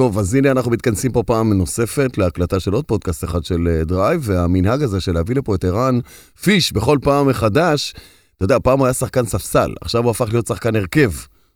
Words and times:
טוב, 0.00 0.18
אז 0.18 0.34
הנה 0.34 0.50
אנחנו 0.50 0.70
מתכנסים 0.70 1.12
פה 1.12 1.22
פעם 1.22 1.52
נוספת 1.52 2.18
להקלטה 2.18 2.60
של 2.60 2.72
עוד 2.72 2.84
פודקאסט 2.84 3.24
אחד 3.24 3.44
של 3.44 3.68
אה, 3.68 3.84
דרייב, 3.84 4.20
והמנהג 4.24 4.82
הזה 4.82 5.00
של 5.00 5.12
להביא 5.12 5.36
לפה 5.36 5.54
את 5.54 5.64
ערן 5.64 5.98
פיש 6.42 6.72
בכל 6.72 6.98
פעם 7.02 7.28
מחדש, 7.28 7.94
אתה 8.36 8.44
יודע, 8.44 8.58
פעם 8.62 8.78
הוא 8.78 8.86
היה 8.86 8.94
שחקן 8.94 9.26
ספסל, 9.26 9.74
עכשיו 9.80 10.02
הוא 10.02 10.10
הפך 10.10 10.28
להיות 10.32 10.46
שחקן 10.46 10.76
הרכב, 10.76 11.10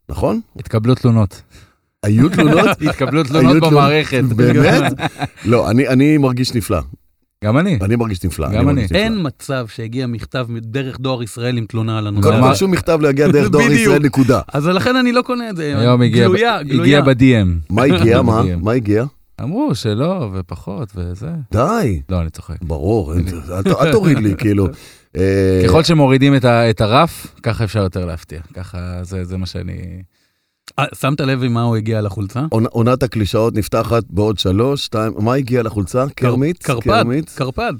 נכון? 0.09 0.41
התקבלו 0.59 0.95
תלונות. 0.95 1.43
היו 2.03 2.29
תלונות? 2.29 2.69
התקבלו 2.89 3.25
תלונות 3.25 3.63
במערכת. 3.63 4.23
באמת? 4.23 4.93
לא, 5.45 5.71
אני, 5.71 5.89
אני 5.89 6.19
מרגיש 6.19 6.55
נפלא. 6.55 6.81
גם 7.45 7.59
אני. 7.59 7.79
אני 7.83 7.97
מרגיש 7.97 8.25
נפלא. 8.25 8.49
גם 8.53 8.69
אני. 8.69 8.87
אין 8.95 9.19
מצב 9.23 9.67
שהגיע 9.69 10.07
מכתב 10.07 10.47
דרך 10.61 10.99
דואר 11.01 11.23
ישראל 11.23 11.57
עם 11.59 11.67
תלונה 11.67 11.99
על 11.99 12.07
הנושא. 12.07 12.31
כלומר- 12.31 12.49
כל 12.49 12.55
שום 12.55 12.71
מכתב 12.71 12.99
לא 13.03 13.09
יגיע 13.09 13.29
דרך 13.29 13.49
דואר. 13.51 13.71
ישראל, 13.73 14.03
נקודה. 14.03 14.41
אז 14.53 14.67
לכן 14.67 14.97
אני 14.97 15.13
לא 15.13 15.23
קונה 15.23 15.51
את 15.51 15.57
זה. 15.57 15.79
היום 15.79 16.03
הגיע 16.03 16.29
ב- 16.29 16.33
גלויה, 16.33 16.59
הגיע 16.59 16.75
גלויה. 16.75 17.03
ב-DM. 17.03 17.49
מה 17.71 17.83
הגיע? 17.95 18.23
מה? 18.23 18.43
מה 18.63 18.73
הגיע? 18.73 19.05
אמרו 19.43 19.75
שלא, 19.75 20.31
ופחות, 20.35 20.89
וזה. 20.97 21.29
די. 21.53 22.01
לא, 22.09 22.21
אני 22.21 22.31
צוחק. 22.31 22.57
ברור, 22.63 23.15
אל 23.81 23.93
תוריד 23.93 24.19
לי, 24.19 24.35
כאילו. 24.43 24.67
אה, 25.17 25.63
ככל 25.67 25.83
שמורידים 25.85 26.35
את 26.71 26.81
הרף, 26.81 27.27
ככה 27.43 27.65
אפשר 27.65 27.83
יותר 27.83 28.05
להפתיע. 28.07 28.41
ככה, 28.55 28.79
זה 29.03 29.25
זה 29.25 29.37
מה 29.37 29.47
שאני... 29.47 29.73
אה, 30.79 30.85
שמת 31.01 31.21
לב 31.21 31.43
עם 31.43 31.53
מה 31.53 31.63
הוא 31.63 31.77
הגיע 31.77 32.01
לחולצה? 32.01 32.41
עונ- 32.55 32.69
עונת 32.71 33.03
הקלישאות 33.03 33.55
נפתחת 33.55 34.05
בעוד 34.11 34.39
שלוש, 34.39 34.85
שתיים, 34.85 35.13
מה 35.19 35.35
הגיע 35.35 35.63
לחולצה? 35.63 36.05
קרמית? 36.17 36.63
קרפד? 36.63 37.05
קרפד. 37.35 37.73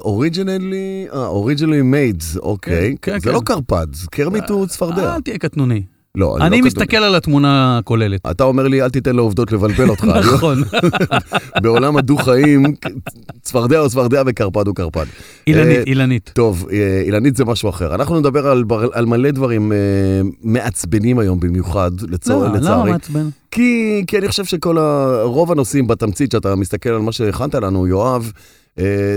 אוריג'ינלי, 0.00 1.06
אה, 1.12 1.26
אוריג'ינלי 1.26 1.82
מיידס, 1.82 2.36
אוקיי. 2.36 2.96
כן, 3.02 3.18
זה 3.18 3.26
כן. 3.28 3.32
לא 3.32 3.40
קרפד, 3.44 3.86
קרמית 4.10 4.50
הוא 4.50 4.66
צפרדע. 4.66 5.14
אל 5.14 5.20
תהיה 5.20 5.38
קטנוני. 5.38 5.82
לא, 6.16 6.36
אני 6.40 6.60
לא 6.60 6.66
מסתכל 6.66 6.96
על 6.96 7.14
התמונה 7.14 7.78
הכוללת. 7.78 8.20
כתוב. 8.20 8.30
אתה 8.30 8.44
אומר 8.44 8.68
לי, 8.68 8.82
אל 8.82 8.90
תיתן 8.90 9.16
לעובדות 9.16 9.52
לבלבל 9.52 9.88
אותך. 9.88 10.04
אני 10.14 10.26
לא- 10.26 10.34
נכון. 10.34 10.62
בעולם 11.62 11.96
הדו-חיים, 11.96 12.62
צפרדע 13.42 13.78
הוא 13.78 13.88
צפרדע 13.88 14.22
וקרפד 14.26 14.66
הוא 14.66 14.74
קרפד. 14.74 15.04
אילנית, 15.46 15.78
אה, 15.78 15.82
אילנית. 15.86 16.30
טוב, 16.34 16.68
אה, 16.72 17.02
אילנית 17.06 17.36
זה 17.36 17.44
משהו 17.44 17.68
אחר. 17.70 17.94
אנחנו 17.94 18.20
נדבר 18.20 18.46
על, 18.46 18.64
על 18.92 19.06
מלא 19.06 19.30
דברים 19.30 19.72
אה, 19.72 19.76
מעצבנים 20.42 21.18
היום 21.18 21.40
במיוחד, 21.40 21.90
לצור, 22.08 22.44
למה? 22.44 22.48
למה 22.48 22.58
לצערי. 22.60 22.90
מעצבן? 22.92 23.28
כי, 23.50 24.04
כי 24.06 24.18
אני 24.18 24.28
חושב 24.28 24.44
שכל 24.44 24.78
ה... 24.78 25.18
רוב 25.22 25.52
הנושאים 25.52 25.86
בתמצית, 25.86 26.32
שאתה 26.32 26.54
מסתכל 26.56 26.90
על 26.90 26.98
מה 27.00 27.12
שהכנת 27.12 27.54
לנו, 27.54 27.86
יואב, 27.86 28.32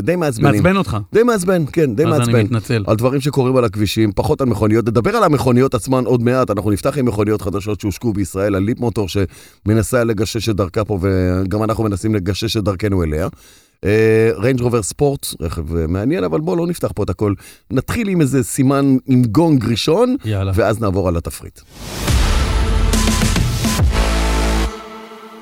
די 0.02 0.16
מעצבנים. 0.16 0.52
מעצבן 0.52 0.78
אותך. 0.78 0.98
די 1.14 1.23
מעצבן, 1.23 1.64
כן, 1.72 1.95
די 1.95 2.06
אז 2.06 2.09
אני 2.09 2.20
מעצבן. 2.20 2.42
מתנצל. 2.42 2.84
על 2.88 2.95
דברים 2.95 3.22
שקורים 3.22 3.58
על 3.58 3.66
הכבישים, 3.66 4.12
פחות 4.16 4.42
על 4.42 4.47
מכוניות. 4.47 4.88
נדבר 4.88 5.16
על 5.16 5.23
המכוניות 5.23 5.73
עצמן 5.73 6.06
עוד 6.06 6.22
מעט, 6.22 6.52
אנחנו 6.52 6.72
נפתח 6.72 6.97
עם 6.97 7.06
מכוניות 7.06 7.42
חדשות 7.42 7.81
שהושקו 7.81 8.14
בישראל, 8.14 8.56
על 8.56 8.64
ליפ 8.64 8.80
מוטור 8.80 9.08
שמנסה 9.09 10.03
לגשש 10.03 10.50
את 10.50 10.56
דרכה 10.56 10.86
פה, 10.86 11.00
וגם 11.02 11.64
אנחנו 11.64 11.84
מנסים 11.84 12.16
לגשש 12.16 12.58
את 12.58 12.64
דרכנו 12.64 13.03
אליה. 13.03 13.28
ריינג' 14.38 14.62
רובר 14.62 14.84
ספורט, 14.84 15.28
רכב 15.39 15.75
אה, 15.75 15.88
מעניין, 15.88 16.23
אבל 16.23 16.40
בואו 16.40 16.56
לא 16.56 16.67
נפתח 16.67 16.92
פה 16.95 17.03
את 17.03 17.09
הכל. 17.09 17.34
נתחיל 17.72 18.08
עם 18.08 18.22
איזה 18.22 18.44
סימן 18.44 18.97
עם 19.08 19.23
גונג 19.23 19.66
ראשון, 19.66 20.16
יאללה. 20.25 20.52
ואז 20.56 20.81
נעבור 20.81 21.08
על 21.08 21.17
התפריט. 21.17 21.59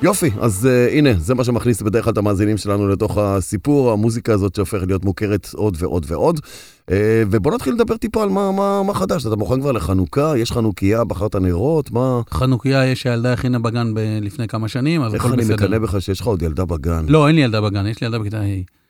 יופי, 0.04 0.30
אז 0.40 0.68
אה, 0.88 0.92
הנה, 0.92 1.10
זה 1.18 1.34
מה 1.34 1.44
שמכניס 1.44 1.82
בדרך 1.82 2.04
כלל 2.04 2.12
את 2.12 2.18
המאזינים 2.18 2.56
שלנו 2.56 2.88
לתוך 2.88 3.18
הסיפור, 3.18 3.92
המוזיקה 3.92 4.32
הזאת 4.32 4.54
שהופכת 4.54 4.86
להיות 4.86 5.04
מוכרת 5.04 5.48
עוד 5.54 5.76
ועוד 5.80 6.06
ועוד. 6.08 6.40
אה, 6.90 6.92
ובוא 7.30 7.54
נתחיל 7.54 7.74
לדבר 7.74 7.96
טיפה 7.96 8.22
על 8.22 8.28
מה, 8.28 8.52
מה, 8.52 8.82
מה 8.82 8.94
חדש. 8.94 9.26
אתה 9.26 9.36
מוכן 9.36 9.60
כבר 9.60 9.72
לחנוכה? 9.72 10.38
יש 10.38 10.52
חנוכיה, 10.52 11.04
בחרת 11.04 11.36
נרות? 11.36 11.90
מה? 11.90 12.20
חנוכיה 12.30 12.86
יש 12.86 13.02
שהילדה 13.02 13.32
הכינה 13.32 13.58
בגן 13.58 13.94
ב- 13.94 14.18
לפני 14.22 14.48
כמה 14.48 14.68
שנים, 14.68 15.04
איך 15.04 15.14
הכל 15.14 15.28
אני 15.32 15.42
בסדר. 15.42 15.54
מקנא 15.54 15.78
בך 15.78 15.96
שיש 16.02 16.20
לך 16.20 16.26
עוד 16.26 16.42
ילדה 16.42 16.64
בגן? 16.64 17.04
לא, 17.08 17.28
אין 17.28 17.36
לי 17.36 17.42
ילדה 17.42 17.60
בגן, 17.60 17.86
יש 17.86 18.00
לי 18.00 18.06
ילדה 18.06 18.18
בכיתה 18.18 18.40
ה'. 18.40 18.44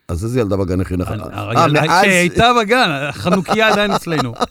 אז 0.08 0.24
איזה 0.24 0.40
ילדה 0.40 0.56
בגן 0.56 0.80
הכינה? 0.80 1.04
אני- 1.08 1.22
אה, 1.22 1.62
הילדה 1.64 1.82
מאז... 1.86 2.04
שהייתה 2.04 2.50
בגן, 2.60 2.88
החנוכיה 3.08 3.68
עדיין 3.72 3.90
אצלנו. 3.90 4.34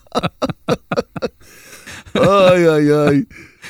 אוי 2.16 2.68
אוי 2.70 2.92
אוי. 3.08 3.24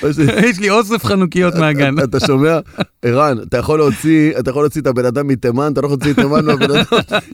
יש 0.49 0.59
לי 0.59 0.69
אוסף 0.69 1.05
חנוכיות 1.05 1.55
מהגן. 1.55 1.95
אתה 2.03 2.19
שומע? 2.19 2.59
ערן, 3.01 3.37
אתה 3.47 3.57
יכול 3.57 3.79
להוציא, 3.79 4.39
אתה 4.39 4.49
יכול 4.49 4.63
להוציא 4.63 4.81
את 4.81 4.87
הבן 4.87 5.05
אדם 5.05 5.27
מתימן, 5.27 5.71
אתה 5.73 5.81
לא 5.81 5.85
יכול 5.85 5.97
להוציא 5.97 6.11
את 6.11 6.15
תימן 6.15 6.45
מהבן 6.45 6.71
אדם, 6.71 6.83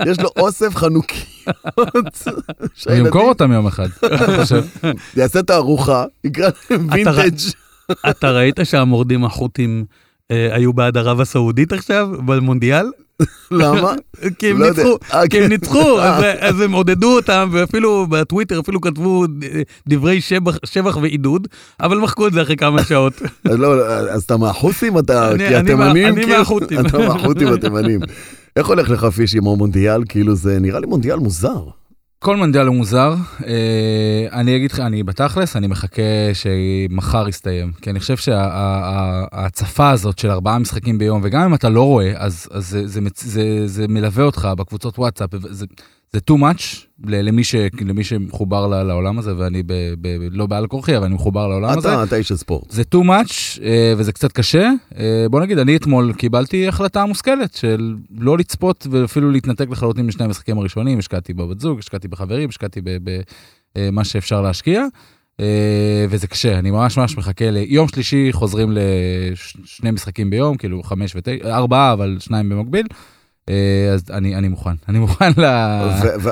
יש 0.06 0.20
לו 0.20 0.30
אוסף 0.38 0.76
חנוכיות. 0.76 1.28
אני 2.88 3.02
אמכור 3.02 3.30
אותם 3.30 3.52
יום 3.52 3.68
אחד. 3.68 3.88
יעשה 5.16 5.40
את 5.40 5.50
הארוחה, 5.50 6.06
יקרא 6.24 6.50
להם 6.72 6.88
וינטג'. 6.92 7.38
אתה 8.10 8.32
ראית 8.32 8.60
שהמורדים 8.64 9.26
החות'ים 9.26 9.86
אה, 10.32 10.56
היו 10.56 10.74
בעד 10.74 10.98
ערב 10.98 11.22
הסעודית 11.22 11.74
עכשיו, 11.74 12.10
במונדיאל? 12.26 12.86
למה? 13.52 13.94
כי 14.40 14.50
הם 14.50 14.60
לא. 14.62 14.68
ניצחו, 14.70 14.98
אה, 15.14 15.28
כי 15.28 15.38
הם 15.38 15.44
כן. 15.44 15.50
ניצחו, 15.50 16.00
אז- 16.02 16.24
אז 16.40 16.62
הם 16.62 16.72
עודדו 16.72 17.16
אותם, 17.16 17.50
ואפילו 17.52 18.08
בטוויטר 18.10 18.60
אפילו 18.60 18.82
כתבו 18.82 19.24
אה, 19.44 19.62
דברי 19.88 20.22
שבח- 20.22 20.98
ועידוד, 21.02 21.48
אבל 21.82 21.98
מחקו 21.98 22.28
את 22.28 22.34
זה 22.34 22.42
אחרי 22.42 22.56
כמה 22.58 22.84
שעות. 22.84 23.14
אז 23.46 23.58
לא, 23.60 23.76
אתה 24.18 24.38
מהחות'ים? 24.38 24.98
אתה, 25.00 25.32
כי 25.38 25.56
התימנים, 25.56 26.08
אני 26.08 26.24
כאילו- 26.24 26.38
מהחות'ים. 26.38 26.80
אתה 26.80 26.98
מהחות'ים 26.98 27.48
התימנים. 27.54 28.00
איך 28.58 28.68
הולך 28.68 28.90
לך 28.90 29.06
פיש 29.06 29.36
עם 29.36 29.48
המונדיאל? 29.48 30.02
כאילו 30.10 30.36
זה 30.36 30.58
נראה 30.60 30.80
לי 30.80 30.88
מונדיאל 30.88 31.18
מוזר. 31.20 31.64
כל 32.20 32.36
מונדיאל 32.36 32.68
הוא 32.68 32.76
מוזר. 32.76 33.14
אה, 33.48 34.28
אני 34.32 34.56
אגיד 34.56 34.72
לך, 34.72 34.80
אני 34.80 35.04
בתכלס, 35.04 35.56
אני 35.56 35.68
מחכה 35.68 36.02
שמחר 36.34 37.30
יסתיים. 37.30 37.72
כי 37.82 37.90
אני 37.90 38.00
חושב 38.00 38.18
שההצפה 38.18 39.90
הזאת 39.90 40.20
של 40.20 40.32
ארבעה 40.32 40.60
משחקים 40.60 40.98
ביום, 40.98 41.22
וגם 41.24 41.42
אם 41.42 41.54
אתה 41.54 41.70
לא 41.70 41.84
רואה, 41.84 42.12
אז, 42.16 42.48
אז 42.52 42.68
זה, 42.70 42.88
זה, 42.88 43.00
זה, 43.16 43.68
זה 43.68 43.88
מלווה 43.88 44.24
אותך 44.24 44.48
בקבוצות 44.58 45.00
וואטסאפ. 45.00 45.30
זה, 45.50 45.66
זה 46.14 46.20
too 46.32 46.36
much 46.36 46.90
למי, 47.08 47.44
ש, 47.44 47.56
למי 47.82 48.04
שמחובר 48.04 48.68
לעולם 48.84 49.20
הזה, 49.20 49.34
ואני 49.38 49.64
ב, 49.64 49.74
ב, 50.02 50.08
לא 50.32 50.46
בעל 50.46 50.68
כורחי, 50.68 50.98
אבל 50.98 51.06
אני 51.06 51.14
מחובר 51.14 51.48
לעולם 51.48 51.78
הזה. 51.78 51.94
אתה, 51.94 52.04
אתה 52.04 52.16
איש 52.16 52.32
הספורט. 52.32 52.72
זה 52.72 52.84
too 52.96 53.04
much, 53.06 53.62
אה, 53.64 53.94
וזה 53.98 54.12
קצת 54.12 54.32
קשה. 54.32 54.72
אה, 54.98 55.26
בוא 55.30 55.42
נגיד, 55.42 55.58
אני 55.58 55.76
אתמול 55.76 56.14
קיבלתי 56.14 56.68
החלטה 56.68 57.06
מושכלת 57.06 57.54
של 57.54 57.96
לא 58.20 58.38
לצפות 58.38 58.88
ואפילו 58.92 59.32
להתנתק 59.32 59.70
לחלוטין 59.70 60.06
משני 60.06 60.26
המשחקים 60.26 60.58
הראשונים. 60.58 61.00
השקעתי 61.00 61.34
בבת 61.34 61.60
זוג, 61.60 61.80
השקעתי 61.80 62.08
בחברים, 62.08 62.50
השקעתי 62.50 62.82
במה 63.76 64.04
שאפשר 64.04 64.42
להשקיע. 64.42 64.86
אה, 65.40 66.06
וזה 66.10 66.28
קשה, 66.28 66.60
אני 66.60 66.72
ממש 66.72 66.98
ממש 66.98 67.18
מחכה 67.18 67.52
ליום 67.52 67.88
שלישי 67.88 68.30
חוזרים 68.32 68.72
לשני 68.72 69.92
משחקים 69.92 70.30
ביום, 70.30 70.58
כאילו 70.58 70.84
חמש 70.84 71.16
ותשע, 71.16 71.56
ארבעה, 71.58 71.94
אבל 71.94 72.18
שניים 72.20 72.50
במקביל. 72.50 72.88
אה, 73.50 73.94
אז 73.94 74.04
אני, 74.12 74.36
אני 74.36 74.48
מוכן, 74.48 74.76
אני 74.90 75.00
מוכן 75.00 75.32
ל... 75.38 75.46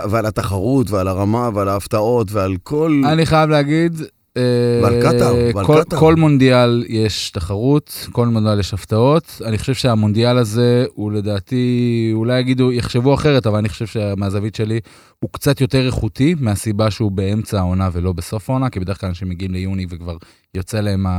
ועל 0.09 0.25
התחרות 0.25 0.91
ועל 0.91 1.07
הרמה 1.07 1.49
ועל 1.53 1.69
ההפתעות 1.69 2.31
ועל 2.31 2.55
כל... 2.63 3.01
אני 3.05 3.25
חייב 3.25 3.49
להגיד, 3.49 4.01
אה, 4.37 4.79
ועל 4.83 5.01
קטאר, 5.01 5.35
ועל 5.55 5.65
כל, 5.65 5.81
קטאר. 5.83 5.99
כל 5.99 6.15
מונדיאל 6.15 6.85
יש 6.89 7.29
תחרות, 7.29 8.07
כל 8.11 8.27
מונדיאל 8.27 8.59
יש 8.59 8.73
הפתעות. 8.73 9.41
אני 9.45 9.57
חושב 9.57 9.73
שהמונדיאל 9.73 10.37
הזה 10.37 10.85
הוא 10.93 11.11
לדעתי, 11.11 12.09
אולי 12.13 12.39
יגידו, 12.39 12.71
יחשבו 12.71 13.13
אחרת, 13.13 13.47
אבל 13.47 13.57
אני 13.57 13.69
חושב 13.69 13.85
שמהזווית 13.85 14.55
שלי 14.55 14.79
הוא 15.19 15.29
קצת 15.33 15.61
יותר 15.61 15.85
איכותי, 15.85 16.35
מהסיבה 16.39 16.91
שהוא 16.91 17.11
באמצע 17.11 17.59
העונה 17.59 17.89
ולא 17.93 18.13
בסוף 18.13 18.49
העונה, 18.49 18.69
כי 18.69 18.79
בדרך 18.79 19.01
כלל 19.01 19.09
אנשים 19.09 19.29
מגיעים 19.29 19.53
ליוני 19.53 19.85
וכבר 19.89 20.17
יוצא 20.55 20.81
להם, 20.81 21.07
ה... 21.07 21.11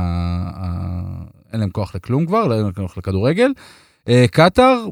ה... 0.55 0.69
אין 1.53 1.59
להם 1.59 1.69
כוח 1.69 1.95
לכלום 1.95 2.25
כבר, 2.25 2.53
אין 2.53 2.63
להם 2.63 2.71
כוח 2.71 2.97
לכדורגל. 2.97 3.51
אה, 4.09 4.25
קטאר, 4.31 4.85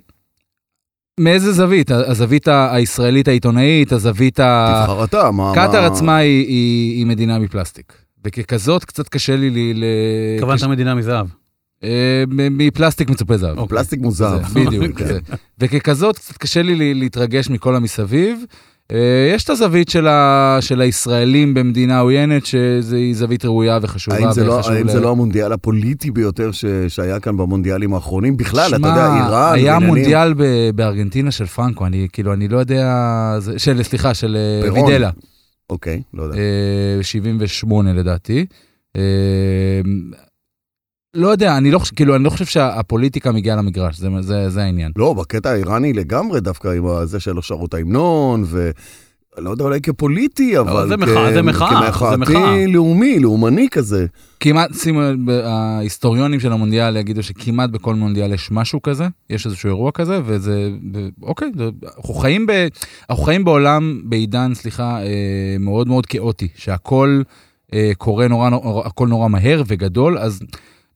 מאיזה 1.20 1.52
זווית? 1.52 1.92
הזווית 1.92 2.48
הישראלית 2.48 3.28
העיתונאית, 3.28 3.92
הזווית 3.92 4.40
ה... 4.40 4.82
תבחר 4.88 5.04
אתה, 5.04 5.32
מה... 5.32 5.52
קטאר 5.56 5.82
מה- 5.82 5.88
עצמה 5.88 6.18
היא, 6.18 6.48
היא, 6.48 6.98
היא 6.98 7.06
מדינה 7.06 7.40
מפלסטיק. 7.40 7.94
וככזאת, 8.26 8.86
קצת 8.86 9.10
קשה 9.10 9.36
לי 9.36 9.74
ל... 9.74 9.84
התכוונת 10.36 10.60
קש... 10.60 10.64
מדינה 10.66 10.96
מזהב. 10.96 11.28
אה, 11.84 12.24
מ- 12.28 12.58
מפלסטיק 12.58 13.10
מצופה 13.10 13.38
זהב. 13.38 13.58
אוקיי. 13.58 13.78
פלסטיק 13.78 14.00
מוזר. 14.02 14.40
זה, 14.48 14.60
בדיוק. 14.66 15.00
זה. 15.04 15.20
וככזאת, 15.60 16.18
קצת 16.18 16.38
קשה 16.38 16.62
לי 16.62 16.76
ל- 16.76 17.00
להתרגש 17.00 17.50
מכל 17.50 17.76
המסביב. 17.76 18.40
אה, 18.92 18.98
יש 19.36 19.44
את 19.44 19.50
הזווית 19.50 19.90
של, 19.90 20.08
ה... 20.08 20.58
של 20.62 20.82
הישראלים 20.82 21.54
במדינה 21.54 22.00
עוינת, 22.00 22.46
שהיא 22.46 23.16
זווית 23.16 23.46
ראויה 23.46 23.80
וחשובה. 23.82 24.18
האם 24.18 24.32
זה, 24.32 24.44
לא, 24.46 24.62
האם 24.70 24.88
ל- 24.88 24.92
זה 24.92 25.00
לא 25.00 25.12
המונדיאל 25.12 25.52
הפוליטי 25.54 26.12
ביותר 26.12 26.52
ש, 26.52 26.66
שהיה 26.88 27.20
כאן 27.20 27.38
במונדיאלים 27.38 27.94
האחרונים? 27.94 28.38
בכלל, 28.38 28.68
אתה 28.68 28.88
יודע, 28.88 29.06
איראן, 29.06 29.24
היה 29.54 29.72
ועניינים- 29.74 29.88
מונדיאל 29.88 30.34
ב- 30.34 30.70
בארגנטינה 30.76 31.32
של 31.32 31.46
פרנקו, 31.46 31.86
אני 31.86 32.08
כאילו, 32.14 32.34
אני 32.34 32.48
לא 32.48 32.58
יודע... 32.58 32.94
של, 33.58 33.84
סליחה, 33.84 34.14
של 34.14 34.38
אה, 34.38 34.72
פירון. 34.72 34.92
וידלה. 34.92 35.10
אוקיי, 35.70 36.02
לא 36.14 36.24
יודע. 36.24 36.38
אה, 36.38 37.04
78 37.04 37.94
לדעתי. 37.94 38.46
לא 41.18 41.28
יודע, 41.28 41.58
אני 41.58 41.72
לא, 41.72 41.80
כאילו, 41.96 42.16
אני 42.16 42.24
לא 42.24 42.30
חושב 42.30 42.46
שהפוליטיקה 42.46 43.32
מגיעה 43.32 43.56
למגרש, 43.56 43.98
זה, 43.98 44.10
זה, 44.20 44.50
זה 44.50 44.64
העניין. 44.64 44.92
לא, 44.96 45.14
בקטע 45.14 45.50
האיראני 45.50 45.94
לגמרי, 45.94 46.42
דווקא 46.42 46.68
עם 46.68 47.06
זה 47.06 47.20
שלא 47.20 47.42
שרו 47.42 47.66
את 47.66 47.74
ההמנון, 47.74 48.46
לא 49.38 49.50
יודע, 49.50 49.64
אולי 49.64 49.82
כפוליטי, 49.82 50.60
אבל... 50.60 50.88
זה 50.88 50.98
מחאה, 50.98 51.34
זה 51.34 51.42
מחאה, 51.42 51.70
זה 51.70 51.90
מחאה. 51.90 52.16
כמחאתי 52.16 52.68
לאומי, 52.68 53.20
לאומני 53.20 53.68
כזה. 53.72 54.06
כמעט, 54.40 54.74
שימו 54.74 55.02
ההיסטוריונים 55.44 56.40
של 56.40 56.52
המונדיאל 56.52 56.98
יגידו 56.98 57.24
שכמעט 57.24 57.70
בכל 57.70 57.96
מונדיאל 57.96 58.34
יש 58.34 58.52
משהו 58.52 58.82
כזה, 58.82 59.08
יש 59.30 59.46
איזשהו 59.46 59.68
אירוע 59.68 59.92
כזה, 59.92 60.20
וזה, 60.26 60.70
ו- 60.94 61.08
אוקיי, 61.24 61.52
זה, 61.58 61.64
אנחנו, 61.98 62.14
חיים 62.14 62.46
ב, 62.46 62.68
אנחנו 63.10 63.24
חיים 63.24 63.44
בעולם, 63.44 64.02
בעידן, 64.04 64.54
סליחה, 64.54 65.02
אה, 65.02 65.56
מאוד 65.60 65.88
מאוד 65.88 66.06
כאוטי, 66.06 66.48
שהכל 66.56 67.22
אה, 67.74 67.92
קורה 67.98 68.28
נורא, 68.28 68.50
נורא, 68.50 68.88
הכל 68.88 69.08
נורא 69.08 69.28
מהר 69.28 69.64
וגדול, 69.68 70.18
אז 70.18 70.40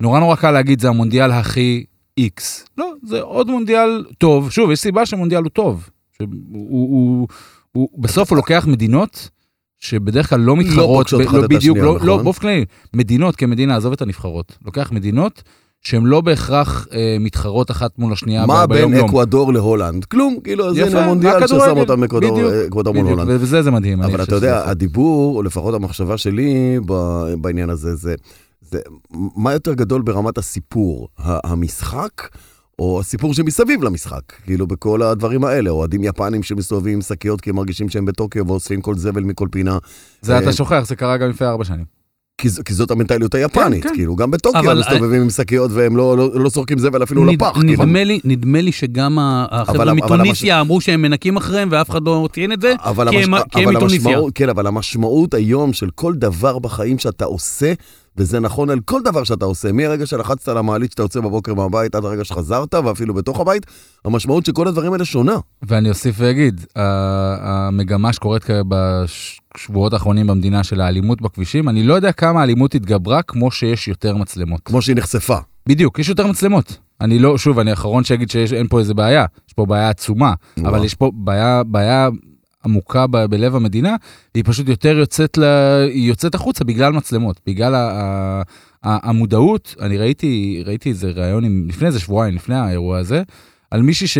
נורא 0.02 0.20
נורא 0.20 0.36
קל 0.36 0.52
להגיד 0.52 0.82
זה 0.82 0.90
המונדיאל 0.90 1.32
הכי 1.32 1.84
איקס. 2.18 2.66
לא, 2.78 2.92
זה 3.04 3.22
עוד 3.22 3.50
מונדיאל 3.52 4.06
טוב, 4.18 4.52
שוב, 4.52 4.72
יש 4.72 4.80
סיבה 4.80 5.06
שמונדיאל 5.06 5.44
הוא 5.44 5.50
טוב. 5.50 5.90
שהוא, 6.12 6.28
הוא, 6.52 6.90
הוא, 6.90 7.28
הוא, 7.72 7.90
בסוף 8.02 8.30
הוא 8.30 8.36
לוקח 8.38 8.66
מדינות 8.68 9.30
שבדרך 9.80 10.30
כלל 10.30 10.40
לא 10.40 10.58
מתחרות, 10.58 11.10
פוגשות 11.10 11.28
אחת 11.28 11.34
לא 11.34 11.48
בדיוק, 11.48 11.78
השנייה, 11.78 11.94
לא, 11.94 12.00
לא, 12.02 12.14
נכון? 12.14 12.24
באופן 12.24 12.42
כללי, 12.42 12.66
מדינות 12.94 13.36
כמדינה, 13.36 13.76
עזוב 13.76 13.94
את 13.94 14.02
הנבחרות, 14.02 14.58
לוקח 14.66 14.92
מדינות 14.92 15.44
שהן 15.82 16.06
לא 16.06 16.22
בהכרח 16.22 16.88
אה, 16.94 17.18
מתחרות 17.20 17.72
אחת 17.72 18.00
מול 18.00 18.14
השנייה 18.14 18.46
מה 18.46 18.68
ב- 18.68 18.74
בין. 18.74 18.94
אקוודור 18.94 19.54
להולנד? 19.54 20.06
כלום, 20.06 20.38
כאילו, 20.44 20.70
אז 20.70 20.78
הנה 20.78 21.04
המונדיאל 21.04 21.48
ששם 21.48 21.78
אותם 21.78 22.04
אקוודור 22.04 22.32
בדיוק, 22.32 22.52
אקוודור 22.68 22.94
מול 22.94 23.08
הולנד. 23.08 23.28
וזה 23.30 23.62
זה 23.62 23.72
מדהים. 23.72 24.02
אבל 24.02 24.24
אתה 24.24 24.36
יודע, 24.36 24.70
הדיבור, 24.70 25.38
או 25.38 25.44
לפחות 25.44 25.74
המחשבה 25.74 26.18
שלי 26.18 26.80
ב- 26.86 27.34
בעניין 27.42 27.70
הזה, 27.70 27.96
זה, 27.96 27.96
זה 27.96 28.16
מה 29.36 29.54
יותר 29.54 29.74
גדול 29.74 30.02
ברמת 30.02 30.38
הסיפור, 30.38 31.08
המשחק, 31.18 32.28
או 32.80 33.00
הסיפור 33.00 33.34
שמסביב 33.34 33.84
למשחק, 33.84 34.22
כאילו 34.46 34.68
בכל 34.68 35.02
הדברים 35.02 35.44
האלה, 35.44 35.70
אוהדים 35.70 36.04
יפנים 36.04 36.44
שמסתובבים 36.44 36.94
עם 36.94 37.02
שקיות 37.02 37.42
כי 37.42 37.50
הם 37.50 37.56
מרגישים 37.56 37.90
שהם 37.90 38.06
בטוקיו 38.06 38.48
ואוספים 38.48 38.82
כל 38.82 38.96
זבל 38.98 39.24
מכל 39.24 39.48
פינה, 39.52 39.78
זה 40.22 40.38
אתה 40.38 40.48
אה, 40.48 40.54
שוכח, 40.54 40.84
זה 40.86 40.96
קרה 40.96 41.18
גם 41.18 41.30
לפני 41.30 41.48
ארבע 41.48 41.66
שנים. 41.66 42.02
כי, 42.66 42.74
זאת 42.74 42.92
המנטליות 42.92 43.36
היפנית, 43.36 43.84
כן, 43.84 43.90
כן. 43.90 43.96
כאילו, 43.96 44.16
גם 44.16 44.32
בטוקיו 44.32 44.76
מסתובבים 44.80 45.22
עם 45.22 45.30
שקיות 45.30 45.72
והם 45.74 45.98
לא, 45.98 46.18
לא, 46.18 46.30
לא 46.34 46.50
זורקים 46.50 46.78
זבל 46.78 47.04
אפילו 47.04 47.26
נד- 47.26 47.34
לפח. 47.34 47.52
כאילו. 47.54 47.84
נדמה 47.84 48.04
לי, 48.04 48.20
נדמה 48.24 48.62
לי 48.62 48.72
שגם 48.72 49.18
החבר'ה 49.22 49.94
מטוניסיה 49.94 50.62
אמרו 50.62 50.82
שהם 50.82 51.02
מנקים 51.02 51.38
אחריהם 51.38 51.68
ואף 51.72 51.90
אחד 51.90 52.04
לא 52.06 52.28
ציין 52.34 52.52
את 52.52 52.62
זה, 52.62 52.74
כי 53.10 53.24
הם-. 53.24 53.34
כי 53.50 53.66
מטוניסיה. 53.66 54.18
כן, 54.36 54.50
אבל 54.50 54.68
המשמעות 54.68 55.34
היום 55.34 55.74
של 55.74 55.90
כל 55.96 56.14
דבר 56.16 56.60
בחיים 56.60 57.00
שאתה 57.00 57.26
עושה, 57.26 57.74
וזה 58.18 58.40
נכון 58.40 58.70
על 58.70 58.80
כל 58.86 59.02
דבר 59.04 59.24
שאתה 59.24 59.46
עושה, 59.46 59.72
מהרגע 59.72 60.06
שלחצת 60.06 60.48
על 60.48 60.58
המעלית 60.58 60.92
שאתה 60.92 61.04
יוצא 61.04 61.20
בבוקר 61.20 61.54
מהבית 61.54 61.96
עד 61.96 62.06
הרגע 62.06 62.24
שחזרת, 62.24 62.74
ואפילו 62.74 63.14
בתוך 63.14 63.40
הבית, 63.40 63.66
המשמעות 64.06 64.46
של 64.46 64.52
כל 64.52 64.68
הדברים 64.68 64.94
האלה 64.94 65.06
שונה. 65.06 65.36
ואני 65.64 65.90
אוסיף 65.90 66.16
ואגיד, 66.20 66.66
המגמה 66.76 68.14
שקורית 68.14 68.44
בשבועות 68.68 69.94
האחרונים 69.94 70.28
במדינה 70.28 70.64
של 70.64 70.82
האלימות 70.82 71.22
בכבישים, 71.22 71.70
אני 71.70 71.84
לא 71.84 71.94
יודע 71.94 72.12
כמה 72.12 72.40
האלימות 72.40 72.76
התגברה 72.76 73.22
כמו 73.22 73.52
שיש 73.52 73.88
יותר 73.88 74.16
מצלמות. 74.16 74.62
כמו 74.66 74.82
שהיא 74.82 74.96
נחשפה. 74.96 75.38
בדיוק, 75.70 76.00
יש 76.00 76.10
יותר 76.10 76.28
מצלמות. 76.28 76.78
אני 77.02 77.20
לא, 77.20 77.38
שוב, 77.38 77.60
אני 77.60 77.70
האחרון 77.70 78.04
שיגיד 78.04 78.30
שאין 78.30 78.68
פה 78.68 78.80
איזה 78.80 78.94
בעיה, 78.94 79.26
יש 79.48 79.54
פה 79.54 79.66
בעיה 79.66 79.90
עצומה, 79.90 80.34
אבל 80.58 80.70
וואו. 80.70 80.86
יש 80.86 80.94
פה 80.94 81.12
בעיה, 81.14 81.64
בעיה 81.64 82.10
עמוקה 82.66 83.08
ב, 83.08 83.26
בלב 83.26 83.56
המדינה, 83.56 83.96
והיא 84.36 84.44
פשוט 84.48 84.70
יותר 84.70 84.98
יוצאת, 84.98 85.38
ל, 85.38 85.44
היא 85.94 86.08
יוצאת 86.08 86.36
החוצה 86.36 86.64
בגלל 86.64 86.94
מצלמות, 86.94 87.40
בגלל 87.48 87.76
ה, 87.76 87.80
ה, 87.80 88.42
ה, 88.84 89.10
המודעות. 89.10 89.76
אני 89.82 89.98
ראיתי, 89.98 90.64
ראיתי 90.66 90.90
איזה 90.90 91.12
ראיון 91.16 91.44
עם, 91.44 91.66
לפני 91.68 91.88
איזה 91.88 92.00
שבועיים, 92.00 92.36
לפני 92.36 92.56
האירוע 92.56 92.98
הזה, 92.98 93.24
על 93.72 93.82
מישהי 93.82 94.08
ש... 94.08 94.18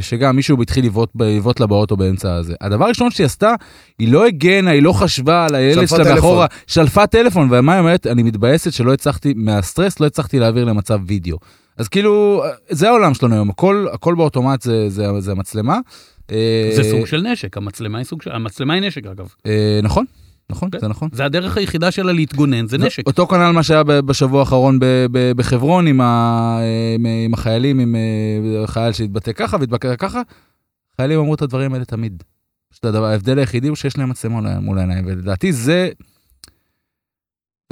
שגם 0.00 0.36
מישהו 0.36 0.62
התחיל 0.62 0.84
לבעוט 1.14 1.60
לה 1.60 1.66
באוטו 1.66 1.96
באמצע 1.96 2.34
הזה. 2.34 2.54
הדבר 2.60 2.84
הראשון 2.84 3.10
שהיא 3.10 3.24
עשתה, 3.24 3.54
היא 3.98 4.12
לא 4.12 4.26
הגנה, 4.26 4.70
היא 4.70 4.82
לא 4.82 4.92
חשבה 4.92 5.44
על 5.44 5.54
הילד 5.54 5.88
שלה. 5.88 6.14
מאחורה, 6.14 6.46
שלפה 6.66 7.06
טלפון, 7.06 7.48
ומה 7.50 7.72
היא 7.72 7.80
אומרת? 7.80 8.06
אני 8.06 8.22
מתבאסת 8.22 8.72
שלא 8.72 8.92
הצלחתי, 8.92 9.34
מהסטרס 9.36 10.00
לא 10.00 10.06
הצלחתי 10.06 10.38
להעביר 10.38 10.64
למצב 10.64 11.00
וידאו. 11.06 11.38
אז 11.76 11.88
כאילו, 11.88 12.42
זה 12.68 12.88
העולם 12.88 13.14
שלנו 13.14 13.34
היום, 13.34 13.50
הכל, 13.50 13.86
הכל 13.92 14.14
באוטומט 14.14 14.62
זה, 14.62 14.88
זה, 14.88 15.06
זה 15.18 15.32
המצלמה. 15.32 15.78
זה 16.76 16.82
אה, 16.82 16.90
סוג 16.90 17.06
של 17.06 17.20
נשק, 17.20 17.56
המצלמה 17.56 17.98
היא 17.98 18.04
סוג 18.04 18.22
של... 18.22 18.32
המצלמה 18.32 18.74
היא 18.74 18.82
נשק 18.82 19.06
אגב. 19.06 19.28
אה, 19.46 19.80
נכון, 19.82 20.04
נכון, 20.50 20.70
כן. 20.70 20.78
זה 20.80 20.88
נכון. 20.88 21.08
זה 21.12 21.24
הדרך 21.24 21.56
היחידה 21.56 21.90
שלה 21.90 22.12
להתגונן, 22.12 22.66
זה 22.68 22.78
נשק. 22.78 23.06
אותו 23.06 23.26
כנ"ל 23.26 23.50
מה 23.50 23.62
שהיה 23.62 23.82
בשבוע 23.82 24.40
האחרון 24.40 24.78
בחברון 25.36 25.86
עם, 25.86 26.00
ה- 26.00 26.58
עם, 27.24 27.34
החיילים, 27.34 27.78
עם 27.80 27.96
אה, 27.96 28.66
חייל 28.66 28.92
שהתבטא 28.92 29.32
ככה 29.32 29.56
והתבטא 29.60 29.96
ככה. 29.96 30.22
חיילים 30.96 31.18
אמרו 31.18 31.34
את 31.34 31.42
הדברים 31.42 31.74
האלה 31.74 31.84
תמיד. 31.84 32.22
פשוט 32.70 32.84
ההבדל 32.84 33.38
היחידי 33.38 33.68
הוא 33.68 33.76
שיש 33.76 33.98
להם 33.98 34.08
מצלמה 34.08 34.60
מול 34.60 34.78
העיניים, 34.78 35.04
ולדעתי 35.06 35.52
זה... 35.52 35.88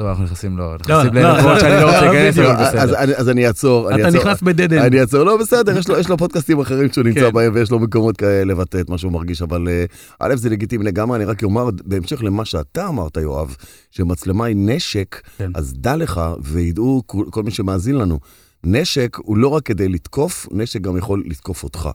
טוב, 0.00 0.08
אנחנו 0.08 0.25
נכנסים 0.25 0.58
לו, 0.58 0.75
נכנסים 0.75 1.14
לא, 1.14 1.23
לנקודות 1.23 1.61
שאני 1.61 1.81
לא 1.81 1.87
רוצה 1.87 2.00
לא, 2.00 2.12
להיכנס. 2.12 2.38
אבל 2.38 2.47
אז, 2.47 2.75
בסדר. 2.75 3.14
אז, 3.17 3.29
אני 3.29 3.47
אעצור, 3.47 3.91
אני 3.91 4.08
אתה. 4.08 4.19
נכנס 4.19 4.43
בדד 4.43 4.73
אנד. 4.73 4.82
אני 4.82 5.00
אעצור, 5.00 5.25
לא 5.25 5.37
בסדר, 5.37 5.79
יש 5.79 5.88
לו, 5.88 5.99
יש 5.99 6.08
לו 6.08 6.17
פודקאסטים 6.17 6.61
אחרים 6.61 6.93
שהוא 6.93 7.05
נמצא 7.05 7.20
כן. 7.20 7.32
בהם 7.32 7.52
ויש 7.55 7.70
לו 7.70 7.79
מקומות 7.79 8.17
כאלה 8.17 8.44
לבטא 8.44 8.81
את 8.81 8.88
מה 8.91 8.99
שהוא 8.99 9.12
מרגיש, 9.12 9.43
אבל 9.43 9.69
אה, 9.69 9.85
א', 10.19 10.37
זה 10.37 10.50
לגיטימי 10.50 10.85
לגמרי, 10.85 11.17
אני 11.17 11.25
רק 11.25 11.44
אומר, 11.44 11.70
בהמשך 11.85 12.23
למה 12.23 12.44
שאתה 12.44 12.88
אמרת, 12.88 13.17
יואב, 13.17 13.56
שמצלמה 13.91 14.44
היא 14.44 14.56
נשק, 14.58 15.20
כן. 15.38 15.50
אז 15.55 15.75
דע 15.76 15.97
לך, 15.97 16.20
וידעו 16.43 17.02
כל, 17.06 17.25
כל 17.31 17.43
מי 17.43 17.50
שמאזין 17.50 17.94
לנו, 17.94 18.20
נשק 18.64 19.17
הוא 19.20 19.37
לא 19.37 19.49
רק 19.49 19.62
כדי 19.62 19.88
לתקוף, 19.88 20.47
נשק 20.52 20.81
גם 20.81 20.97
יכול 20.97 21.23
לתקוף 21.26 21.64
אותך. 21.64 21.88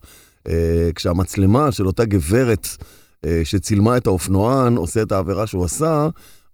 אה, 0.47 0.89
כשהמצלמה 0.95 1.71
של 1.71 1.87
אותה 1.87 2.05
גברת 2.05 2.67
אה, 3.25 3.41
שצילמה 3.43 3.97
את 3.97 4.07
האופנוען, 4.07 4.75
עושה 4.75 5.01
את 5.01 5.11
העבירה 5.11 5.47
שהוא 5.47 5.65
עשה, 5.65 6.07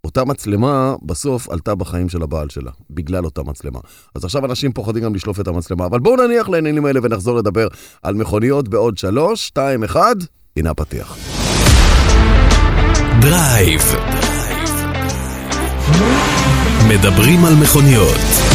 אותה 0.05 0.25
מצלמה 0.25 0.95
בסוף 1.03 1.49
עלתה 1.49 1.75
בחיים 1.75 2.09
של 2.09 2.23
הבעל 2.23 2.49
שלה, 2.49 2.71
בגלל 2.89 3.25
אותה 3.25 3.43
מצלמה. 3.43 3.79
אז 4.15 4.23
עכשיו 4.23 4.45
אנשים 4.45 4.71
פוחדים 4.73 5.03
גם 5.03 5.15
לשלוף 5.15 5.39
את 5.39 5.47
המצלמה, 5.47 5.85
אבל 5.85 5.99
בואו 5.99 6.27
נניח 6.27 6.49
לעניינים 6.49 6.85
האלה 6.85 6.99
ונחזור 7.03 7.37
לדבר 7.37 7.67
על 8.03 8.15
מכוניות 8.15 8.67
בעוד 8.67 8.97
שלוש, 8.97 9.47
שתיים, 9.47 9.83
אחד, 9.83 10.15
הנה 10.57 10.69
הפתיח. 10.69 11.17
דרייב. 13.21 13.81
מדברים 16.89 17.45
על 17.45 17.53
מכוניות. 17.55 18.50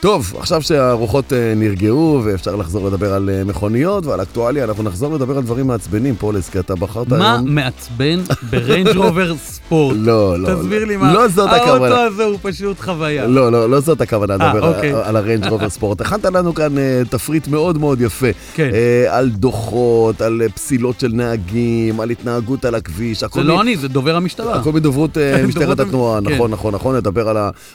טוב, 0.00 0.34
עכשיו 0.38 0.62
שהרוחות 0.62 1.32
אה, 1.32 1.52
נרגעו 1.56 2.20
ואפשר 2.24 2.56
לחזור 2.56 2.86
לדבר 2.86 3.14
על 3.14 3.30
אה, 3.32 3.44
מכוניות 3.44 4.06
ועל 4.06 4.22
אקטואליה, 4.22 4.64
אנחנו 4.64 4.82
נחזור 4.82 5.14
לדבר 5.14 5.36
על 5.36 5.42
דברים 5.42 5.66
מעצבנים, 5.66 6.14
פולס, 6.16 6.48
כי 6.50 6.58
אתה 6.58 6.74
בחרת 6.74 7.08
מה 7.08 7.32
היום... 7.34 7.54
מעצבן 7.54 8.20
בריינג' 8.50 8.96
רובר 8.96 9.36
ספורט? 9.36 9.96
לא, 10.00 10.38
לא. 10.38 10.54
תסביר 10.54 10.80
לא. 10.80 10.86
לי 10.86 10.96
מה. 10.96 11.12
לא 11.14 11.28
זאת 11.28 11.48
האוטו 11.52 11.62
הכוונה. 11.72 12.02
הזה 12.02 12.24
הוא 12.24 12.38
פשוט 12.42 12.80
חוויה. 12.80 13.26
לא, 13.26 13.52
לא, 13.52 13.70
לא 13.70 13.80
זאת 13.80 14.00
הכוונה 14.00 14.36
אה, 14.40 14.48
לדבר 14.48 14.74
אוקיי. 14.74 14.92
על- 14.92 15.16
הריינג' 15.16 15.46
רובר 15.46 15.68
ספורט. 15.68 16.00
הכנת 16.00 16.24
לנו 16.24 16.54
כאן 16.54 16.78
אה, 16.78 17.02
תפריט 17.10 17.48
מאוד 17.48 17.78
מאוד 17.78 18.00
יפה. 18.00 18.26
כן. 18.54 18.70
אה, 18.74 19.16
על 19.18 19.28
דוחות, 19.30 20.20
על 20.20 20.42
אה, 20.42 20.48
פסילות 20.48 21.00
של 21.00 21.10
נהגים, 21.14 22.00
על 22.00 22.10
התנהגות 22.10 22.64
על 22.64 22.74
הכביש. 22.74 23.20
זה 23.34 23.42
לא 23.42 23.60
אני, 23.60 23.76
זה 23.76 23.88
דובר 23.88 24.16
המשטרה. 24.16 24.54
הכל 24.54 24.72
מדוברות 24.72 25.18
אה, 25.18 25.30
דוברות 25.32 25.48
משטרת 25.48 25.80
התנועה, 25.80 26.20
כן. 26.20 26.34
נכון, 26.34 26.50
נכון, 26.50 26.74
נכון, 26.74 26.96
נדבר 26.96 27.28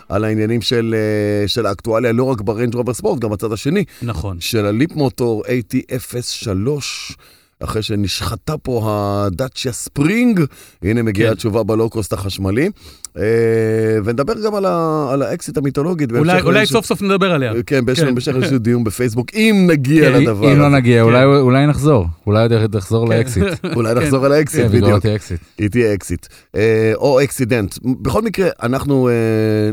על 0.09 0.23
העניינים 0.23 0.59
אה, 0.93 0.97
של 1.47 1.65
האקטואליה, 1.65 2.14
לא 2.15 2.23
רק 2.23 2.41
בריינג' 2.41 2.75
רובר 2.75 2.93
ספורט, 2.93 3.19
גם 3.19 3.29
בצד 3.29 3.51
השני, 3.51 3.83
נכון. 4.01 4.41
של 4.41 4.65
הליפ 4.65 4.91
מוטור 4.95 5.43
ה-T03. 5.45 7.15
אחרי 7.63 7.81
שנשחטה 7.81 8.57
פה 8.57 8.81
הדאצ'יה 9.27 9.71
ספרינג, 9.71 10.41
הנה 10.83 11.01
מגיעה 11.03 11.29
כן. 11.29 11.33
התשובה 11.33 11.63
בלואו-קוסט 11.63 12.13
החשמלי. 12.13 12.69
אה, 13.17 13.23
ונדבר 14.05 14.33
גם 14.45 14.55
על 14.55 14.65
ה- 14.65 15.07
על 15.11 15.21
האקסיט 15.21 15.57
המיתולוגית. 15.57 16.11
אולי 16.11 16.41
אולי 16.41 16.53
לאיזשהו- 16.59 16.73
סוף 16.73 16.85
סוף 16.85 17.01
נדבר 17.01 17.31
עליה. 17.31 17.53
כן, 17.65 17.85
בהמשך 17.85 18.01
כן. 18.03 18.07
בהמשך 18.07 18.31
לאיזשהו 18.35 18.57
דיון 18.59 18.83
בפייסבוק, 18.83 19.27
אם 19.35 19.67
נגיע 19.71 20.11
כן, 20.11 20.21
לדבר 20.21 20.53
אם 20.53 20.59
לא. 20.59 20.69
נגיע, 20.69 21.01
אולי- 21.01 21.25
אולי 21.25 21.67
נחזור, 21.67 22.05
אולי 22.27 22.47
נחזור 22.73 23.09
לאקסיט. 23.09 23.43
אולי 23.75 23.93
נחזור 23.93 24.25
על 24.25 24.31
האקסיט, 24.31 24.61
כן, 24.61 24.67
בדיוק. 24.67 25.05
היא 25.57 25.69
תהיה 25.69 25.93
אקסיט, 25.93 26.27
אה, 26.55 26.91
או 26.95 27.23
accident. 27.23 27.75
בכל 28.01 28.21
מקרה, 28.21 28.49
אנחנו 28.63 29.09
אה, 29.09 29.13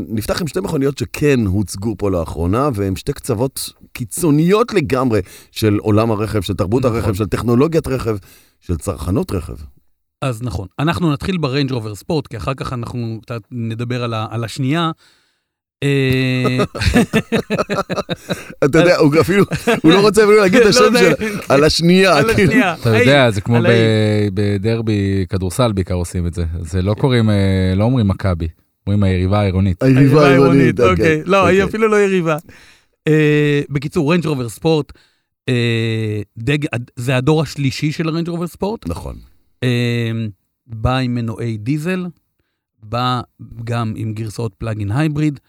נפתח 0.09 0.41
עם 0.41 0.47
שתי 0.47 0.59
מכוניות 0.59 0.97
שכן 0.97 1.39
הוצגו 1.45 1.95
פה 1.97 2.11
לאחרונה, 2.11 2.69
והן 2.73 2.95
שתי 2.95 3.13
קצוות 3.13 3.69
קיצוניות 3.93 4.73
לגמרי 4.73 5.19
של 5.51 5.77
עולם 5.81 6.11
הרכב, 6.11 6.41
של 6.41 6.53
תרבות 6.53 6.85
נכון. 6.85 6.95
הרכב, 6.97 7.13
של 7.13 7.25
טכנולוגיית 7.81 7.87
רכב, 7.87 8.17
של 8.59 8.77
צרכנות 8.77 9.31
רכב. 9.31 9.55
אז 10.21 10.41
נכון. 10.41 10.67
אנחנו 10.79 11.13
נתחיל 11.13 11.37
בריינג' 11.37 11.71
רובר 11.71 11.95
ספורט, 11.95 12.27
כי 12.27 12.37
אחר 12.37 12.53
כך 12.53 12.73
אנחנו 12.73 13.19
קצת 13.21 13.41
נדבר 13.51 14.03
על 14.03 14.13
ה- 14.13 14.27
על 14.29 14.43
השנייה. 14.43 14.91
אה, 15.83 16.57
אתה 18.65 18.77
יודע, 18.79 18.97
הוא 18.97 19.13
אפילו, 19.21 19.43
הוא 19.83 19.91
לא 19.91 19.99
רוצה 20.01 20.23
אפילו 20.23 20.37
להגיד 20.37 20.59
את 20.59 20.65
לא 20.65 20.69
השם 20.69 20.83
יודע, 20.83 20.99
שלה, 20.99 21.27
על 21.49 21.63
השנייה, 21.63 22.13
כאילו. 22.35 22.51
השנייה. 22.51 22.73
אתה 22.81 22.97
יודע, 22.97 23.31
זה 23.31 23.41
כמו. 23.41 23.57
בדרבי 24.33 25.25
כדורסל 25.29 25.71
בעיקר 25.71 25.93
עושים 25.93 26.27
את 26.27 26.33
זה. 26.33 26.45
זה 26.59 26.81
לא 26.81 26.93
קוראים, 26.93 27.29
אה, 27.29 27.73
לא 27.75 27.83
אומרים 27.83 28.07
מכבי, 28.07 28.47
אומרים 28.87 29.03
היריבה 29.03 29.39
העירונית. 29.39 29.83
היריבה 29.83 30.27
העירונית, 30.27 30.79
אוקיי. 30.79 31.21
לא, 31.25 31.45
היא 31.45 31.61
אוקיי. 31.61 31.69
אפילו 31.69 31.87
לא 31.87 32.01
יריבה. 32.01 32.37
אה, 33.07 33.61
בקיצור, 33.69 34.09
ריינג' 34.11 34.25
רובר 34.27 34.49
ספורט, 34.49 34.91
דג, 36.37 36.57
זה 36.95 37.17
הדור 37.17 37.41
השלישי 37.41 37.91
של 37.91 38.07
הריינג' 38.07 38.29
רובר 38.29 38.47
ספורט. 38.47 38.87
נכון. 38.87 39.15
אה, 39.63 40.11
בא 40.67 40.97
עם 40.97 41.15
מנועי 41.15 41.57
דיזל, 41.57 42.05
בא 42.83 43.21
גם 43.63 43.93
עם 43.95 44.13
גרסאות 44.13 44.53
plug-in 44.57 44.91
hybrid, 44.91 45.39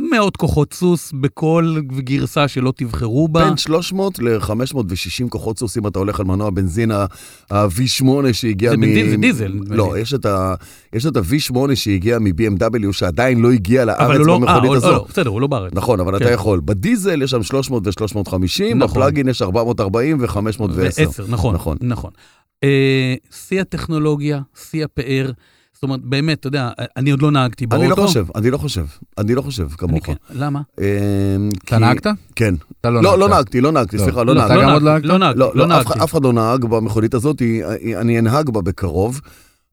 מאות 0.00 0.36
כוחות 0.36 0.72
סוס 0.74 1.12
בכל 1.20 1.76
גרסה 1.98 2.48
שלא 2.48 2.72
תבחרו 2.76 3.28
בה. 3.28 3.44
בין 3.44 3.56
300 3.56 4.18
ל-560 4.18 5.28
כוחות 5.28 5.58
סוס 5.58 5.78
אם 5.78 5.86
אתה 5.86 5.98
הולך 5.98 6.20
על 6.20 6.26
מנוע 6.26 6.50
בנזין 6.50 6.90
ה-V8 6.90 8.04
שהגיע 8.32 8.70
זה 8.70 8.76
מ... 8.76 9.10
זה 9.10 9.16
דיזל. 9.16 9.52
לא. 9.66 9.98
יש 9.98 10.14
את 10.14 10.26
ה- 10.26 10.54
יש 10.92 11.06
את 11.06 11.16
ה-V8 11.16 11.56
שהגיע 11.74 12.18
מ-BMW 12.18 12.92
שעדיין 12.92 13.40
לא 13.40 13.52
הגיע 13.52 13.84
לארץ 13.84 14.20
לא, 14.26 14.32
אה, 14.34 14.38
במכונית 14.38 14.64
הוא- 14.68 14.76
הזו. 14.76 14.90
לא, 14.92 15.06
בסדר, 15.08 15.30
הוא 15.30 15.40
לא 15.40 15.46
בארץ. 15.46 15.72
נכון, 15.74 16.00
אבל 16.00 16.16
אתה 16.16 16.24
כן. 16.24 16.32
יכול. 16.34 16.60
בדיזל 16.64 17.22
יש 17.22 17.30
שם 17.30 17.42
300 17.42 17.82
ו-350, 17.86 18.30
נכון. 18.74 18.78
בפלאגין 18.78 19.28
יש 19.28 19.42
440 19.42 20.16
ו-510. 20.20 20.60
ועשר, 20.74 21.24
נכון, 21.28 21.54
נכון. 21.54 21.76
נכון. 21.80 22.10
אה, 22.64 23.14
שיא 23.30 23.60
הטכנולוגיה, 23.60 24.40
שיא 24.70 24.84
הפאר, 24.84 25.30
זאת 25.76 25.82
אומרת, 25.82 26.00
באמת, 26.00 26.40
אתה 26.40 26.48
יודע, 26.48 26.70
אני 26.96 27.10
עוד 27.10 27.22
לא 27.22 27.30
נהגתי 27.30 27.66
באוטו. 27.66 27.82
אני 27.82 27.90
לא 27.90 27.96
חושב, 27.96 28.26
אני 28.34 28.50
לא 28.50 28.58
חושב, 28.58 28.84
אני 29.18 29.34
לא 29.34 29.42
חושב 29.42 29.68
כמוך. 29.68 30.06
כן, 30.06 30.14
למה? 30.30 30.60
אמ, 30.80 30.84
אתה 31.64 31.78
נהגת? 31.78 32.06
כן. 32.36 32.54
אתה 32.80 32.90
לא 32.90 33.02
לא, 33.02 33.10
נהגת. 33.10 33.18
לא 33.20 33.28
נהגתי, 33.28 33.60
לא 33.60 33.72
נהגתי, 33.72 33.96
לא. 33.96 34.02
סליחה, 34.02 34.22
לא 34.22 34.34
לא, 34.34 34.46
אתה 34.46 34.54
נהגתי. 34.54 34.66
גם 34.66 34.72
עוד 34.72 34.82
נהגת? 34.82 35.04
לא 35.54 35.66
נהגתי. 35.66 35.92
אף 36.04 36.12
אחד 36.12 36.24
לא 36.24 36.32
נהג 36.32 36.64
במכונית 36.64 37.14
הזאת, 37.14 37.42
אני 37.96 38.18
אנהג 38.18 38.50
בה 38.50 38.60
בקרוב, 38.62 39.20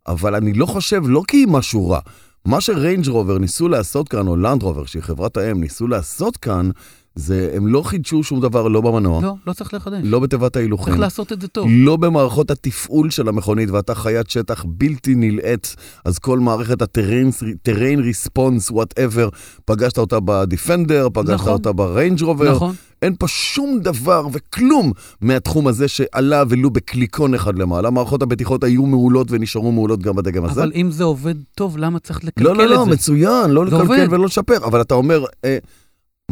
אבל 0.07 0.36
אני 0.36 0.53
לא 0.53 0.65
חושב, 0.65 1.01
לא 1.05 1.22
כי 1.27 1.38
היא 1.38 1.48
משהו 1.48 1.89
רע. 1.89 2.00
מה 2.45 2.62
שריינג' 2.62 3.07
רובר 3.07 3.38
ניסו 3.38 3.67
לעשות 3.67 4.10
כאן, 4.10 4.27
או 4.27 4.36
לנד 4.36 4.63
רובר, 4.63 4.86
שהיא 4.86 5.03
חברת 5.03 5.38
האם, 5.38 5.62
ניסו 5.62 5.88
לעשות 5.88 6.38
כאן, 6.38 6.69
זה, 7.15 7.51
הם 7.55 7.67
לא 7.67 7.82
חידשו 7.82 8.24
שום 8.24 8.41
דבר, 8.41 8.67
לא 8.67 8.82
במנוע, 8.82 9.22
לא, 9.22 9.34
לא 9.48 9.53
צריך 9.53 9.74
לחדש. 9.74 10.00
לא 10.03 10.20
בתיבת 10.20 10.55
ההילוכים. 10.55 10.86
צריך 10.88 11.00
לעשות 11.00 11.34
את 11.34 11.41
זה 11.41 11.48
טוב. 11.48 11.67
לא 11.70 11.98
במערכות 11.98 12.51
התפעול 12.51 13.10
של 13.10 13.27
המכונית, 13.27 13.70
ואתה 13.70 13.96
חיית 13.96 14.29
שטח 14.29 14.65
בלתי 14.67 15.15
נלאית, 15.15 15.75
אז 16.05 16.20
כל 16.20 16.39
מערכת 16.39 16.82
ה-terrain 16.82 18.00
response, 18.00 18.72
whatever, 18.72 19.29
פגשת 19.65 19.98
אותה 19.98 20.17
בדיפנדר, 20.25 21.08
פגשת 21.13 21.34
נכון. 21.34 21.53
אותה 21.53 21.72
בריינג' 21.72 22.22
רובר, 22.22 22.55
נכון. 22.55 22.75
אין 23.01 23.15
פה 23.20 23.27
שום 23.27 23.79
דבר 23.79 24.27
וכלום 24.32 24.91
מהתחום 25.22 25.67
הזה 25.67 25.88
שעלה 25.88 26.43
ולו 26.50 26.70
בקליקון 26.70 27.34
אחד 27.34 27.58
למעלה. 27.60 27.89
מערכות 27.89 28.22
הבטיחות 28.22 28.63
היו 28.63 28.86
מעולות 28.86 29.27
ונשארו 29.32 29.72
מעולות 29.72 30.01
גם 30.01 30.15
בדגם 30.15 30.46
הזה. 30.46 30.62
אבל 30.62 30.72
אם 30.75 30.91
זה 30.91 31.03
עובד 31.03 31.36
טוב, 31.55 31.77
למה 31.77 32.00
צריך 32.00 32.24
לקלקל 32.24 32.43
לא, 32.43 32.51
את 32.51 32.58
לא, 32.58 32.67
זה? 32.67 32.74
לא, 32.74 32.86
מצוין, 32.86 33.51
לא 33.51 33.65
זה 33.70 33.75
לקלקל 33.75 34.01
עובד. 34.01 34.08
ולא 34.13 34.25
לשפר, 34.25 34.58
אבל 34.65 34.82
אתה 34.82 34.93
אומר, 34.93 35.25
אה, 35.46 35.58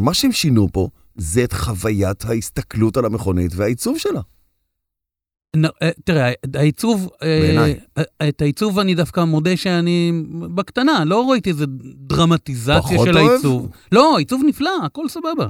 מה 0.00 0.14
שהם 0.14 0.32
שינו 0.32 0.68
פה 0.72 0.88
זה 1.16 1.44
את 1.44 1.52
חוויית 1.52 2.24
ההסתכלות 2.24 2.96
על 2.96 3.04
המכונית 3.04 3.52
והעיצוב 3.54 3.98
שלה. 3.98 4.20
אה, 5.56 5.90
תראה, 6.04 6.32
העיצוב, 6.54 7.08
אה, 7.22 7.40
בעיניי. 7.40 7.80
אה, 7.98 8.28
את 8.28 8.42
העיצוב 8.42 8.78
אני 8.78 8.94
דווקא 8.94 9.24
מודה 9.24 9.56
שאני 9.56 10.12
בקטנה, 10.54 11.04
לא 11.04 11.30
ראיתי 11.30 11.50
איזה 11.50 11.64
דרמטיזציה 11.96 12.98
של? 13.04 13.16
העיצוב. 13.16 13.68
לא, 13.92 14.18
עיצוב 14.18 14.42
נפלא, 14.46 14.70
הכל 14.84 15.08
סבבה. 15.08 15.48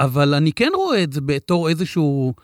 אבל 0.00 0.34
אני 0.34 0.52
כן 0.52 0.70
רואה 0.74 1.02
את 1.02 1.12
זה 1.12 1.20
בתור 1.20 1.68
איזשהו, 1.68 2.34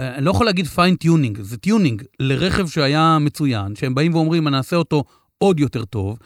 אני 0.00 0.24
לא 0.24 0.30
יכול 0.30 0.46
להגיד 0.46 0.66
fine 0.66 0.96
tuning, 0.96 1.40
זה 1.40 1.56
tuning 1.56 2.02
לרכב 2.20 2.68
שהיה 2.68 3.18
מצוין, 3.20 3.76
שהם 3.76 3.94
באים 3.94 4.14
ואומרים, 4.14 4.48
נעשה 4.48 4.76
אותו 4.76 5.04
עוד 5.38 5.60
יותר 5.60 5.84
טוב, 5.84 6.18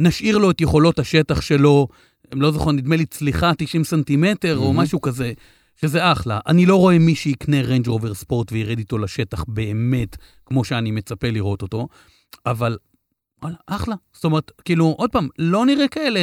נשאיר 0.00 0.38
לו 0.38 0.50
את 0.50 0.60
יכולות 0.60 0.98
השטח 0.98 1.40
שלו, 1.40 1.88
הם 2.32 2.42
לא 2.42 2.50
זוכר, 2.52 2.72
נדמה 2.72 2.96
לי 2.96 3.06
צליחה 3.06 3.52
90 3.58 3.84
סנטימטר 3.84 4.56
או 4.56 4.64
מהמם. 4.72 4.80
משהו 4.80 5.00
כזה, 5.00 5.32
שזה 5.80 6.12
אחלה. 6.12 6.38
אני 6.46 6.66
לא 6.66 6.76
רואה 6.76 6.98
מי 6.98 7.14
שיקנה 7.14 7.60
ריינג' 7.62 7.86
רובר 7.88 8.14
ספורט 8.14 8.52
וירד 8.52 8.78
איתו 8.78 8.98
לשטח 8.98 9.44
באמת, 9.48 10.16
כמו 10.46 10.64
שאני 10.64 10.90
מצפה 10.90 11.30
לראות 11.30 11.62
אותו, 11.62 11.88
אבל 12.46 12.76
וואלה, 13.42 13.56
אחלה. 13.66 13.94
זאת 14.12 14.24
אומרת, 14.24 14.50
כאילו, 14.64 14.94
עוד 14.98 15.10
פעם, 15.10 15.28
לא 15.38 15.66
נראה 15.66 15.88
כאלה 15.88 16.20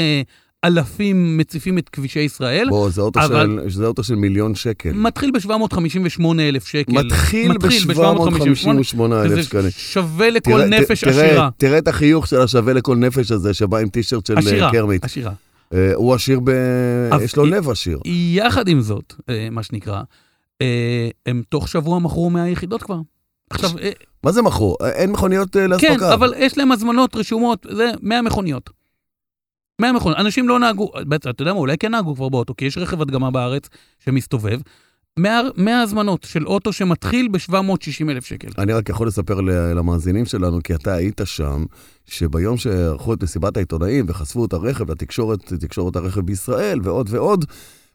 אלפים 0.65 1.37
מציפים 1.37 1.77
את 1.77 1.89
כבישי 1.89 2.19
ישראל. 2.19 2.67
בוא, 2.69 2.89
זה 2.89 3.01
אוטו, 3.01 3.19
אבל- 3.19 3.59
של, 3.63 3.69
זה 3.77 3.85
אוטו 3.85 4.03
של 4.03 4.15
מיליון 4.15 4.55
שקל. 4.55 4.91
מתחיל 4.93 5.31
ב-758 5.31 6.23
אלף 6.39 6.67
שקל. 6.67 6.91
מתחיל 6.93 7.51
מתחיל 7.51 7.85
ב-758 7.87 9.01
אלף 9.01 9.31
וזה 9.31 9.43
שקלים. 9.43 9.69
שווה 9.71 10.29
לכל 10.29 10.51
תראה- 10.51 10.65
נפש 10.65 11.03
תראה- 11.03 11.25
עשירה. 11.27 11.49
תראה 11.57 11.77
את 11.77 11.87
החיוך 11.87 12.27
של 12.27 12.41
השווה 12.41 12.73
לכל 12.73 12.95
נפש 12.95 13.31
הזה, 13.31 13.53
שבא 13.53 13.77
עם 13.77 13.89
טישרט 13.89 14.25
של 14.25 14.37
עשירה, 14.37 14.67
אה, 14.67 14.71
קרמיט. 14.71 15.03
עשירה. 15.05 15.31
אה, 15.31 15.35
הוא 15.95 16.13
עשיר 16.13 16.39
ב... 16.43 16.51
יש 17.21 17.35
לו 17.35 17.45
לב 17.45 17.69
עשיר. 17.69 17.99
יחד 18.05 18.67
עם 18.67 18.81
זאת, 18.81 19.13
אה, 19.29 19.47
מה 19.51 19.63
שנקרא, 19.63 20.01
אה, 20.61 21.09
הם 21.25 21.41
תוך 21.49 21.67
שבוע 21.67 21.99
מכרו 21.99 22.29
100 22.29 22.49
יחידות 22.49 22.83
כבר. 22.83 22.99
עכשיו, 23.49 23.69
אה, 23.81 23.91
מה 24.23 24.31
זה 24.31 24.41
מכרו? 24.41 24.75
אה, 24.81 24.89
אין 24.89 25.11
מכוניות 25.11 25.57
אה, 25.57 25.61
כן, 25.61 25.69
לאספקה. 25.69 26.13
אבל 26.13 26.33
יש 26.37 26.57
להם 26.57 26.71
הזמנות 26.71 27.15
רשומות, 27.15 27.65
זה 27.71 27.91
100 28.01 28.21
מכוניות. 28.21 28.69
100 29.81 29.91
מכוניות. 29.93 30.19
אנשים 30.19 30.49
לא 30.49 30.59
נהגו, 30.59 30.91
בעצם, 31.07 31.29
אתה 31.29 31.41
יודע 31.41 31.53
מה, 31.53 31.59
אולי 31.59 31.77
כן 31.77 31.91
נהגו 31.91 32.15
כבר 32.15 32.29
באוטו, 32.29 32.55
כי 32.55 32.65
יש 32.65 32.77
רכב 32.77 33.01
הדגמה 33.01 33.31
בארץ 33.31 33.69
שמסתובב. 33.99 34.59
100, 35.19 35.41
100 35.57 35.81
הזמנות 35.81 36.23
של 36.23 36.47
אוטו 36.47 36.73
שמתחיל 36.73 37.27
ב-760 37.27 38.09
אלף 38.09 38.25
שקל. 38.25 38.47
אני 38.57 38.73
רק 38.73 38.89
יכול 38.89 39.07
לספר 39.07 39.41
למאזינים 39.75 40.25
שלנו, 40.25 40.59
כי 40.63 40.75
אתה 40.75 40.93
היית 40.93 41.21
שם, 41.25 41.65
שביום 42.05 42.57
שערכו 42.57 43.13
את 43.13 43.23
מסיבת 43.23 43.57
העיתונאים 43.57 44.05
וחשפו 44.07 44.45
את 44.45 44.53
הרכב 44.53 44.91
לתקשורת, 44.91 45.53
תקשורת 45.53 45.95
הרכב 45.95 46.21
בישראל 46.21 46.79
ועוד 46.83 47.07
ועוד, 47.09 47.45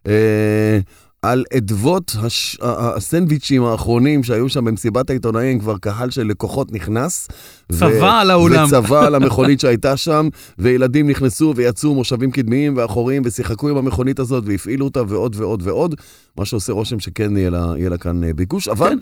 אה, 0.07 0.79
על 1.23 1.45
אדוות 1.57 2.17
הש... 2.19 2.59
הסנדוויצ'ים 2.63 3.65
האחרונים 3.65 4.23
שהיו 4.23 4.49
שם 4.49 4.65
במסיבת 4.65 5.11
העיתונאים, 5.11 5.59
כבר 5.59 5.79
קהל 5.79 6.11
של 6.11 6.23
לקוחות 6.27 6.73
נכנס. 6.73 7.29
צבא 7.73 8.21
על 8.21 8.31
האולם. 8.31 8.67
וצבא 8.67 9.07
על 9.07 9.15
המכונית 9.15 9.61
שהייתה 9.61 9.97
שם, 9.97 10.29
וילדים 10.59 11.11
נכנסו 11.11 11.53
ויצאו 11.57 11.95
מושבים 11.95 12.31
קדמיים 12.31 12.77
ואחוריים 12.77 13.23
ושיחקו 13.25 13.69
עם 13.69 13.77
המכונית 13.77 14.19
הזאת 14.19 14.45
והפעילו 14.47 14.85
אותה 14.85 15.03
ועוד 15.09 15.37
ועוד 15.39 15.63
ועוד, 15.65 15.95
מה 16.39 16.45
שעושה 16.45 16.73
רושם 16.73 17.01
שכן 17.01 17.37
יהיה 17.37 17.51
לה, 17.51 17.73
יהיה 17.77 17.91
לה 17.91 17.99
כאן 17.99 18.25
אה, 18.25 18.35
ביקוש, 18.35 18.69
אבל... 18.69 18.89
כן. 18.89 18.99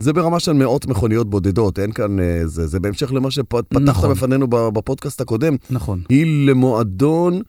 זה 0.00 0.12
ברמה 0.12 0.40
של 0.40 0.52
מאות 0.52 0.86
מכוניות 0.86 1.30
בודדות, 1.30 1.78
אין 1.78 1.92
כאן, 1.92 2.20
אה, 2.20 2.42
זה, 2.44 2.66
זה 2.66 2.80
בהמשך 2.80 3.12
למה 3.12 3.30
שפתחת 3.30 3.82
נכון. 3.82 4.10
בפנינו 4.10 4.46
בפודקאסט 4.48 5.20
הקודם. 5.20 5.56
נכון. 5.70 6.02
היא 6.08 6.48
למועדון, 6.48 7.40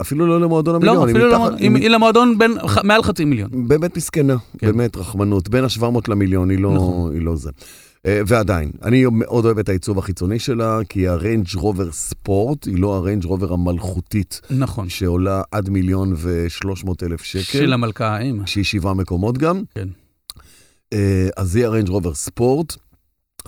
אפילו 0.00 0.26
לא 0.26 0.40
למועדון 0.40 0.74
המיליון, 0.74 0.96
לא, 0.96 1.04
אפילו 1.04 1.28
לא, 1.28 1.48
היא- 1.56 1.70
היא 1.76 1.88
למועדון 1.88 2.38
בין, 2.38 2.52
מעל 2.84 3.02
חצי 3.02 3.24
מיליון. 3.24 3.68
באמת 3.68 3.96
מסכנה, 3.96 4.36
כן. 4.58 4.66
באמת 4.66 4.96
רחמנות, 4.96 5.48
בין 5.48 5.64
ה-700 5.64 5.84
למיליון, 6.08 6.50
היא 6.50 6.58
לא, 6.58 6.74
נכון. 6.74 7.12
היא 7.14 7.22
לא 7.22 7.36
זה. 7.36 7.50
אה, 8.06 8.20
ועדיין, 8.26 8.70
אני 8.82 9.04
מאוד 9.12 9.44
אוהב 9.44 9.58
את 9.58 9.68
העיצוב 9.68 9.98
החיצוני 9.98 10.38
שלה, 10.38 10.78
כי 10.88 11.08
הריינג' 11.08 11.46
רובר 11.54 11.92
ספורט 11.92 12.66
היא 12.66 12.78
לא 12.78 12.94
הריינג' 12.96 13.24
רובר 13.24 13.52
המלכותית, 13.52 14.40
נכון. 14.50 14.88
שעולה 14.88 15.42
עד 15.50 15.68
מיליון 15.68 16.14
ושלוש 16.16 16.84
מאות 16.84 17.02
אלף 17.02 17.22
שקל. 17.22 17.42
של 17.42 17.72
המלכה 17.72 18.16
האם. 18.16 18.46
שהיא 18.46 18.64
שבעה 18.64 18.94
מקומות 18.94 19.38
גם. 19.38 19.62
כן. 19.74 19.88
אה, 20.92 21.28
אז 21.36 21.56
היא 21.56 21.66
הריינג' 21.66 21.88
רובר 21.88 22.14
ספורט. 22.14 22.76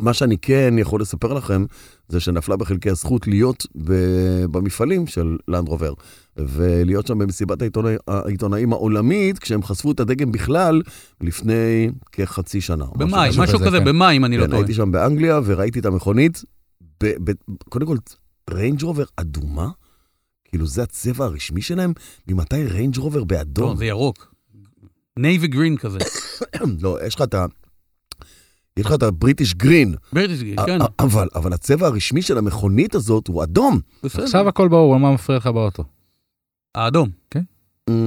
מה 0.00 0.12
שאני 0.14 0.38
כן 0.38 0.74
יכול 0.78 1.00
לספר 1.00 1.32
לכם, 1.32 1.64
זה 2.08 2.20
שנפלה 2.20 2.56
בחלקי 2.56 2.90
הזכות 2.90 3.26
להיות 3.26 3.66
ב- 3.84 4.44
במפעלים 4.50 5.06
של 5.06 5.36
לנד 5.48 5.68
רובר, 5.68 5.92
ולהיות 6.36 7.06
שם 7.06 7.18
במסיבת 7.18 7.62
העיתונא, 7.62 7.90
העיתונאים 8.08 8.72
העולמית, 8.72 9.38
כשהם 9.38 9.62
חשפו 9.62 9.92
את 9.92 10.00
הדגם 10.00 10.32
בכלל, 10.32 10.82
לפני 11.20 11.90
כחצי 12.12 12.60
שנה. 12.60 12.84
במאי, 12.96 13.28
משהו 13.28 13.42
משהו 13.42 13.58
כזה, 13.58 13.66
כזה, 13.66 13.78
כן. 13.78 13.84
במאי, 13.84 14.16
אם 14.16 14.24
אני 14.24 14.36
לא 14.36 14.42
כן, 14.44 14.50
טועה. 14.50 14.62
הייתי 14.62 14.74
שם 14.74 14.92
באנגליה 14.92 15.40
וראיתי 15.44 15.78
את 15.78 15.86
המכונית, 15.86 16.42
ב- 17.02 17.30
ב- 17.30 17.54
קודם 17.68 17.86
כל, 17.86 17.96
ריינג' 18.50 18.82
רובר 18.82 19.04
אדומה? 19.16 19.68
כאילו 20.44 20.66
זה 20.66 20.82
הצבע 20.82 21.24
הרשמי 21.24 21.62
שלהם? 21.62 21.92
ממתי 22.28 22.64
ריינג' 22.64 22.98
רובר 22.98 23.24
באדום? 23.24 23.70
לא, 23.70 23.76
זה 23.76 23.84
ירוק. 23.84 24.34
navy 25.18 25.46
green 25.46 25.76
כזה. 25.76 25.98
לא, 26.82 26.98
יש 27.06 27.14
לך 27.14 27.22
את 27.22 27.34
ה... 27.34 27.46
יש 28.76 28.86
לך 28.86 28.92
את 28.92 29.02
ה 29.02 29.09
British 29.09 29.54
green, 29.54 29.94
British, 30.12 30.42
כן, 30.66 30.78
אבל, 30.98 31.28
אבל 31.34 31.52
הצבע 31.52 31.86
הרשמי 31.86 32.22
של 32.22 32.38
המכונית 32.38 32.94
הזאת 32.94 33.28
הוא 33.28 33.42
אדום. 33.42 33.80
בסדר. 34.04 34.22
עכשיו 34.24 34.48
הכל 34.48 34.68
ברור, 34.68 34.98
מה 34.98 35.12
מפריע 35.14 35.38
לך 35.38 35.46
באוטו? 35.46 35.84
האדום. 36.74 37.08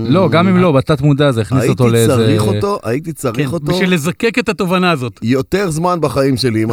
לא, 0.07 0.29
גם 0.29 0.48
אם 0.48 0.57
לא, 0.57 0.72
בתת 0.72 1.01
מודע 1.01 1.31
זה 1.31 1.41
הכניס 1.41 1.69
אותו 1.69 1.84
הייתי 1.84 1.93
לאיזה... 1.98 2.15
צריך 2.15 2.41
אותו, 2.43 2.79
הייתי 2.84 3.13
צריך 3.13 3.48
כן, 3.50 3.53
אותו 3.53 3.65
בשביל 3.65 3.93
לזקק 3.93 4.39
את 4.39 4.50
התובנה 4.50 4.91
הזאת. 4.91 5.19
יותר 5.22 5.72
זמן 5.72 6.01
בחיים 6.01 6.38
שלי, 6.38 6.65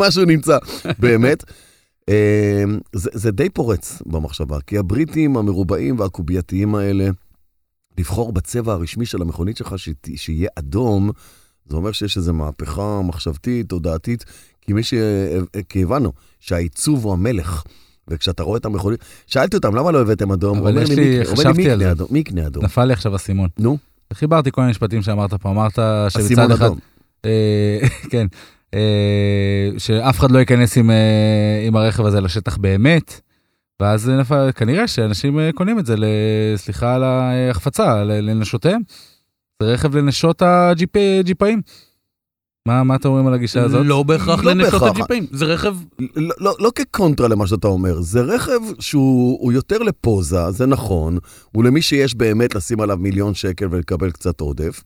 מה 0.00 0.10
שהוא 0.10 0.24
נמצא, 0.32 0.58
באמת. 0.98 1.44
אה, 2.08 2.64
זה, 2.92 3.10
זה 3.12 3.30
די 3.30 3.48
פורץ 3.48 4.02
במחשבה, 4.06 4.58
כי 4.66 4.78
הבריטים 4.78 5.36
המרובעים 5.36 5.98
והקובייתיים 5.98 6.74
האלה, 6.74 7.08
לבחור 7.98 8.32
בצבע 8.32 8.72
הרשמי 8.72 9.06
של 9.06 9.22
המכונית 9.22 9.56
שלך 9.56 9.78
שת- 9.78 10.08
שיהיה 10.16 10.48
אדום, 10.58 11.10
זה 11.66 11.76
אומר 11.76 11.92
שיש 11.92 12.16
איזו 12.16 12.34
מהפכה 12.34 13.00
מחשבתית, 13.04 13.68
תודעתית, 13.68 14.24
כי 14.60 14.72
מי 14.72 14.82
ש... 14.82 14.94
כי 15.68 15.82
הבנו 15.82 16.12
שהעיצוב 16.40 17.04
הוא 17.04 17.12
המלך. 17.12 17.62
וכשאתה 18.08 18.42
רואה 18.42 18.58
את 18.58 18.64
המכונית, 18.64 19.00
שאלתי 19.26 19.56
אותם, 19.56 19.74
למה 19.74 19.90
לא 19.90 20.00
הבאתם 20.00 20.32
אדום? 20.32 20.58
אבל 20.58 20.82
יש 20.82 20.90
לי, 20.90 21.24
חשבתי 21.24 21.62
"מי 21.62 21.70
על 21.70 21.78
זה. 21.96 22.04
מי 22.10 22.18
יקנה 22.18 22.46
אדום? 22.46 22.64
נפל 22.64 22.84
לי 22.84 22.92
עכשיו 22.92 23.16
אסימון. 23.16 23.48
נו. 23.58 23.78
חיברתי 24.12 24.50
כל 24.50 24.60
מיני 24.60 24.70
משפטים 24.70 25.02
שאמרת 25.02 25.34
פה, 25.34 25.50
אמרת 25.50 25.74
שמצד 26.08 26.20
אסימון 26.20 26.52
אחד, 26.52 26.64
אדום. 26.64 26.78
אה, 27.24 27.78
כן, 28.10 28.26
אה, 28.74 29.70
שאף 29.78 30.18
אחד 30.18 30.30
לא 30.30 30.38
ייכנס 30.38 30.76
עם, 30.76 30.90
אה, 30.90 31.64
עם 31.66 31.76
הרכב 31.76 32.06
הזה 32.06 32.20
לשטח 32.20 32.56
באמת, 32.56 33.20
ואז 33.80 34.08
נפל, 34.08 34.50
כנראה 34.54 34.88
שאנשים 34.88 35.38
קונים 35.54 35.78
את 35.78 35.86
זה, 35.86 35.94
סליחה 36.56 36.94
על 36.94 37.04
ההחפצה, 37.04 38.04
לנשותיהם. 38.04 38.80
זה 39.62 39.68
רכב 39.72 39.96
לנשות 39.96 40.42
הג'יפאים. 40.42 41.62
מה, 42.68 42.84
מה 42.84 42.96
אתם 42.96 43.08
אומרים 43.08 43.26
על 43.26 43.34
הגישה 43.34 43.62
הזאת? 43.62 43.86
לא 43.86 44.02
בהכרח 44.02 44.44
לא 44.44 44.52
לנשות. 44.52 44.82
הג'יפים, 44.82 45.26
זה 45.30 45.44
רכב... 45.44 45.76
לא, 46.16 46.34
לא, 46.38 46.56
לא 46.58 46.70
כקונטרה 46.74 47.28
למה 47.28 47.46
שאתה 47.46 47.68
אומר, 47.68 48.00
זה 48.00 48.20
רכב 48.20 48.60
שהוא 48.80 49.38
הוא 49.40 49.52
יותר 49.52 49.78
לפוזה, 49.78 50.50
זה 50.50 50.66
נכון, 50.66 51.18
הוא 51.52 51.64
למי 51.64 51.82
שיש 51.82 52.14
באמת 52.14 52.54
לשים 52.54 52.80
עליו 52.80 52.96
מיליון 52.96 53.34
שקל 53.34 53.66
ולקבל 53.70 54.10
קצת 54.10 54.40
עודף. 54.40 54.82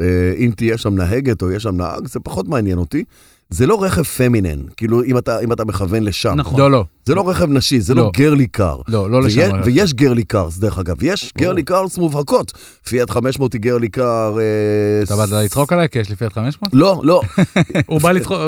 אה, 0.00 0.34
אם 0.38 0.50
תהיה 0.56 0.78
שם 0.78 0.94
נהגת 0.94 1.42
או 1.42 1.50
יש 1.50 1.62
שם 1.62 1.76
נהג, 1.76 2.06
זה 2.06 2.20
פחות 2.20 2.48
מעניין 2.48 2.78
אותי. 2.78 3.04
זה 3.50 3.66
לא 3.66 3.82
רכב 3.82 4.02
feminine, 4.02 4.58
כאילו 4.76 5.02
אם 5.04 5.18
אתה, 5.18 5.40
אם 5.40 5.52
אתה 5.52 5.64
מכוון 5.64 6.02
לשם. 6.02 6.34
נכון. 6.36 6.60
לא, 6.60 6.70
לא, 6.70 6.84
זה 7.04 7.14
לא 7.14 7.28
רכב 7.28 7.50
נשי, 7.50 7.80
זה 7.80 7.94
לא, 7.94 8.02
לא. 8.02 8.10
girly 8.16 8.46
car. 8.46 8.80
לא, 8.88 9.10
לא 9.10 9.16
ויש, 9.16 9.36
לשם. 9.36 9.60
ויש 9.64 9.94
girly 9.94 10.24
cars, 10.24 10.58
דרך 10.58 10.78
אגב, 10.78 10.96
יש 11.02 11.32
girly 11.38 11.62
cars 11.62 11.98
מובהקות. 11.98 12.52
פיאט 12.88 13.10
500 13.10 13.52
היא 13.52 13.60
girly 13.60 13.88
car... 13.88 14.38
אה, 14.38 15.02
אתה 15.02 15.16
באת 15.16 15.28
לצחוק 15.30 15.72
עליי? 15.72 15.88
כי 15.88 15.98
יש 15.98 16.10
לי 16.10 16.16
פיאט 16.16 16.32
500? 16.32 16.74
לא, 16.74 17.00
לא, 17.04 17.20
הוא 17.86 18.00
בא 18.00 18.12
לצחוק... 18.12 18.38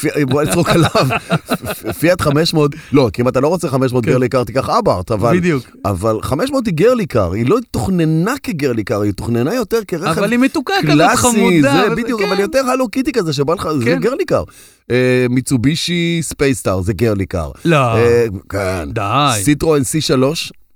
פי- 0.00 0.24
בוא 0.24 0.42
נצחוק 0.42 0.68
עליו. 0.68 1.06
פיאט 2.00 2.20
500, 2.20 2.70
לא, 2.92 3.10
כי 3.12 3.22
אם 3.22 3.28
אתה 3.28 3.40
לא 3.40 3.48
רוצה 3.48 3.68
500 3.68 4.04
כן. 4.04 4.10
girly 4.10 4.28
car, 4.28 4.44
תיקח 4.44 4.68
אבארט, 4.68 5.10
אבל... 5.10 5.36
בדיוק. 5.36 5.64
אבל 5.84 6.18
500 6.22 6.66
היא 6.66 6.74
girly 6.74 7.06
car, 7.06 7.32
היא 7.32 7.46
לא 7.48 7.58
תוכננה 7.70 8.34
כ 8.42 8.54
girly 8.54 8.84
car, 8.84 9.00
היא 9.00 9.12
תוכננה 9.12 9.54
יותר 9.54 9.78
כרכב 9.88 10.18
אבל 10.18 10.30
היא 10.32 10.38
מתוקה 10.38 10.74
כזאת 10.82 10.92
קלאסי, 10.92 11.16
חמודה. 11.16 11.84
זה 11.88 11.94
בדיוק, 11.96 12.20
כן. 12.20 12.28
אבל 12.28 12.40
יותר 12.40 12.58
הלו 12.70 12.88
קיטי 12.88 13.12
כזה 13.12 13.32
שבא 13.32 13.54
לך, 13.54 13.68
זה 13.78 13.84
כן. 13.84 14.00
girly 14.24 14.44
car. 14.44 14.44
אה, 14.90 15.26
מיצובישי 15.30 16.18
ספייסטאר, 16.22 16.80
זה 16.80 16.92
girly 16.92 17.26
car. 17.26 17.50
לא, 17.64 17.76
אה, 17.76 18.24
כן. 18.48 18.88
די. 18.92 19.30
סיטרואן 19.42 19.80
C3, 19.82 20.14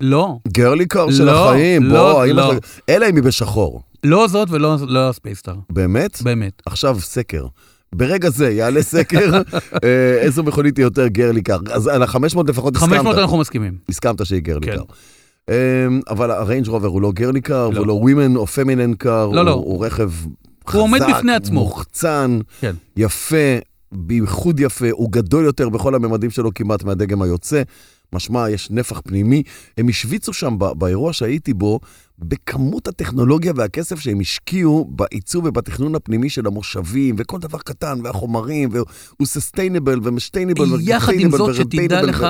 לא. 0.00 0.36
girly 0.48 0.86
car 0.86 1.10
של 1.10 1.24
לא, 1.24 1.48
החיים, 1.50 1.82
לא, 1.82 2.12
בוא, 2.12 2.24
אמא 2.24 2.32
לא. 2.32 2.52
שלך- 2.54 2.64
אלא 2.88 3.06
אם 3.10 3.16
היא 3.16 3.22
בשחור. 3.22 3.82
לא 4.04 4.28
זאת 4.28 4.48
ולא 4.50 4.76
לא 4.88 5.08
הספייסטאר. 5.08 5.54
באמת? 5.70 6.22
באמת. 6.22 6.62
עכשיו 6.66 6.98
סקר. 7.00 7.46
ברגע 7.94 8.30
זה 8.30 8.50
יעלה 8.50 8.82
סקר, 8.82 9.30
אה, 9.84 10.18
איזו 10.20 10.42
מכונית 10.42 10.76
היא 10.76 10.84
יותר 10.84 11.06
girly 11.06 11.42
car. 11.42 11.58
אז 11.72 11.86
על 11.88 12.02
ה-500 12.02 12.18
לפחות 12.48 12.76
500 12.76 13.06
הסכמת. 13.06 13.18
אנחנו 13.18 13.38
מסכימים. 13.38 13.74
הסכמת 13.88 14.26
שהיא 14.26 14.40
girly 14.40 14.66
כן. 14.66 14.76
אמ, 15.50 15.54
אבל 16.10 16.30
הריינג' 16.30 16.68
רובר 16.68 16.88
הוא 16.88 17.02
לא 17.02 17.12
girly 17.12 17.40
car, 17.40 17.68
לא. 17.68 17.92
women 17.92 18.36
או 18.36 18.46
feminine 18.46 18.92
לא, 19.04 19.44
לא. 19.44 19.50
הוא 19.52 19.64
הוא 19.64 19.86
רכב 19.86 20.10
הוא 20.72 20.82
עומד 20.82 21.00
בפני 21.16 21.34
עצמו. 21.34 21.60
מוחצן, 21.60 22.38
כן. 22.60 22.74
יפה, 22.96 23.58
בייחוד 23.92 24.60
יפה, 24.60 24.86
הוא 24.90 25.12
גדול 25.12 25.44
יותר 25.44 25.68
בכל 25.68 25.94
הממדים 25.94 26.30
שלו 26.30 26.54
כמעט 26.54 26.84
מהדגם 26.84 27.22
היוצא. 27.22 27.62
משמע, 28.12 28.50
יש 28.50 28.70
נפח 28.70 29.00
פנימי. 29.00 29.42
הם 29.78 29.88
השוויצו 29.88 30.32
שם 30.32 30.56
באירוע 30.58 31.12
שהייתי 31.12 31.54
בו, 31.54 31.80
בכמות 32.18 32.88
הטכנולוגיה 32.88 33.52
והכסף 33.56 34.00
שהם 34.00 34.20
השקיעו 34.20 34.90
בעיצוב 34.90 35.44
ובתכנון 35.44 35.94
הפנימי 35.94 36.30
של 36.30 36.46
המושבים, 36.46 37.14
וכל 37.18 37.38
דבר 37.38 37.58
קטן, 37.58 37.98
והחומרים, 38.04 38.68
והוא 38.72 39.26
סוסטיינבל 39.26 40.00
ומשטיינבל 40.02 40.66
יחד 40.80 41.12
עם 41.18 41.30
זאת, 41.30 41.54
שתדע 41.54 42.02
לך, 42.02 42.26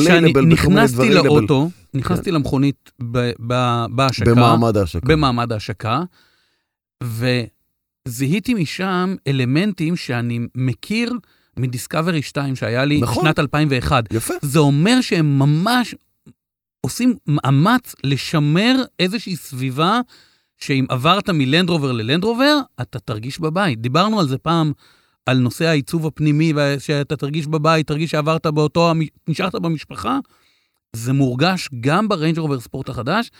שאני 0.00 0.32
נכנסתי 0.32 1.10
לאוטו, 1.10 1.70
נכנסתי 1.94 2.30
למכונית 2.30 2.90
ב- 3.12 3.30
ב- 3.46 3.86
בהשקה, 3.90 4.24
במעמד 4.24 4.76
ההשקה. 4.76 5.08
במעמד 5.08 5.52
ההשקה, 5.52 6.02
וזיהיתי 8.08 8.54
משם 8.54 9.14
אלמנטים 9.26 9.96
שאני 9.96 10.40
מכיר 10.54 11.12
מדיסקאברי 11.56 12.22
2 12.22 12.56
שהיה 12.56 12.84
לי 12.84 13.00
נכון. 13.00 13.24
שנת 13.24 13.38
2001. 13.38 14.04
יפה. 14.12 14.34
זה 14.42 14.58
אומר 14.58 15.00
שהם 15.00 15.38
ממש 15.38 15.94
עושים 16.80 17.14
מאמץ 17.26 17.94
לשמר 18.04 18.82
איזושהי 18.98 19.36
סביבה 19.36 20.00
שאם 20.58 20.86
עברת 20.88 21.30
מלנדרובר 21.30 21.92
ללנדרובר, 21.92 22.58
אתה 22.80 22.98
תרגיש 22.98 23.40
בבית. 23.40 23.80
דיברנו 23.80 24.20
על 24.20 24.28
זה 24.28 24.38
פעם, 24.38 24.72
על 25.26 25.38
נושא 25.38 25.64
העיצוב 25.64 26.06
הפנימי, 26.06 26.52
שאתה 26.78 27.16
תרגיש 27.16 27.46
בבית, 27.46 27.86
תרגיש 27.86 28.10
שעברת 28.10 28.46
באותו, 28.46 28.92
נשארת 29.28 29.54
במשפחה. 29.54 30.18
זה 30.96 31.12
מורגש 31.12 31.68
גם 31.80 32.08
בריינג' 32.08 32.38
רובר 32.38 32.60
ספורט 32.60 32.88
החדש. 32.88 33.30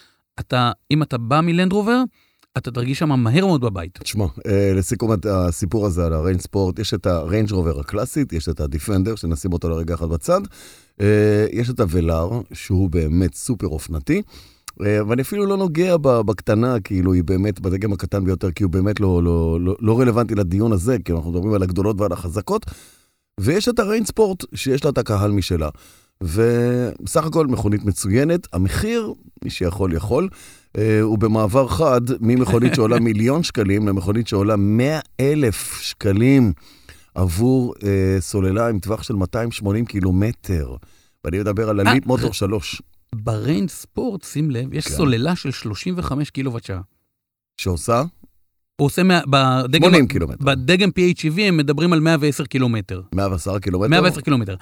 אתה, 0.40 0.72
אם 0.90 1.02
אתה 1.02 1.18
בא 1.18 1.40
מלנדרובר, 1.40 2.02
אתה 2.58 2.70
תרגיש 2.70 2.98
שם 2.98 3.08
מהר 3.08 3.46
מאוד 3.46 3.60
בבית. 3.60 3.98
תשמע, 4.02 4.24
אה, 4.46 4.72
לסיכום 4.74 5.10
הסיפור 5.30 5.86
הזה 5.86 6.06
על 6.06 6.12
הריינג' 6.12 6.40
ספורט, 6.40 6.78
יש 6.78 6.94
את 6.94 7.06
הריינג' 7.06 7.52
רובר 7.52 7.80
הקלאסית, 7.80 8.32
יש 8.32 8.48
את 8.48 8.60
הדיפנדר, 8.60 9.14
שנשים 9.14 9.52
אותו 9.52 9.68
לרגע 9.68 9.94
אחד 9.94 10.08
בצד, 10.08 10.40
אה, 11.00 11.46
יש 11.52 11.70
את 11.70 11.80
הוולאר, 11.80 12.40
שהוא 12.52 12.90
באמת 12.90 13.34
סופר 13.34 13.66
אופנתי, 13.66 14.22
אה, 14.80 15.00
ואני 15.08 15.22
אפילו 15.22 15.46
לא 15.46 15.56
נוגע 15.56 15.96
בקטנה, 15.96 16.80
כאילו 16.80 17.12
היא 17.12 17.24
באמת 17.24 17.60
בדגם 17.60 17.92
הקטן 17.92 18.24
ביותר, 18.24 18.52
כי 18.52 18.64
הוא 18.64 18.72
באמת 18.72 19.00
לא, 19.00 19.22
לא, 19.22 19.60
לא, 19.60 19.76
לא 19.80 20.00
רלוונטי 20.00 20.34
לדיון 20.34 20.72
הזה, 20.72 20.96
כי 21.04 21.12
אנחנו 21.12 21.30
מדברים 21.30 21.54
על 21.54 21.62
הגדולות 21.62 22.00
ועל 22.00 22.12
החזקות, 22.12 22.66
ויש 23.40 23.68
את 23.68 23.78
הריינג' 23.78 24.06
ספורט, 24.06 24.44
שיש 24.54 24.84
לה 24.84 24.90
את 24.90 24.98
הקהל 24.98 25.30
משלה. 25.30 25.68
ובסך 26.24 27.24
הכל 27.24 27.46
מכונית 27.46 27.84
מצוינת, 27.84 28.46
המחיר, 28.52 29.12
מי 29.44 29.50
שיכול 29.50 29.92
יכול, 29.92 30.28
אה, 30.78 31.00
הוא 31.00 31.18
במעבר 31.18 31.68
חד 31.68 32.00
ממכונית 32.20 32.74
שעולה 32.76 33.00
מיליון 33.00 33.42
שקלים 33.42 33.88
למכונית 33.88 34.28
שעולה 34.28 34.56
100 34.56 35.00
אלף 35.20 35.80
שקלים 35.80 36.52
עבור 37.14 37.74
אה, 37.84 38.16
סוללה 38.20 38.68
עם 38.68 38.78
טווח 38.78 39.02
של 39.02 39.14
280 39.14 39.86
קילומטר. 39.86 40.76
ואני 41.24 41.38
מדבר 41.38 41.68
על 41.68 41.80
הליפ 41.80 42.02
אה, 42.02 42.08
מוטור 42.08 42.32
3, 42.32 42.82
בריינג' 43.14 43.68
ספורט, 43.68 44.22
שים 44.22 44.50
לב, 44.50 44.74
יש 44.74 44.88
כן. 44.88 44.94
סוללה 44.94 45.36
של 45.36 45.50
35 45.50 46.30
קילוואט 46.30 46.64
שעה. 46.64 46.80
שעושה 47.56 48.02
הוא 48.76 48.86
עושה, 48.86 49.02
מה, 49.02 49.20
בדגם, 49.26 49.90
80 49.90 50.06
קילומטר. 50.06 50.44
בדגם 50.44 50.88
PHEV 50.88 51.40
הם 51.40 51.56
מדברים 51.56 51.92
על 51.92 52.00
110 52.00 52.44
קילומטר. 52.44 53.00
110 53.14 53.58
קילומטר. 53.58 53.90
110 53.90 54.20
קילומטר. 54.20 54.54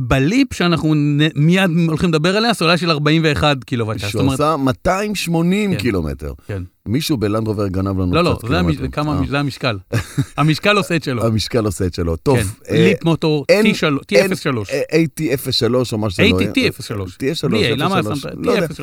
בליפ 0.00 0.54
שאנחנו 0.54 0.94
נ- 0.94 1.18
מיד 1.34 1.70
הולכים 1.88 2.08
לדבר 2.08 2.36
עליה, 2.36 2.54
סוללה 2.54 2.76
של 2.76 2.90
41 2.90 3.64
קילוואט 3.64 3.98
שעה. 3.98 4.10
זאת 4.10 4.20
אומרת, 4.20 4.38
שעושה 4.38 4.56
280 4.56 5.72
כן. 5.72 5.78
קילומטר. 5.78 6.32
כן. 6.46 6.62
מישהו 6.86 7.16
בלנדרובר 7.16 7.68
גנב 7.68 7.98
לנו 8.00 8.14
לא, 8.14 8.24
לא, 8.24 8.36
קצת 8.38 8.48
זה, 8.48 8.58
המש... 8.58 8.76
קילומטרים. 8.76 8.90
כמה, 8.90 9.20
אה, 9.20 9.26
זה 9.28 9.38
המשקל. 9.40 9.78
המשקל 10.36 10.76
עושה 10.76 10.96
את 10.96 11.04
שלו. 11.04 11.26
המשקל 11.26 11.64
עושה 11.64 11.86
את 11.86 11.94
שלו. 11.94 12.16
טוב, 12.16 12.38
כן. 12.38 12.44
אה, 12.74 12.88
ליפ 12.88 13.04
מוטור 13.04 13.44
אין- 13.48 13.66
T3, 13.66 13.70
אין- 14.12 14.32
T03. 14.32 14.46
אה, 14.72 14.82
AT03 15.04 15.92
או 15.92 15.98
מה 15.98 16.10
שזה 16.10 16.22
לא 16.22 16.40
יהיה. 16.40 16.50
AT-T03. 16.70 16.92
T03. 16.94 17.48
בלי 17.48 17.72
A, 17.72 17.76
למה 17.76 18.02
03, 18.02 18.20
שמת? 18.20 18.32
לא 18.36 18.52
יודע. 18.52 18.66
T03. 18.66 18.82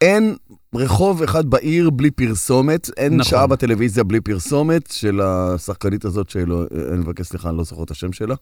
אין 0.00 0.36
רחוב 0.74 1.22
אחד 1.22 1.46
בעיר 1.50 1.90
בלי 1.90 2.10
פרסומת, 2.10 2.90
אין 2.96 3.16
נכון. 3.16 3.30
שעה 3.30 3.46
בטלוויזיה 3.46 4.04
בלי 4.04 4.20
פרסומת 4.20 4.90
של 4.92 5.20
השחקנית 5.20 6.04
הזאת 6.04 6.30
שלו, 6.30 6.62
אה, 6.62 6.66
אני 6.90 6.98
מבקש 6.98 7.26
סליחה, 7.26 7.48
אני 7.48 7.56
לא 7.58 7.64
זוכר 7.64 7.82
את 7.82 7.90
השם 7.90 8.12
שלה. 8.12 8.34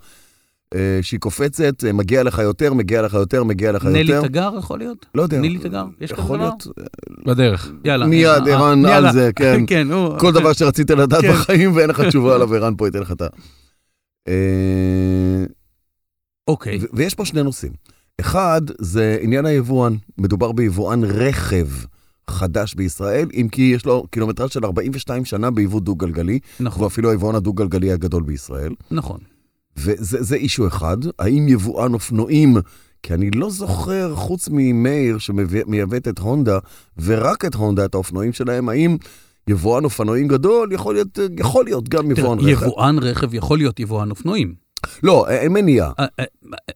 אה, 0.74 0.98
שהיא 1.02 1.20
קופצת, 1.20 1.85
אה, 1.85 1.92
מגיע 1.92 2.22
לך 2.22 2.38
יותר, 2.38 2.74
מגיע 2.74 3.02
לך 3.02 3.14
יותר, 3.14 3.44
מגיע 3.44 3.72
לך 3.72 3.85
נלי 3.85 4.12
יותר. 4.12 4.29
תגר 4.29 4.50
יכול 4.59 4.79
להיות? 4.79 5.07
לא 5.14 5.22
יודע. 5.22 5.40
נילי 5.40 5.59
תגר? 5.59 5.85
יש 6.00 6.12
כזה 6.12 6.22
דבר? 6.22 6.37
להיות. 6.37 6.66
בדרך. 7.26 7.72
יאללה. 7.85 8.07
מיד, 8.07 8.48
אה, 8.48 8.55
ערן 8.55 8.87
אה, 8.87 8.96
על. 8.96 9.12
זה, 9.12 9.31
כן. 9.37 9.64
כן, 9.66 9.92
הוא... 9.92 10.18
כל 10.18 10.33
דבר 10.33 10.52
שרצית 10.52 10.90
לדעת 10.90 11.20
כן. 11.20 11.33
בחיים 11.33 11.76
ואין 11.76 11.90
לך 11.90 12.00
תשובה 12.00 12.35
עליו, 12.35 12.55
ערן 12.55 12.74
פה 12.76 12.87
ייתן 12.87 13.00
לך 13.00 13.12
את 13.12 13.22
ה... 13.22 13.26
אה, 14.29 15.44
אוקיי. 16.48 16.79
ויש 16.92 17.14
פה 17.14 17.24
שני 17.24 17.42
נושאים. 17.42 17.72
אחד, 18.20 18.61
זה 18.79 19.18
עניין 19.20 19.46
היבואן. 19.46 19.96
מדובר 20.18 20.52
ביבואן 20.52 21.05
רכב 21.05 21.66
חדש 22.31 22.74
בישראל, 22.74 23.29
אם 23.35 23.48
כי 23.52 23.62
יש 23.62 23.87
לו 23.87 24.07
קילומטרז 24.11 24.50
של 24.50 24.64
42 24.64 25.24
שנה 25.24 25.50
ביבוא 25.50 25.81
דו-גלגלי, 25.81 26.38
נכון, 26.61 26.81
והוא 26.81 26.87
אפילו 26.88 27.11
היבואן 27.11 27.35
הדו-גלגלי 27.35 27.92
הגדול 27.92 28.22
בישראל. 28.22 28.72
נכון. 28.90 29.20
וזה 29.77 30.23
זה 30.23 30.37
issue 30.37 30.66
אחד. 30.67 30.97
האם 31.19 31.49
יבואן 31.49 31.95
אופנועים, 31.95 32.57
כי 33.03 33.15
אני 33.15 33.31
לא 33.31 33.51
זוכר, 33.51 34.15
חוץ 34.15 34.49
ממאיר 34.53 35.19
שמייבאת 35.19 36.09
את 36.09 36.19
הונדה, 36.19 36.59
ורק 36.99 37.45
את 37.45 37.55
הונדה, 37.55 37.85
את 37.85 37.95
האופנועים 37.95 38.33
שלהם, 38.33 38.69
האם 38.69 38.97
יבואן 39.49 39.85
אופנועים 39.85 40.29
גדול 40.29 40.73
יכול 40.73 40.95
להיות, 40.95 41.19
יכול 41.39 41.65
להיות 41.65 41.89
גם 41.89 42.11
יבואן 42.11 42.39
רכב? 42.39 42.49
יבואן 42.49 42.99
רכב 42.99 43.35
יכול 43.35 43.59
להיות 43.59 43.81
יבואן 43.81 44.11
אופנועים. 44.11 44.55
לא, 45.03 45.29
אין 45.29 45.53
מניעה. 45.53 45.93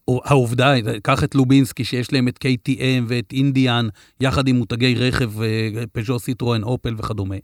העובדה, 0.09 0.75
קח 1.03 1.25
את 1.25 1.35
לובינסקי 1.35 1.85
שיש 1.85 2.13
להם 2.13 2.29
את 2.29 2.39
KTM 2.45 3.05
ואת 3.09 3.33
אינדיאן, 3.33 3.89
יחד 4.21 4.49
עם 4.49 4.57
מותגי 4.57 4.95
רכב, 4.95 5.31
פז'ו, 5.93 6.19
סיטרואן, 6.19 6.63
אופל 6.63 6.95
וכדומה. 6.99 7.37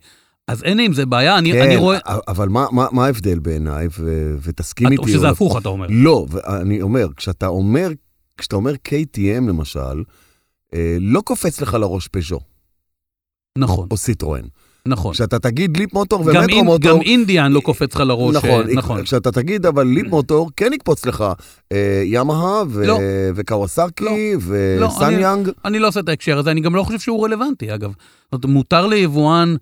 אז 0.47 0.63
אין 0.63 0.79
עם 0.79 0.93
זה 0.93 1.05
בעיה, 1.05 1.37
אני, 1.37 1.61
אני 1.61 1.75
רואה... 1.77 1.97
אבל 2.27 2.49
מה, 2.49 2.65
מה, 2.71 2.87
מה 2.91 3.05
ההבדל 3.05 3.39
בעיניי, 3.39 3.87
ו, 3.99 4.35
ותסכים 4.41 4.87
או 4.87 4.91
איתי... 4.91 5.11
שזה 5.11 5.27
או- 5.27 5.31
הפוך, 5.31 5.57
אתה 5.57 5.69
אומר. 5.69 5.87
לא, 5.89 6.25
ואני 6.29 6.81
אומר, 6.81 7.07
כשאתה 7.15 7.47
אומר, 7.47 7.89
כשאתה 8.37 8.55
אומר 8.55 8.73
KTM 8.87 9.47
למשל, 9.47 10.03
אה, 10.73 10.97
לא 10.99 11.21
קופץ 11.21 11.61
לך 11.61 11.73
לראש 11.73 12.07
פז'ו 12.07 12.39
נכון, 13.57 13.87
או 13.91 13.97
סיטרואן. 13.97 14.41
נכון. 14.85 15.13
כשאתה 15.13 15.39
תגיד 15.39 15.77
ליפ 15.77 15.93
מוטור 15.93 16.21
ומטרו 16.21 16.63
מוטור, 16.63 16.95
גם 16.95 17.01
אינדיאן 17.01 17.51
לא 17.51 17.59
קופץ 17.59 17.95
לך 17.95 17.99
לראש. 17.99 18.35
נכון, 18.35 18.69
אה, 18.69 18.73
נכון. 18.75 19.03
כשאתה 19.03 19.31
תגיד 19.31 19.65
אבל 19.65 19.87
ליפ 19.87 20.07
מוטור, 20.07 20.51
כן 20.57 20.73
יקפוץ 20.73 21.05
לך 21.05 21.23
אה, 21.71 22.01
ימאה 22.05 22.61
ו- 22.69 22.85
לא. 22.87 22.99
וקוואסאקי 23.35 24.33
לא, 24.79 24.85
וסאניאנג. 24.85 25.49
אני 25.65 25.79
לא 25.79 25.87
עושה 25.87 25.99
את 25.99 26.09
ההקשר 26.09 26.37
הזה, 26.37 26.51
אני 26.51 26.61
גם 26.61 26.75
לא 26.75 26.83
חושב 26.83 26.99
שהוא 26.99 27.25
רלוונטי, 27.25 27.73
אגב. 27.73 27.93
זאת 28.31 28.43
אומרת, 28.43 28.45
מותר 28.45 28.87
ליבואן 28.87 29.55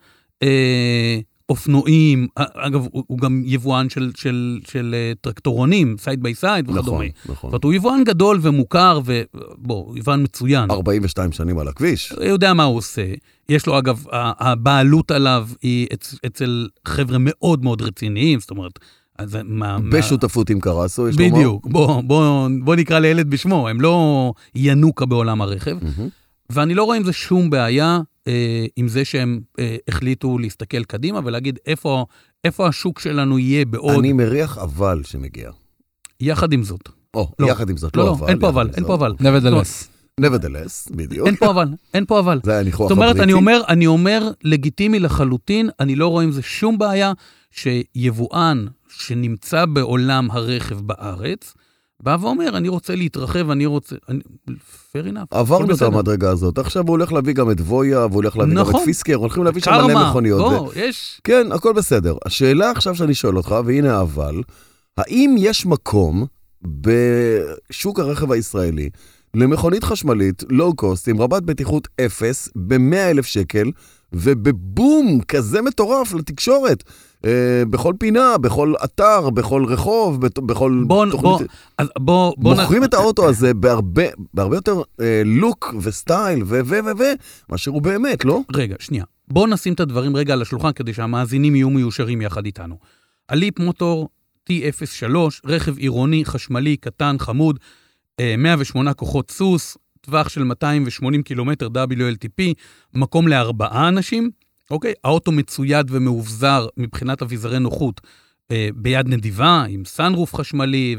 אה, 0.43 1.19
אופנועים, 1.50 2.28
אה, 2.38 2.43
אגב, 2.54 2.88
הוא, 2.91 3.04
הוא 3.08 3.17
גם 3.17 3.41
יבואן 3.45 3.89
של, 3.89 4.12
של, 4.15 4.60
של 4.67 4.95
אה, 4.98 5.12
טרקטורונים, 5.21 5.95
side 6.00 6.24
by 6.24 6.36
side 6.36 6.70
וכדומה. 6.69 6.82
נכון, 6.88 7.06
זאת 7.06 7.30
נכון. 7.30 7.48
אומרת, 7.50 7.63
הוא 7.63 7.74
יבואן 7.74 8.04
גדול 8.04 8.39
ומוכר, 8.41 9.00
ובוא, 9.06 9.98
יבואן 9.98 10.24
מצוין. 10.24 10.71
42 10.71 11.32
שנים 11.32 11.60
על 11.60 11.67
הכביש. 11.67 12.12
הוא 12.12 12.24
יודע 12.24 12.54
מה 12.54 12.63
הוא 12.63 12.78
עושה. 12.78 13.06
יש 13.50 13.65
לו, 13.67 13.78
אגב, 13.80 14.04
הבעלות 14.12 15.12
עליו 15.12 15.48
היא 15.62 15.88
אצ, 15.93 16.15
אצל 16.26 16.67
חבר'ה 16.88 17.17
מאוד 17.19 17.63
מאוד 17.63 17.82
רציניים, 17.82 18.39
זאת 18.39 18.52
אומרת, 18.52 18.80
אז 19.19 19.38
מה... 19.43 19.78
מה- 19.80 19.89
בשותפות 19.98 20.50
עם 20.50 20.60
קרסו, 20.60 21.10
יש 21.10 21.19
לומר. 21.19 21.36
בדיוק. 21.36 21.67
בוא, 21.67 22.02
בוא, 22.02 22.48
בוא 22.63 22.76
נקרא 22.76 23.00
לילד 23.00 23.30
בשמו, 23.30 23.67
הם 23.67 23.82
לא 23.82 24.34
ינוקא 24.56 25.06
בעולם 25.06 25.41
הרכב. 25.41 25.78
מהמם. 25.82 26.10
ואני 26.50 26.74
לא 26.74 26.84
רואה 26.84 26.98
עם 26.98 27.04
זה 27.04 27.13
שום 27.13 27.50
בעיה, 27.50 27.86
אה, 27.86 28.02
עם 28.76 28.88
זה 28.88 29.06
שהם 29.06 29.40
אה, 29.60 29.76
החליטו 29.88 30.38
להסתכל 30.38 30.84
קדימה 30.84 31.20
ולהגיד 31.24 31.60
איפה, 31.66 32.06
איפה 32.44 32.68
השוק 32.68 33.00
שלנו 33.00 33.40
יהיה 33.40 33.66
בעוד, 33.66 34.00
אני 34.00 34.14
מריח 34.14 34.58
אבל 34.58 35.02
שמגיע. 35.04 35.52
יחד 36.20 36.54
עם 36.54 36.64
זאת. 36.64 36.90
או, 37.14 37.32
לא. 37.40 37.48
יחד 37.48 37.70
עם 37.70 37.78
זאת, 37.78 37.98
לא, 37.98 38.04
לא 38.04 38.10
לא, 38.10 38.16
אבל. 38.16 38.30
אין 38.30 38.40
פה 38.40 38.50
אבל, 38.50 38.70
אין. 38.78 38.86
פה 38.86 38.94
אבל. 38.94 39.14
נבדלס. 39.20 39.90
Nevertheless, 40.22 40.96
בדיוק. 40.96 41.28
אין 41.28 41.36
פה 41.36 41.50
אבל, 41.50 41.68
אין 41.94 42.06
פה 42.06 42.20
אבל. 42.20 42.40
זה 42.44 42.52
היה 42.52 42.60
הניחוח 42.60 42.90
זאת 42.90 42.98
אומרת, 42.98 43.10
הבריטי. 43.10 43.24
אני 43.24 43.34
אומר, 43.34 43.62
אני 43.68 43.88
אומר, 43.88 44.32
לגיטימי 44.44 45.00
לחלוטין, 45.00 45.70
אני 45.80 45.96
לא 45.96 46.08
רואה 46.08 46.24
עם 46.24 46.32
זה 46.32 46.42
שום 46.42 46.78
בעיה 46.78 47.14
שיבואן 47.52 48.66
שנמצא 48.90 49.66
בעולם 49.66 50.32
הרכב 50.32 50.80
בארץ, 50.80 51.54
בא 52.04 52.18
ואומר, 52.22 52.58
אני 52.58 52.70
רוצה 52.70 52.96
להתרחב, 52.96 53.50
אני 53.50 53.66
רוצה... 53.66 53.96
אני... 54.10 54.20
fair 54.92 55.08
enough. 55.08 55.28
עברנו 55.32 55.76
את. 55.76 55.82
המדרגה 55.82 56.30
הזאת, 56.30 56.58
עכשיו 56.58 56.84
הוא 56.84 56.90
הולך 56.90 57.14
להביא 57.14 57.34
גם 57.34 57.52
את 57.52 57.62
וויה, 57.62 58.00
והוא 58.00 58.16
הולך 58.16 58.38
להביא 58.38 58.54
גם 58.56 58.60
נכון. 58.60 58.82
את 58.82 58.86
פיסקר, 58.86 59.16
הולכים 59.16 59.44
להביא 59.44 59.62
שם 59.62 59.72
מלא 59.72 60.10
מכוניות. 60.10 60.42
ו- 60.42 60.60
בוא, 60.60 60.72
יש... 60.76 61.22
כן, 61.24 61.52
הכל 61.52 61.74
בסדר. 61.74 62.16
השאלה 62.26 62.72
עכשיו 62.72 62.96
שאני 62.96 63.14
שואל 63.14 63.38
אותך, 63.38 63.56
והנה 63.66 64.02
אבל, 64.02 64.42
האם 64.98 65.36
יש 65.40 65.66
מקום 65.66 66.26
בשוק 66.62 68.00
הרכב 68.00 68.32
הישראלי 68.32 68.90
למכונית 69.34 69.84
חשמלית, 69.84 70.44
לואו-קוסט, 70.50 71.08
עם 71.08 71.22
רבת 71.22 71.44
בטיחות 71.44 71.88
אפס, 72.06 72.50
ב-100 72.56 72.96
אלף 72.96 73.26
שקל, 73.26 73.72
ובבום 74.13 75.20
כזה 75.28 75.62
מטורף 75.62 76.13
לתקשורת, 76.13 76.84
אה, 77.26 77.32
בכל 77.70 77.94
פינה, 78.00 78.38
בכל 78.38 78.74
אתר, 78.84 79.30
בכל 79.30 79.65
רחוב, 79.68 80.22
בת- 80.22 80.39
בכל 80.39 80.84
בוא, 80.88 81.06
תוכנית. 81.06 81.22
בוא, 81.24 81.39
אז 81.78 81.88
בוא, 82.00 82.34
בוא... 82.38 82.56
נ- 82.56 82.60
מוכרים 82.62 82.84
את 82.84 82.94
האוטו 82.94 83.30
הזה 83.30 83.54
בהרבה, 83.54 84.04
בהרבה 84.34 84.58
יותר 84.58 84.82
אה, 85.02 85.22
לוק 85.26 85.74
וסטייל 85.82 86.44
ו 86.44 86.60
ו 86.65 86.80
ו 86.86 87.00
ו 87.00 87.04
מאשר 87.50 87.72
הוא 87.72 87.82
באמת, 87.82 88.26
לא? 88.26 88.41
רגע, 88.54 88.76
שנייה. 88.80 89.04
בואו 89.28 89.48
נשים 89.48 89.74
את 89.74 89.80
הדברים 89.80 90.15
רגע 90.15 90.34
על 90.34 90.41
השולחן 90.41 90.72
כדי 90.72 90.94
שהמאזינים 90.94 91.56
יהיו 91.56 91.70
מיושרים 91.70 92.22
יחד 92.22 92.46
איתנו. 92.46 92.78
הליפ 93.30 93.60
מוטור 93.60 94.10
T03, 94.50 95.06
רכב 95.46 95.78
עירוני, 95.78 96.26
חשמלי, 96.26 96.78
קטן, 96.78 97.15
חמוד, 97.20 97.60
אה, 98.20 98.36
108 98.38 98.94
כוחות 98.94 99.32
סוס, 99.32 99.78
טווח 100.06 100.30
של 100.30 100.44
280 100.44 101.24
קילומטר 101.24 101.68
WLTP, 101.68 102.54
מקום 102.94 103.28
לארבעה 103.28 103.88
אנשים, 103.88 104.30
אוקיי? 104.72 104.94
האוטו 105.04 105.32
מצויד 105.32 105.88
ומאובזר 105.89 106.68
מבחינת 106.78 107.22
אביזרי 107.22 107.60
נוחות. 107.60 108.02
אה, 108.52 108.70
ביד 108.76 109.08
נדיבה, 109.08 109.65
עם 109.70 109.86
סאנרוף 109.86 110.36
חשמלי 110.36 110.96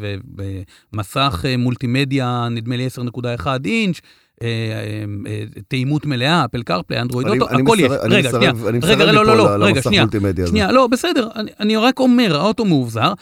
ומסך 0.92 1.44
אה, 1.48 1.56
מולטימדיה, 1.56 2.48
נדמה 2.50 2.76
לי 2.76 2.86
10.1 2.86 3.46
אינץ', 3.64 4.00
אה, 4.42 4.48
אה, 4.48 5.04
אה, 5.26 5.44
תאימות 5.68 6.06
מלאה, 6.06 6.44
אפל 6.44 6.62
קרפליי, 6.62 7.00
אנדרואיד 7.00 7.28
אוטו, 7.28 7.48
אני 7.48 7.62
הכל 7.62 7.76
יש. 7.80 7.92
רגע, 8.10 8.30
שנייה. 8.30 8.50
אני 8.68 8.78
מסרב 8.78 9.00
לא, 9.00 9.24
לא, 9.24 9.36
ליפול 9.36 9.58
לא, 9.58 9.80
שנייה. 9.82 10.02
מולטימדיה 10.02 10.44
הזה. 10.44 10.50
שנייה, 10.50 10.72
לא, 10.72 10.86
בסדר, 10.86 11.28
אני, 11.36 11.50
אני 11.60 11.76
רק 11.76 12.00
אומר, 12.00 12.36
האוטו 12.36 12.64
מאובזר, 12.64 13.12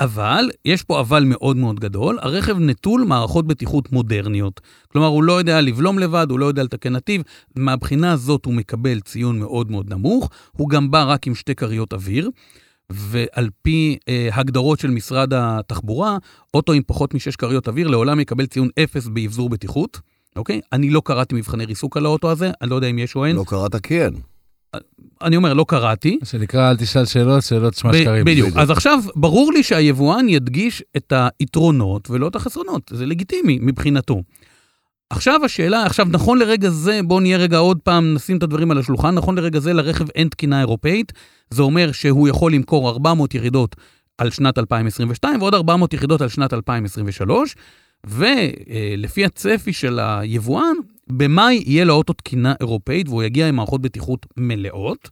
אבל, 0.00 0.50
יש 0.64 0.82
פה 0.82 1.00
אבל 1.00 1.24
מאוד 1.26 1.56
מאוד 1.56 1.80
גדול, 1.80 2.18
הרכב 2.22 2.58
נטול 2.58 3.04
מערכות 3.04 3.46
בטיחות 3.46 3.92
מודרניות. 3.92 4.60
כלומר, 4.92 5.06
הוא 5.06 5.22
לא 5.22 5.32
יודע 5.32 5.60
לבלום 5.60 5.98
לבד, 5.98 6.26
הוא 6.30 6.38
לא 6.38 6.46
יודע 6.46 6.62
לתקן 6.62 6.92
נתיב, 6.92 7.22
מהבחינה 7.56 8.12
הזאת 8.12 8.44
הוא 8.44 8.54
מקבל 8.54 9.00
ציון 9.00 9.38
מאוד 9.38 9.70
מאוד 9.70 9.90
נמוך, 9.90 10.30
הוא 10.52 10.68
גם 10.68 10.90
בא 10.90 11.04
רק 11.04 11.26
עם 11.26 11.34
שתי 11.34 11.54
כריות 11.54 11.92
אוויר. 11.92 12.30
ועל 12.90 13.48
פי 13.62 13.98
אה, 14.08 14.28
הגדרות 14.32 14.80
של 14.80 14.90
משרד 14.90 15.32
התחבורה, 15.34 16.18
אוטו 16.54 16.72
עם 16.72 16.82
פחות 16.86 17.14
משש 17.14 17.36
כריות 17.36 17.68
אוויר 17.68 17.88
לעולם 17.88 18.20
יקבל 18.20 18.46
ציון 18.46 18.68
אפס 18.82 19.06
באבזור 19.06 19.48
בטיחות, 19.48 20.00
אוקיי? 20.36 20.60
אני 20.72 20.90
לא 20.90 21.02
קראתי 21.04 21.34
מבחני 21.34 21.64
ריסוק 21.64 21.96
על 21.96 22.06
האוטו 22.06 22.30
הזה, 22.30 22.50
אני 22.62 22.70
לא 22.70 22.74
יודע 22.74 22.88
אם 22.88 22.98
יש 22.98 23.16
או 23.16 23.24
אין. 23.24 23.36
לא 23.36 23.44
קראת 23.46 23.76
כן. 23.82 24.10
אני 25.22 25.36
אומר, 25.36 25.54
לא 25.54 25.64
קראתי. 25.68 26.16
מה 26.20 26.26
שנקרא, 26.26 26.70
אל 26.70 26.76
תשאל 26.76 27.04
שאלות, 27.04 27.42
שאלות 27.42 27.74
שמע 27.74 27.90
ב- 27.90 27.96
שקרים. 27.96 28.24
בדיוק. 28.24 28.48
בדיוק. 28.48 28.62
אז 28.62 28.70
עכשיו, 28.70 28.98
ברור 29.16 29.52
לי 29.52 29.62
שהיבואן 29.62 30.28
ידגיש 30.28 30.82
את 30.96 31.12
היתרונות 31.40 32.10
ולא 32.10 32.28
את 32.28 32.36
החסרונות. 32.36 32.90
זה 32.94 33.06
לגיטימי 33.06 33.58
מבחינתו. 33.62 34.22
עכשיו 35.10 35.44
השאלה, 35.44 35.86
עכשיו 35.86 36.06
נכון 36.10 36.38
לרגע 36.38 36.70
זה, 36.70 37.00
בואו 37.04 37.20
נהיה 37.20 37.38
רגע 37.38 37.56
עוד 37.56 37.78
פעם, 37.78 38.14
נשים 38.14 38.38
את 38.38 38.42
הדברים 38.42 38.70
על 38.70 38.78
השולחן, 38.78 39.14
נכון 39.14 39.38
לרגע 39.38 39.60
זה 39.60 39.72
לרכב 39.72 40.10
אין 40.14 40.28
תקינה 40.28 40.60
אירופאית, 40.60 41.12
זה 41.50 41.62
אומר 41.62 41.92
שהוא 41.92 42.28
יכול 42.28 42.52
למכור 42.52 42.88
400 42.90 43.34
ירידות 43.34 43.76
על 44.18 44.30
שנת 44.30 44.58
2022 44.58 45.40
ועוד 45.40 45.54
400 45.54 45.94
יחידות 45.94 46.20
על 46.20 46.28
שנת 46.28 46.54
2023, 46.54 47.54
ולפי 48.06 49.24
הצפי 49.24 49.72
של 49.72 49.98
היבואן, 49.98 50.76
במאי 51.06 51.62
יהיה 51.66 51.84
לו 51.84 51.94
אוטו 51.94 52.12
תקינה 52.12 52.54
אירופאית 52.60 53.08
והוא 53.08 53.22
יגיע 53.22 53.48
עם 53.48 53.56
מערכות 53.56 53.82
בטיחות 53.82 54.26
מלאות. 54.36 55.10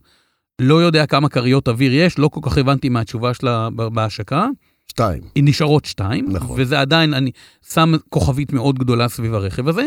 לא 0.61 0.81
יודע 0.81 1.05
כמה 1.05 1.29
כריות 1.29 1.67
אוויר 1.67 1.93
יש, 1.93 2.19
לא 2.19 2.27
כל 2.27 2.39
כך 2.43 2.57
הבנתי 2.57 2.89
מהתשובה 2.89 3.33
שלה 3.33 3.69
בהשקה. 3.69 4.47
שתיים. 4.87 5.23
היא 5.35 5.43
נשארות 5.43 5.85
שתיים, 5.85 6.31
נכון. 6.31 6.61
וזה 6.61 6.79
עדיין, 6.79 7.13
אני 7.13 7.31
שם 7.73 7.93
כוכבית 8.09 8.53
מאוד 8.53 8.79
גדולה 8.79 9.09
סביב 9.09 9.33
הרכב 9.33 9.67
הזה, 9.67 9.85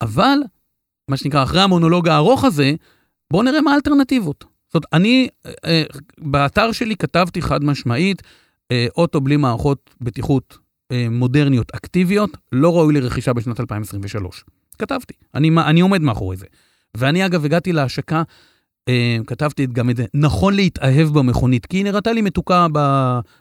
אבל, 0.00 0.38
מה 1.08 1.16
שנקרא, 1.16 1.42
אחרי 1.42 1.60
המונולוג 1.60 2.08
הארוך 2.08 2.44
הזה, 2.44 2.72
בואו 3.30 3.42
נראה 3.42 3.60
מה 3.60 3.72
האלטרנטיבות. 3.72 4.44
זאת 4.68 4.74
אומרת, 4.74 4.86
אני, 4.92 5.28
אה, 5.46 5.52
אה, 5.64 5.82
באתר 6.18 6.72
שלי 6.72 6.96
כתבתי 6.96 7.42
חד 7.42 7.64
משמעית, 7.64 8.22
אה, 8.72 8.86
אוטו 8.96 9.20
בלי 9.20 9.36
מערכות 9.36 9.94
בטיחות 10.00 10.58
מודרניות 11.10 11.74
אקטיביות, 11.74 12.30
לא 12.52 12.76
ראוי 12.76 12.94
לרכישה 12.94 13.32
בשנת 13.32 13.60
2023. 13.60 14.44
כתבתי, 14.78 15.14
אני, 15.34 15.50
אני 15.66 15.80
עומד 15.80 16.00
מאחורי 16.00 16.36
זה. 16.36 16.46
ואני 16.96 17.26
אגב 17.26 17.44
הגעתי 17.44 17.72
להשקה, 17.72 18.22
אה, 18.88 19.18
כתבתי 19.26 19.66
גם 19.66 19.90
את 19.90 19.96
זה, 19.96 20.04
נכון 20.14 20.54
להתאהב 20.54 21.08
במכונית, 21.08 21.66
כי 21.66 21.76
היא 21.76 21.84
נראתה 21.84 22.12
לי 22.12 22.22
מתוקה 22.22 22.66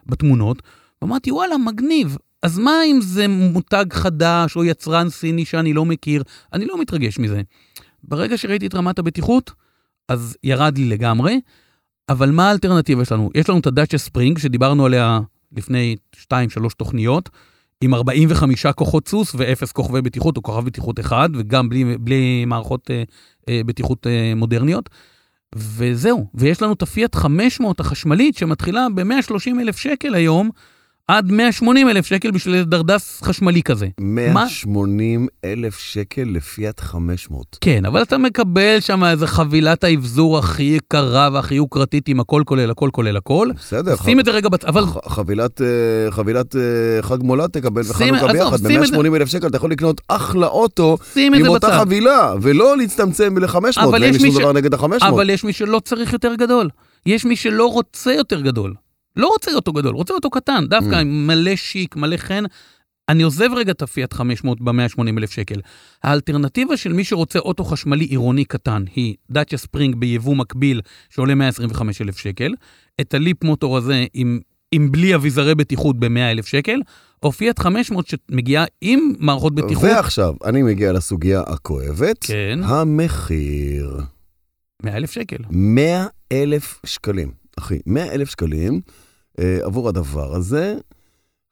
בתמונות, 0.05 0.61
ואמרתי, 1.01 1.31
וואלה, 1.31 1.57
מגניב. 1.57 2.17
אז 2.43 2.59
מה 2.59 2.71
אם 2.85 2.99
זה 3.01 3.27
מותג 3.27 3.85
חדש 3.93 4.55
או 4.55 4.63
יצרן 4.63 5.09
סיני 5.09 5.45
שאני 5.45 5.73
לא 5.73 5.85
מכיר? 5.85 6.23
אני 6.53 6.65
לא 6.65 6.81
מתרגש 6.81 7.19
מזה. 7.19 7.41
ברגע 8.03 8.37
שראיתי 8.37 8.67
את 8.67 8.75
רמת 8.75 8.99
הבטיחות, 8.99 9.51
אז 10.07 10.37
ירד 10.43 10.77
לי 10.77 10.85
לגמרי. 10.85 11.39
אבל 12.09 12.31
מה 12.31 12.49
האלטרנטיבה 12.49 13.05
שלנו? 13.05 13.29
יש 13.35 13.49
לנו 13.49 13.59
את 13.59 13.67
הדאצ'ה 13.67 13.97
ספרינג, 13.97 14.37
שדיברנו 14.37 14.85
עליה 14.85 15.19
לפני 15.57 15.95
2-3 16.15 16.17
תוכניות, 16.77 17.29
עם 17.81 17.93
45 17.93 18.65
כוחות 18.65 19.07
סוס 19.07 19.35
ואפס 19.37 19.71
כוכבי 19.71 20.01
בטיחות, 20.01 20.37
או 20.37 20.43
כוכב 20.43 20.65
בטיחות 20.65 20.99
אחד, 20.99 21.29
וגם 21.37 21.69
בלי, 21.69 21.97
בלי 21.97 22.45
מערכות 22.45 22.91
אה, 22.91 23.03
אה, 23.49 23.61
בטיחות 23.65 24.07
אה, 24.07 24.33
מודרניות. 24.35 24.89
וזהו, 25.55 26.25
ויש 26.33 26.61
לנו 26.61 26.73
את 26.73 26.81
הפיאט 26.81 27.15
500 27.15 27.79
החשמלית, 27.79 28.35
שמתחילה 28.35 28.87
ב-130 28.95 29.61
אלף 29.61 29.77
שקל 29.77 30.15
היום, 30.15 30.49
עד 31.09 31.31
180 31.31 31.89
אלף 31.89 32.05
שקל 32.05 32.31
בשביל 32.31 32.63
דרדס 32.63 33.21
חשמלי 33.23 33.61
כזה. 33.63 33.87
180 34.01 35.27
אלף 35.45 35.79
שקל 35.79 36.23
לפיאט 36.25 36.79
500. 36.79 37.57
כן, 37.61 37.85
אבל 37.85 38.01
אתה 38.01 38.17
מקבל 38.17 38.77
שם 38.79 39.03
איזה 39.03 39.27
חבילת 39.27 39.83
האבזור 39.83 40.37
הכי 40.37 40.63
יקרה 40.63 41.29
והכי 41.33 41.55
יוקרתית 41.55 42.07
עם 42.07 42.19
הכל 42.19 42.43
כולל 42.45 42.71
הכל 42.71 42.89
כולל 42.93 43.17
הכל. 43.17 43.47
בסדר. 43.57 43.95
שים 44.03 44.19
את 44.19 44.25
זה 44.25 44.31
רגע 44.31 44.49
בצד, 44.49 44.67
אבל 44.67 44.85
ח- 44.85 45.07
חבילת, 45.07 45.61
אה, 45.61 45.67
חבילת 46.11 46.55
אה, 46.55 46.61
חג 47.01 47.17
מולד 47.23 47.49
תקבל 47.49 47.81
וחנוכה 47.89 48.27
ביחד, 48.27 48.57
שים 48.67 48.83
את 48.83 48.87
זה- 48.87 48.97
ב-180 48.97 49.15
אלף 49.15 49.27
שקל 49.29 49.47
אתה 49.47 49.57
יכול 49.57 49.71
לקנות 49.71 50.01
אחלה 50.07 50.47
אוטו 50.47 50.97
עם 51.15 51.47
אותה 51.47 51.67
בצד. 51.67 51.79
חבילה, 51.79 52.33
ולא 52.41 52.77
להצטמצם 52.77 53.37
ל-500, 53.37 53.57
אבל 53.83 54.01
ואין 54.01 54.13
לי 54.13 54.19
שום 54.19 54.31
ש- 54.31 54.37
דבר 54.37 54.53
נגד 54.53 54.73
ה-500. 54.73 54.85
אבל 55.07 55.29
יש 55.29 55.43
מי 55.43 55.53
שלא 55.53 55.79
צריך 55.85 56.13
יותר 56.13 56.35
גדול. 56.35 56.69
יש 57.05 57.25
מי 57.25 57.35
שלא 57.35 57.65
רוצה 57.65 58.13
יותר 58.13 58.41
גדול. 58.41 58.73
לא 59.19 59.27
רוצה 59.27 59.51
אותו 59.53 59.73
גדול, 59.73 59.95
רוצה 59.95 60.13
אותו 60.13 60.29
קטן, 60.29 60.65
דווקא 60.69 60.95
Mm. 61.01 61.03
מלא 61.03 61.55
שיק, 61.55 61.95
מלא 61.95 62.17
חן. 62.17 62.43
אני 63.09 63.23
עוזב 63.23 63.49
רגע 63.55 63.71
את 63.71 63.81
הפיאט 63.81 64.13
500 64.13 64.61
ב-180 64.61 65.17
אלף 65.17 65.31
שקל. 65.31 65.59
האלטרנטיבה 66.03 66.77
של 66.77 66.93
מי 66.93 67.03
שרוצה 67.03 67.39
אוטו 67.39 67.63
חשמלי 67.63 68.05
עירוני 68.05 68.45
קטן 68.45 68.83
היא 68.95 69.15
דאצ'ה 69.31 69.57
ספרינג 69.57 69.95
ביבוא 69.95 70.35
מקביל 70.35 70.81
שעולה 71.09 71.35
125 71.35 72.01
אלף 72.01 72.17
שקל, 72.17 72.53
את 73.01 73.13
הליפ 73.13 73.43
מוטור 73.43 73.77
הזה 73.77 74.05
עם, 74.13 74.39
עם 74.71 74.91
בלי 74.91 75.15
אביזרי 75.15 75.55
בטיחות 75.55 75.99
ב-100 75.99 76.31
אלף 76.31 76.45
שקל, 76.47 76.81
או 77.23 77.31
פיאט 77.31 77.59
500 77.59 78.07
שמגיעה 78.07 78.65
עם 78.81 79.13
מערכות 79.19 79.55
בטיחות. 79.55 79.83
ועכשיו, 79.83 80.33
אני 80.45 80.63
מגיע 80.63 80.91
לסוגיה 80.91 81.41
הכואבת. 81.47 82.17
כן, 82.21 82.59
המחיר. 82.63 84.01
100 84.83 84.97
אלף 84.97 85.11
שקל. 85.11 85.37
100 85.49 86.05
אלף 86.31 86.81
שקלים. 86.85 87.31
אחי, 87.59 87.79
100 87.85 88.11
אלף 88.13 88.29
שקלים 88.29 88.81
עבור 89.63 89.89
הדבר 89.89 90.35
הזה. 90.35 90.75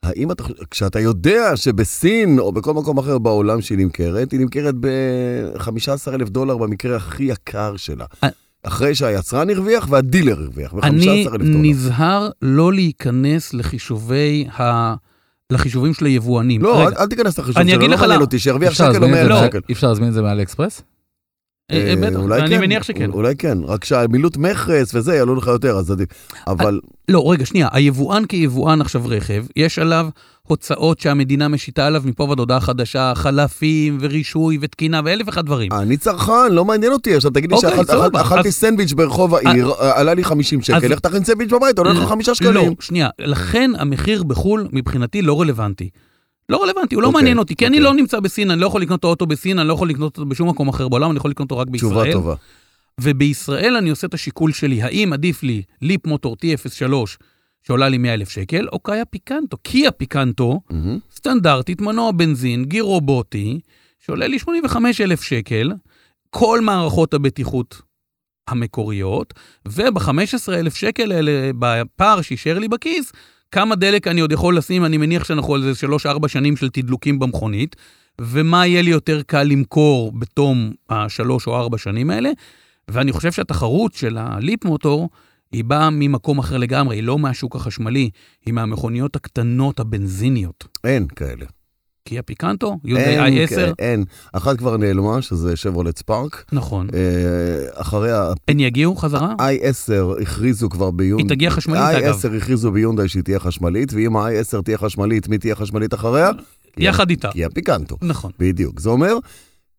האם 0.03 0.31
אתה, 0.31 0.43
חושב- 0.43 0.55
כשאתה 0.71 0.99
יודע 0.99 1.55
שבסין 1.55 2.39
או 2.39 2.51
בכל 2.51 2.73
מקום 2.73 2.97
אחר 2.97 3.17
בעולם 3.17 3.61
שהיא 3.61 3.77
נמכרת, 3.77 4.31
היא 4.31 4.39
נמכרת 4.39 4.75
ב-15 4.79 5.69
אלף 6.13 6.29
דולר 6.29 6.57
במקרה 6.57 6.95
הכי 6.95 7.23
יקר 7.23 7.77
שלה. 7.77 8.05
אה. 8.23 8.29
אחרי 8.63 8.95
שהיצרן 8.95 9.49
הרוויח 9.49 9.87
והדילר 9.89 10.41
הרוויח, 10.41 10.73
ב-15 10.73 10.83
אני 10.85 11.21
אלף 11.27 11.31
דולר. 11.31 11.45
נזהר 11.61 12.29
לא 12.41 12.73
להיכנס 12.73 13.53
לחישובי 13.53 14.47
ה... 14.59 14.93
לחישובים 15.51 15.93
של 15.93 16.05
היבואנים. 16.05 16.61
לא, 16.61 16.79
רגע, 16.79 16.87
אל, 16.87 16.93
אל 16.97 17.07
תיכנס 17.07 17.39
לחישוב 17.39 17.57
אני 17.57 17.71
שלו, 17.71 17.87
לא 17.87 17.97
מעניין. 17.97 18.21
אותי, 18.21 18.39
שירוויח 18.39 18.73
שקל 18.73 18.83
או 18.83 18.91
להזמין 18.91 19.09
את 19.09 19.15
100 19.15 19.25
זה 19.25 19.33
אלף 19.33 19.41
לא. 19.41 19.47
שקל. 19.47 19.59
אפשר 19.71 19.87
להזמין 19.87 20.09
את 20.09 20.13
זה 20.13 20.21
מאלי 20.21 20.43
אקספרס? 20.43 20.81
אה, 21.71 21.89
אה, 21.89 21.95
בטח, 21.95 22.19
אני 22.31 22.49
כן, 22.49 22.61
מניח 22.61 22.83
שכן. 22.83 23.09
אולי 23.11 23.35
כן, 23.35 23.57
רק 23.63 23.85
שהמילוט 23.85 24.37
מכס 24.37 24.95
וזה 24.95 25.15
יעלו 25.15 25.35
לך 25.35 25.47
יותר, 25.47 25.77
אז 25.77 25.91
עדיף. 25.91 26.09
אבל 26.47 26.79
לא, 27.07 27.31
רגע, 27.31 27.45
שנייה, 27.45 27.67
היבואן 27.71 28.25
כיבואן 28.25 28.81
עכשיו 28.81 29.01
רכב, 29.05 29.45
יש 29.55 29.79
עליו 29.79 30.09
הוצאות 30.43 30.99
שהמדינה 30.99 31.47
משיתה 31.47 31.87
עליו 31.87 32.01
מפה 32.05 32.23
ועד 32.23 32.39
הודעה 32.39 32.59
חדשה, 32.59 33.11
חלפים 33.15 33.97
ורישוי 34.01 34.57
ותקינה 34.61 35.01
ואלף 35.05 35.27
ואחד 35.27 35.45
דברים. 35.45 35.71
אני 35.71 35.97
צרכן, 35.97 36.51
לא 36.51 36.65
מעניין 36.65 36.91
אותי. 36.91 37.15
עכשיו 37.15 37.31
תגיד 37.31 37.51
לי 37.51 37.55
אוקיי, 37.55 37.85
שאכלתי 38.13 38.51
סנדוויץ' 38.51 38.93
ברחוב 38.93 39.35
העיר, 39.35 39.73
עלה 39.79 40.13
לי 40.13 40.23
50 40.23 40.61
שקל, 40.61 40.87
לך 40.87 40.99
תכין 40.99 41.23
סנדוויץ' 41.23 41.51
בבית, 41.51 41.77
עולה 41.77 41.93
לך 41.93 42.09
5 42.09 42.27
לא, 42.27 42.35
שקלים. 42.35 42.73
שנייה, 42.79 43.09
לכן 43.19 43.71
המחיר 43.77 44.23
בחו"ל 44.23 44.67
מבחינתי 44.71 45.21
לא 45.21 45.41
רלוונטי. 45.41 45.89
לא 46.49 46.63
רלוונטי, 46.63 46.95
הוא 46.95 47.01
לא 47.01 47.07
אוקיי, 47.07 47.21
מעניין 47.21 47.37
אותי, 47.37 47.55
כי 47.55 47.67
אני 47.67 47.77
אוקיי. 47.77 47.83
לא 47.83 47.93
נמצא 47.93 48.19
בסין, 48.19 48.51
אני 48.51 48.61
לא 48.61 48.67
יכול 48.67 48.81
לקנות 48.81 48.99
את 48.99 49.03
האוטו 49.03 49.25
בסין, 49.25 49.59
אני 49.59 49.67
לא 49.67 49.73
יכול 49.73 49.89
לקנות 49.89 50.17
אותו 50.17 50.29
בשום 50.29 50.49
מקום 50.49 50.69
אחר 50.69 50.87
בעולם, 50.87 51.11
אני 51.11 51.17
יכול 51.17 51.31
לקנות 51.31 51.51
אותו 51.51 51.61
רק 51.61 51.67
בישראל. 51.67 51.91
תשובה 51.91 52.11
טובה. 52.11 52.35
ובישראל 53.01 53.75
אני 53.75 53.89
עושה 53.89 54.07
את 54.07 54.13
השיקול 54.13 54.51
שלי, 54.51 54.81
האם 54.81 55.13
עדיף 55.13 55.43
לי 55.43 55.63
ליפ 55.81 56.07
מוטור 56.07 56.35
T03 56.45 56.93
שעולה 57.63 57.89
לי 57.89 57.97
100 57.97 58.13
אלף 58.13 58.29
שקל, 58.29 58.67
או 58.71 58.79
קיה 58.79 59.05
פיקנטו. 59.05 59.57
קיה 59.57 59.91
פיקנטו, 59.91 60.61
מהמם. 60.69 60.99
סטנדרטית, 61.15 61.81
מנוע 61.81 62.11
בנזין, 62.11 62.65
גיר 62.65 62.83
רובוטי, 62.83 63.59
שעולה 63.99 64.27
לי 64.27 64.39
85 64.39 65.01
אלף 65.01 65.21
שקל, 65.21 65.71
כל 66.29 66.61
מערכות 66.61 67.13
הבטיחות 67.13 67.81
המקוריות, 68.47 69.33
וב-15 69.67 70.53
אלף 70.53 70.75
שקל 70.75 71.11
האלה, 71.11 71.51
בפער 71.59 72.21
שישאר 72.21 72.59
לי 72.59 72.67
בכיס, 72.67 73.11
כמה 73.51 73.75
דלק 73.75 74.07
אני 74.07 74.21
עוד 74.21 74.31
יכול 74.31 74.57
לשים, 74.57 74.85
אני 74.85 74.97
מניח 74.97 75.23
שאנחנו 75.23 75.55
על 75.55 75.61
זה 75.61 75.87
3-4 76.23 76.27
שנים 76.27 76.57
של 76.57 76.69
תדלוקים 76.69 77.19
במכונית, 77.19 77.75
ומה 78.21 78.67
יהיה 78.67 78.81
לי 78.81 78.89
יותר 78.89 79.21
קל 79.21 79.43
למכור 79.43 80.11
בתום 80.11 80.71
השלוש 80.89 81.47
או 81.47 81.55
ארבע 81.55 81.77
שנים 81.77 82.09
האלה. 82.09 82.29
ואני 82.87 83.11
חושב 83.11 83.31
שהתחרות 83.31 83.93
של 83.93 84.17
הליפ 84.17 84.65
מוטור, 84.65 85.09
היא 85.51 85.63
באה 85.63 85.89
ממקום 85.89 86.39
אחר 86.39 86.57
לגמרי, 86.57 86.95
היא 86.95 87.03
לא 87.03 87.19
מהשוק 87.19 87.55
החשמלי, 87.55 88.09
היא 88.45 88.53
מהמכוניות 88.53 89.15
הקטנות 89.15 89.79
הבנזיניות. 89.79 90.67
אין 90.83 91.07
כאלה. 91.15 91.45
קיה 92.07 92.21
פיקנטו, 92.21 92.77
אין, 92.95 93.45
i10, 93.45 93.49
כאלה, 93.49 93.71
אין. 93.79 94.03
אחת 94.33 94.57
כבר 94.57 94.77
נעלמה, 94.77 95.21
שזה 95.21 95.55
שברולט 95.55 95.97
ספארק. 95.97 96.45
נכון. 96.51 96.87
אה, 96.93 97.01
אחריה, 97.81 98.31
הן 98.47 98.59
יגיעו 98.59 98.95
חזרה? 98.95 99.33
i10 99.39 100.21
הכריזו 100.21 100.69
כבר 100.69 100.91
ביונדאי. 100.91 101.25
היא 101.25 101.29
תגיע 101.29 101.49
חשמלית, 101.49 101.81
אגב. 101.81 102.15
i10 102.15 102.37
הכריזו 102.37 102.71
ביונדאי 102.71 103.07
שהיא 103.07 103.23
תהיה 103.23 103.39
חשמלית, 103.39 103.93
ואם 103.93 104.17
ה-i10 104.17 104.61
תהיה 104.61 104.77
חשמלית, 104.77 105.27
מי 105.27 105.37
תהיה 105.37 105.55
חשמלית 105.55 105.93
אחריה? 105.93 106.29
יחד 106.77 107.09
איתה. 107.09 107.29
כי 107.31 107.45
הפיקנטו. 107.45 107.97
נכון. 108.01 108.31
בדיוק. 108.39 108.79
זה 108.79 108.89
אומר, 108.89 109.13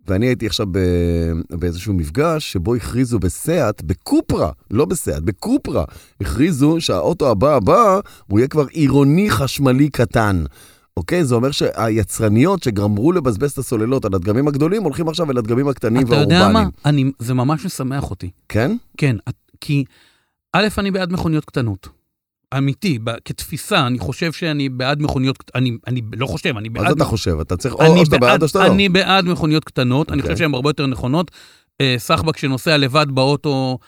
ואני 0.08 0.26
הייתי 0.26 0.46
עכשיו 0.46 0.66
ב- 0.70 1.32
באיזשהו 1.50 1.94
מפגש 1.94 2.52
שבו 2.52 2.74
הכריזו 2.74 3.18
בסאט, 3.18 3.82
בקופרה, 3.82 4.50
לא 4.70 4.84
בסאט, 4.84 5.22
בקופרה, 5.22 5.84
הכריזו 6.20 6.76
שהאוטו 6.80 7.30
הבא 7.30 7.54
הבא, 7.56 8.00
הוא 8.26 8.38
יהיה 8.38 8.48
כבר 8.48 8.66
עירוני 8.70 9.30
חשמלי 9.30 9.88
קטן. 9.88 10.44
אוקיי? 10.98 11.24
זה 11.24 11.34
אומר 11.34 11.50
שהיצרניות 11.50 12.62
שגמרו 12.62 13.12
לבזבז 13.12 13.50
את 13.50 13.58
הסוללות 13.58 14.04
על 14.04 14.14
הדגמים 14.14 14.48
הגדולים, 14.48 14.82
הולכים 14.82 15.08
עכשיו 15.08 15.30
אל 15.30 15.38
הדגמים 15.38 15.68
הקטנים 15.68 16.06
אתה 16.06 16.14
יודע 16.14 16.38
מה? 16.38 16.40
והאורבניים. 16.40 16.70
אני, 16.84 17.04
זה 17.18 17.34
ממש 17.34 17.64
משמח 17.66 18.10
אותי. 18.10 18.30
כן? 18.48 18.76
כן, 18.96 19.16
כי 19.60 19.84
א', 20.52 20.68
אני 20.78 20.90
בעד 20.90 21.12
מכוניות 21.12 21.44
קטנות. 21.44 21.88
אמיתי, 22.58 22.98
ב- 23.04 23.18
כתפיסה, 23.24 23.86
אני 23.86 23.98
חושב 23.98 24.32
שאני 24.32 24.68
בעד 24.68 25.02
מכוניות, 25.02 25.50
אני, 25.54 25.76
אני 25.86 26.02
לא 26.16 26.26
חושב, 26.26 26.56
אני 26.56 26.68
בעד... 26.68 26.86
אז 26.86 26.92
אתה 26.92 27.04
חושב, 27.04 27.40
אתה 27.40 27.56
צריך, 27.56 27.74
או 27.74 27.86
או 27.86 28.04
שאתה 28.04 28.18
בעד 28.18 28.42
או 28.42 28.48
שאתה 28.48 28.58
לא. 28.58 28.72
אני 28.72 28.88
בעד 28.88 29.24
מכוניות 29.24 29.64
קטנות, 29.64 30.10
אני 30.12 30.20
אוקיי. 30.20 30.34
חושב 30.34 30.44
שהן 30.44 30.54
הרבה 30.54 30.70
יותר 30.70 30.86
נכונות. 30.86 31.30
אה, 31.80 31.94
סחבק 31.98 32.36
שנוסע 32.36 32.76
לבד 32.76 33.06
באוטו 33.10 33.78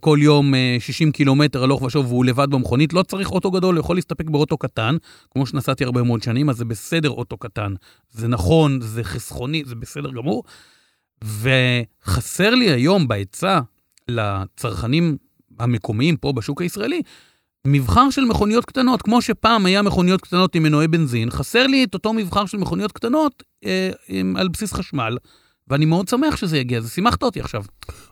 כל 0.00 0.18
יום 0.22 0.54
אה, 0.54 0.76
60 0.80 1.12
קילומטר 1.12 1.62
הלוך 1.62 1.82
ושוב 1.82 2.06
והוא 2.06 2.24
לבד 2.24 2.50
במכונית, 2.50 2.92
לא 2.92 3.02
צריך 3.02 3.30
אוטו 3.30 3.50
גדול, 3.50 3.74
הוא 3.74 3.80
יכול 3.80 3.96
להסתפק 3.96 4.24
באוטו 4.30 4.56
קטן, 4.56 4.96
כמו 5.30 5.46
שנסעתי 5.46 5.84
הרבה 5.84 6.02
מאוד 6.02 6.22
שנים, 6.22 6.50
אז 6.50 6.56
זה 6.56 6.64
בסדר 6.64 7.10
אוטו 7.10 7.36
קטן. 7.36 7.74
זה 8.10 8.28
נכון, 8.28 8.80
זה 8.80 9.04
חסכוני, 9.04 9.62
זה 9.66 9.74
בסדר 9.74 10.10
גמור. 10.10 10.42
וחסר 11.24 12.54
לי 12.54 12.70
היום 12.70 13.08
בהיצע 13.08 13.60
לצרכנים 14.08 15.16
המקומיים 15.58 16.16
פה 16.16 16.32
בשוק 16.32 16.62
הישראלי, 16.62 17.02
מבחר 17.66 18.10
של 18.10 18.24
מכוניות 18.24 18.64
קטנות, 18.64 19.02
כמו 19.02 19.22
שפעם 19.22 19.66
היה 19.66 19.82
מכוניות 19.82 20.20
קטנות 20.20 20.54
עם 20.54 20.62
מנועי 20.62 20.88
בנזין, 20.88 21.30
חסר 21.30 21.66
לי 21.66 21.84
את 21.84 21.94
אותו 21.94 22.12
מבחר 22.12 22.46
של 22.46 22.58
מכוניות 22.58 22.92
קטנות 22.92 23.42
אה, 23.64 23.90
עם, 24.08 24.36
על 24.36 24.48
בסיס 24.48 24.72
חשמל, 24.72 25.16
ואני 25.68 25.84
מאוד 25.84 26.08
שמח 26.08 26.36
שזה 26.36 26.58
יגיע, 26.58 26.80
זה 26.80 26.90
שימחת 26.90 27.22
אותי 27.22 27.40
עכשיו. 27.40 27.64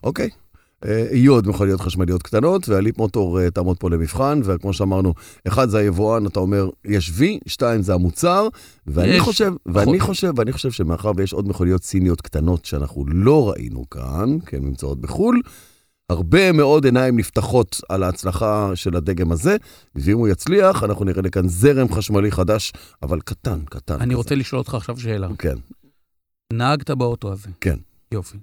אוקיי. 0.02 0.24
אה, 0.26 0.41
יהיו 1.12 1.32
עוד 1.32 1.48
מכוניות 1.48 1.80
חשמליות 1.80 2.22
קטנות, 2.22 2.68
והליפ 2.68 2.98
מוטור 2.98 3.40
אה, 3.40 3.50
תעמוד 3.50 3.76
פה 3.78 3.90
למבחן, 3.90 4.40
וכמו 4.44 4.72
שאמרנו, 4.72 5.14
אחד 5.48 5.68
זה 5.68 5.78
היבואן, 5.78 6.26
אתה 6.26 6.40
אומר, 6.40 6.68
יש 6.84 7.10
V, 7.10 7.22
שתיים 7.46 7.82
זה 7.82 7.94
המוצר, 7.94 8.48
ואני 8.86 9.08
יש, 9.08 9.20
חושב. 9.20 9.52
ואני 9.66 10.00
חושב, 10.00 10.32
ואני 10.36 10.52
חושב 10.52 10.70
שמאחר 10.70 11.12
ויש 11.16 11.32
עוד 11.32 11.48
מכוניות 11.48 11.84
סיניות 11.84 12.20
קטנות 12.20 12.64
שאנחנו 12.64 13.04
לא 13.08 13.50
ראינו 13.50 13.90
כאן, 13.90 14.40
כי 14.46 14.56
הן 14.56 14.64
נמצאות 14.64 15.00
בחו"ל, 15.00 15.40
הרבה 16.10 16.52
מאוד 16.52 16.84
עיניים 16.84 17.18
נפתחות 17.18 17.80
על 17.88 18.02
ההצלחה 18.02 18.70
של 18.74 18.96
הדגם 18.96 19.32
הזה, 19.32 19.56
ואם 19.94 20.18
הוא 20.18 20.28
יצליח, 20.28 20.84
אנחנו 20.84 21.04
נראה 21.04 21.22
לכאן 21.22 21.48
זרם 21.48 21.94
חשמלי 21.94 22.30
חדש, 22.30 22.72
אבל 23.02 23.20
קטן, 23.20 23.64
קטן. 23.64 23.94
אני 23.94 24.06
כזה. 24.06 24.14
רוצה 24.14 24.34
לשאול 24.34 24.58
אותך 24.58 24.74
עכשיו 24.74 25.00
שאלה. 25.00 25.28
כן. 25.38 25.56
נהגת 26.52 26.90
באוטו 26.90 27.32
הזה. 27.32 27.48
כן. 27.60 27.76
יופי. 28.12 28.38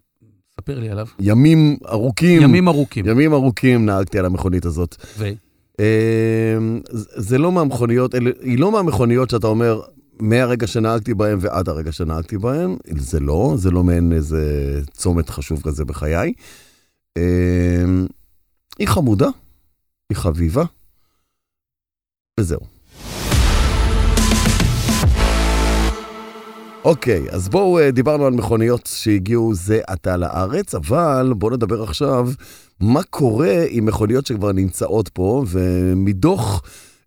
ספר 0.60 0.80
לי 0.80 0.90
עליו. 0.90 1.08
ימים 1.20 1.78
ארוכים, 1.90 2.42
ימים 2.42 2.68
ארוכים. 2.68 3.06
ימים 3.06 3.34
ארוכים 3.34 3.86
נהגתי 3.86 4.20
על 4.20 4.26
המכונית 4.26 4.66
הזאת. 4.66 4.96
ו... 5.18 5.30
אמ, 5.80 6.82
זה 7.16 7.38
לא 7.38 7.52
מהמכוניות, 7.52 8.16
היא 8.42 8.60
לא 8.60 8.72
מהמכוניות 8.72 9.30
שאתה 9.30 9.48
אומר, 9.48 9.82
מהרגע 10.20 10.68
שנהגתי 10.68 11.14
בהם 11.14 11.38
ועד 11.42 11.70
הרגע 11.70 11.92
שנהגתי 11.92 12.38
בהם, 12.38 12.78
זה 12.98 13.20
לא, 13.20 13.54
זה 13.58 13.72
לא 13.72 13.84
מעין 13.84 14.14
איזה 14.14 14.42
צומת 14.92 15.30
חשוב 15.30 15.62
כזה 15.62 15.86
בחיי. 15.86 16.34
אמ, 17.18 18.08
היא 18.80 18.88
חמודה, 18.88 19.28
היא 20.10 20.18
חביבה, 20.18 20.64
וזהו. 22.40 22.79
אוקיי, 26.84 27.26
אז 27.32 27.50
בואו, 27.50 27.80
אה, 27.80 27.92
דיברנו 27.92 28.26
על 28.26 28.34
מכוניות 28.34 28.90
שהגיעו 28.94 29.54
זה 29.54 29.82
עתה 29.88 30.18
לארץ, 30.18 30.76
אבל 30.76 31.34
בואו 31.38 31.56
נדבר 31.56 31.84
עכשיו 31.84 32.30
מה 32.80 33.04
קורה 33.04 33.66
עם 33.70 33.86
מכוניות 33.86 34.26
שכבר 34.26 34.52
נמצאות 34.52 35.10
פה, 35.10 35.44
ומדוח 35.48 36.62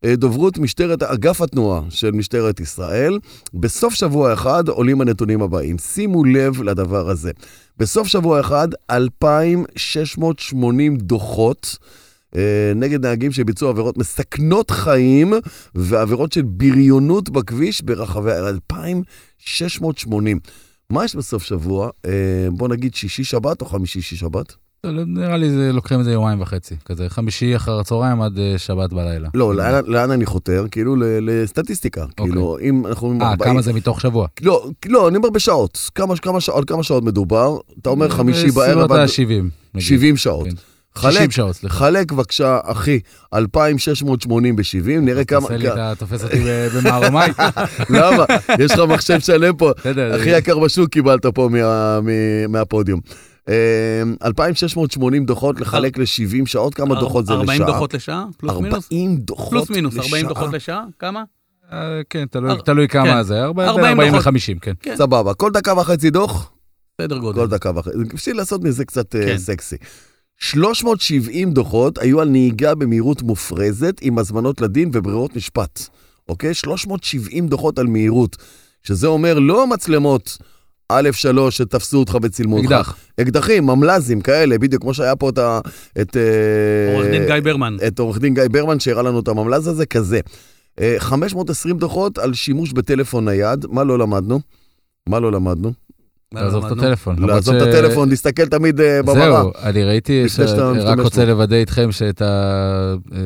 אה, 0.04 0.16
דוברות 0.16 0.58
משטרת, 0.58 1.02
אגף 1.02 1.40
התנועה 1.40 1.82
של 1.88 2.10
משטרת 2.10 2.60
ישראל, 2.60 3.18
בסוף 3.54 3.94
שבוע 3.94 4.32
אחד 4.32 4.68
עולים 4.68 5.00
הנתונים 5.00 5.42
הבאים. 5.42 5.78
שימו 5.78 6.24
לב 6.24 6.62
לדבר 6.62 7.08
הזה. 7.08 7.30
בסוף 7.78 8.08
שבוע 8.08 8.40
אחד, 8.40 8.68
2,680 8.90 10.96
דוחות. 10.96 11.78
אה, 12.36 12.40
נגד 12.76 13.06
נהגים 13.06 13.32
שביצעו 13.32 13.68
עבירות 13.68 13.98
מסכנות 13.98 14.70
חיים 14.70 15.32
ועבירות 15.74 16.32
של 16.32 16.42
בריונות 16.42 17.30
בכביש 17.30 17.82
ברחבי 17.82 18.32
העיר. 18.32 18.48
2,680. 18.48 20.38
מה 20.90 21.04
יש 21.04 21.16
בסוף 21.16 21.42
שבוע? 21.42 21.90
אה, 22.06 22.10
בוא 22.52 22.68
נגיד 22.68 22.94
שישי-שבת 22.94 23.60
או 23.60 23.66
חמישי-שבת? 23.66 24.54
לא, 24.84 25.02
נראה 25.06 25.36
לי 25.36 25.50
זה, 25.50 25.70
לוקחים 25.72 26.00
את 26.00 26.04
זה 26.04 26.12
יומיים 26.12 26.40
וחצי, 26.40 26.74
כזה 26.84 27.08
חמישי 27.08 27.56
אחר 27.56 27.78
הצהריים 27.80 28.22
עד 28.22 28.38
אה, 28.38 28.58
שבת 28.58 28.92
בלילה. 28.92 29.28
לא, 29.34 29.54
לאן- 29.54 29.84
לאן 29.86 30.10
אני 30.10 30.26
חותר? 30.26 30.64
כאילו 30.70 30.96
ל- 30.96 31.02
לסטטיסטיקה. 31.30 32.04
כאילו, 32.16 32.58
אם 32.62 32.86
אנחנו... 32.86 33.18
אה, 33.20 33.30
40 33.30 33.52
כמה 33.52 33.62
זה 33.62 33.72
מתוך 33.72 34.00
שבוע? 34.00 34.26
לא, 34.42 34.70
לא, 34.86 35.08
אני 35.08 35.16
אומר 35.16 35.30
בשעות. 35.30 35.90
כמה, 35.94 36.16
כמה 36.16 36.40
שעות, 36.40 36.68
כמה 36.68 36.82
שעות 36.82 37.04
מדובר? 37.04 37.58
אתה 37.82 37.90
אומר 37.90 38.08
חמישי 38.08 38.50
בערב 38.50 38.90
בסביבות 38.90 38.90
עד 38.90 38.98
ה-70. 39.76 39.80
70 39.80 40.16
שעות. 40.16 40.48
כן. 40.48 40.54
חלק, 40.94 41.12
60 41.12 41.30
שעות, 41.30 41.56
סליחה. 41.56 41.76
חלק 41.76 42.12
בבקשה, 42.12 42.58
אחי, 42.64 43.00
2,680 43.34 44.56
ב-70, 44.56 44.62
נראה 45.00 45.24
כמה... 45.24 45.40
תעשה 45.40 45.56
לי, 45.56 45.68
אתה 45.72 45.92
תופס 45.98 46.24
אותי 46.24 46.40
ב- 46.44 46.68
במערומי. 46.76 47.24
למה? 47.98 48.24
יש 48.58 48.72
לך 48.72 48.78
מחשב 48.88 49.20
שלם 49.20 49.56
פה. 49.56 49.70
בסדר. 49.78 50.14
הכי 50.14 50.30
יקר 50.30 50.58
בשוק 50.58 50.88
קיבלת 50.90 51.26
פה 51.26 51.48
מהפודיום. 52.48 53.00
אה, 53.48 53.54
2,680 54.24 55.24
דוחות 55.24 55.60
לחלק 55.60 55.98
ל-70 55.98 56.06
שעות, 56.46 56.74
כמה 56.74 56.94
דוחות 57.00 57.26
זה 57.26 57.32
לשעה? 57.32 57.40
40 57.42 57.66
דוחות 57.66 57.94
לשעה? 57.94 58.24
פלוס 58.36 58.56
מינוס? 58.60 58.84
40 58.92 59.16
דוחות 59.16 59.50
פלוס 59.50 59.70
מינוס, 59.70 59.96
40 59.96 60.12
לשעה. 60.14 60.28
דוחות 60.28 60.52
לשעה? 60.52 60.84
כמה? 60.98 61.22
אה, 61.72 61.78
כן, 62.10 62.24
תלוי- 62.30 62.56
תלוי 62.64 62.88
כן. 62.88 63.04
כמה 63.06 63.22
זה, 63.22 63.42
הרבה- 63.42 63.62
בין 63.62 63.68
40 63.68 63.86
40 64.00 64.12
דוחות. 64.14 64.32
ל-50, 64.34 64.58
כן. 64.60 64.72
כן. 64.80 64.94
סבבה, 64.96 65.34
כל 65.34 65.50
דקה 65.50 65.74
וחצי 65.78 66.10
דוח? 66.10 66.52
סדר 67.00 67.14
כל 67.16 67.20
גודל. 67.20 67.46
דקה 67.46 67.70
וחצי. 67.74 67.96
בשביל 68.14 68.36
לעשות 68.36 68.64
מזה 68.64 68.84
קצת 68.84 69.14
אה, 69.16 69.26
כן. 69.26 69.38
סקסי. 69.38 69.76
370 70.42 71.50
דוחות 71.52 71.98
היו 71.98 72.20
על 72.20 72.28
נהיגה 72.28 72.74
במהירות 72.74 73.22
מופרזת 73.22 73.98
עם 74.00 74.18
הזמנות 74.18 74.60
לדין 74.60 74.90
וברירות 74.92 75.36
משפט. 75.36 75.88
אוקיי? 76.28 76.54
370 76.54 77.48
דוחות 77.48 77.78
על 77.78 77.86
מהירות, 77.86 78.36
שזה 78.82 79.06
אומר 79.06 79.38
לא 79.38 79.66
מצלמות 79.66 80.38
א', 80.88 81.08
שלוש, 81.12 81.58
שתפסו 81.58 81.98
אותך 81.98 82.16
וצילמו 82.22 82.56
אותך. 82.56 82.66
אקדח. 82.66 82.96
אקדחים, 83.20 83.66
ממל"זים 83.66 84.20
כאלה, 84.20 84.58
בדיוק 84.58 84.82
כמו 84.82 84.94
שהיה 84.94 85.16
פה 85.16 85.28
את 85.28 86.16
אה, 86.16 86.94
עורך 86.94 87.06
דין 87.06 87.26
גיא 87.26 87.40
ברמן. 87.44 87.76
את 87.86 87.98
עורך 87.98 88.18
דין 88.18 88.34
גיא 88.34 88.42
ברמן 88.50 88.80
שהראה 88.80 89.02
לנו 89.02 89.20
את 89.20 89.28
הממל"ז 89.28 89.66
הזה, 89.66 89.86
כזה. 89.86 90.20
אה, 90.80 90.96
520 90.98 91.78
דוחות 91.78 92.18
על 92.18 92.34
שימוש 92.34 92.72
בטלפון 92.72 93.24
נייד, 93.24 93.66
מה 93.70 93.84
לא 93.84 93.98
למדנו? 93.98 94.40
מה 95.08 95.20
לא 95.20 95.32
למדנו? 95.32 95.72
לעזוב 96.32 96.64
את 96.64 96.72
הטלפון. 96.72 97.16
לעזוב 97.18 97.54
את 97.54 97.62
הטלפון, 97.62 98.08
להסתכל 98.08 98.46
תמיד 98.46 98.80
אה, 98.80 99.02
במראה. 99.02 99.42
זהו, 99.42 99.52
אני 99.62 99.84
ראיתי, 99.84 100.24
רק 100.84 100.98
רוצה. 100.98 101.24
לוודא 101.24 101.56
איתכם 101.56 101.92
שאת 101.92 102.22
ה... 102.22 102.94
אה, 103.14 103.18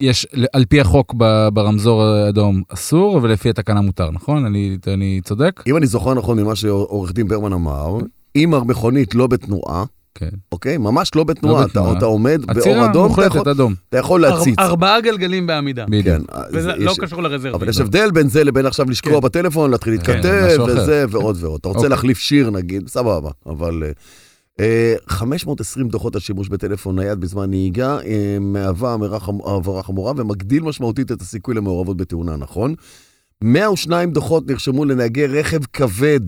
יש, 0.00 0.26
על 0.52 0.64
פי 0.64 0.80
החוק 0.80 1.14
ברמזור 1.52 2.02
האדום 2.02 2.62
אסור, 2.68 3.20
ולפי 3.22 3.50
התקנה 3.50 3.80
מותר, 3.80 4.10
נכון? 4.10 4.44
אני, 4.44 4.78
אני 4.86 5.20
צודק? 5.24 5.62
אם 5.66 5.76
אני 5.76 5.86
זוכר 5.86 6.14
נכון 6.14 6.40
ממה 6.40 6.56
שעורך 6.56 7.12
דין 7.12 7.28
ברמן 7.28 7.52
אמר, 7.52 7.98
אם 8.36 8.54
המכונית 8.54 9.14
לא 9.14 9.26
בתנועה, 9.26 9.84
כן. 10.14 10.28
אוקיי? 10.52 10.76
ממש 10.78 11.10
לא 11.16 11.24
בתנועה, 11.24 11.62
אתה, 11.64 11.68
בתנועה. 11.68 11.98
אתה 11.98 12.04
עומד 12.04 12.40
באור 12.46 12.86
אדום, 12.86 13.12
אתה 13.12 13.24
יכול, 13.26 13.48
אדום. 13.48 13.74
אתה 13.88 13.98
יכול 13.98 14.24
אר- 14.24 14.38
להציץ. 14.38 14.58
ארבעה 14.58 15.00
גלגלים 15.00 15.46
בעמידה. 15.46 15.84
בדיוק. 15.86 16.04
כן, 16.04 16.22
וזה 16.52 16.72
לא 16.76 16.90
יש- 16.90 16.98
קשור 16.98 17.22
לרזרבי. 17.22 17.54
אבל 17.56 17.68
יש 17.68 17.80
הבדל 17.80 18.10
בין 18.10 18.28
זה 18.28 18.44
לבין 18.44 18.66
עכשיו 18.66 18.90
לשקוע 18.90 19.12
כן. 19.12 19.20
בטלפון, 19.20 19.70
להתחיל 19.70 19.98
כן, 20.02 20.12
להתכתב 20.16 20.60
אחר. 20.62 20.64
וזה 20.64 21.04
ועוד 21.10 21.36
ועוד. 21.40 21.58
אתה 21.60 21.68
רוצה 21.68 21.78
אוקיי. 21.78 21.90
להחליף 21.90 22.18
שיר 22.18 22.50
נגיד, 22.50 22.88
סבבה, 22.88 23.30
אבל... 23.46 23.82
אה, 23.86 23.90
אה, 24.60 24.94
520 25.08 25.88
דוחות 25.88 26.14
על 26.14 26.20
שימוש 26.20 26.48
בטלפון 26.48 26.98
נייד 26.98 27.20
בזמן 27.20 27.50
נהיגה 27.50 27.98
אה, 28.06 28.36
מהווה 28.40 28.96
עבירה 29.44 29.82
חמורה 29.82 30.12
ומגדיל 30.16 30.62
משמעותית 30.62 31.12
את 31.12 31.20
הסיכוי 31.22 31.54
למעורבות 31.54 31.96
בתאונה, 31.96 32.36
נכון? 32.36 32.74
102 33.44 34.10
דוחות 34.12 34.46
נרשמו 34.50 34.84
לנהגי 34.84 35.26
רכב 35.26 35.60
כבד 35.72 36.20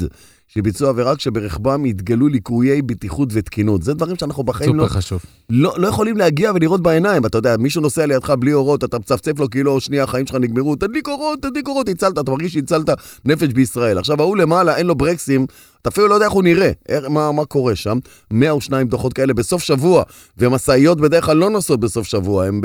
שביצעו 0.54 0.88
עבירה 0.88 1.16
כשברכבם 1.16 1.84
התגלו 1.84 2.28
ליקויי 2.28 2.82
בטיחות 2.82 3.28
ותקינות. 3.32 3.82
זה 3.82 3.94
דברים 3.94 4.16
שאנחנו 4.16 4.44
בחיים 4.44 4.74
לא, 4.74 4.82
סופר 4.82 4.94
חשוב. 4.94 5.20
לא, 5.50 5.74
לא 5.78 5.88
יכולים 5.88 6.16
להגיע 6.16 6.52
ולראות 6.54 6.82
בעיניים. 6.82 7.26
אתה 7.26 7.38
יודע, 7.38 7.56
מישהו 7.56 7.82
נוסע 7.82 8.06
לידך 8.06 8.30
בלי 8.30 8.52
אורות, 8.52 8.84
אתה 8.84 8.98
מצפצף 8.98 9.38
לו 9.38 9.50
כאילו, 9.50 9.80
שנייה, 9.80 10.04
החיים 10.04 10.26
שלך 10.26 10.36
נגמרו, 10.40 10.76
תדליק 10.76 11.08
אורות, 11.08 11.42
תדליק 11.42 11.68
אורות, 11.68 11.88
הצלת, 11.88 12.18
אתה 12.18 12.30
מרגיש 12.30 12.52
שהצלת 12.52 12.88
נפש 13.24 13.48
בישראל. 13.48 13.98
עכשיו, 13.98 14.20
ההוא 14.20 14.36
למעלה, 14.36 14.76
אין 14.76 14.86
לו 14.86 14.94
ברקסים, 14.94 15.46
אתה 15.82 15.88
אפילו 15.88 16.08
לא 16.08 16.14
יודע 16.14 16.26
איך 16.26 16.32
הוא 16.32 16.42
נראה, 16.42 16.70
איך, 16.88 17.04
מה, 17.04 17.32
מה 17.32 17.44
קורה 17.44 17.76
שם. 17.76 17.98
102 18.30 18.88
דוחות 18.88 19.12
כאלה 19.12 19.34
בסוף 19.34 19.62
שבוע, 19.62 20.02
ומשאיות 20.38 21.00
בדרך 21.00 21.24
כלל 21.24 21.36
לא 21.36 21.50
נוסעות 21.50 21.80
בסוף 21.80 22.06
שבוע, 22.06 22.44
הן 22.46 22.60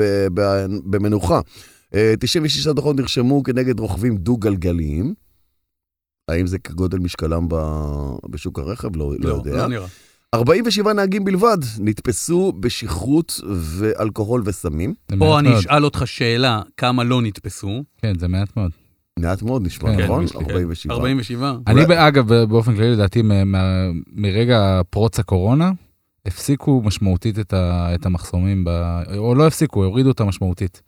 במנוחה. 0.84 1.40
אה, 1.94 2.14
96 2.20 2.66
דוחות 2.66 2.96
נרשמו 2.96 3.42
כנגד 3.42 3.80
רוכבים 3.80 4.16
דו-גלגליים. 4.16 5.27
האם 6.28 6.46
זה 6.46 6.58
כגודל 6.58 6.98
משקלם 6.98 7.46
ב- 7.48 7.56
בשוק 8.30 8.58
הרכב? 8.58 8.96
לא, 8.96 9.12
לא, 9.12 9.30
לא, 9.30 9.34
יודע. 9.34 9.56
לא 9.56 9.66
נראה. 9.66 9.86
47 10.34 10.92
נהגים 10.92 11.24
בלבד 11.24 11.56
נתפסו 11.78 12.52
בשכרות 12.60 13.40
ואלכוהול 13.56 14.42
וסמים. 14.44 14.94
פה 15.06 15.16
מעט 15.16 15.38
אני 15.38 15.48
מאוד. 15.48 15.58
אשאל 15.58 15.84
אותך 15.84 16.02
שאלה, 16.06 16.62
כמה 16.76 17.04
לא 17.04 17.22
נתפסו? 17.22 17.84
כן, 17.98 18.12
זה 18.18 18.28
מעט 18.28 18.56
מאוד. 18.56 18.70
מעט 19.18 19.42
מאוד 19.42 19.66
נשמע, 19.66 19.96
כן, 19.96 20.04
נכון? 20.04 20.26
כן. 20.26 20.38
47. 20.38 20.94
47. 20.94 21.54
אני, 21.66 21.86
ב- 21.86 21.90
אגב, 21.90 22.28
באופן 22.44 22.74
כללי, 22.76 22.90
לדעתי, 22.90 23.22
מ- 23.22 23.52
מה- 23.52 23.86
מרגע 24.12 24.80
פרוץ 24.90 25.18
הקורונה, 25.18 25.70
הפסיקו 26.26 26.82
משמעותית 26.84 27.38
את 27.38 27.52
ה- 27.52 27.94
את 27.94 28.06
המחסומים, 28.06 28.64
ב- 28.64 29.02
או 29.16 29.34
לא 29.34 29.46
הפסיקו, 29.46 29.84
הורידו 29.84 30.08
אותם 30.08 30.26
משמעותית. 30.28 30.82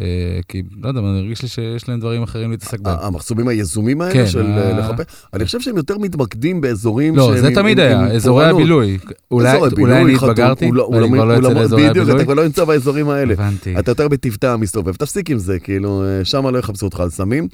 אה, 0.00 0.06
כי, 0.48 0.62
לא 0.82 0.88
יודע, 0.88 1.00
אני 1.00 1.18
הרגיש 1.18 1.42
לי 1.42 1.48
שיש 1.48 1.88
להם 1.88 2.00
דברים 2.00 2.22
אחרים 2.22 2.50
להתעסק 2.50 2.80
בהם. 2.80 2.96
המחסומים 3.00 3.48
היזומים 3.48 4.00
האלה 4.00 4.12
כן, 4.14 4.26
של 4.26 4.46
ה- 4.46 4.58
אה, 4.58 4.78
לחפש, 4.78 5.04
אני 5.34 5.44
חושב 5.44 5.60
שהם 5.60 5.76
יותר 5.76 5.98
מתמקדים 5.98 6.60
באזורים 6.60 7.16
לא, 7.16 7.26
שהם 7.32 7.40
זה 7.40 7.48
עם- 7.48 7.54
תמיד 7.54 7.78
עם- 7.80 7.86
היה, 7.86 8.00
עם 8.00 8.16
אזורי. 8.16 8.44
הבילוי. 8.46 8.98
אולי 9.30 9.48
אזורי 9.52 9.60
אולי 9.70 9.76
בילוי, 9.76 10.02
אני 10.02 10.14
התבגרתי, 10.14 10.64
ואני 10.64 10.80
אולמות- 10.80 11.08
כבר 11.18 11.24
לא 11.24 11.32
יוצא 11.32 11.46
אולמות- 11.46 11.62
לאזורי 11.62 11.82
בדיוק, 11.82 11.96
הבילוי. 12.02 12.16
אתה 12.16 12.24
כבר 12.24 12.34
לא 12.34 12.44
נמצא 12.44 12.64
באזורים 12.64 13.08
האלה. 13.08 13.32
הבנתי. 13.32 13.78
אתה 13.78 13.90
יותר 13.90 14.08
בטבטה 14.08 14.56
מסתובב, 14.56 14.94
תפסיק 14.94 15.30
עם 15.30 15.38
זה, 15.38 15.58
כאילו, 15.58 16.04
אה, 16.04 16.24
שם 16.24 16.46
לא 16.46 16.58
יחפשו 16.58 16.86
אותך 16.86 17.00
על 17.00 17.10
סמים 17.10 17.48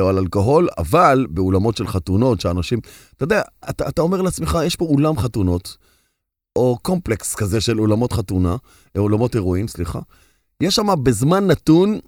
או 0.00 0.08
על 0.08 0.18
אלכוהול, 0.18 0.68
אבל 0.78 1.26
באולמות 1.30 1.76
של 1.76 1.86
חתונות, 1.86 2.40
שאנשים, 2.40 2.78
אתה 3.16 3.24
יודע, 3.24 3.40
אתה, 3.70 3.88
אתה 3.88 4.02
אומר 4.02 4.22
לעצמך, 4.22 4.58
יש 4.66 4.76
פה 4.76 4.84
אולם 4.84 5.18
חתונות, 5.18 5.76
או 6.56 6.78
קומפלקס 6.82 7.34
כזה 7.34 7.60
של 7.60 7.80
אולמות 7.80 8.12
חתונה, 8.12 8.56
אולמות 8.98 9.34
אירועים, 9.34 9.68
סליחה, 9.68 9.98
יש 10.62 10.74
שם 10.76 10.86
בזמן 11.02 11.46
נתון 11.46 11.98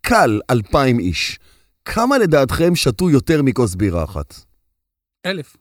קל 0.00 0.40
אלפיים 0.50 0.98
איש. 0.98 1.38
כמה 1.84 2.18
לדעתכם 2.18 2.76
שתו 2.76 3.10
יותר 3.10 3.42
מכוס 3.42 3.74
בירה 3.74 4.04
אחת? 4.04 4.34
אלף. 5.26 5.56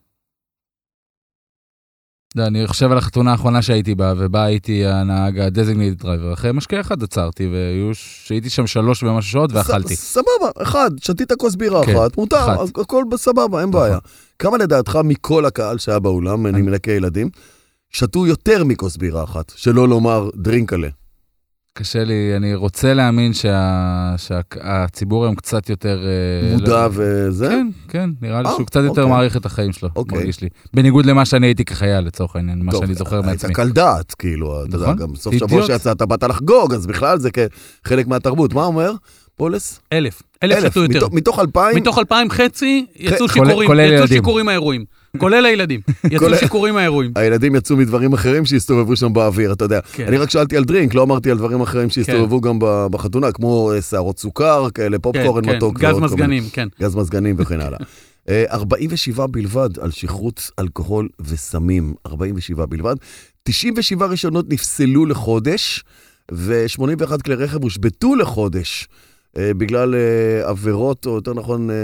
לא, 2.35 2.45
אני 2.47 2.67
חושב 2.67 2.91
על 2.91 2.97
החתונה 2.97 3.31
האחרונה 3.31 3.61
שהייתי 3.61 3.95
בה, 3.95 4.13
ובה 4.17 4.43
הייתי 4.43 4.85
הנהג 4.85 5.39
ה-designated 5.39 6.01
driver. 6.03 6.33
אחרי 6.33 6.51
משקה 6.51 6.81
אחד 6.81 7.03
עצרתי, 7.03 7.47
והייתי 8.29 8.49
שם 8.49 8.67
שלוש 8.67 9.03
ומשהו 9.03 9.31
שעות 9.31 9.51
ואכלתי. 9.53 9.95
ס- 9.95 10.13
סבבה, 10.13 10.51
אחד, 10.63 10.91
שתית 11.01 11.31
כוס 11.31 11.55
בירה 11.55 11.85
כן, 11.85 11.95
אחת, 11.95 12.17
מותר, 12.17 12.45
אחת. 12.45 12.59
אז 12.59 12.69
הכל 12.81 13.03
בסבבה, 13.11 13.61
אין 13.61 13.69
נכון. 13.69 13.71
בעיה. 13.81 13.97
כמה 14.39 14.57
לדעתך 14.57 14.99
מכל 15.03 15.45
הקהל 15.45 15.77
שהיה 15.77 15.99
באולם, 15.99 16.45
אני 16.47 16.57
אני- 16.57 16.61
מנקה 16.61 16.91
ילדים, 16.91 17.29
שתו 17.89 18.27
יותר 18.27 18.63
מכוס 18.63 18.97
בירה 18.97 19.23
אחת, 19.23 19.53
שלא 19.55 19.87
לומר 19.87 20.29
דרינקלה. 20.35 20.89
קשה 21.77 22.03
לי, 22.03 22.33
אני 22.35 22.55
רוצה 22.55 22.93
להאמין 22.93 23.33
שה- 23.33 24.15
שהציבור 24.17 25.23
היום 25.25 25.35
קצת 25.35 25.69
יותר... 25.69 25.99
אה, 26.05 26.53
מודע 26.53 26.67
לא- 26.87 26.89
וזה? 26.93 27.47
כן, 27.49 27.67
כן, 27.87 28.09
נראה 28.21 28.41
לי 28.41 28.47
אה, 28.49 28.53
שהוא 28.53 28.65
קצת 28.65 28.79
יותר 28.83 29.01
אוקיי. 29.01 29.05
מעריך 29.15 29.37
את 29.37 29.45
החיים 29.45 29.71
שלו, 29.73 29.89
אוקיי. 29.95 30.17
מרגיש 30.17 30.41
לי. 30.41 30.49
בניגוד 30.73 31.05
למה 31.05 31.25
שאני 31.25 31.47
הייתי 31.47 31.65
כחייל, 31.65 31.99
לצורך 31.99 32.35
העניין, 32.35 32.59
מה 32.63 32.71
שאני 32.71 32.93
זוכר 32.93 33.21
מעצמי. 33.21 33.47
היית 33.49 33.55
קל 33.55 33.69
דעת, 33.69 34.13
כאילו, 34.19 34.63
אתה 34.65 34.75
יודע, 34.75 34.85
נכון. 34.85 34.97
גם 34.97 35.15
סוף. 35.15 35.35
שבוע 35.37 35.65
שיצאת, 35.65 36.01
באת 36.01 36.23
לחגוג, 36.23 36.73
אז 36.73 36.87
בכלל 36.87 37.19
זה 37.19 37.29
כחלק 37.83 38.07
מהתרבות. 38.07 38.53
מה 38.53 38.63
אומר 38.63 38.91
פולס? 39.35 39.79
אלף. 39.93 40.21
אלף 40.43 40.59
שתו 40.71 40.79
יותר. 40.83 40.97
מתוך- 40.97 41.13
מתוך 41.13 41.39
אלפיים? 41.39 41.77
מתוך 41.77 41.97
אלפיים 41.99 42.29
חצי 42.29 42.85
יצאו 42.95 43.29
שיכורים, 43.29 43.69
יצאו. 43.79 44.07
שיכורים 44.07 44.45
מהאירועים. 44.45 44.85
כולל 45.17 45.45
הילדים. 45.45 45.79
יצאו 46.11 46.35
שיכורים 46.37 46.73
מהאירועים. 46.73 47.11
הילדים 47.15 47.55
יצאו 47.55 47.77
מדברים 47.77 48.13
אחרים 48.13 48.45
שהסתובבו 48.45 48.95
שם 48.95 49.13
באוויר, 49.13 49.53
אתה 49.53 49.65
יודע. 49.65 49.79
כן. 49.93 50.07
אני 50.07 50.17
רק 50.17 50.29
שאלתי 50.29 50.57
על 50.57 50.63
דרינק, 50.63 50.93
לא 50.93 51.03
אמרתי 51.03 51.31
על 51.31 51.37
דברים 51.37 51.61
אחרים 51.61 51.89
שהסתובבו 51.89 52.41
גם 52.41 52.59
ב- 52.59 52.87
בחתונה, 52.91 53.31
כמו 53.31 53.71
אה, 53.71 53.81
שערות 53.81 54.19
סוכר, 54.19 54.67
כאלה, 54.69 54.99
פופקורן 54.99 55.43
כן, 55.43 55.49
כן, 55.49 55.55
מתוק. 55.55 55.79
גז 55.79 55.97
מזגנים, 55.97 56.43
כן. 56.53 56.67
גז 56.81 56.95
מזגנים 56.95 57.35
וכן 57.37 57.61
הלאה. 57.61 57.79
אה, 58.29 58.43
47 58.51 59.27
בלבד 59.27 59.69
על 59.79 59.91
שכרות 59.91 60.51
אלכוהול 60.59 61.09
וסמים, 61.19 61.93
47 62.05 62.65
בלבד. 62.65 62.95
97 63.43 64.05
רישיונות 64.05 64.45
נפסלו 64.49 65.05
לחודש, 65.05 65.83
ו-81 66.31 67.21
כלי 67.23 67.35
רכב 67.35 67.63
הושבתו 67.63 68.15
לחודש. 68.15 68.87
אה, 69.37 69.53
בגלל 69.53 69.95
אה, 69.95 70.49
עבירות, 70.49 71.05
או 71.05 71.15
יותר 71.15 71.33
נכון, 71.33 71.69
אה, 71.69 71.75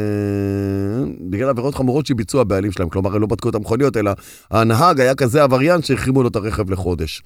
בגלל 1.30 1.50
עבירות 1.50 1.76
חמורות 1.76 2.06
שביצעו 2.06 2.42
הבעלים 2.42 2.72
שלהם. 2.72 2.90
כלומר, 2.90 3.16
הם 3.16 3.22
לא 3.22 3.28
בדקו 3.28 3.50
את 3.50 3.56
המכוניות, 3.56 3.98
אלא 3.98 4.12
הנהג 4.52 5.00
היה 5.00 5.16
כזה 5.16 5.44
עבריין 5.44 5.82
שהחרימו 5.82 6.24
לו 6.24 6.30
את 6.30 6.36
הרכב 6.36 6.70
לחודש. 6.70 7.22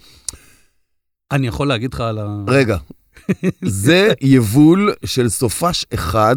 אני 1.31 1.47
יכול 1.47 1.67
להגיד 1.67 1.93
לך 1.93 2.01
על 2.01 2.19
ה... 2.19 2.43
רגע, 2.47 2.77
זה 3.61 4.13
יבול 4.21 4.93
של 5.05 5.29
סופש 5.29 5.85
אחד 5.93 6.35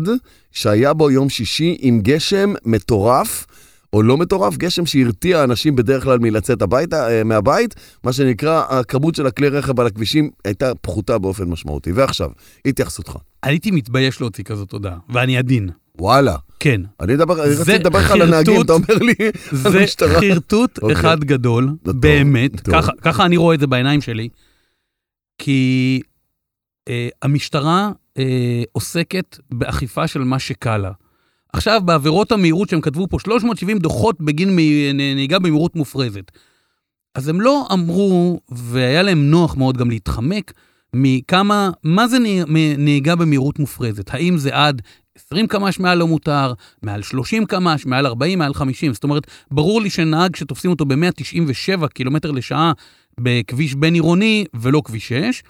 שהיה 0.53 0.93
בו 0.93 1.11
יום 1.11 1.29
שישי 1.29 1.77
עם 1.81 2.01
גשם 2.01 2.53
מטורף. 2.65 3.47
או 3.93 4.03
לא 4.03 4.17
מטורף, 4.17 4.57
גשם 4.57 4.87
שהרתיע 4.87 5.45
אנשים 5.45 5.77
בדרך 5.77 6.05
כלל 6.05 6.19
מלצאת 6.19 6.63
הביתה, 6.63 7.25
מהבית, 7.25 7.75
מה 8.05 8.13
שנקרא, 8.13 8.65
הכמות 8.69 9.15
של 9.15 9.27
הכלי 9.27 9.49
רכב 9.49 9.81
על 9.81 9.87
הכבישים 9.87 10.31
הייתה 10.45 10.75
פחותה 10.75 11.19
באופן 11.19 11.45
משמעותי. 11.45 11.93
ועכשיו, 11.93 12.31
התייחסותך. 12.67 13.17
הייתי 13.43 13.71
מתבייש 13.71 14.21
להוציא 14.21 14.45
כזאת 14.45 14.73
הודעה, 14.73 14.99
ואני 15.09 15.37
עדין. 15.39 15.69
וואלה. 15.99 16.37
כן. 16.61 16.81
אני 17.01 17.17
זה 17.17 17.23
רציתי 17.25 17.79
לדבר 17.79 17.99
לך 17.99 18.11
על. 18.11 18.23
הנהגים, 18.23 18.61
אתה 18.63 18.73
אומר 18.73 18.95
לי, 19.01 19.15
על 19.53 19.57
זה 19.59 19.81
המשטרה. 19.81 20.21
חרטוט 20.21 20.79
אוקיי. 20.79 20.97
אחד 20.97 21.25
גדול, 21.25 21.69
באמת. 21.85 22.61
ככה- 23.03 23.25
אני 23.25 23.37
רואה 23.37 23.55
את 23.55 23.61
זה 23.61 23.67
בעיניים 23.67 24.01
שלי, 24.01 24.29
כי 25.39 26.01
אה, 26.89 27.09
המשטרה 27.23 27.91
אה, 28.19 28.63
עוסקת 28.73 29.39
באכיפה 29.51 30.07
של 30.07 30.25
מה 30.25 30.39
שקל 30.39 30.77
לה. 30.77 30.91
עכשיו, 31.53 31.81
בעבירות 31.85 32.33
המהירות 32.33 32.69
שהם 32.69 32.81
כתבו 32.81 33.07
פה, 33.09 33.19
370 33.19 33.79
דוחות 33.79 34.17
בגין 34.21 34.57
נהיגה 34.95 35.39
במהירות 35.39 35.77
מופרזת. 35.77 36.31
אז 37.15 37.29
הם 37.29 37.41
לא 37.41 37.67
אמרו, 37.73 38.41
והיה 38.49 39.03
להם 39.03 39.31
נוח 39.31 39.57
מאוד 39.57 39.77
גם 39.77 39.91
להתחמק, 39.91 40.53
מכמה, 40.95 41.71
מה 41.85 42.09
זה 42.09 42.19
נהיגה 42.79 43.17
במהירות 43.17 43.59
מופרזת? 43.59 44.15
האם 44.15 44.39
זה 44.39 44.51
עד 44.53 44.83
20 45.27 45.47
קמ"ש 45.47 45.79
מעל 45.79 46.03
המותר, 46.03 46.53
מעל 46.83 47.03
30 47.03 47.47
קמ"ש, 47.47 47.87
מעל 47.87 48.07
40, 48.07 48.39
מעל 48.39 48.55
50? 48.55 48.95
זאת 48.95 49.05
אומרת, 49.05 49.27
ברור 49.51 49.81
לי 49.83 49.91
שנהג 49.91 50.37
שתופסים 50.37 50.71
אותו 50.71 50.85
ב-197 50.85 51.89
קילומטר 51.89 52.31
לשעה 52.31 52.73
בכביש 53.21 53.75
בין 53.75 53.95
עירוני 53.95 54.45
ולא 54.55 54.83
כביש 54.85 55.09
6, 55.09 55.43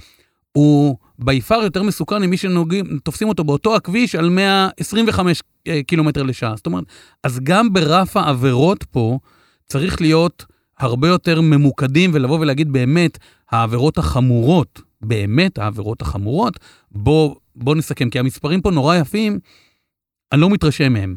הוא 0.53 0.97
ביפר 1.19 1.61
יותר 1.63 1.83
מסוכן 1.83 2.23
ממי 2.23 2.37
שתופסים 2.37 3.29
אותו 3.29 3.45
באותו 3.45 3.77
הכביש 3.77 4.15
על 4.15 4.29
125 4.29 5.43
אה, 5.69 5.81
קילומטר 5.87 6.23
לשעה. 6.23 6.57
זאת 6.57 6.67
אומרת, 6.67 6.85
אז 7.25 7.41
גם 7.43 7.73
ברף 7.73 8.17
העבירות 8.17 8.85
פה 8.85 9.19
צריך 9.67 10.01
להיות 10.01 10.45
הרבה 10.79 11.09
יותר 11.09 11.41
ממוקדים 11.41 12.11
ולבוא 12.15 12.39
ולהגיד 12.41 12.73
באמת, 12.73 13.19
העבירות 13.51 13.99
החמורות, 13.99 14.81
באמת 15.03 15.59
העבירות 15.59 16.03
החמורות, 16.03 16.59
בוא, 16.91 17.37
בוא 17.57 17.75
נסכם, 17.75 18.11
כי 18.11 18.19
המספרים 18.19 18.61
פה 18.61 18.71
נורא 18.71 18.97
יפים, 18.97 19.39
אני 20.33 20.41
לא 20.41 20.51
מתרשם 20.51 20.93
מהם. 20.93 21.15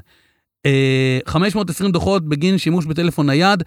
אה, 0.66 1.20
520 1.26 1.92
דוחות 1.92 2.30
בגין 2.30 2.58
שימוש 2.58 2.86
בטלפון 2.86 3.30
נייד, 3.30 3.64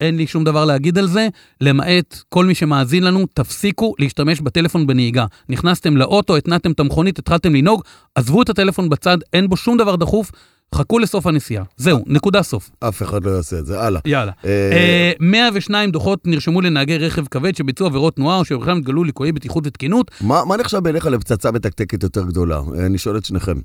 אין 0.00 0.16
לי 0.16 0.26
שום 0.26 0.44
דבר 0.44 0.64
להגיד 0.64 0.98
על 0.98 1.06
זה, 1.06 1.28
למעט 1.60 2.22
כל 2.28 2.44
מי 2.44 2.54
שמאזין 2.54 3.02
לנו, 3.02 3.26
תפסיקו 3.34 3.94
להשתמש 3.98 4.40
בטלפון 4.40 4.86
בנהיגה. 4.86 5.26
נכנסתם 5.48 5.96
לאוטו, 5.96 6.36
התנעתם 6.36 6.72
את 6.72 6.80
המכונית, 6.80 7.18
התחלתם 7.18 7.54
לנהוג, 7.54 7.82
עזבו 8.14 8.42
את 8.42 8.48
הטלפון 8.48 8.88
בצד, 8.88 9.18
אין 9.32 9.48
בו 9.48 9.56
שום 9.56 9.76
דבר 9.76 9.96
דחוף, 9.96 10.30
חכו 10.74 10.98
לסוף 10.98 11.26
הנסיעה. 11.26 11.64
זהו, 11.76 12.04
נקודה 12.06 12.42
סוף. 12.42 12.70
אף 12.80 13.02
אחד 13.02 13.24
לא 13.24 13.30
יעשה 13.30 13.58
את 13.58 13.66
זה, 13.66 13.80
הלאה. 13.80 14.00
יאללה. 14.04 14.32
אה, 14.44 14.50
אה, 14.72 15.12
102 15.20 15.90
דוחות 15.90 16.26
נרשמו 16.26 16.60
לנהגי 16.60 16.98
רכב 16.98 17.26
כבד 17.26 17.56
שביצעו 17.56 17.86
עבירות 17.86 18.16
תנועה 18.16 18.38
או 18.38 18.44
שבכלל 18.44 18.76
התגלו 18.78 19.04
ליקויי 19.04 19.32
בטיחות 19.32 19.66
ותקינות. 19.66 20.10
מה 20.20 20.44
מה 20.44 20.56
נחשב 20.56 20.78
בעיניך 20.78 21.06
לפצצה 21.06 21.50
מתקתקת 21.50 22.02
יותר 22.02 22.22
גדולה? 22.22 22.60
אה, 22.78 22.86
אני 22.86 22.98
שואל 22.98 23.16
את 23.16 23.24
שניכם. 23.24 23.58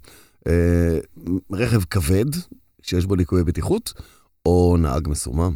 אה, 0.48 0.98
רכב 1.52 1.84
כבד, 1.84 2.26
שיש 2.82 3.06
בו 3.06 3.16
ליקויי 3.16 3.44
בטיחות, 3.44 3.94
או 4.46 4.78
נהג 4.80 5.08
מסומם? 5.08 5.56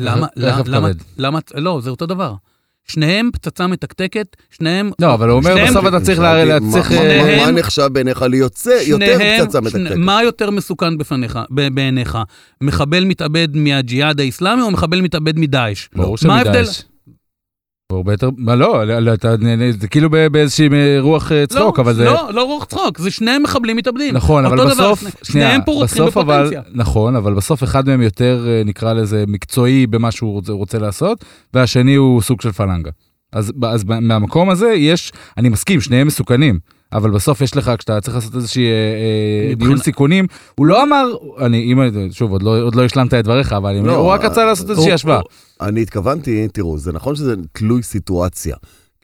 למה? 0.00 0.26
רכב 0.36 0.68
למה? 0.68 0.88
כבד. 0.88 1.00
למה? 1.16 1.38
לא, 1.54 1.80
זה 1.82 1.90
אותו 1.90 2.06
דבר. 2.06 2.34
שניהם 2.88 3.30
פצצה 3.32 3.66
מתקתקת, 3.66 4.26
שניהם... 4.50 4.90
לא, 4.98 5.14
אבל 5.14 5.28
הוא 5.28 5.36
אומר 5.38 5.54
בסוף 5.68 5.86
אתה 5.86 6.00
צריך 6.00 6.18
מה- 6.18 6.36
אה, 6.42 6.58
מה- 7.44 7.50
נחשב 7.50 7.88
בעיניך 7.92 8.22
ליוצא 8.22 8.78
יותר 8.86 9.18
פצצה 9.44 9.60
מתקתקת? 9.60 9.96
מה 9.96 10.22
יותר 10.22 10.50
מסוכן 10.50 10.98
בפניך, 10.98 11.38
בעיניך? 11.50 12.18
מחבל 12.60 13.04
מתאבד 13.04 13.48
מהג'יהאד 13.56 14.20
האיסלאמי 14.20 14.62
או 14.62 14.70
מחבל 14.70 15.00
מתאבד 15.00 15.38
מדאעש? 15.38 15.88
ברור? 15.94 16.18
שמדאעש. 16.18 16.82
הרבה 17.92 18.12
יותר... 18.12 18.30
מה, 18.36 18.54
לא, 18.54 18.86
לא, 18.86 18.98
לא, 18.98 19.14
אתה 19.14 19.34
זה 19.78 19.88
כאילו 19.88 20.10
באיזושהי 20.10 20.68
אה, 20.72 20.96
רוח 21.00 21.32
אה, 21.32 21.46
צחוק, 21.46 21.78
אבל 21.78 21.94
זה... 21.94 22.04
לא, 22.04 22.28
לא 22.32 22.42
רוח 22.42 22.64
צחוק, 22.64 22.98
זה 22.98 23.10
שניהם 23.10 23.42
מחבלים 23.42 23.76
מתאבדים. 23.76 24.14
נכון, 24.14 24.46
אבל 24.46 24.56
דבר, 24.56 24.66
בסוף, 24.70 25.00
שני- 25.00 25.10
שנייה, 25.22 25.46
שניהם 25.48 25.60
פה 25.64 25.72
רוצחים 25.72 26.02
בסוף 26.02 26.16
אבל, 26.16 26.42
בפוטנציה. 26.44 26.62
נכון, 26.74 27.16
אבל 27.16 27.34
בסוף 27.34 27.64
אחד 27.64 27.86
מהם 27.88 28.02
יותר, 28.02 28.44
אה, 28.48 28.62
נקרא 28.64 28.92
לזה, 28.92 29.24
מקצועי 29.28 29.86
במה 29.86 30.10
שהוא 30.10 30.32
רוצה, 30.32 30.52
רוצה 30.52 30.78
לעשות, 30.78 31.24
והשני 31.54 31.94
הוא 31.94 32.22
סוג 32.22 32.40
של 32.40 32.52
פלנגה. 32.52 32.90
אז, 33.32 33.52
אז 33.62 33.84
מהמקום 33.84 34.50
הזה 34.50 34.72
יש, 34.72 35.12
אני 35.38 35.48
מסכים, 35.48 35.80
שניהם 35.80 36.06
מסוכנים, 36.06 36.58
אבל 36.92 37.10
בסוף 37.10 37.40
יש 37.40 37.56
לך, 37.56 37.72
כשאתה 37.78 38.00
צריך 38.00 38.14
לעשות 38.14 38.34
איזושהי 38.34 38.64
אה, 38.64 38.70
אה, 39.50 39.54
ניהול 39.58 39.78
סיכונים, 39.78 40.26
הוא 40.54 40.66
לא 40.66 40.82
אמר, 40.82 41.04
אני, 41.40 41.72
אם, 41.72 41.80
שוב, 42.12 42.32
עוד 42.32 42.42
לא, 42.42 42.62
עוד 42.62 42.74
לא 42.74 42.84
השלמת 42.84 43.14
את 43.14 43.24
דבריך, 43.24 43.52
אבל 43.52 43.72
לא, 43.72 43.96
הוא 43.96 44.08
רק 44.08 44.24
רצה 44.24 44.44
לעשות 44.44 44.70
איזושהי 44.70 44.92
השוואה. 44.92 45.20
אני 45.60 45.82
התכוונתי, 45.82 46.48
תראו, 46.48 46.78
זה 46.78 46.92
נכון 46.92 47.16
שזה 47.16 47.34
תלוי 47.52 47.82
סיטואציה. 47.82 48.56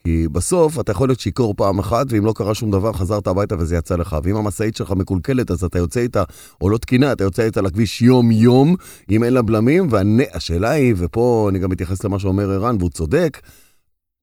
כי 0.05 0.29
בסוף 0.33 0.81
אתה 0.81 0.93
יכול 0.93 1.09
להיות 1.09 1.21
שיכור 1.21 1.55
פעם 1.57 1.79
אחת, 1.79 2.07
ואם 2.09 2.25
לא 2.25 2.33
קרה 2.37 2.55
שום 2.55 2.71
דבר, 2.71 2.93
חזרת 2.93 3.27
הביתה 3.27 3.55
וזה 3.59 3.77
יצא 3.77 3.97
לך. 3.97 4.17
ואם 4.23 4.37
המשאית 4.37 4.77
שלך 4.77 4.91
מקולקלת, 4.91 5.51
אז 5.51 5.65
אתה 5.65 5.79
יוצא 5.79 6.01
איתה, 6.01 6.23
או 6.61 6.71
לא 6.71 6.79
תקינה, 6.79 7.13
אתה 7.13 7.25
יוצא 7.25 7.43
איתה 7.43 7.61
לכביש 7.61 8.03
יום-יום, 8.03 8.77
אם 9.11 9.25
אין 9.25 9.35
לה 9.35 9.43
בלמים, 9.43 9.89
והשאלה 9.91 10.71
היא, 10.71 10.95
ופה 10.97 11.47
אני 11.51 11.59
גם 11.59 11.71
מתייחס 11.71 12.05
למה 12.05 12.19
שאומר 12.19 12.51
ערן, 12.51 12.77
והוא 12.79 12.91
צודק, 12.91 13.41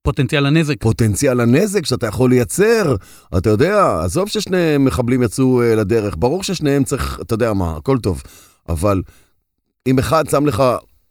פוטנציאל 0.07 0.45
הנזק. 0.45 0.75
פוטנציאל 0.81 1.39
הנזק 1.39 1.85
שאתה 1.85 2.07
יכול 2.07 2.29
לייצר. 2.29 2.95
אתה 3.37 3.49
יודע, 3.49 3.99
עזוב 4.03 4.27
ששני 4.29 4.77
מחבלים 4.79 5.23
יצאו 5.23 5.61
אה, 5.61 5.75
לדרך, 5.75 6.15
ברור 6.17 6.43
ששניהם 6.43 6.83
צריך, 6.83 7.19
אתה 7.21 7.33
יודע 7.33 7.53
מה, 7.53 7.77
הכל 7.77 7.97
טוב. 7.97 8.23
אבל 8.69 9.01
אם 9.87 9.99
אחד 9.99 10.29
שם 10.29 10.45
לך 10.45 10.63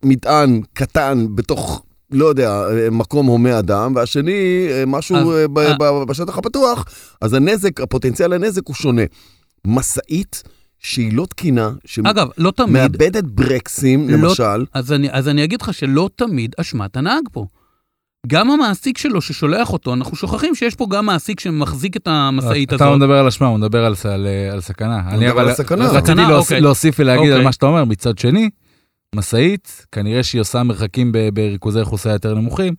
מטען 0.02 0.60
קטן 0.72 1.26
בתוך, 1.34 1.82
לא 2.10 2.26
יודע, 2.26 2.50
אה, 2.70 2.90
מקום 2.90 3.26
הומה 3.26 3.58
אדם, 3.58 3.92
והשני 3.96 4.32
אה, 4.70 4.84
משהו 4.86 5.16
אז- 5.16 5.26
ב-. 5.52 5.60
ב- 5.82 6.02
בשטח 6.08 6.38
הפתוח, 6.38 6.84
אז 7.20 7.32
הנזק, 7.34 7.80
הפוטנציאל 7.80 8.32
הנזק 8.32 8.62
הוא 8.66 8.74
שונה. 8.76 9.02
משאית 9.66 10.42
שהיא 10.78 11.12
לא 11.16 11.26
תקינה, 11.26 11.70
אגב, 12.04 12.28
לא 12.38 12.52
שמאבדת 12.60 13.24
ברקסים, 13.24 14.10
לא- 14.10 14.28
למשל, 14.28 14.64
אז 14.74 14.92
אני, 14.92 15.08
אז 15.12 15.28
אני 15.28 15.44
אגיד 15.44 15.62
לך 15.62 15.74
שלא 15.74 16.10
תמיד 16.16 16.54
אשמת 16.60 16.96
הנהג 16.96 17.22
פה. 17.32 17.46
גם 18.26 18.50
המעסיק 18.50 18.98
שלו 18.98 19.20
ששולח 19.20 19.72
אותו, 19.72 19.94
אנחנו 19.94 20.16
שוכחים 20.16 20.54
שיש 20.54 20.74
פה 20.74 20.86
גם 20.90 21.06
מעסיק 21.06 21.40
שמחזיק 21.40 21.96
את 21.96 22.08
המשאית 22.08 22.72
אתה 22.72 22.84
לא 22.84 22.90
הזאת. 22.90 23.02
מדבר 23.02 23.18
על 23.18 23.26
אשמה, 23.26 23.46
הוא 23.46 23.58
מדבר 23.58 23.84
על, 23.84 23.94
על, 24.04 24.26
אה, 24.26 24.52
על 24.52 24.60
סכנה. 24.60 25.00
אני 25.08 25.16
מדבר 25.16 25.30
אבל 25.32 25.40
על. 25.40 25.48
רציתי 25.48 25.62
סכנה, 25.66 26.28
להוס- 26.28 26.44
אוקיי. 26.44 26.60
להוסיף 26.60 26.96
ולהגיד 26.98 27.24
על 27.26 27.32
אוקיי. 27.32 27.44
מה 27.44 27.52
שאתה 27.52 27.66
אומר, 27.66 27.84
מצד 27.84 28.18
שני, 28.18 28.50
משאית, 29.14 29.86
כנראה 29.92 30.22
שהיא 30.22 30.40
עושה 30.40 30.62
מרחקים 30.62 31.12
ב- 31.12 31.28
בריכוזי 31.34 31.80
אוכלוסייה 31.80 32.12
יותר 32.12 32.34
נמוכים, 32.34 32.74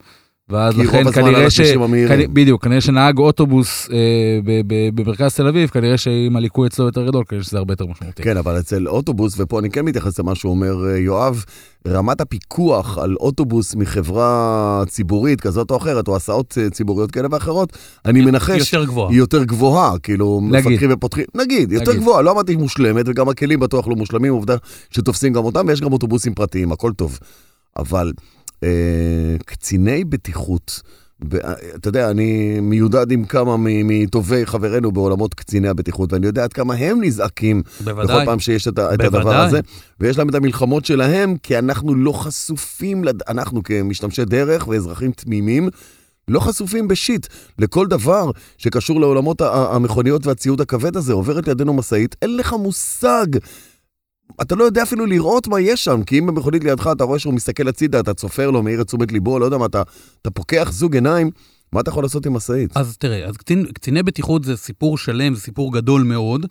ואז 0.50 0.78
לכן 0.78 1.12
כנראה 1.12 1.50
ש... 1.50 1.60
כנ- 1.60 2.28
בדיוק, 2.32 2.64
כנראה 2.64 2.80
שנהג 2.80 3.18
אוטובוס 3.18 3.88
אה, 3.92 3.96
ב- 4.44 4.60
ב- 4.66 5.00
במרכז 5.00 5.34
תל 5.34 5.46
אביב, 5.46 5.68
כנראה 5.68 5.96
שאם 5.98 6.36
הליקוי 6.36 6.68
אצלו 6.68 6.84
יותר 6.86 7.06
גדול, 7.06 7.24
כנראה 7.28 7.44
שזה 7.44 7.58
הרבה 7.58 7.72
יותר 7.72 7.86
משמעותי. 7.86 8.22
כן, 8.22 8.36
אבל 8.36 8.58
אצל 8.58 8.88
אוטובוס, 8.88 9.34
ופה 9.38 9.58
אני 9.58 9.70
כן 9.70 9.84
מתייחס 9.84 10.18
למה 10.18 10.34
שהוא 10.34 10.50
אומר 10.50 10.86
אה, 10.90 10.98
יואב, 10.98 11.44
רמת 11.88 12.20
הפיקוח 12.20 12.98
על 12.98 13.14
אוטובוס 13.20 13.74
מחברה 13.74 14.82
ציבורית 14.88 15.40
כזאת 15.40 15.70
או 15.70 15.76
אחרת, 15.76 16.08
או 16.08 16.16
הסעות 16.16 16.58
אה, 16.60 16.70
ציבוריות 16.70 17.10
כאלה 17.10 17.28
ואחרות, 17.32 17.72
אני 18.04 18.20
מנחש, 18.24 18.72
יותר 18.72 18.84
גבוה. 18.84 19.08
היא 19.10 19.18
יותר 19.18 19.44
גבוהה, 19.44 19.98
כאילו, 19.98 20.40
נגיד. 20.50 20.66
מפתחים 20.72 20.90
ופותחים, 20.92 21.24
נגיד, 21.34 21.72
יותר 21.72 21.90
נגיד. 21.90 22.02
גבוהה, 22.02 22.22
לא 22.22 22.30
אמרתי 22.30 22.56
מושלמת, 22.56 23.04
וגם 23.08 23.28
הכלים 23.28 23.60
בטוח 23.60 23.88
לא 23.88 23.96
מושלמים, 23.96 24.32
עובדה 24.32 24.56
שתופסים 24.90 25.32
גם 25.32 25.44
אותם, 25.44 25.64
ויש 25.68 25.80
גם 25.80 25.92
אוטובוסים 25.92 26.34
פרטיים, 26.34 26.72
הכל 26.72 26.92
טוב. 26.92 27.18
אבל 27.76 28.12
קציני 29.44 30.04
בטיחות, 30.04 30.82
אה, 31.44 31.52
אתה 31.74 31.88
יודע, 31.88 32.10
אני 32.10 32.60
מיודד 32.60 33.10
עם 33.10 33.24
כמה 33.24 33.56
מטובי 33.58 34.46
חברינו 34.46 34.92
בעולמות 34.92 35.34
קציני 35.34 35.68
הבטיחות, 35.68 36.12
ואני 36.12 36.26
יודע 36.26 36.44
עד 36.44 36.52
כמה 36.52 36.74
הם 36.74 37.04
נזעקים 37.04 37.62
בכל 37.80 37.92
בוודאי. 37.92 38.26
פעם 38.26 38.38
שיש 38.40 38.68
את, 38.68 38.78
את 38.78 39.00
הדבר. 39.00 39.36
הזה, 39.36 39.60
ויש 40.00 40.18
להם 40.18 40.28
את 40.28 40.34
המלחמות 40.34 40.84
שלהם, 40.84 41.36
כי 41.42 41.58
אנחנו 41.58 41.94
לא 41.94 42.12
חשופים, 42.12 43.04
לד... 43.04 43.22
אנחנו 43.28 43.62
כמשתמשי 43.62 44.24
דרך 44.24 44.68
ואזרחים 44.68 45.12
תמימים, 45.12 45.68
לא 46.28 46.40
חשופים 46.40 46.88
בשיט 46.88 47.26
לכל 47.58 47.86
דבר 47.86 48.30
שקשור 48.58 49.00
לעולמות 49.00 49.40
המכוניות 49.40 50.26
והציוד 50.26 50.60
הכבד 50.60 50.96
הזה. 50.96 51.12
עוברת 51.12 51.48
לידינו 51.48 51.74
משאית, 51.74 52.16
אין 52.22 52.36
לך 52.36 52.52
מושג. 52.52 53.26
אתה 54.42 54.54
לא 54.54 54.64
יודע 54.64 54.82
אפילו 54.82 55.06
לראות 55.06 55.48
מה 55.48 55.60
יש 55.60 55.84
שם, 55.84 56.02
כי 56.02 56.18
אם 56.18 56.26
במכונית 56.26 56.64
לידך 56.64 56.88
אתה 56.92 57.04
רואה 57.04 57.18
שהוא 57.18 57.34
מסתכל 57.34 57.68
הצידה, 57.68 58.00
אתה 58.00 58.14
צופר 58.14 58.50
לו, 58.50 58.62
מאיר 58.62 58.80
את 58.80 58.86
תשומת 58.86 59.12
ליבו, 59.12 59.38
לא 59.38 59.44
יודע 59.44 59.58
מה, 59.58 59.66
אתה, 59.66 59.82
אתה 60.22 60.30
פוקח 60.30 60.68
זוג 60.72 60.94
עיניים, 60.94 61.30
מה 61.72 61.80
אתה 61.80 61.90
יכול 61.90 62.02
לעשות 62.04 62.26
עם 62.26 62.32
משאית? 62.32 62.76
אז 62.76 62.96
תראה, 62.96 63.24
אז 63.28 63.36
קצין, 63.36 63.66
קציני 63.74 64.02
בטיחות 64.02 64.44
זה 64.44 64.56
סיפור 64.56 64.98
שלם, 64.98 65.34
זה 65.34 65.40
סיפור 65.40 65.72
גדול 65.72 66.02
מאוד. 66.02 66.46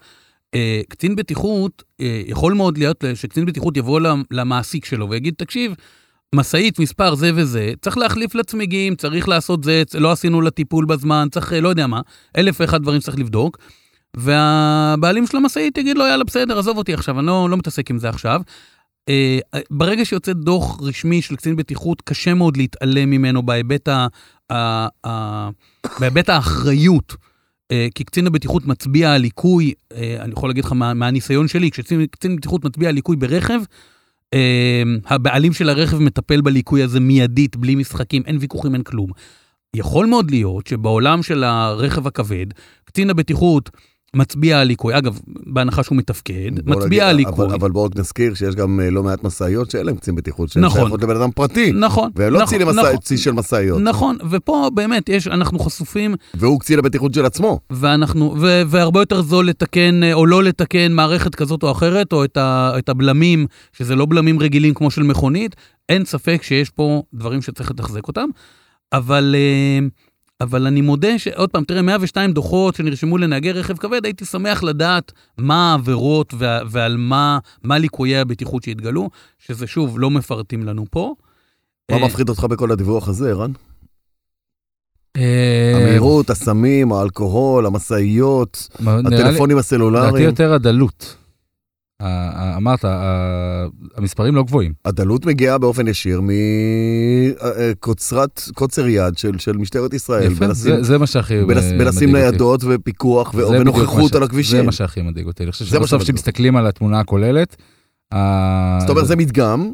אה, 0.56 0.82
קצין 0.90 1.16
בטיחות, 1.16 1.84
אה, 2.02 2.22
יכול 2.26 2.54
מאוד 2.54 2.78
להיות 2.78 3.04
שקצין 3.16 3.46
בטיחות 3.46 3.78
יבוא 3.78 4.00
למ- 4.00 4.24
למעסיק 4.32 4.86
שלו 4.86 5.10
ויגיד, 5.10 5.34
תקשיב, 5.38 5.72
משאית 6.36 6.80
מספר 6.80 7.16
זה 7.16 7.32
וזה, 7.36 7.72
צריך 7.82 7.98
להחליף 7.98 8.36
לצמיגים, 8.36 8.96
צריך 8.96 9.28
לעשות 9.28 9.64
זה, 9.64 9.84
לא 9.94 10.12
עשינו 10.12 10.42
לה 10.42 10.50
טיפול 10.52 10.86
בזמן, 10.86 11.28
צריך, 11.32 11.54
לא 11.54 11.70
יודע 11.70 11.88
מה, 11.88 12.02
אלף 12.38 12.58
ואחד 12.60 12.82
דברים 12.82 13.00
צריך 13.00 13.20
לבדוק. 13.20 13.58
והבעלים 14.18 15.28
של 15.28 15.38
המשאית 15.38 15.78
יגיד 15.78 15.98
לו, 15.98 16.06
יאללה, 16.06 16.24
בסדר, 16.24 16.60
עזוב 16.60 16.78
אותי 16.78 16.94
עכשיו, 16.94 17.20
אני 17.20 17.28
לא, 17.28 17.48
לא 17.50 17.58
מתעסק 17.58 17.92
עם 17.92 18.00
זה 18.00 18.10
עכשיו. 18.10 18.42
אה, 19.10 19.40
ברגע 19.72 20.06
שיוצא 20.06 20.34
דוח 20.34 20.82
רשמי 20.82 21.22
של 21.22 21.36
קצין 21.36 21.56
בטיחות, 21.56 22.02
קשה 22.02 22.34
מאוד 22.34 22.58
להתעלם 22.58 23.10
ממנו 23.10 23.44
בהיבט, 23.44 23.90
ה, 24.52 24.88
בהיבט 26.00 26.30
האחריות. 26.30 27.16
אה, 27.72 27.88
כי 27.96 28.04
קצין 28.04 28.28
הבטיחות 28.28 28.66
מצביע 28.66 29.14
על 29.14 29.22
ליקוי, 29.22 29.74
אה, 29.94 30.18
אני 30.20 30.32
יכול 30.32 30.50
להגיד 30.50 30.66
לך 30.66 30.72
מה, 30.72 30.94
מהניסיון 30.94 31.48
שלי, 31.48 31.72
כשקצין 31.72 32.36
בטיחות 32.36 32.66
מצביע 32.66 32.90
על 32.90 32.96
ליקוי 32.96 33.16
ברכב, 33.16 33.60
אה, 34.34 34.84
הבעלים 35.06 35.54
של 35.54 35.70
הרכב 35.70 36.00
מטפל 36.00 36.42
בליקוי 36.42 36.84
הזה 36.84 37.00
מיידית, 37.00 37.56
בלי 37.56 37.76
משחקים, 37.76 38.24
אין 38.26 38.38
ויכוחים, 38.40 38.74
אין 38.74 38.84
כלום. 38.84 39.10
יכול 39.76 40.06
מאוד 40.06 40.32
להיות 40.32 40.68
שבעולם 40.68 41.24
של 41.24 41.44
הרכב 41.44 42.08
הכבד, 42.08 42.46
קצין 42.84 43.10
הבטיחות 43.10 43.70
מצביע 44.14 44.60
על 44.60 44.68
ליקוי, 44.68 44.98
אגב, 44.98 45.20
בהנחה 45.28 45.84
שהוא 45.84 45.98
מתפקד, 45.98 46.52
מצביע 46.66 47.10
על 47.10 47.16
ליקוי. 47.16 47.46
אבל, 47.46 47.56
אבל 47.56 47.72
בואו 47.72 47.86
רק 47.86 47.96
נזכיר 47.96 48.34
שיש 48.34 48.56
גם 48.56 48.80
אה, 48.80 48.90
לא 48.90 49.04
מעט 49.04 49.24
משאיות 49.24 49.72
שאין 49.72 49.86
להם 49.86 49.96
קצין 49.96 50.16
בטיחות, 50.16 50.50
שהן 50.50 50.64
נכון. 50.64 50.82
שייכות 50.82 51.02
לבן 51.02 51.16
אדם 51.16 51.32
פרטי. 51.32 51.72
נכון, 51.72 52.12
ולא 52.16 52.40
נכון, 52.42 52.58
צי, 52.58 52.64
למסע, 52.64 52.82
נכון, 52.82 52.98
צי 52.98 53.18
של 53.18 53.32
משאיות. 53.32 53.82
נכון, 53.82 54.18
ופה 54.30 54.70
באמת 54.74 55.10
יש, 55.10 55.28
אנחנו 55.28 55.60
חשופים, 55.60 56.16
והוא 56.34 56.60
קצין 56.60 56.80
הבטיחות 56.80 57.14
של 57.14 57.26
עצמו. 57.26 57.60
ואנחנו, 57.70 58.36
ו, 58.42 58.62
והרבה 58.68 59.00
יותר 59.00 59.22
זול 59.22 59.48
לתקן 59.48 60.04
אה, 60.04 60.14
או 60.14 60.26
לא 60.26 60.44
לתקן 60.44 60.92
מערכת 60.92 61.36
כזאת 61.36 61.64
או 61.64 61.72
אחרת, 61.72 62.14
או 62.14 62.24
את, 62.24 62.38
ה, 62.38 62.72
את 62.78 62.90
הבלמים, 62.90 63.46
שזה 63.74 63.96
לא 63.96 64.06
בלמים 64.06 64.40
רגילים 64.40 64.74
כמו 64.74 64.92
של 64.92 65.04
מכונית, 65.04 65.56
אין 65.90 66.06
ספק 66.06 66.44
שיש 66.44 66.70
פה 66.70 67.04
דברים 67.14 67.42
שצריך 67.42 67.72
לתחזק 67.72 68.08
אותם, 68.08 68.30
אבל, 68.94 69.36
אה, 69.38 69.88
אבל 70.42 70.68
אני 70.68 70.82
מודה 70.82 71.20
שעוד 71.20 71.50
פעם, 71.50 71.64
תראה, 71.64 71.82
102 71.82 72.32
דוחות 72.32 72.76
שנרשמו 72.76 73.18
לנהגי 73.18 73.52
רכב 73.52 73.78
כבד, 73.78 74.06
הייתי 74.06 74.26
שמח 74.26 74.64
לדעת 74.64 75.12
מה 75.38 75.72
העבירות 75.72 76.34
וה, 76.38 76.60
ועל 76.70 76.98
מה, 76.98 77.40
מה 77.64 77.78
ליקויי 77.78 78.18
הבטיחות 78.18 78.64
שהתגלו, 78.64 79.10
שזה 79.40 79.68
שוב, 79.68 80.00
לא 80.00 80.10
מפרטים 80.10 80.64
לנו 80.64 80.86
פה. 80.92 81.16
מה 81.92 81.98
אה, 81.98 82.06
מפחיד 82.06 82.30
אותך 82.30 82.44
בכל 82.44 82.72
הדיווח 82.72 83.08
הזה, 83.08 83.30
ערן? 83.30 83.52
אה, 85.18 85.74
המהירות, 85.76 86.30
הסמים, 86.30 86.94
האלכוהול, 86.94 87.66
המשאיות, 87.66 88.68
הטלפונים 88.80 89.58
לדעתי 89.58 89.60
הסלולריים. 89.60 90.26
יותר 90.26 90.54
הדלות. 90.54 91.16
אמרת, 92.58 92.86
המספרים 93.98 94.36
לא 94.36 94.44
גבוהים. 94.44 94.74
הדלות 94.86 95.26
מגיעה 95.26 95.58
באופן 95.58 95.88
ישיר 95.88 96.22
מקוצר 98.50 98.88
יד 98.88 99.18
של, 99.18 99.38
של 99.38 99.58
משטרת 99.58 99.94
ישראל. 99.94 100.32
יפה, 100.32 100.48
בלשים- 100.48 100.76
זה- 100.76 100.84
זה 100.84 100.98
מה 100.98 101.08
שהכי 101.08 101.42
בלס- 101.46 101.64
אה, 101.64 101.78
בלשים 101.78 102.10
מדאיג 102.10 102.26
אותי. 102.26 102.30
ניידות 102.32 102.62
ופיקוח 102.68 103.34
זה 103.36 103.48
ונוכחות 103.60 104.14
על 104.16 104.20
זה 104.22 104.26
הכבישים. 104.26 104.66
מה 104.66 104.72
שהכי 104.72 105.02
מדאיג 105.02 105.26
אותי. 105.28 105.44
אני 105.44 105.52
חושב 105.52 105.66
זה 105.66 105.78
שבסוף. 105.78 106.02
כשמסתכלים 106.04 106.56
על 106.56 106.68
התמונה 106.68 107.00
הכוללת, 107.00 107.56
זאת 108.80 108.90
אומרת, 108.90 109.08
זה 109.08 109.16
מדגם, 109.16 109.72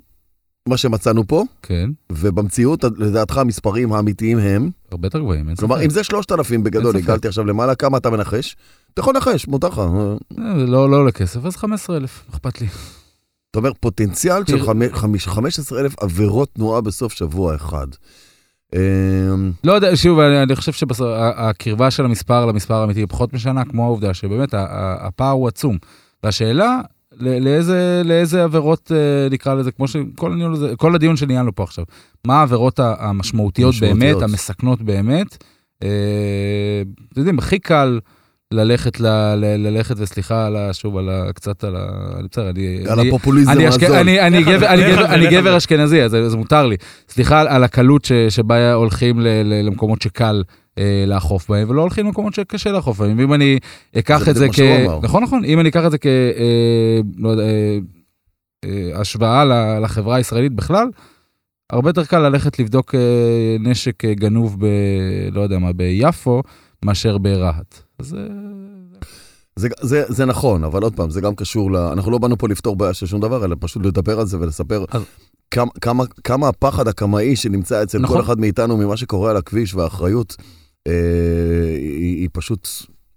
מה 0.69 0.77
שמצאנו 0.77 1.27
פה, 1.27 1.43
כן, 1.61 1.89
ובמציאות, 2.11 2.83
לדעתך, 2.97 3.37
המספרים 3.37 3.93
האמיתיים 3.93 4.37
הם, 4.39 4.69
הרבה 4.91 5.05
יותר 5.07 5.19
גבוהים, 5.19 5.47
אין 5.49 5.55
כלומר, 5.55 5.75
ספק. 5.75 5.85
אם 5.85 5.89
זה 5.89 6.03
3,000 6.03 6.63
בגדול. 6.63 6.97
הגלתי 6.97 7.27
עכשיו 7.27 7.45
למעלה, 7.45 7.75
כמה 7.75 7.97
אתה 7.97 8.09
מנחש? 8.09 8.55
אתה 8.93 9.01
יכול 9.01 9.15
לנחש, 9.15 9.47
מותר 9.47 9.67
לך. 9.67 9.79
אה, 9.79 9.83
אה, 10.39 10.53
לא 10.65 10.89
לא 10.89 10.95
עולה 10.97 11.11
כסף, 11.11 11.45
אז 11.45 11.55
15,000, 11.55 12.23
אכפת 12.31 12.61
לי. 12.61 12.67
אתה 13.51 13.59
אומר, 13.59 13.71
פוטנציאל 13.79 14.45
של 14.45 14.57
תראה- 14.57 14.65
חמ- 14.73 14.95
חמיש- 14.95 15.27
15,000 15.27 15.95
עבירות 16.01 16.49
תנועה 16.53 16.81
בסוף 16.81 17.13
שבוע 17.13 17.55
אחד. 17.55 17.87
אמ, 18.75 19.51
לא 19.63 19.73
יודע, 19.73 19.95
שוב, 19.95 20.19
אני, 20.19 20.43
אני 20.43 20.55
חושב 20.55 20.71
שהקרבה 20.71 21.91
של 21.91 22.05
המספר 22.05 22.45
למספר 22.45 22.73
האמיתי 22.73 22.99
היא 22.99 23.07
פחות 23.09 23.33
משנה, 23.33 23.65
כמו 23.65 23.83
העובדה 23.85 24.13
שבאמת 24.13 24.49
הפער 24.99 25.31
הוא 25.31 25.47
עצום. 25.47 25.77
והשאלה, 26.23 26.79
לאיזה, 27.19 28.01
לאיזה 28.05 28.43
עבירות, 28.43 28.91
אה, 28.95 29.29
נקרא 29.29 29.53
לזה, 29.53 29.71
כמו 29.71 29.87
שכל 29.87 30.51
הזה, 30.53 30.73
כל 30.77 30.95
הדיון 30.95 31.17
שניהלנו 31.17 31.55
פה 31.55 31.63
עכשיו, 31.63 31.85
מה 32.27 32.39
העבירות 32.39 32.79
המשמעותיות 32.79 33.75
באמת. 33.81 34.21
המסכנות 34.21 34.81
באמת. 34.81 35.37
אתם 35.77 35.85
יודעים, 37.17 37.39
הכי 37.39 37.59
קל 37.59 37.99
ללכת, 38.53 38.99
ל, 38.99 39.07
ל, 39.35 39.45
ללכת, 39.67 39.95
וסליחה 39.97 40.45
על 40.45 40.55
ה, 40.55 40.73
שוב, 40.73 40.97
על 40.97 41.09
ה, 41.09 41.33
קצת 41.33 41.63
על 41.63 41.75
ה... 41.75 41.85
אני 42.19 42.27
בסדר, 42.31 42.49
אני... 42.49 42.83
על 42.87 42.99
אני- 42.99 43.09
הפופוליזם 43.09 43.51
אני, 43.51 43.69
אשכ... 43.69 43.83
הזול. 43.83 43.95
אני, 43.97 44.21
אני, 44.21 44.43
גבר, 44.43 44.67
אני, 44.67 44.81
גבר, 44.93 45.05
אני 45.05 45.27
גבר. 45.29 45.57
אשכנזי, 45.57 46.03
אז 46.03 46.11
זה, 46.11 46.37
מותר 46.37 46.65
לי. 46.67 46.75
סליחה 47.09 47.41
על, 47.41 47.47
על 47.47 47.63
הקלות 47.63 48.05
ש, 48.05 48.11
שבה 48.29 48.73
הולכים 48.73 49.19
ל, 49.19 49.27
ל, 49.27 49.65
למקומות 49.65 50.01
שקל 50.01 50.43
אה, 50.77 51.03
לאכוף 51.07 51.49
בהם, 51.49 51.69
ולא 51.69 51.81
הולכים 51.81 52.05
למקומות 52.05 52.33
שקשה 52.33 52.71
לאכוף 52.71 52.97
בהם. 52.99 53.17
ואם 53.19 53.33
אני 53.33 53.59
אקח 53.99 54.23
זה 54.25 54.31
את 54.31 54.35
זה 54.35 54.47
כ... 54.53 54.59
נכון, 55.03 55.23
נכון, 55.23 55.45
אם 55.45 55.59
אני 55.59 55.69
אקח 55.69 55.85
את 55.85 55.91
זה 55.91 55.97
כ... 55.97 56.05
אה, 56.05 56.99
לא 57.17 57.29
יודע, 57.29 57.43
אה, 57.43 57.77
אה, 58.65 58.99
השוואה 59.01 59.45
ל- 59.45 59.79
לחברה 59.83 60.15
הישראלית 60.15 60.53
בכלל, 60.53 60.87
הרבה 61.69 61.89
יותר 61.89 62.05
קל 62.05 62.19
ללכת 62.19 62.59
לבדוק 62.59 62.95
אה, 62.95 62.99
נשק 63.59 64.05
אה, 64.05 64.13
גנוב 64.13 64.57
ב... 64.59 64.65
לא 65.31 65.41
יודע 65.41 65.59
מה, 65.59 65.73
ביפו, 65.73 66.41
מאשר 66.85 67.17
ברהט. 67.17 67.82
אז... 67.99 68.13
אה, 68.13 68.19
זה, 69.55 69.67
זה, 69.81 70.03
זה 70.07 70.25
נכון, 70.25 70.63
אבל 70.63 70.83
עוד 70.83 70.95
פעם, 70.95 71.09
זה 71.09 71.21
גם 71.21 71.35
קשור 71.35 71.71
ל... 71.71 71.75
אנחנו 71.75 72.11
לא 72.11 72.17
באנו 72.17 72.37
פה 72.37 72.47
לפתור 72.47 72.75
בעיה 72.75 72.93
של 72.93 73.05
שום 73.05 73.21
דבר, 73.21 73.45
אלא 73.45 73.55
פשוט 73.59 73.85
לדבר 73.85 74.19
על 74.19 74.25
זה 74.25 74.39
ולספר 74.39 74.85
אז- 74.91 75.01
כמה, 75.51 75.71
כמה, 75.81 76.03
כמה 76.23 76.47
הפחד 76.47 76.87
הקמאי 76.87 77.35
שנמצא 77.35 77.83
אצל 77.83 77.99
נכון. 77.99 78.17
כל 78.17 78.23
אחד 78.23 78.39
מאיתנו 78.39 78.77
ממה 78.77 78.97
שקורה 78.97 79.31
על 79.31 79.37
הכביש, 79.37 79.75
והאחריות 79.75 80.35
אה, 80.87 80.93
היא, 81.77 82.17
היא 82.17 82.29
פשוט 82.33 82.67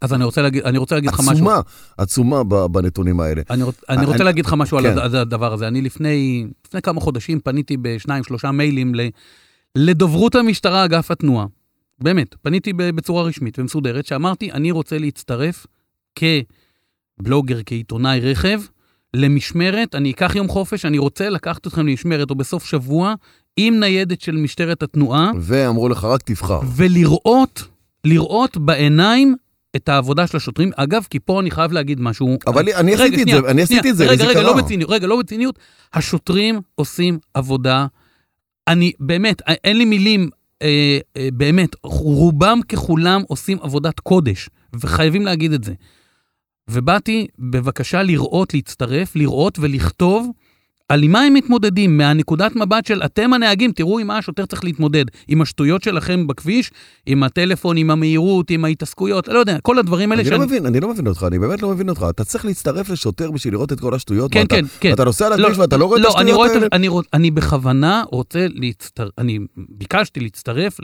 אז 0.00 0.12
אני 0.12 0.24
רוצה 0.24 0.42
להגיד, 0.42 0.62
אני 0.62 0.78
רוצה 0.78 0.94
להגיד 0.94 1.10
לך 1.10 1.20
משהו. 1.20 1.32
עצומה, 1.32 1.60
עצומה 1.98 2.44
בנתונים 2.68 3.20
האלה. 3.20 3.42
אני, 3.50 3.62
רוצ, 3.62 3.74
אני 3.88 3.96
אני- 3.98 4.06
רוצה 4.06 4.24
להגיד 4.24 4.46
לך 4.46 4.52
משהו 4.52 4.78
כן. 4.78 4.84
על 4.86 4.98
הד- 4.98 5.14
הדבר 5.14 5.52
הזה. 5.52 5.68
אני 5.68 5.82
לפני, 5.82 6.46
לפני 6.66 6.82
כמה 6.82 7.00
חודשים 7.00 7.40
פניתי 7.40 7.76
בשניים, 7.76 8.24
שלושה 8.24 8.50
מיילים 8.50 8.94
ל, 8.94 9.00
לדוברות 9.76 10.34
המשטרה, 10.34 10.84
אגף 10.84 11.10
התנועה. 11.10 11.46
באמת, 11.98 12.34
פניתי 12.42 12.72
בצורה 12.72 13.22
רשמית 13.22 13.58
ומסודרת, 13.58 14.06
שאמרתי, 14.06 14.52
אני 14.52 14.70
רוצה 14.70 14.98
להצטרף 14.98 15.66
כבלוגר, 17.18 17.60
כעיתונאי 17.66 18.20
רכב, 18.20 18.60
למשמרת, 19.14 19.94
אני 19.94 20.10
אקח 20.10 20.32
יום 20.36 20.48
חופש, 20.48 20.84
אני 20.84 20.98
רוצה 20.98 21.28
לקחת 21.30 21.66
אתכם 21.66 21.86
למשמרת 21.86 22.30
או 22.30 22.34
בסוף 22.34 22.64
שבוע 22.64 23.14
עם 23.56 23.80
ניידת 23.80 24.20
של 24.20 24.36
משטרת 24.36 24.82
התנועה, 24.82 25.30
ואמרו 25.40 25.88
לך, 25.88 26.04
רק 26.04 26.22
תבחר. 26.22 26.60
ולראות, 26.76 27.62
לראות 28.04 28.56
בעיניים 28.56 29.34
את 29.76 29.88
העבודה 29.88 30.26
של 30.26 30.36
השוטרים. 30.36 30.70
אגב, 30.76 31.06
כי 31.10 31.18
פה 31.20 31.40
אני 31.40 31.50
חייב 31.50 31.72
להגיד 31.72 32.00
משהו. 32.00 32.38
אבל 32.46 32.62
אני- 32.62 32.74
אני 32.74 32.94
רגע, 32.94 33.04
עשיתי 33.04 33.22
את 33.22 33.42
זה, 33.42 33.50
אני 33.50 33.66
שנייה, 33.66 33.80
עשיתי 33.80 33.90
את 33.90 33.96
זה, 33.96 34.06
רגע, 34.06 34.24
רגע. 34.24 34.42
לא 34.42 34.56
בציניות, 34.56 34.90
רגע, 34.90 35.06
לא 35.06 35.16
בציניות. 35.18 35.58
השוטרים 35.94 36.60
עושים 36.74 37.18
עבודה. 37.34 37.86
אני, 38.68 38.92
באמת, 39.00 39.42
אין 39.64 39.78
לי 39.78 39.84
מילים, 39.84 40.30
אה, 40.62 40.98
אה, 41.16 41.28
באמת, 41.32 41.70
רובם 41.82 42.60
ככולם 42.68 43.22
עושים 43.28 43.58
עבודת 43.60 44.00
קודש, 44.00 44.48
וחייבים 44.80 45.22
להגיד 45.24 45.52
את 45.52 45.64
זה. 45.64 45.74
ובאתי 46.70 47.26
בבקשה 47.38 48.02
לראות, 48.02 48.54
להצטרף, 48.54 49.16
לראות 49.16 49.58
ולכתוב 49.58 50.30
על 50.88 51.08
מה 51.08 51.20
הם 51.20 51.34
מתמודדים, 51.34 51.98
מהנקודת 51.98 52.56
מבט 52.56 52.86
של 52.86 53.02
אתם 53.04 53.32
הנהגים, 53.32 53.72
תראו 53.72 53.98
עם 53.98 54.06
מה 54.06 54.18
השוטר 54.18 54.46
צריך 54.46 54.64
להתמודד, 54.64 55.04
עם 55.28 55.42
השטויות 55.42 55.82
שלכם 55.82 56.26
בכביש, 56.26 56.70
עם 57.06 57.22
הטלפון, 57.22 57.76
עם 57.76 57.90
המהירות, 57.90 58.50
עם 58.50 58.64
ההתעסקות, 58.64 59.28
לא 59.28 59.38
יודע, 59.38 59.58
כל 59.62 59.78
הדברים 59.78 60.12
האלה 60.12 60.22
אני 60.22 60.30
לא 60.30 60.38
מבין, 60.38 60.66
אני 60.66 60.80
לא 60.80 60.88
מבין 60.88 61.06
אותך, 61.06 61.24
אני 61.28 61.38
באמת 61.38 61.62
לא 61.62 61.68
מבין 61.68 61.88
אותך. 61.88 62.06
אתה 62.10 62.24
צריך 62.24 62.44
להצטרף 62.44 62.88
לשוטר 62.90 63.30
בשביל 63.30 63.54
לראות 63.54 63.72
את 63.72 63.80
כל 63.80 63.94
השטויות. 63.94 64.32
כן, 64.32 64.40
ואתה- 64.40 64.54
כן, 64.56 64.64
כן. 64.80 64.92
אתה 64.92 65.04
נוסע 65.04 65.26
על 65.26 65.40
לא, 65.40 65.44
הכביש 65.46 65.58
ואתה 65.58 65.76
לא 65.76 65.84
רואה 65.84 65.98
את 65.98 66.02
לא, 66.04 66.08
אני 66.08 66.14
השטויות 66.18 66.36
רואה 66.36 66.48
האלה? 66.50 66.66
את, 66.66 66.72
אני, 66.72 66.88
אני 67.14 67.30
בכוונה 67.30 68.02
רוצה 68.12 68.46
להצטרף, 68.54 69.08
אני 69.18 69.38
ביקשתי 69.56 70.20
להצטרף 70.20 70.76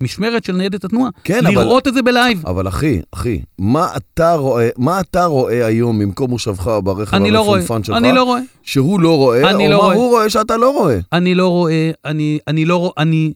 למשמרת 0.00 0.44
של 0.44 0.52
ניידת 0.52 0.84
התנועה. 0.84 1.10
כן, 1.24 1.46
אבל- 1.46 1.50
לראות 1.64 1.88
את 1.88 1.94
זה 1.94 2.02
בלייב. 2.02 2.46
אבל 2.46 2.68
אחי, 2.68 3.00
אחי, 3.12 3.40
מה 3.58 3.88
אתה 3.96 4.34
רואה, 4.34 4.68
מה 4.78 5.00
אתה 5.00 5.24
רואה 5.24 5.66
היום 5.66 5.98
ממקום 5.98 6.30
מושבך 6.30 6.70
ברכב 6.84 7.16
אני 7.16 7.30
לא 7.30 7.40
רואה, 7.40 7.58
המפונפן 7.60 7.84
שלך, 7.84 7.96
לא 8.14 8.22
רואה, 8.22 8.40
שהוא 8.62 9.00
לא 9.00 9.16
רואה, 9.52 9.56
אני 9.56 9.66
או 9.66 9.70
לא 9.72 9.78
מה 9.78 9.84
רואה. 9.84 9.96
הוא 9.96 10.10
רואה 10.10 10.30
שאתה 10.30 10.56
לא 10.56 10.70
רואה? 10.70 10.98
אני 11.12 11.34
לא 11.34 11.48
רואה, 11.48 11.90
אני, 12.04 12.38
אני 12.48 12.64
לא 12.64 12.76
רואה, 12.76 12.92
אני, 12.98 13.32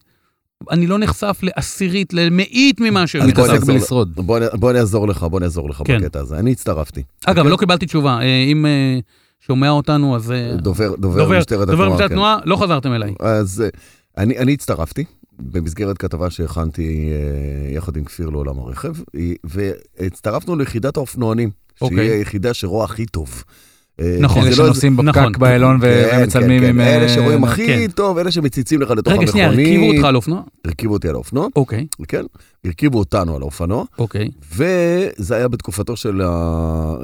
אני 0.70 0.86
לא 0.86 0.98
נחשף 0.98 1.38
לעשירית, 1.42 2.12
למאית 2.12 2.80
ממה 2.80 3.06
שהם 3.06 3.28
מתעסק 3.28 3.64
בלשרוד. 3.64 4.14
בוא 4.14 4.40
בוא 4.52 4.70
אני 4.70 4.78
אעזור 4.78 5.08
לך, 5.08 5.22
בוא 5.22 5.38
אני 5.38 5.44
אעזור 5.44 5.70
לך 5.70 5.82
כן. 5.84 6.00
בקטע 6.00 6.20
הזה. 6.20 6.38
אני 6.38 6.52
הצטרפתי. 6.52 7.02
אגב, 7.24 7.38
אוקיי? 7.38 7.50
לא 7.50 7.56
קיבלתי 7.56 7.86
תשובה. 7.86 8.18
אה, 8.20 8.44
אם 8.52 8.66
אה, 8.66 8.98
שומע 9.40 9.70
אותנו, 9.70 10.16
אז... 10.16 10.30
אה, 10.32 10.56
דובר, 10.56 10.94
דובר 10.96 11.18
דובר 11.18 11.38
משטרת 11.38 11.68
דובר 11.68 11.72
התנועה. 11.72 11.90
משטרת 11.90 12.08
כן. 12.08 12.14
התנועה, 12.14 12.38
לא 12.44 12.56
חזרתם 12.56 12.92
אליי. 12.92 13.14
אז 13.20 13.64
אני, 14.18 14.38
אני 14.38 14.52
הצטרפתי 14.52 15.04
במסגרת 15.38 15.98
כתבה 15.98 16.30
שהכנתי 16.30 17.11
יחד 17.74 17.96
עם 17.96 18.04
כפיר 18.04 18.30
לעולם 18.30 18.58
הרכב, 18.58 18.92
והצטרפנו 19.44 20.56
ליחידת 20.56 20.96
האופנוענים, 20.96 21.50
שהיא 21.78 21.90
אוקיי. 21.90 22.08
היחידה 22.08 22.54
שרואה 22.54 22.84
הכי 22.84 23.06
טוב 23.06 23.44
נכון. 24.20 24.43
כי 24.43 24.47
אלה 24.49 24.57
זה 24.57 24.62
לא 24.62 24.68
שנוסעים 24.68 24.97
בפקק 24.97 25.16
נכון. 25.16 25.32
באיילון 25.38 25.78
ו- 25.80 26.09
כן, 26.11 26.18
ומצלמים 26.22 26.62
כן, 26.62 26.68
עם... 26.68 26.74
כן, 26.74 26.80
אלה 26.80 27.03
אה, 27.03 27.09
שרואים 27.09 27.45
הכי 27.45 27.66
כן. 27.66 27.91
טוב, 27.91 28.18
אלה 28.18 28.30
שמציצים 28.30 28.82
לך 28.82 28.91
לתוך 28.91 29.12
רגע, 29.12 29.26
שנייה, 29.26 29.47
המכונית. 29.47 29.68
הרכיבו 29.68 29.93
אותך 29.93 30.05
על 30.05 30.16
אופנוע? 30.16 30.43
הרכיבו 30.64 30.95
אותי 30.95 31.09
על 31.09 31.14
האופנוע, 31.14 31.49
אוקיי, 31.57 31.86
כן, 32.09 32.24
הרכיבו 32.64 32.99
אותנו 32.99 33.36
על 33.36 33.43
האופנוע, 33.43 33.84
אוקיי. 33.99 34.30
וזה 34.57 35.36
היה 35.36 35.49
בתקופתו 35.49 35.97
של 35.97 36.22
אה, 36.22 36.95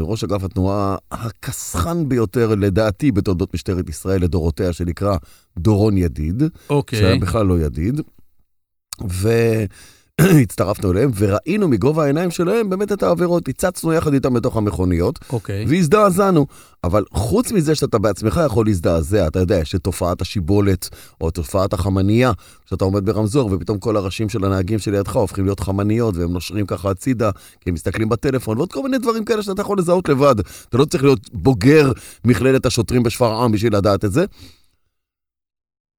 ראש 0.00 0.24
אגף 0.24 0.44
התנועה 0.44 0.96
הקסחן 1.12 2.08
ביותר, 2.08 2.54
לדעתי, 2.54 3.12
בתולדות 3.12 3.54
משטרת 3.54 3.88
ישראל 3.88 4.22
לדורותיה, 4.22 4.72
שנקרא 4.72 5.16
דורון 5.58 5.96
ידיד, 5.96 6.38
שהיה 6.38 6.50
אוקיי. 6.70 7.18
בכלל 7.18 7.46
לא 7.46 7.60
ידיד. 7.60 8.00
והצטרפנו 10.34 10.92
אליהם, 10.92 11.10
וראינו 11.16 11.68
מגובה 11.68 12.04
העיניים 12.04 12.30
שלהם 12.30 12.70
באמת 12.70 12.92
את 12.92 13.02
העבירות, 13.02 13.48
הצצנו 13.48 13.92
יחד 13.92 14.14
איתם 14.14 14.34
בתוך 14.34 14.56
המכוניות, 14.56 15.18
אוקיי. 15.32 15.64
והזדעזענו. 15.68 16.46
אבל 16.84 17.04
חוץ 17.12 17.52
מזה 17.52 17.74
שאתה 17.74 17.98
בעצמך 17.98 18.40
יכול 18.46 18.66
להזדעזע, 18.66 19.26
אתה 19.26 19.38
יודע, 19.38 19.58
יש 19.58 19.74
את 19.74 19.80
תופעת 19.80 20.20
השיבולת, 20.20 20.88
או 21.20 21.30
תופעת 21.30 21.72
החמנייה, 21.72 22.32
שאתה 22.64 22.84
עומד 22.84 23.06
ברמזור, 23.06 23.50
ופתאום 23.52 23.78
כל 23.78 23.96
הראשים 23.96 24.28
של 24.28 24.44
הנהגים 24.44 24.78
שלידך 24.78 25.16
הופכים 25.16 25.44
להיות 25.44 25.60
חמניות, 25.60 26.16
והם 26.16 26.32
נושרים 26.32 26.66
ככה 26.66 26.90
הצידה, 26.90 27.30
כי 27.60 27.70
הם 27.70 27.74
מסתכלים 27.74 28.08
בטלפון, 28.08 28.56
ועוד 28.56 28.72
כל 28.72 28.82
מיני 28.82 28.98
דברים 28.98 29.24
כאלה 29.24 29.42
שאתה 29.42 29.62
יכול 29.62 29.78
לזהות 29.78 30.08
לבד. 30.08 30.34
אתה 30.68 30.78
לא 30.78 30.84
צריך 30.84 31.04
להיות 31.04 31.30
בוגר 31.32 31.92
מכללת 32.24 32.66
השוטרים 32.66 33.02
בשפרעם 33.02 33.52
בשביל 33.52 33.76
לדעת 33.76 34.04
את 34.04 34.12
זה. 34.12 34.24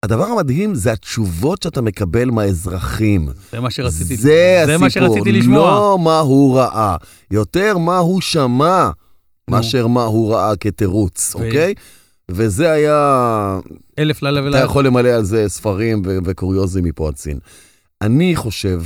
הדבר 0.06 0.26
המדהים 0.26 0.76
זה 0.76 0.92
התשובות 0.92 1.64
שאתה 1.64 1.82
מקבל 1.82 2.30
מהאזרחים. 2.30 3.30
זה 3.52 3.60
מה 3.60 3.72
שרציתי 3.72 4.18
זה 4.18 4.64
זה 4.66 4.78
מה 4.78 4.86
הסיפור, 4.86 5.08
שרציתי 5.08 5.32
לשמוע. 5.32 5.58
לא 5.58 5.98
מה 6.00 6.20
הוא 6.20 6.58
ראה, 6.60 6.96
יותר 7.32 7.78
מה 7.78 7.98
הוא 7.98 8.22
שמע, 8.22 8.90
מאשר 9.50 9.88
מה 9.88 10.04
הוא 10.04 10.34
ראה 10.34 10.56
כתירוץ, 10.56 11.36
אוקיי? 11.36 11.74
וזה 12.32 12.72
היה, 12.72 13.60
אלף 14.00 14.22
לילה 14.22 14.40
אתה 14.40 14.48
ולילה. 14.48 14.66
יכול 14.66 14.86
למלא 14.86 15.10
על 15.10 15.24
זה 15.24 15.46
ספרים 15.48 16.02
וקוריוזים 16.06 16.84
מפה 16.84 17.08
עד 17.08 17.18
סין. 17.18 17.40
אני 18.02 18.36
חושב, 18.36 18.82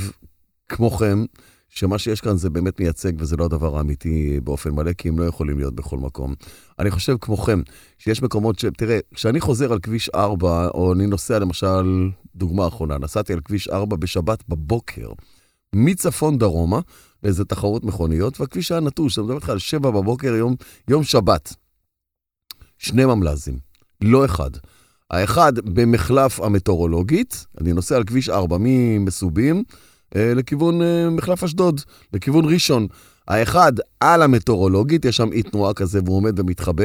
כמוכם, 0.68 1.24
שמה 1.70 1.98
שיש 1.98 2.20
כאן 2.20 2.36
זה 2.36 2.50
באמת 2.50 2.80
מייצג, 2.80 3.12
וזה 3.18 3.36
לא 3.36 3.44
הדבר 3.44 3.76
האמיתי 3.76 4.40
באופן 4.44 4.70
מלא, 4.70 4.92
כי 4.92 5.08
הם 5.08 5.18
לא 5.18 5.24
יכולים 5.24 5.58
להיות 5.58 5.74
בכל 5.74 5.98
מקום. 5.98 6.34
אני 6.78 6.90
חושב, 6.90 7.16
כמוכם, 7.20 7.62
שיש 7.98 8.22
מקומות 8.22 8.58
ש... 8.58 8.64
תראה, 8.76 8.98
כשאני 9.14 9.40
חוזר 9.40 9.72
על 9.72 9.78
כביש 9.78 10.08
4, 10.08 10.68
או 10.68 10.92
אני 10.92 11.06
נוסע 11.06 11.38
למשל, 11.38 12.08
דוגמה 12.36 12.68
אחרונה, 12.68 12.98
נסעתי 12.98 13.32
על 13.32 13.40
כביש 13.40 13.68
4 13.68 13.96
בשבת 13.96 14.48
בבוקר, 14.48 15.08
מצפון 15.74 16.38
דרומה, 16.38 16.80
לאיזה 17.22 17.44
תחרות 17.44 17.84
מכוניות, 17.84 18.40
והכביש 18.40 18.72
היה 18.72 18.80
נטוש, 18.80 19.18
אני 19.18 19.24
מדבר 19.24 19.36
איתך 19.36 19.48
על 19.48 19.58
7 19.58 19.90
בבוקר, 19.90 20.34
יום, 20.34 20.54
יום 20.88 21.04
שבת. 21.04 21.54
שני 22.78 23.04
ממל"זים, 23.04 23.58
לא 24.00 24.24
אחד. 24.24 24.50
האחד 25.10 25.52
במחלף 25.58 26.40
המטאורולוגית, 26.40 27.46
אני 27.60 27.72
נוסע 27.72 27.96
על 27.96 28.04
כביש 28.04 28.28
4 28.28 28.56
ממסובים 28.60 29.56
אה, 29.56 29.62
לכיוון 30.14 30.82
אה, 30.82 31.10
מחלף 31.10 31.44
אשדוד, 31.44 31.80
לכיוון 32.12 32.44
ראשון. 32.44 32.86
האחד 33.28 33.72
על 34.00 34.22
המטאורולוגית, 34.22 35.04
יש 35.04 35.16
שם 35.16 35.32
אי 35.32 35.42
תנועה 35.42 35.74
כזה 35.74 36.00
והוא 36.04 36.16
עומד 36.16 36.40
ומתחבא 36.40 36.84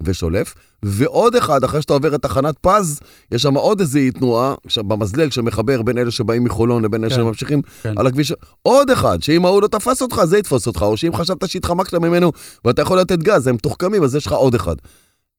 ושולף, 0.00 0.54
ועוד 0.82 1.36
אחד, 1.36 1.64
אחרי 1.64 1.82
שאתה 1.82 1.92
עובר 1.92 2.14
את 2.14 2.22
תחנת 2.22 2.54
פז, 2.60 3.00
יש 3.32 3.42
שם 3.42 3.54
עוד 3.54 3.80
איזה 3.80 3.98
אי 3.98 4.10
תנועה, 4.10 4.54
במזלג 4.76 5.32
שמחבר 5.32 5.82
בין 5.82 5.98
אלה 5.98 6.10
שבאים 6.10 6.44
מחולון 6.44 6.84
לבין 6.84 7.04
אלה 7.04 7.10
כן. 7.10 7.16
שממשיכים 7.16 7.62
כן. 7.82 7.94
על 7.96 8.06
הכביש, 8.06 8.32
עוד 8.62 8.90
אחד, 8.90 9.22
שאם 9.22 9.44
ההוא 9.44 9.62
לא 9.62 9.66
תפס 9.66 10.02
אותך, 10.02 10.24
זה 10.24 10.38
יתפוס 10.38 10.66
אותך, 10.66 10.82
או 10.82 10.96
שאם 10.96 11.16
חשבת 11.16 11.48
שהתחמקת 11.48 11.94
ממנו 11.94 12.32
ואתה 12.64 12.82
יכול 12.82 13.00
לתת 13.00 13.18
גז, 13.18 13.46
הם 13.46 13.54
מתוחכמים, 13.54 14.02
אז 14.02 14.16
יש 14.16 14.26
לך 14.26 14.32
עוד 14.32 14.54
אחד. 14.54 14.76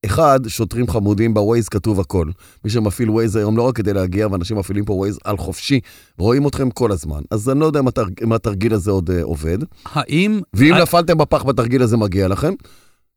אחד, 0.05 0.39
שוטרים 0.47 0.87
חמודים, 0.87 1.33
בווייז 1.33 1.69
כתוב 1.69 1.99
הכל. 1.99 2.27
מי 2.65 2.69
שמפעיל 2.69 3.09
ווייז 3.09 3.35
היום 3.35 3.57
לא 3.57 3.61
רק 3.61 3.75
כדי 3.75 3.93
להגיע, 3.93 4.27
ואנשים 4.31 4.57
מפעילים 4.57 4.85
פה 4.85 4.93
ווייז 4.93 5.19
על 5.23 5.37
חופשי, 5.37 5.79
רואים 6.17 6.47
אתכם 6.47 6.69
כל 6.69 6.91
הזמן. 6.91 7.21
אז 7.31 7.49
אני 7.49 7.59
לא 7.59 7.65
יודע 7.65 7.79
אם 7.79 7.87
התרג- 7.87 8.23
אם 8.23 8.33
התרגיל 8.33 8.73
הזה 8.73 8.91
עוד 8.91 9.09
uh, 9.09 9.13
עובד. 9.23 9.57
האם... 9.85 10.41
ואם 10.53 10.73
נפלתם 10.81 11.17
בפח 11.17 11.43
בתרגיל 11.43 11.81
הזה, 11.81 11.97
מגיע 11.97 12.27
לכם, 12.27 12.53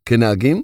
כנהגים. 0.07 0.63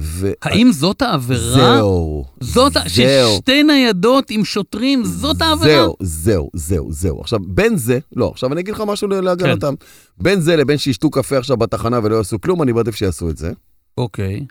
ו... 0.00 0.30
האם 0.42 0.72
זאת 0.72 1.02
העבירה? 1.02 1.40
זהו. 1.54 2.24
זאת, 2.40 2.72
זהו. 2.72 3.34
ששתי 3.36 3.62
ניידות 3.62 4.30
עם 4.30 4.44
שוטרים, 4.44 5.04
זאת 5.04 5.42
העבירה? 5.42 5.66
זהו, 5.82 5.96
זהו, 6.00 6.50
זהו, 6.54 6.92
זהו. 6.92 7.20
עכשיו, 7.20 7.38
בין 7.46 7.76
זה, 7.76 7.98
לא, 8.16 8.30
עכשיו 8.32 8.52
אני 8.52 8.60
אגיד 8.60 8.74
לך 8.74 8.82
משהו 8.86 9.08
להגנתם. 9.08 9.74
בין 10.18 10.40
זה 10.40 10.56
לבין 10.56 10.78
שישתו 10.78 11.10
קפה 11.10 11.38
עכשיו 11.38 11.56
בתחנה 11.56 12.00
ולא 12.02 12.16
יעשו 12.16 12.40
כלום, 12.40 12.62
אני 12.62 12.72
מעדיף 12.72 12.94
שיעשו 12.94 13.30
את 13.30 13.36
זה. 13.36 13.52
אוקיי. 13.98 14.46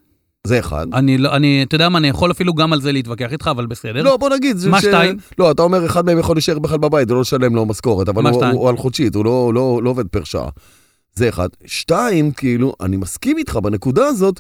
זה 0.48 0.60
אחד. 0.60 0.88
אני 0.94 1.18
לא, 1.18 1.36
אני, 1.36 1.64
אתה 1.64 1.76
יודע 1.76 1.90
מה, 1.90 1.98
אני 1.98 2.08
יכול 2.08 2.32
אפילו 2.32 2.54
גם 2.54 2.74
על 2.74 2.82
זה 2.82 2.92
להתווכח 2.92 3.32
איתך, 3.32 3.48
אבל 3.48 3.66
בסדר. 3.66 4.04
לא, 4.04 4.18
בוא 4.18 4.30
נגיד. 4.30 4.58
מה 4.70 4.82
ש- 4.82 4.86
שתיים? 4.86 5.18
לא, 5.38 5.52
אתה 5.52 5.62
אומר, 5.62 5.86
אחד 5.86 6.06
מהם 6.06 6.20
יכול 6.20 6.36
להישאר 6.36 6.60
בכלל 6.60 6.78
בבית 6.78 7.12
ולא 7.12 7.22
לשלם 7.22 7.56
לו 7.56 7.66
משכורת, 7.66 8.10
אבל 8.10 8.28
הוא? 8.28 8.46
הוא, 8.46 8.54
הוא 8.54 8.70
על 8.70 8.78
חודשית, 8.78 9.16
הוא 9.16 9.26
לא, 9.26 9.52
לא, 9.54 9.80
לא 9.84 9.90
עובד 9.90 10.08
פר 10.08 10.24
שעה. 10.24 10.50
זה 11.16 11.30
אחד. 11.30 11.50
שתיים, 11.66 12.32
כאילו, 12.32 12.74
אני 12.82 12.98
מסכים 12.98 13.38
איתך 13.38 13.56
בנקודה 13.56 14.06
הזאת, 14.06 14.40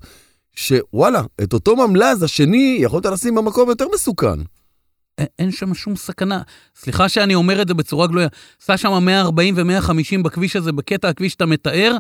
שוואלה, 0.55 1.21
את 1.43 1.53
אותו 1.53 1.75
ממלז 1.75 2.23
השני 2.23 2.77
יכולת 2.81 3.05
לשים 3.05 3.35
במקום 3.35 3.69
יותר 3.69 3.85
מסוכן. 3.93 4.39
אין 5.39 5.51
שם 5.51 5.73
שום 5.73 5.95
סכנה. 5.95 6.41
סליחה 6.75 7.09
שאני 7.09 7.35
אומר 7.35 7.61
את 7.61 7.67
זה 7.67 7.73
בצורה 7.73 8.07
גלויה. 8.07 8.27
סע 8.61 8.77
שם 8.77 9.05
140 9.05 9.53
ו-150 9.57 10.23
בכביש 10.23 10.55
הזה, 10.55 10.71
בקטע 10.71 11.09
הכביש 11.09 11.31
שאתה 11.31 11.45
מתאר, 11.45 11.97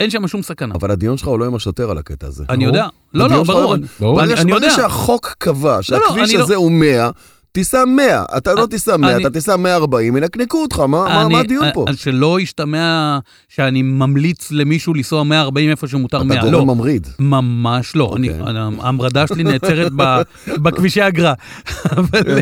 אין 0.00 0.10
שם 0.10 0.28
שום 0.28 0.42
סכנה. 0.42 0.74
אבל 0.74 0.90
הדיון 0.90 1.16
שלך 1.16 1.28
הוא 1.28 1.38
לא 1.38 1.44
עם 1.46 1.54
השוטר 1.54 1.90
על 1.90 1.98
הקטע 1.98 2.26
הזה. 2.26 2.44
אני. 2.48 2.64
יודע. 2.64 2.86
לא, 3.14 3.28
לא, 3.28 3.42
ברור. 3.42 3.74
לא-. 4.00 4.20
אני- 4.22 4.34
ברגע 4.52 4.66
יודע. 4.66 4.70
שהחוק 4.70 5.34
קבע 5.38 5.76
לא, 5.76 5.82
שהכביש 5.82 6.30
אני 6.30 6.38
לא- 6.38 6.44
הזה 6.44 6.54
הוא 6.54 6.72
100, 6.72 7.10
תיסע 7.52 7.84
100. 7.84 8.24
אתה 8.36 8.54
לא 8.54 8.66
תיסע 8.66 8.96
100, 8.96 9.14
אני- 9.16 9.22
אתה 9.22 9.30
תיסע 9.30 9.56
140, 9.56 10.16
ינקנקו 10.16 10.62
אותך, 10.62 10.78
מה- 10.80 11.26
הדיון 11.40 11.64
פה? 11.74 11.84
אז 11.88 11.98
שלא 11.98 12.40
ישתמע 12.40 13.18
שאני 13.48 13.82
ממליץ 13.82 14.48
למישהו 14.50 14.94
לנסוע 14.94 15.22
140 15.24 15.70
איפה 15.70 15.88
שמותר 15.88 16.22
100. 16.22 16.38
אתה 16.38 16.50
לא, 16.50 16.58
גורם 16.58 16.70
ממריד. 16.76 17.06
ממש 17.18 17.96
לא. 17.96 18.04
אוקיי. 18.04 18.38
ההמרדה 18.80 19.26
שלי 19.26 19.44
נעצרת 19.44 19.92
בכבישי 20.62 21.08
אגרה. 21.08 21.34
אבל... 21.96 22.38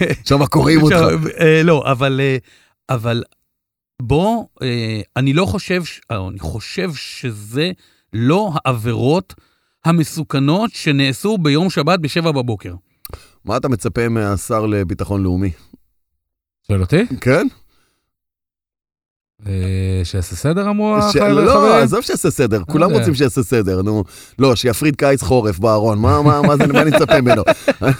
אה, 0.00 0.06
שם 0.24 0.46
קוראים 0.46 0.82
אותך. 0.84 0.96
אה, 1.40 1.60
לא, 1.64 1.82
אבל, 1.86 2.20
בוא, 4.02 4.44
אה, 4.62 5.00
אני 5.16 5.32
לא 5.32 5.46
חושב, 5.46 5.84
ש- 5.84 6.00
אה, 6.10 6.28
אני 6.28 6.38
חושב 6.38 6.90
שזה 6.94 7.70
לא 8.12 8.52
העבירות 8.54 9.34
המסוכנות 9.84 10.70
שנעשו 10.74 11.38
ביום 11.38 11.70
שבת 11.70 12.00
בשבע 12.00 12.32
בבוקר. 12.32 12.74
מה 13.44 13.56
אתה 13.56 13.68
מצפה 13.68 14.08
מהשר 14.08 14.66
לביטחון 14.66 15.22
לאומי? 15.22 15.50
שואל 16.68 16.80
אותי? 16.80 17.02
כן? 17.20 17.46
אה, 19.46 20.00
שיעשה 20.04 20.36
סדר 20.36 20.70
אמרו 20.70 20.96
ש- 21.02 21.16
החברים? 21.16 21.36
לא, 21.36 21.76
עזוב 21.82 22.00
שיעשה 22.02 22.30
סדר, 22.30 22.62
כולם. 22.64 22.90
רוצים 22.92 23.14
שיעשה 23.14 23.42
סדר, 23.42 23.82
נו. 23.82 24.04
לא, 24.38 24.56
שיפריד 24.56 24.96
קיץ 24.96 25.22
חורף 25.22 25.58
בארון, 25.58 25.98
מה- 25.98 26.22
מה 26.22 26.42
מה 26.42 26.56
זה, 26.56 26.66
מה 26.66 26.82
אני 26.82 26.90
מצפה 26.90 27.20
ממנו? 27.20 27.42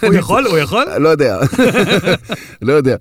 הוא 0.03 0.13
יכול? 0.13 0.45
הוא 0.47 0.57
יכול? 0.57 0.85
לא 0.97 1.09
יודע, 1.09 1.39
לא 2.61 2.73
יודע. 2.73 2.95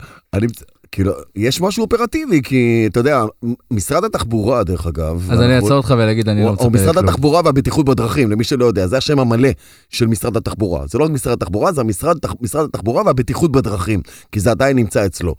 כאילו, 0.96 1.12
יש 1.36 1.60
משהו 1.60 1.84
אופרטיבי, 1.84 2.42
כי 2.42 2.86
אתה 2.90 3.00
יודע, 3.00 3.24
משרד 3.70 4.04
התחבורה, 4.04 4.64
דרך 4.64 4.86
אגב, 4.86 5.28
אז 5.30 5.40
אני 5.40 5.56
אעצור 5.56 5.72
אותך 5.72 5.94
ולהגיד, 5.98 6.28
אני 6.28 6.44
לא 6.44 6.52
מצפה 6.52 6.64
או 6.64 6.70
משרד 6.70 6.88
לכלום. 6.88 7.08
התחבורה 7.08 7.40
והבטיחות 7.44 7.86
בדרכים, 7.86 8.30
למי 8.30 8.44
שלא 8.44 8.64
יודע, 8.64 8.86
זה 8.86 8.96
השם 8.96 9.18
המלא 9.18 9.48
של 9.88 10.06
משרד 10.06 10.36
התחבורה. 10.36 10.86
זה 10.86 10.98
לא 10.98 11.08
משרד 11.08 11.32
התחבורה, 11.32 11.72
זה 11.72 11.80
המשרד, 11.80 12.16
משרד 12.40 12.64
התחבורה 12.64 13.02
והבטיחות 13.06 13.52
בדרכים, 13.52 14.00
כי 14.32 14.40
זה 14.40 14.50
עדיין 14.50 14.76
נמצא 14.76 15.06
אצלו. 15.06 15.34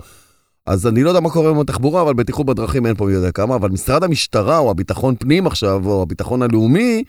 אז 0.66 0.88
אני 0.88 1.04
לא 1.04 1.10
יודע 1.10 1.20
מה 1.20 1.30
קורה 1.30 1.50
עם 1.50 1.60
התחבורה, 1.60 2.02
אבל 2.02 2.14
בטיחות 2.14 2.46
בדרכים 2.46 2.86
אין 2.86 2.96
פה 2.96 3.06
מי 3.06 3.14
יודע 3.14 3.32
כמה, 3.32 3.56
אבל 3.56 3.70
משרד 3.70 4.04
המשטרה 4.04 4.58
או 4.58 4.72
הביטחון 4.72 5.16
פנים 5.20 5.48
עכשיו, 5.48 5.82
או 5.86 6.02
הביטחון 6.02 6.42
הלאומי, 6.42 7.04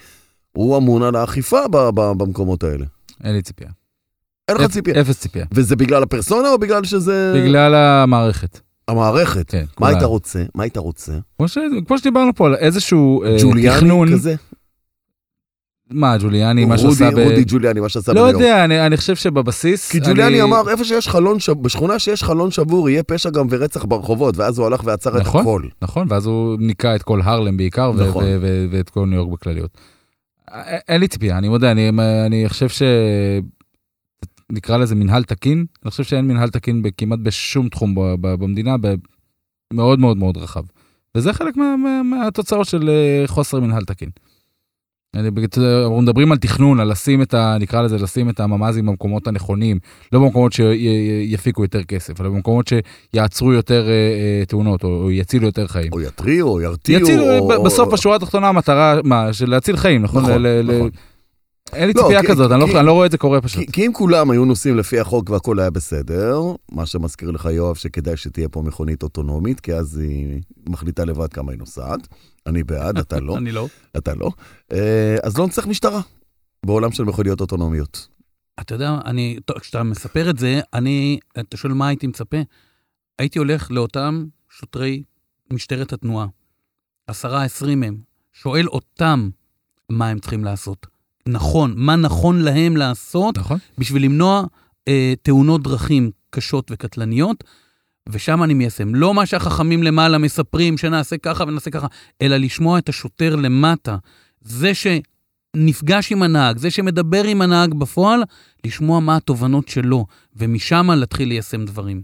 הוא 0.53 0.77
אמון 0.77 1.03
על 1.03 1.17
האכיפה 1.17 1.59
במקומות 1.93 2.65
האלה. 2.65 2.85
אין 3.25 3.35
לי 3.35 3.43
ציפייה. 3.43 3.71
אין 4.49 4.57
לך 4.57 4.67
ציפייה. 4.71 5.01
אפס 5.01 5.21
ציפייה. 5.21 5.45
וזה 5.53 5.77
בגלל 5.77 6.03
הפרסונה 6.03 6.49
או 6.49 6.59
בגלל 6.59 6.85
שזה... 6.85 7.33
בגלל 7.37 7.75
המערכת. 7.75 8.61
המערכת. 8.89 9.51
כן, 9.51 9.65
מה. 9.81 9.89
היית 9.89 10.03
רוצה? 10.03 10.45
מה 10.55 10.63
היית 10.63 10.77
רוצה? 10.77 11.13
כמו 11.39 11.49
ש- 11.49 11.59
כמו 11.87 11.99
שדיברנו 11.99 12.35
פה 12.35 12.47
על 12.47 12.55
איזשהו 12.55 13.25
אה, 13.25 13.37
ג'וליאני 13.43 13.77
תכנון. 13.77 14.13
כזה? 14.13 14.35
מה, 15.91 16.17
ג'וליאני, 16.19 16.65
מה 16.65 16.79
שעשה 16.79 17.11
ב... 17.11 17.19
רודי 17.19 17.45
ג'וליאני, 17.47 17.81
מה 17.81 17.89
שעשה 17.89 18.13
לא 18.13 18.21
בניו 18.21 18.31
יורק. 18.33 18.43
יודע, 18.43 18.65
אני 18.65 18.87
אני 18.87 18.97
חושב 18.97 19.17
שבבסיס... 19.17 19.91
כי 19.91 20.01
ג'וליאני 20.01 20.27
אני- 20.35 20.43
אמר, 20.43 20.71
איפה 20.71 20.85
שיש 20.85 21.09
חלון, 21.09 21.41
שב- 21.41 21.63
בשכונה 21.63 21.99
שיש 21.99 22.23
חלון 22.25 22.51
שבור, 22.51 22.89
יהיה 22.91 23.03
פשע 23.03 23.31
גם 23.31 23.47
ורצח 23.51 23.85
ברחובות, 23.85 24.37
ואז 24.37 24.59
הוא 24.59 24.67
הלך 24.67 24.81
ועצר 24.85 25.17
את 25.17 25.21
נכון. 25.21 25.41
הכל. 25.41 25.63
נכון, 25.83 26.07
ואז 26.11 26.27
הוא 26.27 26.57
ניקה 26.61 26.97
את 26.97 27.03
כל 27.03 27.21
הרלם 27.25 27.57
בעיקר, 27.57 27.93
נכון. 27.93 28.25
ו- 28.25 28.37
ו- 28.41 28.67
ואת 28.71 28.91
כל 28.91 29.07
ניו 29.07 29.19
יורק 29.19 29.33
בכלליות. 29.33 29.79
אין 30.89 31.01
לי 31.01 31.09
ציפייה, 31.09 31.39
אני 31.39 31.49
מודה, 31.49 31.71
אני, 31.71 31.89
אני 32.27 32.45
חושב 32.49 32.69
ש... 32.69 32.83
נקרא 34.53 34.77
לזה 34.77 34.95
מנהל 34.95 35.25
תקין, 35.25 35.65
אני 35.85 35.91
חושב 35.91 36.05
שאין 36.05 36.29
מנהל 36.29 36.51
תקין 36.51 36.83
כמעט 36.97 37.19
בשום 37.23 37.69
תחום 37.69 37.95
במדינה, 38.21 38.77
מאוד 39.73 39.99
מאוד 39.99 40.17
מאוד 40.17 40.37
רחב. 40.37 40.63
וזה 41.15 41.33
חלק 41.33 41.57
מה, 41.57 41.75
מה, 41.77 42.03
מהתוצאות 42.03 42.67
של 42.67 42.89
אה, 42.91 43.25
חוסר 43.27 43.61
מנהל 43.61 43.85
תקין. 43.85 44.09
אנחנו 45.17 46.03
מדברים 46.03 46.33
על 46.33 46.39
תכנון, 46.39 46.81
על 46.81 46.91
לשים 46.91 47.23
את 47.23 47.35
ה... 47.35 47.57
נקרא 47.61 47.83
לזה, 47.83 47.97
לשים 47.99 48.29
את 48.31 48.41
הממ"זים 48.41 48.87
במקומות 48.87 49.27
הנכונים, 49.27 49.79
לא 50.13 50.21
במקומות 50.21 50.53
שיפיקו 50.53 51.63
יותר 51.63 51.83
כסף, 51.83 52.21
אלא 52.21 52.29
במקומות 52.29 52.67
שיעצרו 53.15 53.53
יותר 53.53 53.89
אה, 53.89 53.93
אה, 53.93 54.45
תאונות, 54.47 54.85
או 54.85 55.03
או 55.03 55.11
יצילו 55.11 55.47
יותר 55.47 55.67
חיים. 55.67 55.93
או 55.93 56.01
יתריעו, 56.01 56.51
או 56.51 56.61
ירתיעו. 56.61 57.01
יצילו, 57.03 57.39
או- 57.39 57.65
בסוף 57.65 57.89
או- 57.89 57.93
בשורה 57.93 58.17
התחתונה 58.17 58.49
המטרה, 58.49 59.01
מה, 59.05 59.33
של 59.33 59.51
להציל 59.51 59.77
חיים, 59.77 60.03
נכון? 60.03 60.23
נכון, 60.23 60.43
ל- 60.43 60.63
נכון. 60.63 60.91
אין 61.73 61.87
לי 61.89 61.93
לא, 61.97 62.03
ציפייה 62.03 62.23
כזאת, 62.29 62.51
אני 62.53 62.61
לא- 62.61 62.67
כי- 62.67 62.79
אני 62.79 62.87
לא 62.87 62.93
רואה 62.93 63.07
את 63.07 63.11
זה 63.11 63.19
קורה 63.19 63.41
פשוט. 63.41 63.61
כי, 63.67 63.73
כי 63.73 63.87
אם 63.87 63.93
כולם 63.93 64.31
היו 64.31 64.45
נוסעים 64.45 64.77
לפי 64.77 65.01
החוק 65.01 65.31
והכל 65.31 65.61
היה 65.61 65.71
בסדר, 65.71 66.41
מה 66.73 66.87
שמזכיר 66.87 67.31
לך, 67.31 67.49
יואב, 67.53 67.75
שכדאי 67.77 68.17
שתהיה 68.17 68.49
פה 68.49 68.63
מכונית 68.63 69.03
אוטונומית, 69.03 69.61
כי 69.61 69.75
אז 69.75 69.99
היא 69.99 70.41
מחליטה 70.69 71.05
לבד 71.05 71.33
כמה 71.33 71.53
היא 71.53 71.59
נוסעת. 71.59 72.09
אני 72.47 72.65
בעד, 72.65 72.99
אתה 72.99 73.21
לא, 73.21 73.37
אני 73.39 73.53
לא. 73.53 73.69
אתה 73.97 74.15
לא. 74.15 74.31
אה, 74.73 75.17
אז 75.23 75.39
לא 75.39 75.47
נצטרך 75.47 75.67
משטרה 75.67 76.01
בעולם 76.67 76.93
של 76.93 77.05
מכוניות 77.05 77.41
אוטונומיות. 77.41 78.09
אתה 78.61 78.75
יודע, 78.75 78.99
אני, 79.05 79.39
טוב, 79.45 79.59
כשאתה 79.59 79.83
מספר 79.83 80.31
את 80.31 80.39
זה, 80.39 80.61
אני, 80.75 81.19
אתה 81.41 81.57
שואל 81.57 81.73
מה 81.73 81.89
הייתי 81.89 82.07
מצפה? 82.07 82.37
הייתי 83.19 83.39
הולך 83.39 83.71
לאותם 83.71 84.25
שוטרי 84.51 85.03
משטרת 85.53 85.93
התנועה, 85.93 86.27
עשרה, 87.07 87.45
עשרים 87.45 87.81
מהם, 87.81 87.97
שואל 88.33 88.69
אותם 88.69 89.29
מה 89.89 90.09
הם 90.09 90.19
צריכים 90.19 90.45
לעשות. 90.45 90.87
נכון, 91.29 91.75
מה 91.77 91.97
נכון 91.97 92.41
להם 92.41 92.77
לעשות 92.77 93.39
נכון? 93.39 93.59
בשביל 93.79 94.05
למנוע 94.05 94.43
אה, 94.89 95.15
תאונות 95.23 95.63
דרכים 95.63 96.11
קשות 96.31 96.71
וקטלניות, 96.71 97.45
ושם 98.09 98.43
אני 98.43 98.55
מיישם. 98.55 98.95
לא 98.95 99.15
מה 99.15 99.27
שהחכמים 99.27 99.83
למעלה 99.83 100.19
מספרים, 100.19 100.79
שנעשה 100.79 101.17
ככה 101.17 101.45
ונעשה 101.45 101.71
ככה, 101.71 101.87
אלא 102.23 102.37
לשמוע 102.37 102.79
את 102.79 102.89
השוטר 102.89 103.37
למטה. 103.37 103.97
זה 104.41 104.73
שנפגש 104.75 106.13
עם 106.13 106.23
הנהג, 106.23 106.59
זה 106.59 106.71
שמדבר 106.71 107.25
עם 107.25 107.43
הנהג 107.43 107.75
בפועל, 107.75 108.23
לשמוע 108.67 109.01
מה 109.01 109.17
התובנות 109.17 109.69
שלו, 109.69 110.07
ומשם 110.37 110.91
להתחיל 110.91 111.29
ליישם 111.29 111.65
דברים. 111.65 112.03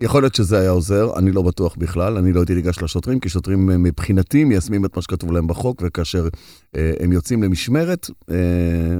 יכול 0.00 0.22
להיות 0.22 0.34
שזה 0.34 0.58
היה 0.58 0.70
עוזר, 0.70 1.10
אני 1.16 1.32
לא 1.32 1.42
בטוח 1.42 1.76
בכלל, 1.76 2.16
אני 2.16 2.32
לא 2.32 2.40
הייתי 2.40 2.54
ניגש 2.54 2.82
לשוטרים, 2.82 3.20
כי 3.20 3.28
שוטרים 3.28 3.70
אה, 3.70 3.78
מבחינתי 3.78 4.44
מיישמים 4.44 4.84
את 4.84 4.96
מה 4.96 5.02
שכתוב 5.02 5.32
להם 5.32 5.46
בחוק, 5.46 5.82
וכאשר 5.84 6.28
אה, 6.76 6.92
הם 7.00 7.12
יוצאים 7.12 7.42
למשמרת, 7.42 8.10
אה, 8.30 8.36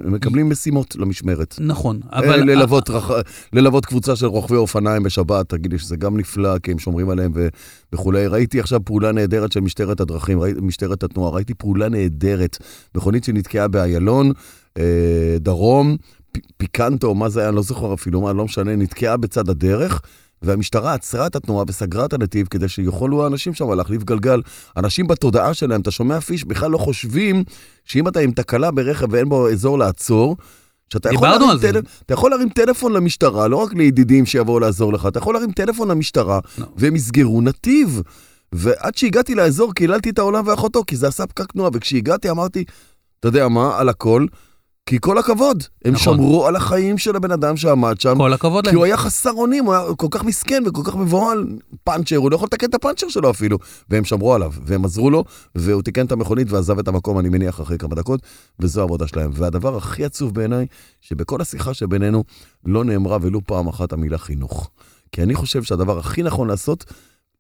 הם 0.05 0.13
מקבלים 0.13 0.51
משימות 0.51 0.97
למשמרת. 0.97 1.55
נכון, 1.61 2.01
אבל... 2.13 2.29
אבל... 2.29 2.41
ללוות, 2.41 2.91
רח... 2.91 3.11
ללוות 3.53 3.87
קבוצה 3.87 4.17
של 4.17 4.27
רוכבי 4.27 4.57
אופניים 4.57 5.03
בשבת, 5.03 5.49
תגיד 5.49 5.73
לי 5.73 5.79
שזה 5.79 5.97
גם 5.97 6.17
נפלא, 6.17 6.59
כי 6.59 6.73
הם 6.73 6.79
שומרים 6.79 7.11
עליהם 7.11 7.33
ו... 7.35 7.49
וכולי. 7.93 8.27
ראיתי 8.27 8.61
עכשיו 8.61 8.85
פעולה 8.85 9.13
נהדרת 9.13 9.53
של 9.53 9.61
משטרת 9.61 10.01
הדרכים, 10.01 10.41
ראיתי, 10.41 10.61
משטרת 10.61 11.03
התנועה, 11.03 11.31
ראיתי 11.31 11.55
פעולה 11.55 11.89
נהדרת, 11.89 12.59
מכונית 12.95 13.25
שנתקעה 13.25 13.69
באיילון, 13.69 14.33
אה, 14.79 15.37
דרום, 15.41 15.97
פ... 16.33 16.39
פיקנטו, 16.57 17.15
מה 17.15 17.29
זה 17.29 17.41
היה, 17.41 17.49
אני 17.49 17.57
לא 17.57 17.63
זוכר 17.63 17.95
אפילו 17.95 18.21
מה, 18.21 18.33
לא 18.33 18.45
משנה, 18.45 18.77
נתקעה 18.77 19.17
בצד 19.17 19.49
הדרך. 19.49 20.01
והמשטרה 20.43 20.95
עצרה 20.95 21.27
את 21.27 21.37
התנועה 21.37 21.65
וסגרה 21.69 22.05
את 22.05 22.13
הנתיב 22.13 22.47
כדי 22.51 22.69
שיוכלו 22.69 23.25
האנשים 23.25 23.55
שם 23.55 23.73
להחליף 23.73 24.05
גלגל. 24.05 24.43
אנשים 24.77 25.07
בתודעה 25.07 25.55
שלהם, 25.55 25.81
אתה 25.81 25.91
שומע 25.91 26.21
פיש, 26.21 26.45
בכלל 26.45 26.71
לא 26.71 26.79
חושבים 26.79 27.45
שאם 27.85 28.09
אתה 28.09 28.21
עם 28.21 28.33
תקלה 28.33 28.71
ברכב 28.71 29.07
ואין 29.11 29.29
בו 29.29 29.51
אזור 29.51 29.79
לעצור, 29.79 30.37
שאתה 30.93 31.13
יכול, 31.13 31.29
להרים. 31.29 31.59
טל... 31.61 31.81
אתה 32.07 32.15
יכול 32.15 32.31
להרים 32.31 32.49
טלפון 32.49 32.93
למשטרה, 32.93 33.49
לא 33.49 33.57
רק 33.57 33.75
לידידים 33.75 34.27
שיבואו 34.27 34.61
לעזור 34.61 34.93
לך, 34.93 35.07
אתה 35.07 35.19
יכול 35.19 35.35
להרים 35.35 35.53
טלפון 35.53 35.89
למשטרה, 35.89 36.41
לא. 36.59 36.67
והם 36.77 36.97
יסגרו 36.97 37.41
נתיב. 37.41 38.03
ועד 38.53 38.97
שהגעתי 38.97 39.35
לאזור 39.35 39.75
קיללתי 39.75 40.11
את 40.11 40.19
העולם 40.19 40.47
ואחותו, 40.47 40.83
כי 40.87 40.97
זה 40.97 41.09
עשה 41.09 41.27
פקק 41.27 41.53
תנועה, 41.53 41.71
וכשהגעתי 41.73 42.31
אמרתי, 42.31 42.65
אתה 43.21 43.29
יודע 43.29 43.49
מה, 43.49 43.79
על 43.79 43.89
הכל, 43.89 44.27
כי 44.89 44.99
כל 45.01 45.19
הכבוד, 45.19 45.63
הם 45.85 45.93
נכון. 45.93 46.17
שמרו 46.17 46.47
על 46.47 46.57
החיים 46.57 46.99
של 46.99 47.17
הבן 47.17 47.31
אדם 47.31 47.57
שעמד 47.57 48.01
שם, 48.01 48.19
כל 48.19 48.33
הכבוד 48.33 48.65
כי 48.65 48.67
להם. 48.67 48.77
הוא 48.77 48.85
היה 48.85 48.97
חסר 48.97 49.33
אונים, 49.33 49.65
הוא 49.65 49.75
היה 49.75 49.95
כל 49.97 50.07
כך 50.11 50.25
מסכן 50.25 50.63
וכל 50.67 50.83
כך 50.85 50.97
מבוהל, 50.97 51.47
פאנצ'ר, 51.85 52.17
הוא 52.17 52.31
לא 52.31 52.37
יכול 52.37 52.47
לתקן 52.47 52.67
את 52.67 52.75
הפאנצ'ר 52.75 53.09
שלו 53.09 53.31
אפילו. 53.31 53.59
והם 53.91 54.05
שמרו 54.05 54.35
עליו, 54.35 54.53
והם 54.63 54.85
עזרו 54.85 55.11
לו, 55.11 55.25
והוא 55.55 55.83
תיקן 55.83 56.07
את 56.07 56.13
המכונית 56.13 56.51
ועזב 56.51 56.79
את 56.79 56.89
המקום, 56.89 57.19
אני 57.19 57.29
מניח, 57.29 57.61
אחרי 57.61 57.79
כמה 57.79 57.95
דקות, 57.95 58.21
וזו 58.61 58.81
העבודה 58.81 59.07
שלהם. 59.07 59.31
והדבר 59.35 59.77
הכי 59.77 60.05
עצוב 60.05 60.35
בעיניי, 60.35 60.67
שבכל 61.01 61.41
השיחה 61.41 61.75
שבינינו 61.75 62.25
לא 62.67 62.85
נאמרה 62.85 63.19
ולו 63.23 63.41
פעם 63.45 63.69
אחת 63.69 63.93
המילה 63.93 64.19
חינוך. 64.19 64.71
כי 65.13 65.23
אני 65.23 65.35
חושב 65.35 65.63
שהדבר 65.63 65.99
הכי 65.99 66.23
נכון 66.23 66.49
לעשות, 66.49 66.85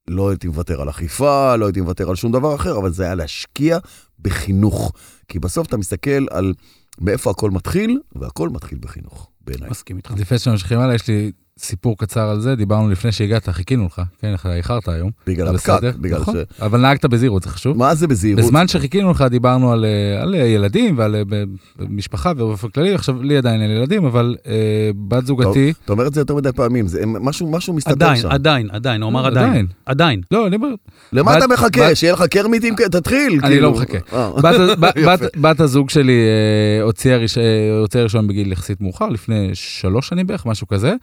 לא 0.08 0.28
הייתי 0.30 0.48
מוותר 0.48 0.82
על 0.82 0.90
אכיפה, 0.90 1.56
לא 1.56 1.66
הייתי 1.66 1.80
מוותר 1.80 2.08
על 2.08 2.16
שום 2.16 2.32
דבר 2.32 2.54
אחר, 2.54 2.78
אבל 2.78 2.92
זה 2.92 3.04
היה 3.04 3.14
להשקיע 3.14 3.78
בחינוך. 4.20 4.92
כי 5.28 5.38
בסוף 5.38 5.66
אתה 5.66 5.76
מסתכל 5.76 6.26
על 6.30 6.54
מאיפה 7.00 7.30
הכל 7.30 7.50
מתחיל, 7.50 8.00
והכל 8.16 8.48
מתחיל 8.48 8.78
בחינוך, 8.80 9.30
בעיניי. 9.40 9.70
מסכים 9.70 9.96
איתך. 9.96 10.14
לפני 10.18 10.38
שממשיכים 10.38 10.78
הלאה, 10.78 10.94
יש 10.94 11.08
לי 11.08 11.32
סיפור 11.58 11.98
קצר 11.98 12.28
על 12.28 12.40
זה, 12.40 12.54
דיברנו 12.54 12.88
לפני 12.90 13.12
שהגעת, 13.12 13.48
חיכינו 13.48 13.86
לך, 13.86 14.02
כן, 14.20 14.34
איחרת 14.46 14.88
היום. 14.88 15.10
בגלל 15.26 15.56
זה 15.56 15.74
הפקק, 15.74 15.94
בגלל 15.98 16.20
נכון. 16.20 16.34
ש... 16.34 16.62
אבל 16.62 16.80
נהגת 16.80 17.04
בזהירות, 17.04 17.42
זה 17.42 17.50
חשוב. 17.50 17.76
מה 17.76 17.94
זה 17.94 18.06
בזהירות? 18.06 18.44
בזמן 18.44 18.68
שחיכינו 18.68 19.10
לך 19.10 19.22
דיברנו 19.30 19.72
על, 19.72 19.84
אה, 19.84 20.22
על 20.22 20.34
אה, 20.34 20.40
ילדים 20.46 20.98
ועל 20.98 21.14
אה, 21.16 21.22
ב- 21.28 21.44
משפחה 21.88 22.32
ובאופן 22.36 22.68
כללי, 22.68 22.94
עכשיו 22.94 23.22
לי 23.22 23.36
עדיין 23.36 23.60
אין 23.62 23.70
ילדים, 23.70 24.04
אבל 24.04 24.36
אה, 24.46 24.52
בת 25.08 25.26
זוגתי, 25.26 25.72
אתה 25.84 25.92
אומר 25.92 26.06
את 26.06 26.14
זה 26.14 26.20
יותר 26.20 26.34
מדי 26.34 26.52
פעמים, 26.52 26.86
זה 26.88 27.02
משהו, 27.06 27.50
משהו 27.50 27.74
מסתתר 27.74 27.92
עדיין, 27.92 28.16
שם. 28.22 28.28
עדיין, 28.30 28.68
עדיין, 28.72 29.02
הוא 29.02 29.10
אמר 29.10 29.26
עדיין. 29.26 29.48
עדיין. 29.48 29.66
עדיין. 29.86 30.20
לא, 30.30 30.46
אני 30.46 30.56
אומר, 30.56 30.68
למה 31.12 31.32
בת- 31.32 31.38
אתה 31.38 31.46
מחכה? 31.46 31.88
בת- 31.90 31.96
שיהיה 31.96 32.12
לך 32.12 32.22
קרמיטים? 32.22 32.74
תתחיל. 32.90 33.32
אני 33.32 33.40
כאילו. 33.40 33.62
לא 33.62 33.72
מחכה. 33.72 33.98
בת, 34.42 34.54
בת. 34.80 34.94
בת, 35.06 35.36
בת 35.36 35.60
הזוג 35.60 35.90
שלי 35.90 36.12
אה, 36.12 36.82
אה, 37.42 37.78
הוציאה 37.80 38.02
ראשון 38.04 38.26
בגיל 38.28 38.52
יחסית 38.52 38.80
מאוחר, 38.80 39.08
לפני 39.08 39.50
שלוש 39.54 40.08
שנים 40.08 40.26
בערך, 40.26 40.46
משהו 40.46 40.66
כזה. 40.66 40.94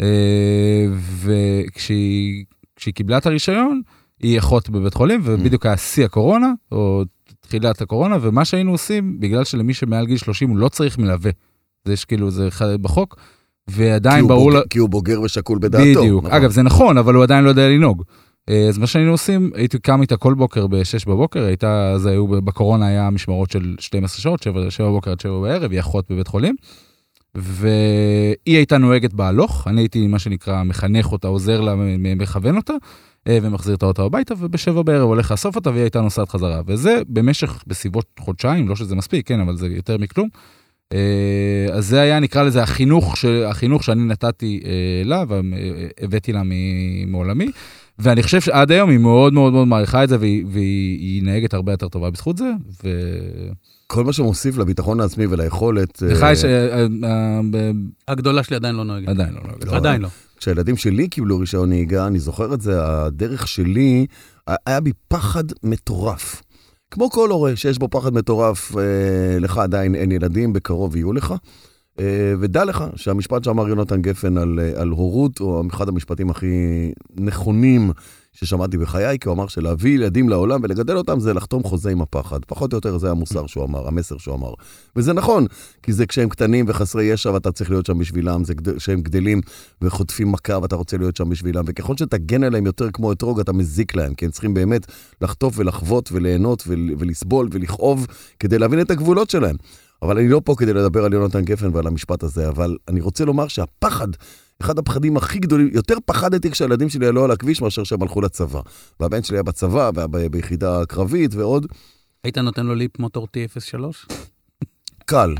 אה, 0.00 0.86
וכשהיא 1.22 2.44
כשהיא 2.76 2.94
קיבלה 2.94 3.18
את 3.18 3.26
הרישיון, 3.26 3.82
היא 4.22 4.38
אחות 4.38 4.70
בבית 4.70 4.94
חולים, 4.94 5.20
ובדיוק 5.24 5.66
היה 5.66 5.76
שיא 5.76 6.04
הקורונה, 6.04 6.52
או 6.72 7.02
תחילת 7.40 7.80
הקורונה, 7.80 8.16
ומה 8.20 8.44
שהיינו 8.44 8.70
עושים, 8.70 9.20
בגלל 9.20 9.44
שלמי 9.44 9.74
שמעל 9.74 10.06
גיל 10.06 10.16
30 10.16 10.50
הוא 10.50 10.58
לא 10.58 10.68
צריך 10.68 10.98
מלווה. 10.98 11.30
זה 11.84 11.92
יש 11.92 12.04
כאילו, 12.04 12.30
זה 12.30 12.48
בחוק, 12.80 13.16
ועדיין 13.70 14.26
ברור... 14.26 14.52
לה- 14.52 14.60
כי 14.70 14.78
הוא 14.78 14.88
בוגר 14.88 15.20
ושקול 15.20 15.58
בדעתו. 15.58 16.00
בדיוק. 16.00 16.24
נכון. 16.24 16.36
אגב, 16.36 16.50
זה 16.50 16.62
נכון, 16.62 16.98
אבל 16.98 17.14
הוא 17.14 17.22
עדיין 17.22 17.44
לא 17.44 17.48
יודע 17.48 17.68
לנהוג. 17.68 18.02
אה, 18.48 18.68
אז 18.68 18.78
מה 18.78 18.86
שהיינו 18.86 19.10
עושים, 19.10 19.50
הייתי 19.54 19.78
קם 19.78 20.02
איתה 20.02 20.16
כל 20.16 20.34
בוקר 20.34 20.66
ב-6 20.66 20.76
בבוקר, 21.06 21.44
הייתה, 21.44 21.90
אז 21.94 22.06
היו, 22.06 22.26
בקורונה 22.28 22.86
היה 22.86 23.10
משמרות 23.10 23.50
של 23.50 23.74
12 23.78 24.20
שעות, 24.20 24.42
7, 24.42 24.70
7 24.70 24.86
בבוקר 24.88 25.10
עד 25.10 25.20
7 25.20 25.40
בערב, 25.40 25.70
היא 25.70 25.80
אחות 25.80 26.10
בבית 26.10 26.26
חולים. 26.26 26.54
והיא 27.34 28.56
הייתה 28.56 28.78
נוהגת 28.78 29.12
בהלוך, 29.12 29.68
אני 29.68 29.80
הייתי 29.80 30.06
מה 30.06 30.18
שנקרא 30.18 30.62
מחנך 30.62 31.12
אותה, 31.12 31.28
עוזר 31.28 31.60
לה, 31.60 31.74
מכוון 31.98 32.56
אותה, 32.56 32.72
אה, 33.28 33.38
ומחזיר 33.42 33.74
את 33.74 33.82
האוטו 33.82 34.04
הביתה, 34.04 34.34
ובשבע 34.38 34.82
בערב 34.82 35.08
הולך 35.08 35.30
לאסוף 35.30 35.56
אותה, 35.56 35.70
והיא 35.70 35.82
הייתה 35.82 36.00
נוסעת 36.00 36.28
חזרה. 36.28 36.60
וזה 36.66 37.02
במשך, 37.08 37.64
בסביבות 37.66 38.06
חודשיים, 38.20 38.68
לא 38.68 38.76
שזה 38.76 38.96
מספיק, 38.96 39.28
כן, 39.28 39.40
אבל 39.40 39.56
זה 39.56 39.66
יותר 39.66 39.98
מכלום. 39.98 40.28
אה, 40.92 41.66
אז 41.72 41.86
זה 41.86 42.00
היה, 42.00 42.20
נקרא 42.20 42.42
לזה, 42.42 42.62
החינוך, 42.62 43.16
ש... 43.16 43.24
החינוך 43.24 43.84
שאני 43.84 44.04
נתתי 44.04 44.60
אה, 44.64 45.02
לה, 45.04 45.24
והבאתי 45.28 46.32
לה 46.32 46.42
מעולמי. 47.06 47.46
ואני 47.98 48.22
חושב 48.22 48.40
שעד 48.40 48.72
היום 48.72 48.90
היא 48.90 48.98
מאוד 48.98 49.32
מאוד 49.32 49.52
מאוד 49.52 49.68
מעריכה 49.68 50.04
את 50.04 50.08
זה, 50.08 50.16
והיא, 50.20 50.44
והיא 50.48 50.98
היא 50.98 51.22
נהגת 51.22 51.54
הרבה 51.54 51.72
יותר 51.72 51.88
טובה 51.88 52.10
בזכות 52.10 52.36
זה. 52.36 52.52
ו... 52.84 52.88
כל 53.92 54.04
מה 54.04 54.12
שמוסיף 54.12 54.56
לביטחון 54.56 55.00
העצמי 55.00 55.26
וליכולת... 55.26 56.02
לך 56.02 56.22
אה, 56.22 56.32
יש... 56.32 56.44
אה, 56.44 56.86
אה, 57.04 57.40
ב- 57.50 57.70
הגדולה 58.08 58.42
שלי 58.42 58.56
עדיין 58.56 58.74
לא 58.74 58.84
נוהגת. 58.84 59.08
עדיין 59.08 59.34
לא 59.34 59.40
נוהגת. 59.42 59.64
לא. 59.64 59.76
עדיין 59.76 60.02
לא. 60.02 60.08
כשהילדים 60.36 60.76
שלי 60.76 61.08
קיבלו 61.08 61.38
רישיון 61.38 61.68
נהיגה, 61.68 62.06
אני 62.06 62.18
זוכר 62.18 62.54
את 62.54 62.60
זה, 62.60 62.84
הדרך 62.84 63.48
שלי, 63.48 64.06
היה 64.66 64.80
בי 64.80 64.92
פחד 65.08 65.44
מטורף. 65.62 66.42
כמו 66.90 67.10
כל 67.10 67.30
הורה 67.30 67.56
שיש 67.56 67.78
בו 67.78 67.88
פחד 67.88 68.14
מטורף, 68.14 68.76
אה, 68.76 69.38
לך 69.38 69.58
עדיין 69.58 69.94
אין 69.94 70.12
ילדים, 70.12 70.52
בקרוב 70.52 70.96
יהיו 70.96 71.12
לך. 71.12 71.34
אה, 71.98 72.34
ודע 72.40 72.64
לך 72.64 72.84
שהמשפט 72.96 73.44
שאמר 73.44 73.68
יונתן 73.68 74.02
גפן 74.02 74.38
על, 74.38 74.60
אה, 74.62 74.80
על 74.80 74.88
הורות, 74.88 75.38
הוא 75.38 75.64
אחד 75.70 75.88
המשפטים 75.88 76.30
הכי 76.30 76.92
נכונים 77.16 77.90
ששמעתי 78.32 78.78
בחיי, 78.78 79.18
כי 79.18 79.28
הוא 79.28 79.34
אמר 79.34 79.46
שלהביא 79.46 79.94
ילדים 79.94 80.28
לעולם 80.28 80.60
ולגדל 80.62 80.96
אותם 80.96 81.20
זה 81.20 81.34
לחתום 81.34 81.62
חוזה 81.62 81.90
עם 81.90 82.02
הפחד. 82.02 82.44
פחות 82.46 82.72
או 82.72 82.76
יותר 82.76 82.98
זה 82.98 83.10
המוסר 83.10 83.46
שהוא 83.46 83.64
אמר, 83.64 83.88
המסר 83.88 84.18
שהוא 84.18 84.34
אמר. 84.34 84.52
וזה 84.96 85.12
נכון, 85.12 85.46
כי 85.82 85.92
זה 85.92 86.06
כשהם 86.06 86.28
קטנים 86.28 86.64
וחסרי 86.68 87.04
ישע 87.04 87.30
ואתה 87.30 87.52
צריך 87.52 87.70
להיות 87.70 87.86
שם 87.86 87.98
בשבילם, 87.98 88.44
זה 88.44 88.54
כשהם 88.76 89.00
גדלים 89.00 89.40
וחוטפים 89.82 90.32
מכה 90.32 90.58
ואתה 90.62 90.76
רוצה 90.76 90.96
להיות 90.96 91.16
שם 91.16 91.28
בשבילם, 91.28 91.64
וככל 91.66 91.96
שתגן 91.96 92.44
עליהם 92.44 92.66
יותר 92.66 92.90
כמו 92.90 93.12
אתרוג, 93.12 93.40
אתה 93.40 93.52
מזיק 93.52 93.96
להם, 93.96 94.14
כי 94.14 94.24
הם 94.24 94.30
צריכים 94.30 94.54
באמת 94.54 94.86
לחטוף 95.20 95.58
ולחוות 95.58 96.12
וליהנות 96.12 96.64
ול, 96.66 96.90
ולסבול 96.98 97.48
ולכאוב 97.52 98.06
כדי 98.40 98.58
להבין 98.58 98.80
את 98.80 98.90
הגבולות 98.90 99.30
שלהם. 99.30 99.56
אבל 100.02 100.18
אני 100.18 100.28
לא 100.28 100.40
פה 100.44 100.54
כדי 100.58 100.72
לדבר 100.72 101.04
על 101.04 101.12
יונתן 101.12 101.44
גפן 101.44 101.70
ועל 101.72 101.86
המשפט 101.86 102.22
הזה, 102.22 102.48
אבל 102.48 102.76
אני 102.88 103.00
רוצה 103.00 103.24
לומר 103.24 103.48
שהפחד, 103.48 104.08
אחד 104.62 104.78
הפחדים 104.78 105.16
הכי 105.16 105.38
גדולים, 105.38 105.68
יותר 105.72 105.96
פחדתי 106.04 106.50
כשהילדים 106.50 106.88
שלי 106.88 107.06
עלו 107.06 107.24
על 107.24 107.30
הכביש 107.30 107.62
מאשר 107.62 107.84
שהם 107.84 108.02
הלכו 108.02 108.20
לצבא. 108.20 108.60
והבן 109.00 109.22
שלי 109.22 109.36
היה 109.36 109.42
בצבא, 109.42 109.90
והיה 110.12 110.28
ביחידה 110.28 110.82
קרבית 110.88 111.34
ועוד. 111.34 111.66
היית 112.24 112.38
נותן 112.38 112.66
לו 112.66 112.74
ליפ 112.74 112.98
מוטור 112.98 113.26
T03? 113.36 113.80
קל, 115.06 115.34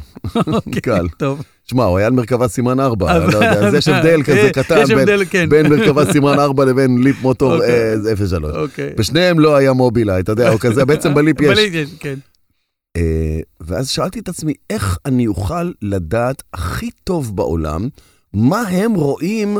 קל. 0.83 1.09
טוב. 1.19 1.43
שמע, 1.65 1.85
הוא 1.85 1.99
היה 1.99 2.07
על 2.07 2.13
מרכבה 2.13 2.49
סימן 2.49 2.81
4, 2.81 3.13
אז- 3.13 3.23
לא 3.35 3.39
יודע, 3.39 3.67
אז 3.69 3.75
יש 3.75 3.89
הבדל 3.89 4.23
כזה 4.27 4.51
קטן 4.55 4.85
בין- 4.85 5.25
כן. 5.31 5.49
בין 5.49 5.67
מרכבה 5.69 6.13
סימן 6.13 6.39
4 6.39 6.65
לבין 6.65 7.03
ליפ 7.03 7.23
מוטור 7.23 7.55
אוקיי. 7.55 7.71
אה, 8.11 8.17
03. 8.17 8.57
אוקיי. 8.57 8.91
בשניהם 8.99 9.41
לא 9.41 9.57
היה 9.57 9.73
מובילאיי, 9.73 10.21
אתה 10.21 10.33
יודע, 10.33 10.53
או 10.53 10.59
כזה, 10.59 10.85
בעצם 10.85 11.15
בליפ 11.15 11.41
יש. 11.43 11.49
בליפ 11.49 11.75
יש, 11.75 11.91
כן. 12.01 12.19
אה, 12.97 13.41
ואז 13.61 13.89
שאלתי 13.89 14.19
את 14.21 14.29
עצמי, 14.29 14.53
איך 14.71 14.99
אני 15.07 15.27
אוכל 15.27 15.73
לדעת 15.83 16.43
הכי 16.55 16.91
טוב 17.05 17.37
בעולם 17.37 17.89
מה 18.35 18.61
הם 18.61 18.95
רואים 18.95 19.59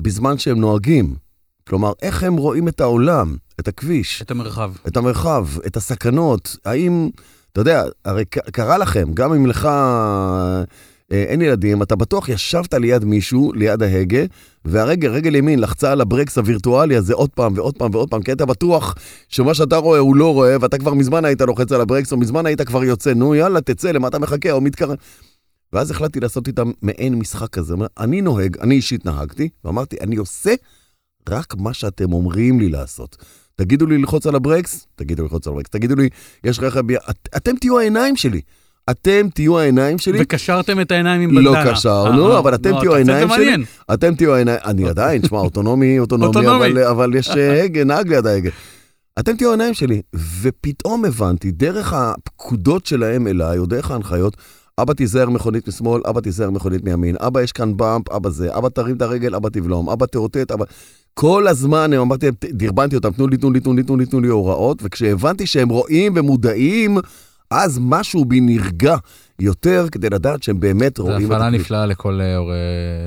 בזמן 0.00 0.38
שהם 0.38 0.60
נוהגים? 0.60 1.14
כלומר, 1.68 1.92
איך 2.02 2.22
הם 2.22 2.36
רואים 2.36 2.68
את 2.68 2.80
העולם, 2.80 3.36
את 3.60 3.68
הכביש, 3.68 4.22
את 4.22 4.30
המרחב. 4.30 4.72
את 4.86 4.96
המרחב, 4.96 5.46
את 5.66 5.76
הסכנות? 5.76 6.56
האם, 6.64 7.10
אתה 7.52 7.60
יודע, 7.60 7.84
הרי 8.04 8.24
קרה 8.24 8.78
לכם, 8.78 9.08
גם 9.14 9.32
אם 9.32 9.46
לך 9.46 9.68
אה, 11.12 11.22
אין 11.22 11.42
ילדים, 11.42 11.82
אתה 11.82 11.96
בטוח 11.96 12.28
ישבת 12.28 12.74
ליד 12.74 13.04
מישהו, 13.04 13.52
ליד 13.52 13.82
ההגה, 13.82 14.22
והרגל, 14.64 15.08
רגל 15.08 15.34
ימין, 15.34 15.58
לחצה 15.58 15.92
על 15.92 16.00
הברקס 16.00 16.38
הווירטואלי 16.38 16.96
הזה 16.96 17.14
עוד 17.14 17.30
פעם 17.30 17.52
ועוד 17.56 17.78
פעם 17.78 17.94
ועוד 17.94 18.10
פעם, 18.10 18.22
כי 18.22 18.32
אתה 18.32 18.46
בטוח 18.46 18.94
שמה 19.28 19.54
שאתה 19.54 19.76
רואה 19.76 19.98
הוא 19.98 20.16
לא 20.16 20.32
רואה, 20.32 20.56
ואתה 20.60 20.78
כבר 20.78 20.94
מזמן 20.94 21.24
היית 21.24 21.40
לוחץ 21.40 21.72
על 21.72 21.80
הברקס, 21.80 22.12
או 22.12 22.16
מזמן 22.16 22.46
היית 22.46 22.62
כבר 22.62 22.84
יוצא, 22.84 23.14
נו 23.14 23.34
יאללה, 23.34 23.60
תצא, 23.60 23.90
למה 23.90 24.08
אתה 24.08 24.18
מחכה, 24.18 24.52
או 24.52 24.60
מתקרב. 24.60 24.96
ואז 25.74 25.90
החלטתי 25.90 26.20
לעשות 26.20 26.48
איתם 26.48 26.70
מעין 26.82 27.14
משחק 27.14 27.48
כזה. 27.48 27.74
אני 27.98 28.20
נוהג, 28.20 28.58
אני 28.58 28.74
אישית 28.74 29.06
נהגתי, 29.06 29.48
ואמרתי, 29.64 29.96
אני 30.00 30.16
עושה 30.16 30.54
רק 31.28 31.54
מה 31.58 31.74
שאתם 31.74 32.12
אומרים 32.12 32.60
לי 32.60 32.68
לעשות. 32.68 33.16
תגידו 33.56 33.86
לי 33.86 33.98
ללחוץ 33.98 34.26
על 34.26 34.34
הברקס, 34.34 34.86
תגידו 34.96 35.22
לי 35.22 35.28
ללחוץ 35.28 35.46
על 35.46 35.52
הברקס, 35.52 35.70
תגידו 35.70 35.94
לי, 35.94 36.08
יש 36.44 36.60
רכב. 36.60 36.90
את, 36.90 37.28
אתם 37.36 37.56
תהיו 37.56 37.78
העיניים 37.78 38.16
שלי. 38.16 38.40
אתם 38.90 39.28
תהיו 39.34 39.58
העיניים 39.58 39.98
שלי. 39.98 40.18
וקשרתם 40.22 40.80
את 40.80 40.90
העיניים 40.90 41.20
עם 41.20 41.38
לא 41.38 41.52
בנדנה. 41.52 41.72
קשרנו, 41.72 42.32
אה, 42.32 42.38
אבל 42.38 42.54
אתם 42.54 42.70
לא, 42.70 42.80
תהיו 42.80 42.94
העיניים 42.94 43.28
שלי. 43.28 43.38
מעניין. 43.38 43.64
אתם 43.94 44.14
תהיו 44.14 44.34
העיניים, 44.34 44.58
אני 44.64 44.88
עדיין, 44.88 45.22
תשמע, 45.22 45.38
אוטונומי, 45.38 45.98
אוטונומי, 45.98 46.26
אוטונומי. 46.26 46.66
אבל, 46.70 46.84
אבל 46.84 47.14
יש 47.14 47.30
אה, 47.30 47.62
הגה, 47.62 47.84
נהג 47.84 48.08
ליד 48.08 48.26
ההגה. 48.26 48.50
אתם 49.18 49.36
תהיו 49.36 49.48
העיניים 49.48 49.74
שלי. 49.74 50.02
ופתאום 50.42 51.04
הבנתי, 51.04 51.50
דרך 51.50 51.92
הפקודות 51.92 52.86
שלהם 52.86 53.26
אליי, 53.26 53.58
או 53.58 53.66
דרך 53.66 53.90
ההנחיות, 53.90 54.36
אבא 54.80 54.92
תיזהר 54.94 55.30
מכונית 55.30 55.68
משמאל, 55.68 56.02
אבא 56.06 56.20
תיזהר 56.20 56.50
מכונית 56.50 56.84
מימין, 56.84 57.16
אבא 57.20 57.42
יש 57.42 57.52
כאן 57.52 57.76
באמפ, 57.76 58.08
אבא 58.08 58.30
זה, 58.30 58.58
אבא 58.58 58.68
תרים 58.68 58.96
את 58.96 59.02
הרגל, 59.02 59.34
אבא 59.34 59.48
תבלום, 59.48 59.90
אבא 59.90 60.06
תאותת, 60.06 60.50
אבא... 60.50 60.64
כל 61.14 61.48
הזמן 61.48 61.92
הם 61.92 62.00
אמרתי 62.00 62.26
דרבנתי 62.44 62.96
אותם, 62.96 63.10
תנו 63.10 63.26
לי, 63.26 63.36
תנו 63.36 63.50
לי, 63.50 63.60
תנו 63.60 63.74
לי, 63.74 63.82
תנו 63.82 63.96
לי, 63.96 64.06
תנו 64.06 64.20
לי 64.20 64.28
הוראות, 64.28 64.78
וכשהבנתי 64.82 65.46
שהם 65.46 65.68
רואים 65.68 66.12
ומודעים, 66.16 66.98
אז 67.50 67.78
משהו 67.82 68.24
בי 68.24 68.40
נרגע 68.40 68.96
יותר 69.38 69.86
כדי 69.92 70.10
לדעת 70.10 70.42
שהם 70.42 70.60
באמת 70.60 70.96
זו 70.96 71.02
רואים 71.02 71.20
את 71.20 71.24
הפעלה 71.26 71.46
הכביש. 71.46 71.60
נפלאה 71.60 71.86
לכל 71.86 72.20
אה, 72.20 72.36
הורה 72.36 72.54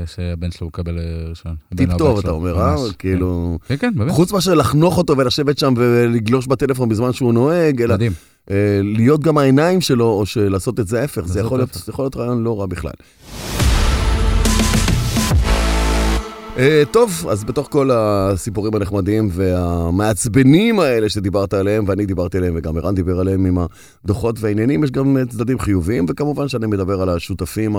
שהבן 0.06 0.52
שלו 0.52 0.68
מקבל 0.68 1.00
אה, 1.00 1.30
ראשון. 1.30 1.56
טיפ 1.76 1.90
טוב, 1.98 2.20
אתה 2.20 2.32
אומר, 2.32 2.60
אה? 2.60 2.76
כאילו... 3.00 3.60
כן, 3.68 3.78
כן, 3.78 3.94
באמת. 3.96 4.12
חוץ 4.12 4.32
מאשר 4.32 4.54
לחנוך 4.54 4.98
אותו 4.98 5.18
ולשבת 5.18 5.58
שם 5.58 5.74
ולגלוש 5.78 6.48
בטלפון 6.48 6.90
בזמן 6.90 7.14
שהוא 7.14 7.34
נוהג, 7.34 7.82
אלא 7.82 7.96
מדהים. 7.96 8.12
אה, 8.52 8.80
להיות 8.84 9.22
גם 9.22 9.38
העיניים 9.38 9.82
שלו, 9.82 10.06
או 10.06 10.24
לעשות 10.50 10.80
את 10.80 10.88
זה 10.88 11.02
ההפך. 11.02 11.26
זה 11.26 11.40
יכול 11.40 11.60
להיות 11.98 12.16
רעיון 12.16 12.44
לא 12.44 12.60
רע 12.60 12.66
בכלל. 12.66 12.94
אה, 16.58 16.84
טוב, 16.92 17.26
אז 17.30 17.44
בתוך 17.44 17.68
כל 17.72 17.90
הסיפורים 17.94 18.76
הנחמדים 18.76 19.30
והמעצבנים 19.32 20.80
האלה 20.80 21.10
שדיברת 21.10 21.54
עליהם, 21.54 21.86
ואני 21.88 22.06
דיברתי 22.06 22.38
עליהם 22.38 22.54
וגם 22.58 22.78
ערן 22.78 22.96
דיבר 22.96 23.20
עליהם 23.20 23.46
עם 23.46 23.58
הדוחות 24.04 24.36
והעניינים, 24.40 24.84
יש 24.84 24.92
גם 24.92 25.18
אה, 25.18 25.26
צדדים 25.26 25.60
חיוביים, 25.60 26.06
וכמובן 26.10 26.48
שאני 26.48 26.68
מדבר 26.68 27.02
על 27.02 27.10
השותפים 27.10 27.76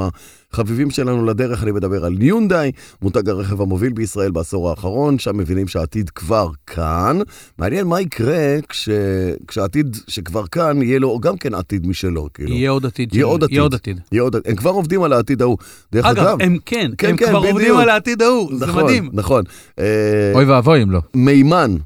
החביבים 0.53 0.91
שלנו 0.91 1.27
לדרך, 1.27 1.63
אני 1.63 1.73
מדבר 1.73 2.05
על 2.05 2.23
יונדאי, 2.23 2.73
מותג 3.03 3.29
הרכב 3.29 3.61
המוביל 3.61 3.93
בישראל 3.93 4.31
בעשור 4.31 4.71
האחרון, 4.71 5.19
שם 5.19 5.37
מבינים 5.37 5.69
שהעתיד 5.69 6.11
כבר 6.11 6.51
כאן. 6.67 7.19
מעניין 7.59 7.87
מה 7.87 8.01
יקרה 8.01 8.57
כש... 8.69 8.89
כשהעתיד 9.49 9.97
שכבר 10.07 10.47
כאן, 10.47 10.83
יהיה 10.83 10.99
לו 10.99 11.19
גם 11.19 11.37
כן 11.37 11.55
עתיד 11.55 11.87
משלו, 11.87 12.29
כאילו. 12.35 12.53
יהיה 12.53 12.71
עוד 12.71 12.87
עתיד. 12.87 13.15
יהיה 13.15 13.27
עוד 13.27 13.45
עתיד. 13.45 13.53
יהיה 13.53 13.63
עוד 13.63 13.75
עתיד. 13.75 14.01
יהיה 14.13 14.23
עוד... 14.23 14.37
הם 14.47 14.57
כבר 14.57 14.71
עובדים 14.71 15.03
על 15.03 15.13
העתיד 15.13 15.43
ההוא. 15.43 15.59
דרך 15.93 16.07
אגב, 16.07 16.19
אגב, 16.27 16.37
הם 16.41 16.59
כן, 16.67 16.91
כן, 16.99 17.09
הם 17.09 17.17
כן, 17.17 17.27
כבר 17.27 17.41
בדיוק. 17.41 17.53
עובדים 17.53 17.77
על 17.77 17.89
העתיד 17.89 18.23
ההוא, 18.23 18.53
זה 18.69 18.73
נכון, 18.73 18.85
מדהים. 18.85 19.11
נכון. 19.13 19.45
אה, 19.79 20.33
אוי 20.35 20.45
ואבוי 20.45 20.83
אם 20.83 20.91
לא. 20.91 21.01
מימן. 21.15 21.77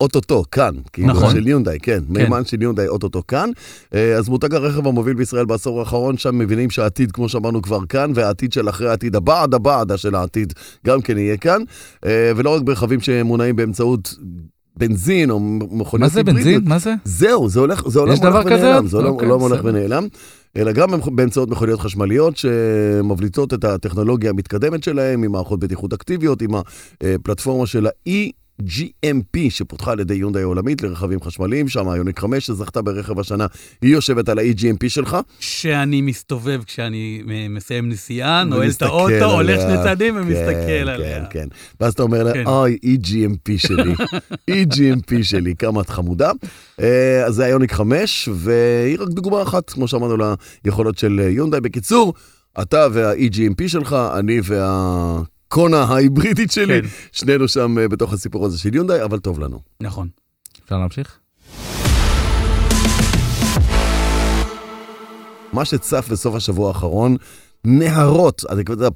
אוטוטו, 0.00 0.44
כאן, 0.50 0.74
כאילו, 0.92 1.08
נכון. 1.08 1.30
של 1.30 1.48
יונדאי, 1.48 1.78
כן, 1.80 1.98
מימן 2.08 2.44
של 2.44 2.62
יונדאי 2.62 2.88
אוטוטו 2.88 3.26
כאן. 3.26 3.50
אה, 3.94 4.16
אז 4.16 4.28
מותג 4.28 4.54
הרכב 4.54 4.86
המוביל 4.86 5.14
בישראל 5.14 5.44
בעשור 5.44 5.80
האחרון, 5.80 6.18
שם 6.18 6.38
מבינים 6.38 6.70
שהעתיד, 6.70 7.12
כמו 7.12 7.28
שאמרנו, 7.28 7.62
כבר 7.62 7.86
כאן, 7.88 8.12
והעתיד 8.14 8.52
של 8.52 8.68
אחרי 8.68 8.90
העתיד, 8.90 9.16
הבעד 9.16 9.54
הבעדה 9.54 9.96
של 9.96 10.14
העתיד, 10.14 10.52
גם 10.86 11.02
כן 11.02 11.18
יהיה 11.18 11.36
כאן. 11.36 11.62
אה, 12.06 12.32
ולא 12.36 12.54
רק 12.54 12.62
ברכבים 12.62 13.00
שמונעים 13.00 13.56
באמצעות 13.56 14.14
בנזין 14.76 15.30
או 15.30 15.40
מכוניות 15.40 15.94
מה 15.94 16.08
זה. 16.08 16.22
בנזין? 16.24 16.60
מה 16.64 16.78
זה? 16.78 16.94
זהו, 17.04 17.48
זה 17.48 17.60
הולך, 17.60 17.88
זה 17.88 17.98
עולם 18.00 18.12
יש 18.12 18.20
דבר 18.20 18.42
הולך 18.42 18.52
כזה 18.52 18.66
ונעלם? 18.66 18.86
זה 18.86 18.96
עולם 18.96 19.08
אוקיי, 19.08 19.28
עולם 19.28 19.40
הולך 19.40 19.58
בסדר. 19.60 19.68
ונעלם, 19.68 20.06
אלא 20.56 20.72
גם 20.72 20.88
באמצעות 21.06 21.50
מכוניות 21.50 21.80
חשמליות 21.80 22.36
שמבליטות 22.36 23.54
את 23.54 23.64
הטכנולוגיה 23.64 24.30
המתקדמת 24.30 24.82
שלהם, 24.82 25.22
עם 25.22 25.32
מערכות 25.32 25.60
בטיחות 25.60 25.92
אקטיביות, 25.92 26.42
עם 26.42 26.50
הפלטפורמה 27.00 27.66
של 27.66 27.86
ה-EGMP 28.60 29.50
שפותחה 29.50 29.92
על 29.92 30.00
ידי 30.00 30.14
יונדאי 30.14 30.42
העולמית 30.42 30.82
לרכבים 30.82 31.22
חשמליים, 31.22 31.68
שם 31.68 31.88
היוניק 31.88 32.18
5 32.18 32.46
שזכתה 32.46 32.82
ברכב 32.82 33.18
השנה, 33.18 33.46
היא 33.82 33.92
יושבת 33.92 34.28
על 34.28 34.38
ה-EGMP 34.38 34.88
שלך. 34.88 35.16
שאני 35.40 36.00
מסתובב 36.00 36.62
כשאני 36.66 37.22
אה, 37.30 37.46
מסיים 37.50 37.88
נסיעה, 37.88 38.44
נועל 38.44 38.70
את 38.70 38.82
האוטו, 38.82 39.24
הולך 39.24 39.60
עליה. 39.60 39.60
שני 39.60 39.82
צעדים 39.82 40.14
כן, 40.14 40.20
ומסתכל 40.20 40.88
עליה. 40.88 41.20
כן, 41.20 41.24
כן. 41.30 41.48
ואז 41.80 41.92
אתה 41.92 42.02
אומר 42.02 42.22
לה, 42.22 42.32
כן. 42.32 42.46
אוי, 42.46 42.78
EGMP 42.84 43.58
שלי, 43.58 43.94
EGMP 44.62 45.22
שלי, 45.22 45.54
כמה 45.58 45.80
את 45.80 45.90
חמודה. 45.90 46.30
אה, 46.80 47.24
אז 47.26 47.34
זה 47.34 47.44
היוניק 47.44 47.72
5, 47.72 48.28
והיא 48.32 48.98
רק 49.00 49.08
דוגמה 49.08 49.42
אחת, 49.42 49.70
כמו 49.70 49.88
שאמרנו, 49.88 50.34
ליכולות 50.64 50.98
של 50.98 51.20
יונדאי. 51.30 51.60
בקיצור, 51.60 52.14
אתה 52.62 52.86
וה-EGMP 52.92 53.68
שלך, 53.68 53.96
אני 54.18 54.40
והקונה 55.46 55.82
ההיברידית 55.82 56.50
שלי, 56.50 56.82
כן. 56.82 56.88
שנינו 57.12 57.48
שם 57.48 57.78
אה, 57.78 57.88
בתוך 57.88 58.12
הסיפור 58.12 58.46
הזה 58.46 58.58
של 58.58 58.74
יונדאי, 58.74 59.04
אבל 59.04 59.18
טוב 59.18 59.40
לנו. 59.40 59.60
נכון. 59.80 60.08
אפשר 60.64 60.78
להמשיך? 60.78 61.18
מה 65.52 65.64
שצף 65.64 66.08
בסוף 66.10 66.34
השבוע 66.34 66.68
האחרון, 66.68 67.16
נהרות, 67.64 68.44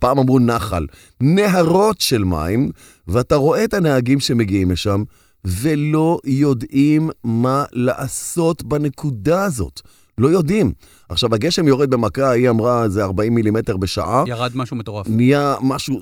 פעם 0.01 0.19
אמרו 0.19 0.39
נחל, 0.39 0.87
נהרות 1.21 2.01
של 2.01 2.25
מים, 2.25 2.71
ואתה 3.09 3.37
רואה 3.37 3.65
את 3.65 3.75
הנהגים 3.75 4.21
שמגיעים 4.21 4.71
לשם, 4.71 5.03
ולא 5.45 6.19
יודעים 6.25 7.11
מה 7.25 7.65
לעשות 7.73 8.63
בנקודה 8.63 9.45
הזאת. 9.45 9.81
לא 10.19 10.29
יודעים. 10.29 10.73
עכשיו, 11.09 11.35
הגשם 11.35 11.69
יורד 11.69 11.91
במכה, 11.91 12.31
היא 12.31 12.51
אמרה, 12.51 12.89
זה 12.89 13.05
40 13.05 13.35
מילימטר 13.35 13.77
בשעה, 13.77 14.25
ירד 14.27 14.53
משהו 14.55 14.77
מטורף. 14.77 15.07
נהיה 15.09 15.55
משהו... 15.63 16.01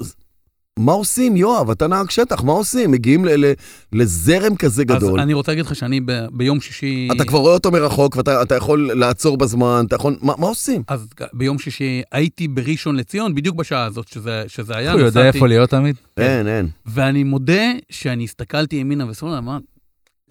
מה 0.78 0.92
עושים, 0.92 1.36
יואב? 1.36 1.70
אתה 1.70 1.86
נהג 1.86 2.10
שטח, 2.10 2.42
מה 2.44 2.52
עושים? 2.52 2.90
מגיעים 2.90 3.24
ל- 3.24 3.46
ל- 3.46 3.52
לזרם 3.92 4.56
כזה 4.56 4.82
אז 4.88 4.96
גדול. 4.96 5.20
אני 5.20 5.34
רוצה 5.34 5.52
להגיד 5.52 5.64
לך 5.66 5.74
שאני 5.76 6.00
ב- 6.00 6.26
ביום 6.32 6.60
שישי... 6.60 7.08
אתה 7.16 7.24
כבר 7.24 7.38
רואה 7.38 7.54
אותו 7.54 7.70
מרחוק, 7.70 8.16
ואתה 8.16 8.42
אתה 8.42 8.54
יכול 8.54 8.90
לעצור 8.94 9.36
בזמן, 9.36 9.84
אתה 9.86 9.96
יכול... 9.96 10.16
מה, 10.22 10.32
מה 10.38 10.46
עושים? 10.46 10.82
אז 10.88 11.06
ביום 11.32 11.58
שישי 11.58 12.02
הייתי 12.12 12.48
בראשון 12.48 12.96
לציון, 12.96 13.34
בדיוק 13.34 13.56
בשעה 13.56 13.84
הזאת 13.84 14.08
שזה, 14.08 14.44
שזה 14.46 14.76
היה. 14.76 14.92
הוא 14.92 15.00
יודע 15.00 15.26
איפה 15.26 15.46
להיות 15.46 15.70
תמיד? 15.70 15.96
אין, 16.16 16.46
אין. 16.46 16.68
ואני 16.86 17.24
מודה 17.24 17.62
שאני 17.90 18.24
הסתכלתי 18.24 18.76
ימינה 18.76 19.10
ושמאלה, 19.10 19.38
אמרתי, 19.38 19.64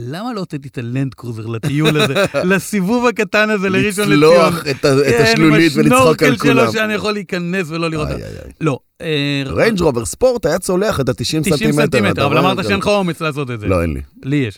למה 0.02 0.34
לא 0.34 0.40
הוצאתי 0.40 0.68
את 0.68 0.78
הלנד 0.78 1.14
קרוזר 1.14 1.46
לטיול 1.46 2.02
הזה, 2.02 2.14
לסיבוב 2.56 3.06
הקטן 3.08 3.50
הזה 3.50 3.70
לראשון 3.70 4.10
לציון? 4.10 4.20
לצלוח 4.20 4.60
את 4.68 4.86
ה- 4.86 4.94
את 5.00 5.04
כן, 5.10 5.24
השלולית 5.24 5.72
ולצחוק 5.76 6.24
על 6.24 6.30
עם 6.30 6.38
כולם. 6.38 6.58
השנורקל 6.58 6.68
שלו 6.72 6.72
שאני 6.72 6.94
יכול 6.94 7.12
להיכנס 7.14 7.68
ולא 7.70 7.90
לראות. 7.90 8.08
איי, 8.08 8.16
איי, 8.16 8.38
איי. 8.44 8.52
לא. 8.62 8.80
אה, 9.02 9.44
ריינג' 9.46 9.82
רובר 9.82 10.06
ספורט 10.06 10.46
היה 10.46 10.60
צולח 10.60 11.00
את 11.00 11.10
ה-90 11.10 11.24
סנטימטר. 11.26 11.56
90 11.56 11.70
אתה 11.70 11.82
סנטימטר, 11.82 12.26
אבל? 12.26 12.38
אמרת 12.38 12.64
שאין 12.66 12.80
לך 12.80 12.88
אומץ 12.88 13.22
לעשות 13.22 13.52
את 13.52 13.60
זה. 13.60 13.68
לא, 13.68 13.82
אין 13.82 13.94
לי. 13.94 14.02
לי 14.24 14.36
יש. 14.36 14.58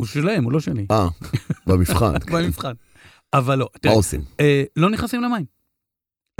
הוא 0.00 0.06
שלהם, 0.06 0.44
הוא 0.44 0.52
לא 0.52 0.60
שלי. 0.60 0.86
אה, 0.90 1.08
במבחן. 1.66 2.12
במבחן. 2.32 2.72
אבל 3.34 3.58
לא. 3.58 3.68
מה 3.84 3.90
עושים? 3.90 4.20
אה, 4.40 4.62
לא 4.76 4.90
נכנסים 4.90 5.22
למים. 5.22 5.44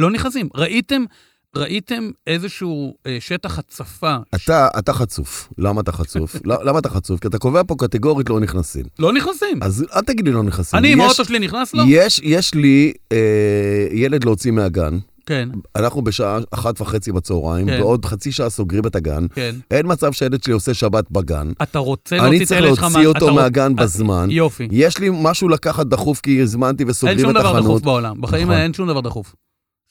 לא 0.01 0.11
נכנסים. 0.11 0.49
ראיתם, 0.55 1.03
ראיתם 1.57 2.11
איזשהו 2.27 2.95
אה, 3.07 3.17
שטח 3.21 3.59
הצפה. 3.59 4.17
אתה, 4.35 4.69
אתה 4.79 4.93
חצוף. 4.93 5.49
למה 5.59 5.81
אתה 5.81 5.93
חצוף? 5.93 6.37
לא- 6.45 6.65
למה 6.65 6.79
אתה 6.79 6.89
חצוף? 6.89 7.21
כי 7.21 7.29
אתה 7.29 7.39
קובע 7.39 7.63
פה 7.67 7.75
קטגורית 7.79 8.31
לא 8.31 8.41
נכנסים. 8.41 8.85
לא 8.99 9.13
נכנסים. 9.13 9.59
אז 9.63 9.85
אל 9.97 10.01
תגיד 10.01 10.25
לי 10.27 10.33
לא 10.33 10.43
נכנסים. 10.43 10.79
אני 10.79 10.93
עם 10.93 11.01
האוטו 11.01 11.25
שלי 11.25 11.39
נכנס 11.39 11.75
לו? 11.75 11.85
יש, 11.87 12.21
יש 12.25 12.55
לי 12.55 12.93
אה, 13.13 13.19
ילד 13.93 14.25
להוציא 14.25 14.51
מהגן, 14.51 14.99
כן, 15.27 15.49
אנחנו 15.77 16.03
בשעה 16.03 16.39
אחת 16.51 16.81
וחצי 16.81 17.13
בצהריים, 17.13 17.67
כן. 17.67 17.79
ועוד 17.81 18.05
חצי 18.05 18.33
שעה 18.33 18.51
סוגרים 18.51 18.87
את 18.87 18.97
הגן. 18.97 19.27
כן. 19.35 19.55
אין 19.71 19.87
מצב 19.93 20.13
שהילד 20.13 20.43
שלי 20.43 20.53
עושה 20.53 20.75
שבת 20.75 21.11
בגן. 21.11 21.51
אתה 21.63 21.79
רוצה 21.79 22.17
להוציא 22.17 22.29
אני 22.37 22.43
את 22.43 22.49
צריך 22.49 22.61
הילד 22.63 22.75
שלך 22.75 22.85
מה... 22.85 22.89
להוציא 22.91 23.11
אתה 23.11 23.19
אותו 23.25 23.33
רוצ- 23.35 23.41
מהגן 23.43 23.73
אה, 23.79 23.85
בזמן. 23.85 24.29
יופי. 24.31 24.69
יש 24.73 24.99
לי 24.99 25.09
משהו 25.13 25.49
לקחת 25.49 25.87
דחוף 25.87 26.21
כי 26.21 26.43
הזמנתי 26.43 26.83
אין 26.83 26.91
וסוגרים 26.91 27.19
שום 27.19 27.31
את 27.31 27.35
דבר 27.35 27.43
דחוף 27.53 27.59
החנות. 27.65 27.83
בעולם. 27.83 28.21
בחיים 28.21 28.47
נכון. 28.49 28.61
אין 28.61 28.73
שום 28.75 28.89
דבר 28.89 29.01
דחוף. 29.01 29.35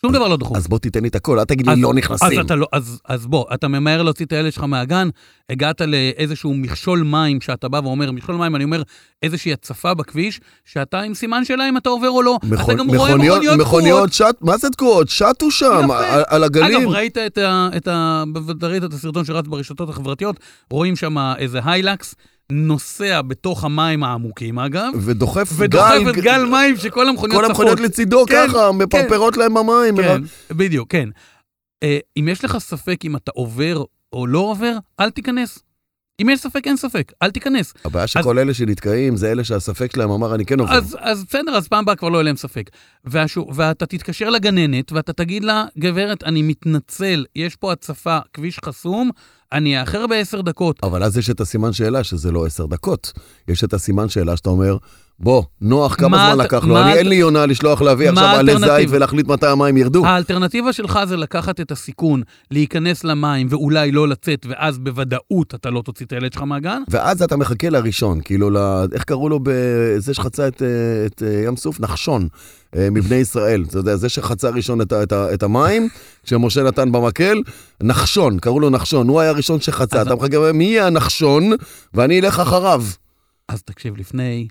שום 0.05 0.13
דבר 0.13 0.27
לא 0.27 0.37
דחוף. 0.37 0.57
אז 0.57 0.67
בוא 0.67 0.79
תיתן 0.79 1.01
לי 1.01 1.07
את 1.07 1.15
הכל, 1.15 1.39
אל 1.39 1.45
תגיד 1.45 1.67
לי 1.69 1.81
לא 1.81 1.93
נכנסים. 1.93 2.39
אז, 2.39 2.45
אתה 2.45 2.55
לא, 2.55 2.67
אז, 2.71 3.01
אז 3.07 3.25
בוא, 3.27 3.45
אתה 3.53 3.67
ממהר 3.67 4.01
להוציא 4.01 4.25
את 4.25 4.31
הילד 4.31 4.53
שלך 4.53 4.63
מהגן, 4.63 5.09
הגעת 5.49 5.81
לאיזשהו 5.81 6.53
מכשול 6.53 7.03
מים 7.03 7.41
שאתה 7.41 7.67
בא 7.69 7.81
ואומר, 7.83 8.11
מכשול 8.11 8.35
מים, 8.35 8.55
אני 8.55 8.63
אומר, 8.63 8.83
איזושהי 9.23 9.53
הצפה 9.53 9.93
בכביש, 9.93 10.39
שאתה 10.65 10.99
עם 11.01 11.13
סימן 11.13 11.45
שאלה 11.45 11.69
אם 11.69 11.77
אתה 11.77 11.89
עובר 11.89 12.09
או 12.09 12.21
לא. 12.21 12.37
אתה 12.37 12.47
מכון- 12.55 12.77
גם 12.77 12.87
רואה 12.87 12.97
מכוניות, 13.09 13.17
מכוניות 13.37 13.53
תקועות. 13.53 13.67
מכוניות 13.67 14.13
שט, 14.13 14.35
מה 14.41 14.57
זה 14.57 14.69
תקועות? 14.69 15.09
שטו 15.09 15.51
שם. 15.51 15.91
על, 15.91 16.23
על 16.27 16.43
הגלים. 16.43 16.77
אגב, 16.81 16.89
ראית 16.89 17.17
את, 17.17 17.37
ה, 17.37 17.69
את, 17.77 17.87
ה, 17.87 18.23
אתה 18.51 18.67
ראית 18.67 18.83
את 18.83 18.93
הסרטון 18.93 19.25
שרץ 19.25 19.47
ברשתות 19.47 19.89
החברתיות, 19.89 20.39
רואים 20.71 20.95
שם 20.95 21.15
איזה 21.37 21.59
היילקס, 21.65 22.15
נוסע 22.51 23.21
בתוך 23.21 23.63
המים 23.63 24.03
העמוקים, 24.03 24.59
אגב, 24.59 24.91
ודוחף 25.01 25.49
ודוחף 25.57 25.95
גל, 26.03 26.09
את 26.09 26.15
גל 26.15 26.45
מים 26.45 26.77
שכל 26.77 27.09
המכוניות 27.09 27.41
כל 27.41 27.45
המכוניות 27.49 27.77
צפות. 27.77 27.89
לצידו 27.89 28.25
כן, 28.27 28.45
ככה, 28.47 28.71
מפרפרות 28.71 29.37
להם 29.37 29.53
במים. 29.53 29.97
כן, 29.97 30.21
בדיוק, 30.51 30.91
כן. 30.91 31.09
אה, 31.83 31.97
אם 32.17 32.27
יש 32.27 32.45
לך 32.45 32.57
ספק 32.57 33.05
אם 33.05 33.15
אתה 33.15 33.31
עובר 33.35 33.83
או 34.13 34.27
לא 34.27 34.39
עובר, 34.39 34.77
אל 34.99 35.09
תיכנס. 35.09 35.59
אם 36.21 36.29
יש 36.29 36.39
ספק, 36.39 36.67
אין 36.67 36.77
ספק, 36.77 37.11
אל 37.21 37.31
תיכנס. 37.31 37.73
הבעיה 37.85 38.07
שכל 38.07 38.39
אלה 38.39 38.53
שנתקעים 38.53 39.17
זה 39.17 39.31
אלה 39.31 39.43
שהספק 39.43 39.91
שלהם 39.93 40.11
אמר 40.11 40.35
אני 40.35 40.45
כן 40.45 40.59
עובר. 40.59 40.73
אז, 40.73 40.97
אז 40.99 41.23
בסדר, 41.23 41.51
אז 41.51 41.67
פעם 41.67 41.83
הבאה 41.83 41.95
כבר 41.95 42.09
לא 42.09 42.17
יהיה 42.17 42.23
להם 42.23 42.35
ספק. 42.35 42.69
והשו, 43.05 43.47
ואתה 43.55 43.85
תתקשר 43.85 44.29
לגננת 44.29 44.91
ואתה 44.91 45.13
תגיד 45.13 45.43
לה, 45.43 45.65
גברת, 45.77 46.23
אני 46.23 46.41
מתנצל, 46.41 47.25
יש 47.35 47.55
פה 47.55 47.71
הצפה, 47.71 48.19
כביש 48.33 48.59
חסום, 48.65 49.09
אני 49.51 49.81
אאחר 49.81 50.07
בעשר 50.07 50.41
דקות. 50.41 50.79
אבל 50.83 51.03
אז 51.03 51.17
יש 51.17 51.29
את 51.29 51.41
הסימן 51.41 51.73
שאלה 51.73 52.03
שזה 52.03 52.31
לא 52.31 52.45
עשר 52.45 52.65
דקות. 52.65 53.11
יש 53.47 53.63
את 53.63 53.73
הסימן 53.73 54.09
שאלה 54.09 54.37
שאתה 54.37 54.49
אומר, 54.49 54.77
בוא, 55.23 55.43
נוח, 55.61 55.95
כמה 55.95 56.07
מה 56.09 56.17
זמן 56.33 56.39
הת- 56.39 56.45
לקח 56.45 56.65
לו? 56.65 56.81
אני 56.81 56.91
הת- 56.91 56.97
אין 56.97 57.07
לי 57.09 57.15
יונה 57.15 57.45
לשלוח 57.45 57.81
להביא 57.81 58.09
עכשיו 58.09 58.23
עלי 58.25 58.53
זית? 58.59 58.87
ולהחליט 58.89 59.27
מתי 59.27 59.47
המים 59.47 59.77
ירדו. 59.77 60.05
האלטרנטיבה 60.05 60.73
שלך 60.73 60.99
זה 61.07 61.17
לקחת 61.17 61.59
את 61.59 61.71
הסיכון, 61.71 62.21
להיכנס 62.51 63.03
למים 63.03 63.47
ואולי 63.49 63.91
לא 63.91 64.07
לצאת, 64.07 64.45
ואז 64.49 64.77
בוודאות 64.79 65.55
אתה 65.55 65.69
לא 65.69 65.81
תוציא 65.81 66.05
את 66.05 66.11
הילד 66.11 66.33
שלך 66.33 66.41
מהגן. 66.41 66.81
ואז 66.89 67.21
אתה 67.21 67.37
מחכה 67.37 67.69
לראשון, 67.69 68.19
כאילו, 68.23 68.49
ל... 68.49 68.57
איך 68.93 69.03
קראו 69.03 69.29
לו 69.29 69.39
בזה 69.43 70.13
שחצה 70.13 70.47
את, 70.47 70.61
אה, 70.61 70.67
את 71.05 71.23
אה, 71.23 71.43
ים 71.45 71.55
סוף? 71.55 71.79
נחשון, 71.79 72.27
אה, 72.75 72.87
מבני 72.91 73.15
ישראל. 73.15 73.63
אתה 73.69 73.77
יודע, 73.77 73.95
זה 73.95 74.09
שחצה 74.09 74.49
ראשון 74.49 74.81
את, 74.81 74.93
את, 74.93 75.13
את 75.13 75.43
המים, 75.43 75.87
כשמשה 76.23 76.63
נתן 76.63 76.91
במקל, 76.91 77.41
נחשון, 77.83 78.39
קראו 78.39 78.59
לו 78.59 78.69
נחשון, 78.69 79.07
הוא 79.07 79.21
היה 79.21 79.29
הראשון 79.29 79.59
שחצה. 79.61 80.01
אתה 80.01 80.15
מחכה, 80.15 80.51
מי 80.53 80.63
יהיה 80.63 80.87
הנחשון? 80.87 81.51
ואני 81.93 82.19
אלך 82.19 82.39
אחריו. 82.39 82.83
אז 83.49 83.61
תקשיב, 83.63 83.97
לפני 83.97 84.47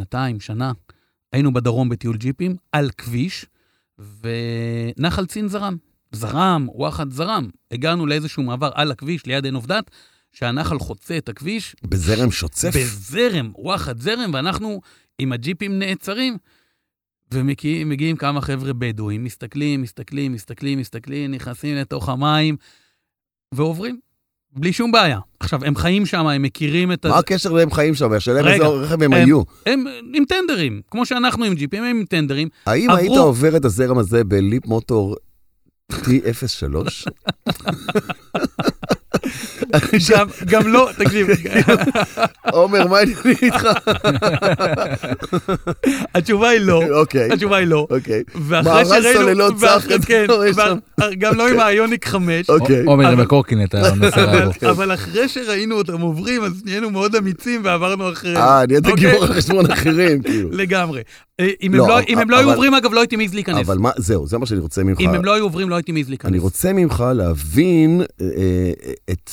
שנתיים, 0.00 0.40
שנה, 0.40 0.72
היינו 1.32 1.52
בדרום 1.52 1.88
בטיול 1.88 2.16
ג'יפים, 2.16 2.56
על 2.72 2.90
כביש, 2.90 3.46
ונחל 3.98 5.26
צין 5.26 5.48
זרם. 5.48 5.76
זרם, 6.12 6.66
וואחד 6.68 7.10
זרם. 7.10 7.48
הגענו 7.70 8.06
לאיזשהו 8.06 8.42
מעבר 8.42 8.70
על 8.74 8.90
הכביש, 8.90 9.26
ליד 9.26 9.44
עין 9.44 9.54
עובדת, 9.54 9.90
שהנחל 10.32 10.78
חוצה 10.78 11.18
את 11.18 11.28
הכביש, 11.28 11.76
בזרם 11.82 12.30
שוצף. 12.30 12.70
בזרם, 12.76 13.52
וואחד 13.54 14.00
זרם, 14.00 14.30
ואנחנו 14.34 14.80
עם 15.18 15.32
הג'יפים 15.32 15.78
נעצרים, 15.78 16.36
ומגיעים 17.34 18.16
כמה 18.16 18.40
חבר'ה 18.40 18.72
בדואים, 18.72 19.24
מסתכלים, 19.24 19.82
מסתכלים, 19.82 20.32
מסתכלים, 20.32 20.78
מסתכלים, 20.78 21.30
נכנסים 21.30 21.76
לתוך 21.76 22.08
המים, 22.08 22.56
ועוברים, 23.54 24.00
בלי 24.52 24.72
שום 24.72 24.92
בעיה. 24.92 25.18
עכשיו, 25.40 25.64
הם 25.64 25.76
חיים 25.76 26.06
שם, 26.06 26.26
הם 26.26 26.42
מכירים 26.42 26.92
את... 26.92 27.06
מה 27.06 27.14
הז- 27.14 27.18
הקשר 27.20 27.52
להם 27.52 27.70
חיים 27.70 27.94
שם? 27.94 28.12
השאלה 28.12 28.52
איזה 28.52 28.66
רכב 28.66 28.94
הם 29.02 29.12
הם- 29.12 29.12
היו. 29.12 29.42
הם 29.66 29.84
עם 30.14 30.24
טנדרים, 30.24 30.80
כמו 30.90 31.06
שאנחנו 31.06 31.44
עם 31.44 31.54
ג'יפים, 31.54 31.84
הם 31.84 31.96
עם 31.98 32.04
טנדרים. 32.04 32.48
האם 32.66 32.90
עברו- 32.90 32.98
היית 33.00 33.12
עובר 33.12 33.56
את 33.56 33.64
הזרם 33.64 33.98
הזה 33.98 34.24
בליפ 34.24 34.66
מוטור 34.66 35.16
T03? 35.92 36.66
גם, 40.10 40.26
גם 40.46 40.68
לא, 40.68 40.88
תקשיב, 40.98 41.26
עומר, 42.52 42.86
מה 42.86 42.98
העניינים 42.98 43.22
איתך? 43.42 43.66
התשובה 46.14 46.48
היא 46.48 46.60
לא, 46.60 46.82
אוקיי, 47.00 47.32
התשובה 47.32 47.56
היא 47.56 47.66
לא. 47.66 47.86
אוקיי. 47.90 48.22
ואחרי 48.48 48.84
שראינו, 49.02 49.20
סוללות 49.20 49.54
צח 49.56 49.62
ואחרי- 49.62 49.94
כזה, 49.96 50.06
כן, 50.06 50.26
שם. 50.54 50.78
וה- 51.00 51.14
גם 51.18 51.34
לא 51.34 51.48
עם 51.48 51.60
האיוניק 51.60 52.04
5, 52.06 52.50
אוקיי. 52.50 52.82
עומר 52.84 53.08
עם 53.10 53.20
הקורקינט 53.20 53.74
היה 53.74 53.94
מנסה 53.94 54.24
אבל- 54.70 54.94
אחרי 54.94 55.28
שראינו 55.28 55.74
אותם 55.76 56.00
עוברים, 56.00 56.44
אז 56.44 56.62
נהיינו 56.64 56.90
מאוד 56.90 57.16
אמיצים 57.16 57.60
ועברנו 57.64 58.12
אחריהם. 58.12 58.36
אה, 58.36 58.66
נהיית 58.68 58.86
אוקיי. 58.86 59.10
גיבור 59.10 59.24
על 59.24 59.32
חשבון 59.32 59.70
אחרים, 59.70 60.22
כאילו. 60.22 60.48
לגמרי. 60.52 61.02
אה, 61.40 61.48
אם 61.66 61.74
לא, 61.74 61.82
הם 61.84 61.88
לא- 61.90 61.98
אם 62.08 62.18
הם 62.18 62.30
לא 62.30 62.38
היו 62.38 62.50
עוברים, 62.50 62.74
אגב, 62.74 62.92
לא 62.92 63.00
הייתי 63.00 63.16
מעז 63.16 63.34
להיכנס. 63.34 63.66
אבל 63.66 63.78
מה, 63.78 63.90
זהו, 63.96 64.26
זה 64.26 64.38
מה 64.38 64.46
שאני 64.46 64.60
רוצה 64.60 64.84
ממך. 64.84 65.00
אם 65.00 65.08
הם 65.10 65.24
לא 65.24 65.34
היו 65.34 65.44
עוברים, 65.44 65.68
לא 65.68 65.74
הייתי 65.74 65.92
מעז 65.92 66.08
להיכנס. 66.08 66.28
אני 66.28 66.38
רוצה 66.38 66.72
ממך 66.72 67.04
להבין 67.14 68.00
אה, 68.20 68.26
אה, 69.07 69.07
את... 69.10 69.30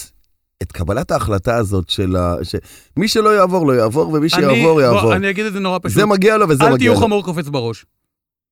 את 0.62 0.72
קבלת 0.72 1.12
ההחלטה 1.12 1.56
הזאת 1.56 1.90
של 1.90 2.16
ה... 2.16 2.36
שמי 2.44 3.08
שלא 3.08 3.36
יעבור 3.36 3.68
לא 3.68 3.74
יעבור, 3.74 4.08
ומי 4.10 4.18
אני- 4.20 4.30
שיעבור 4.30 4.74
בוא, 4.74 4.82
יעבור. 4.82 5.16
אני 5.16 5.30
אגיד 5.30 5.46
את 5.46 5.54
זה 5.54 5.60
נורא 5.60 5.80
פשוט. 5.84 5.98
זה 5.98 6.06
מגיע 6.06 6.38
לו 6.38 6.50
וזה 6.50 6.64
אל 6.64 6.72
מגיע 6.74 6.78
תהיו 6.78 6.94
לו. 6.94 7.00
חמור 7.00 7.24
קופץ 7.24 7.48
בראש. 7.48 7.86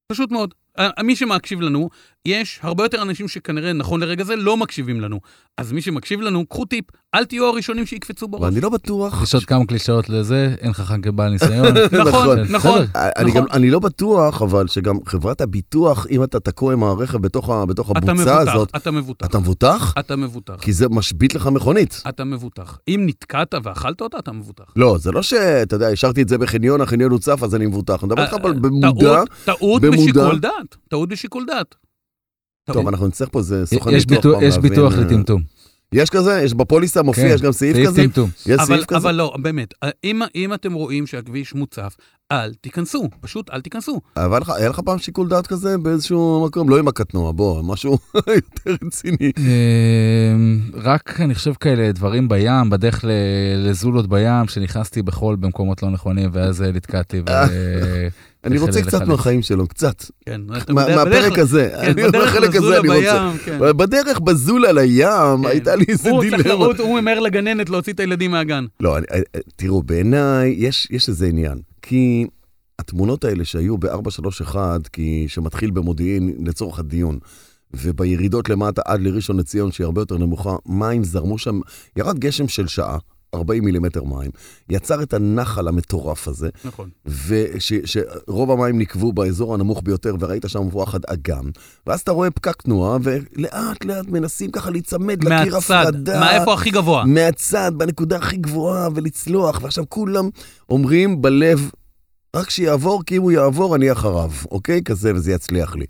פשוט 0.07 0.31
מאוד. 0.31 0.53
אה, 0.79 1.03
מי 1.03 1.15
שמקשיב 1.15 1.61
לנו, 1.61 1.89
יש 2.25 2.59
הרבה 2.63 2.83
יותר 2.83 3.01
אנשים 3.01 3.27
שכנראה 3.27 3.73
נכון 3.73 3.99
לרגע 3.99 4.23
זה 4.23 4.35
לא 4.35 4.57
מקשיבים 4.57 5.01
לנו. 5.01 5.19
אז 5.57 5.71
מי 5.71 5.81
שמקשיב 5.81 6.21
לנו, 6.21 6.45
קחו 6.45 6.65
טיפ, 6.65 6.85
אל 7.15 7.25
תהיו 7.25 7.45
הראשונים 7.45 7.85
שיקפצו 7.85 8.27
בראש. 8.27 8.43
ואני 8.43 8.61
לא 8.61 8.69
בטוח... 8.69 9.23
יש 9.23 9.33
עוד 9.33 9.45
כמה 9.45 9.65
קלישאות 9.65 10.09
לזה, 10.09 10.55
אין 10.59 10.73
חכם 10.73 11.01
כבעל 11.01 11.31
ניסיון. 11.31 11.67
נכון, 12.05 12.39
נכון. 12.39 12.39
נכון. 12.49 12.85
אני, 12.95 13.31
נכון. 13.31 13.45
אני 13.51 13.69
לא 13.69 13.79
בטוח, 13.79 14.41
אבל 14.41 14.67
שגם 14.67 14.97
חברת 15.05 15.41
הביטוח, 15.41 16.07
אם 16.09 16.23
אתה 16.23 16.39
תקוע 16.39 16.73
עם 16.73 16.83
הרכב 16.83 17.17
בתוך, 17.17 17.49
הבוצה 17.49 18.39
הזאת, 18.39 18.69
אתה 18.75 18.91
מבוטח. 18.91 19.25
אתה 19.25 19.39
מבוטח? 19.39 19.93
אתה 19.99 20.15
מבוטח. 20.15 20.55
כי 20.61 20.73
זה 20.73 20.89
משבית 20.89 21.35
לך 21.35 21.47
מכונית. 21.47 22.03
אתה 22.09 22.23
מבוטח. 22.23 22.77
אם 22.87 23.03
נתקעת 23.05 23.55
ואכלת 23.63 24.01
אותה, 24.01 24.19
אתה 24.19 24.31
מבוטח. 24.31 24.63
לא, 24.75 24.97
זה 24.97 25.11
לא 25.11 25.21
שאתה 25.21 25.75
יודע, 25.75 25.87
השארתי 25.87 26.21
את 26.21 26.29
זה 26.29 26.37
בחניון, 26.37 26.81
החניון 26.81 27.11
הוצף, 27.11 27.43
אז 27.43 27.55
אני 27.55 27.65
מבוטח. 27.65 28.03
אני 28.03 28.07
מדבר 28.07 28.23
איתך 28.23 28.33
אה, 28.33 28.39
אה, 28.45 28.53
במודע. 28.53 29.23
טעות-. 29.45 29.81
בשיקול 29.81 30.39
דעת. 30.39 30.62
טעות 30.89 31.09
בשיקול 31.09 31.45
דעת. 31.45 31.75
טוב. 32.65 32.87
אנחנו 32.87 33.07
נצטרך 33.07 33.29
פה 33.31 33.39
איזה 33.39 33.65
סוכן 33.65 33.91
יש 33.91 34.05
ביטוח 34.05 34.41
יש 34.41 34.57
ביטוח 34.57 34.93
אה, 34.93 34.99
לטמטום. 34.99 35.41
יש 35.93 36.09
כזה? 36.09 36.41
יש 36.43 36.53
בפוליסה 36.53 37.01
מופיע, 37.01 37.27
כן, 37.27 37.35
יש 37.35 37.41
גם 37.41 37.51
סעיף 37.51 37.75
סעיף 37.75 37.87
כזה? 37.87 38.03
טמטום. 38.03 38.29
יש 38.45 38.59
אבל, 38.59 38.65
סעיף 38.65 38.85
כזה? 38.85 38.97
אבל 38.97 39.15
לא, 39.15 39.33
באמת, 39.41 39.73
אם, 40.03 40.21
אם 40.35 40.53
אתם 40.53 40.73
רואים 40.73 41.07
שהכביש 41.07 41.53
מוצף, 41.53 41.95
אל 42.31 42.53
תיכנסו, 42.53 43.09
פשוט 43.21 43.49
אל 43.49 43.61
תיכנסו. 43.61 44.01
אבל 44.17 44.41
היה 44.47 44.69
לך 44.69 44.79
פעם 44.79 44.99
שיקול 44.99 45.29
דעת 45.29 45.47
כזה 45.47 45.77
באיזשהו 45.77 46.43
מקום? 46.47 46.69
לא 46.69 46.79
עם 46.79 46.87
הקטנוע, 46.87 47.31
בוא, 47.31 47.63
משהו 47.63 47.97
יותר 48.35 48.85
רציני. 48.85 49.31
אמ, 49.37 50.61
רק, 50.73 51.21
אני 51.21 51.35
חושב, 51.35 51.53
כאלה 51.53 51.91
דברים 51.91 52.29
בים, 52.29 52.69
בדרך 52.69 53.05
ל- 53.05 53.09
לזולות 53.69 54.09
בים, 54.09 54.47
שנכנסתי 54.47 55.01
בחול 55.01 55.35
במקומות 55.35 55.83
לא 55.83 55.89
נכונים, 55.89 56.29
ואז 56.33 56.61
אה, 56.61 56.71
נתקעתי. 56.71 57.21
אני 58.45 58.57
רוצה 58.57 58.81
קצת. 58.81 59.01
מהחיים 59.07 59.41
שלו, 59.41 59.67
קצת. 59.67 60.03
כן, 60.25 60.41
מהפרק 60.69 61.39
הזה. 61.39 61.69
כן, 61.95 62.11
בחלק 62.11 62.55
הזה 62.55 62.79
אני 62.79 62.87
רוצה. 62.89 63.31
כן. 63.45 63.59
בדרך 63.77 64.19
בזולה 64.19 64.71
לים, 64.71 65.07
כן. 65.43 65.47
הייתה 65.49 65.75
לי 65.75 65.85
איזה 65.89 66.09
דילמה. 66.21 66.65
הוא 66.79 66.99
ממהר 67.01 67.19
לגננת 67.19 67.69
להוציא 67.69 67.93
את 67.93 67.99
הילדים 67.99 68.31
מהגן. 68.31 68.65
לא, 68.79 68.97
אני- 68.97 69.05
אה, 69.13 69.19
תראו, 69.55 69.83
בעיניי 69.83 70.55
יש, 70.57 70.87
יש 70.91 71.09
איזה 71.09 71.27
עניין. 71.27 71.59
כי 71.81 72.27
התמונות 72.79 73.25
האלה 73.25 73.45
שהיו 73.45 73.77
ב-431, 73.77 74.55
כי 74.93 75.25
שמתחיל 75.27 75.71
במודיעין 75.71 76.33
לצורך 76.45 76.79
הדיון, 76.79 77.19
ובירידות 77.73 78.49
למטה 78.49 78.81
עד 78.85 79.01
לראשון 79.01 79.37
לציון, 79.37 79.71
שהיא 79.71 79.85
הרבה 79.85 80.01
יותר 80.01 80.17
נמוכה, 80.17 80.55
מים 80.65 81.03
זרמו 81.03 81.37
שם, 81.37 81.59
ירד 81.97 82.19
גשם 82.19 82.47
של 82.47 82.67
שעה, 82.67 82.97
40 83.33 83.65
מילימטר 83.65 84.03
מים, 84.03 84.31
יצר 84.69 85.03
את 85.03 85.13
הנחל 85.13 85.67
המטורף 85.67 86.27
הזה, 86.27 86.49
נכון. 86.65 86.89
ושרוב 87.27 88.51
המים 88.51 88.79
נקבו 88.79 89.13
באזור 89.13 89.53
הנמוך 89.53 89.81
ביותר, 89.83 90.15
וראית 90.19 90.45
שם 90.47 90.67
וואחד 90.71 90.99
אגם, 91.07 91.49
ואז 91.87 92.01
אתה 92.01 92.11
רואה 92.11 92.31
פקק 92.31 92.61
תנועה, 92.61 92.97
ולאט 93.03 93.85
לאט 93.85 94.07
מנסים 94.07 94.51
ככה 94.51 94.71
להיצמד 94.71 95.23
לקיר 95.23 95.55
מהצד, 95.55 95.73
הפרדה. 95.85 96.19
מאיפה 96.19 96.53
הכי 96.53 96.71
גבוה? 96.71 97.05
מהצד, 97.05 97.71
בנקודה 97.77 98.17
הכי 98.17 98.37
גבוהה, 98.37 98.89
ולצלוח, 98.95 99.59
ועכשיו 99.63 99.83
כולם 99.89 100.29
אומרים 100.69 101.21
בלב, 101.21 101.71
רק 102.35 102.49
שיעבור, 102.49 103.03
כי 103.05 103.17
אם 103.17 103.21
הוא 103.21 103.31
יעבור, 103.31 103.75
אני 103.75 103.91
אחריו, 103.91 104.31
אוקיי? 104.51 104.83
כזה, 104.83 105.11
וזה 105.15 105.31
יצליח 105.31 105.75
לי. 105.75 105.85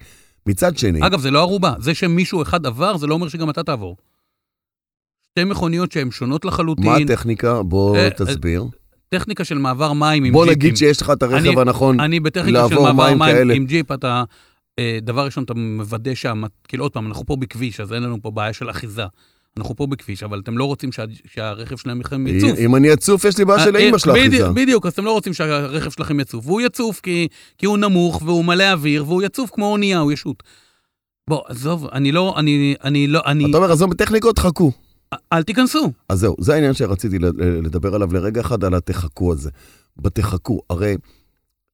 מצד 0.45 0.77
שני, 0.77 0.99
אגב, 1.07 1.19
זה 1.19 1.31
לא 1.31 1.39
ערובה. 1.39 1.73
זה 1.79 1.93
שמישהו 1.93 2.41
אחד 2.41 2.65
עבר, 2.65 2.97
זה 2.97 3.07
לא 3.07 3.13
אומר 3.13 3.27
שגם 3.27 3.49
אתה 3.49 3.63
תעבור. 3.63 3.97
שתי 5.33 5.43
מכוניות 5.43 5.91
שהן 5.91 6.11
שונות 6.11 6.45
לחלוטין. 6.45 6.85
מה 6.85 6.95
הטכניקה? 6.95 7.63
בוא 7.63 7.97
אה, 7.97 8.09
תסביר. 8.09 8.65
טכניקה 9.09 9.43
של 9.43 9.57
מעבר 9.57 9.93
מים 9.93 10.23
עם 10.23 10.33
בוא 10.33 10.45
ג'יפים. 10.45 10.59
נגיד 10.59 10.77
שיש 10.77 11.01
לך 11.01 11.11
את 11.11 11.23
הרכב 11.23 11.59
הנכון. 11.59 11.99
אני 11.99 12.19
בטכניקה 12.19 12.69
של 12.69 12.79
מעבר 12.79 13.13
מים. 13.13 13.51
עם 13.51 13.65
ג'יפ, 13.65 13.91
אתה... 13.91 14.23
אה, 14.79 14.99
דבר 15.01 15.25
ראשון, 15.25 15.43
אתה 15.43 15.53
מוודא 15.53 16.13
שה... 16.13 16.33
כאילו, 16.67 16.85
עוד 16.85 16.91
פעם, 16.91 17.07
אנחנו 17.07 17.25
פה 17.25 17.35
בכביש, 17.35 17.79
אז 17.79 17.93
אין 17.93 18.03
לנו 18.03 18.21
פה 18.21 18.31
בעיה 18.31 18.53
של 18.53 18.69
אחיזה. 18.69 19.03
אנחנו 19.57 19.75
פה 19.75 19.87
בכביש, 19.87 20.23
אבל 20.23 20.39
אתם 20.39 20.57
לא 20.57 20.65
רוצים 20.65 20.91
שה... 20.91 21.03
שהרכב 21.33 21.77
שלהם 21.77 22.01
יצוף. 22.27 22.59
אם 22.59 22.75
אני 22.75 22.93
אצוף, 22.93 23.25
יש 23.25 23.37
לי 23.37 23.45
בעיה 23.45 23.63
של 23.63 23.75
אה, 23.75 23.81
אימא 23.81 23.97
של 23.97 24.11
בדיוק. 24.11 24.49
בדיוק, 24.49 24.85
אז 24.85 24.93
אתם 24.93 25.05
לא 25.05 25.11
רוצים 25.11 25.33
שהרכב 25.33 25.89
שלכם 25.89 26.19
יצוף. 26.19 26.47
והוא 26.47 26.61
יצוף 26.61 26.99
כי, 26.99 27.27
כי 27.57 27.65
הוא 27.65 27.77
נמוך 27.77 28.21
והוא 28.25 28.45
מלא 28.45 28.71
אוויר, 28.71 29.03
והוא 29.07 29.23
יצוף 29.23 29.49
כמו 29.53 29.65
אונייה, 29.71 29.99
הוא 29.99 30.11
ישוט. 30.11 30.43
בוא, 31.29 31.41
עזוב, 31.47 31.87
אני 31.93 32.11
לא, 32.11 32.33
אני, 32.37 32.75
אני 32.83 33.07
לא, 33.07 33.21
אני... 33.25 33.45
אתה 33.49 33.57
אומר, 33.57 33.71
עזוב 33.71 33.89
בטכניקות, 33.89 34.39
חכו. 34.39 34.71
אל 35.33 35.43
תיכנסו. 35.43 35.91
אז 36.09 36.19
זהו, 36.19 36.35
זה 36.39 36.53
העניין 36.53 36.73
שרציתי 36.73 37.19
לדבר 37.63 37.95
עליו 37.95 38.13
לרגע 38.13 38.41
אחד, 38.41 38.63
על 38.63 38.75
התחכו 38.75 39.33
הזה. 39.33 39.49
בתחכו, 39.97 40.59
הרי 40.69 40.97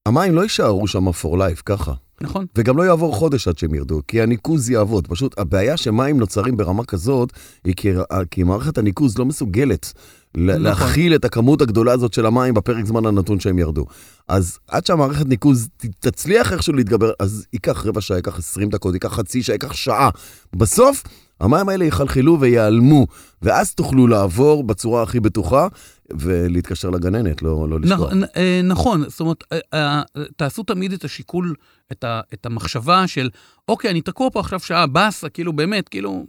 המים 0.06 0.36
לא 0.36 0.42
יישארו 0.42 0.88
שם 0.88 1.08
for 1.08 1.36
life, 1.36 1.62
ככה. 1.66 1.94
נכון. 2.22 2.46
וגם 2.56 2.78
לא 2.78 2.84
יעבור 2.84 3.16
חודש 3.16 3.48
עד 3.48 3.58
שהם 3.58 3.76
ירדו, 3.76 4.02
כי 4.08 4.22
הניקוז 4.22 4.70
יעבוד. 4.70 5.08
פשוט 5.08 5.40
הבעיה 5.40 5.78
שמים 5.78 6.20
נוצרים 6.20 6.58
ברמה 6.58 6.84
כזאת, 6.84 7.34
היא 7.64 7.74
כי, 7.78 7.92
כי 8.32 8.44
מערכת 8.44 8.78
הניקוז 8.78 9.18
לא 9.18 9.26
מסוגלת 9.26 9.94
נכון. 10.38 10.62
להכיל 10.62 11.16
את 11.16 11.26
הכמות 11.26 11.62
הגדולה 11.62 11.92
הזאת 11.92 12.14
של 12.14 12.26
המים 12.26 12.54
בפרק 12.54 12.86
זמן 12.86 13.06
הנתון 13.06 13.40
שהם 13.40 13.60
ירדו. 13.60 13.86
אז 14.28 14.60
עד 14.68 14.86
שהמערכת 14.86 15.26
ניקוז 15.26 15.68
תצליח 16.00 16.54
איכשהו 16.54 16.74
להתגבר, 16.74 17.12
אז 17.20 17.46
ייקח 17.54 17.86
רבע 17.86 18.02
שעה, 18.02 18.18
ייקח 18.18 18.38
20 18.38 18.70
דקות, 18.70 18.94
ייקח 18.94 19.14
חצי 19.14 19.44
שעה, 19.44 19.54
ייקח 19.54 19.74
שעה. 19.74 20.10
בסוף, 20.56 21.04
המים 21.40 21.70
האלה 21.70 21.86
יחלחלו 21.86 22.40
ויעלמו, 22.40 23.08
ואז 23.42 23.74
תוכלו 23.74 24.08
לעבור 24.08 24.64
בצורה 24.64 25.04
הכי 25.04 25.20
בטוחה 25.20 25.68
ולהתקשר 26.10 26.90
לגננת, 26.90 27.42
לא, 27.42 27.70
לא 27.70 27.80
לשכוח. 27.80 28.00
נכון, 28.00 28.24
אה, 28.24 28.62
נכון, 28.64 29.10
זאת 29.10 29.20
אומרת, 29.20 29.44
אה, 29.52 29.60
אה, 29.74 30.02
תעשו 30.36 30.64
תמיד 30.64 30.94
את 30.94 31.04
השיקול, 31.04 31.56
את, 31.92 32.04
ה, 32.04 32.22
את 32.34 32.46
המחשבה 32.46 33.08
של, 33.08 33.30
אוקיי, 33.68 33.92
אני 33.92 34.02
תקוע 34.02 34.30
פה 34.30 34.40
עכשיו 34.40 34.60
שעה, 34.60 34.88
באסה, 34.88 35.30
כאילו, 35.30 35.54
באמת, 35.54 35.90
כאילו, 35.90 36.26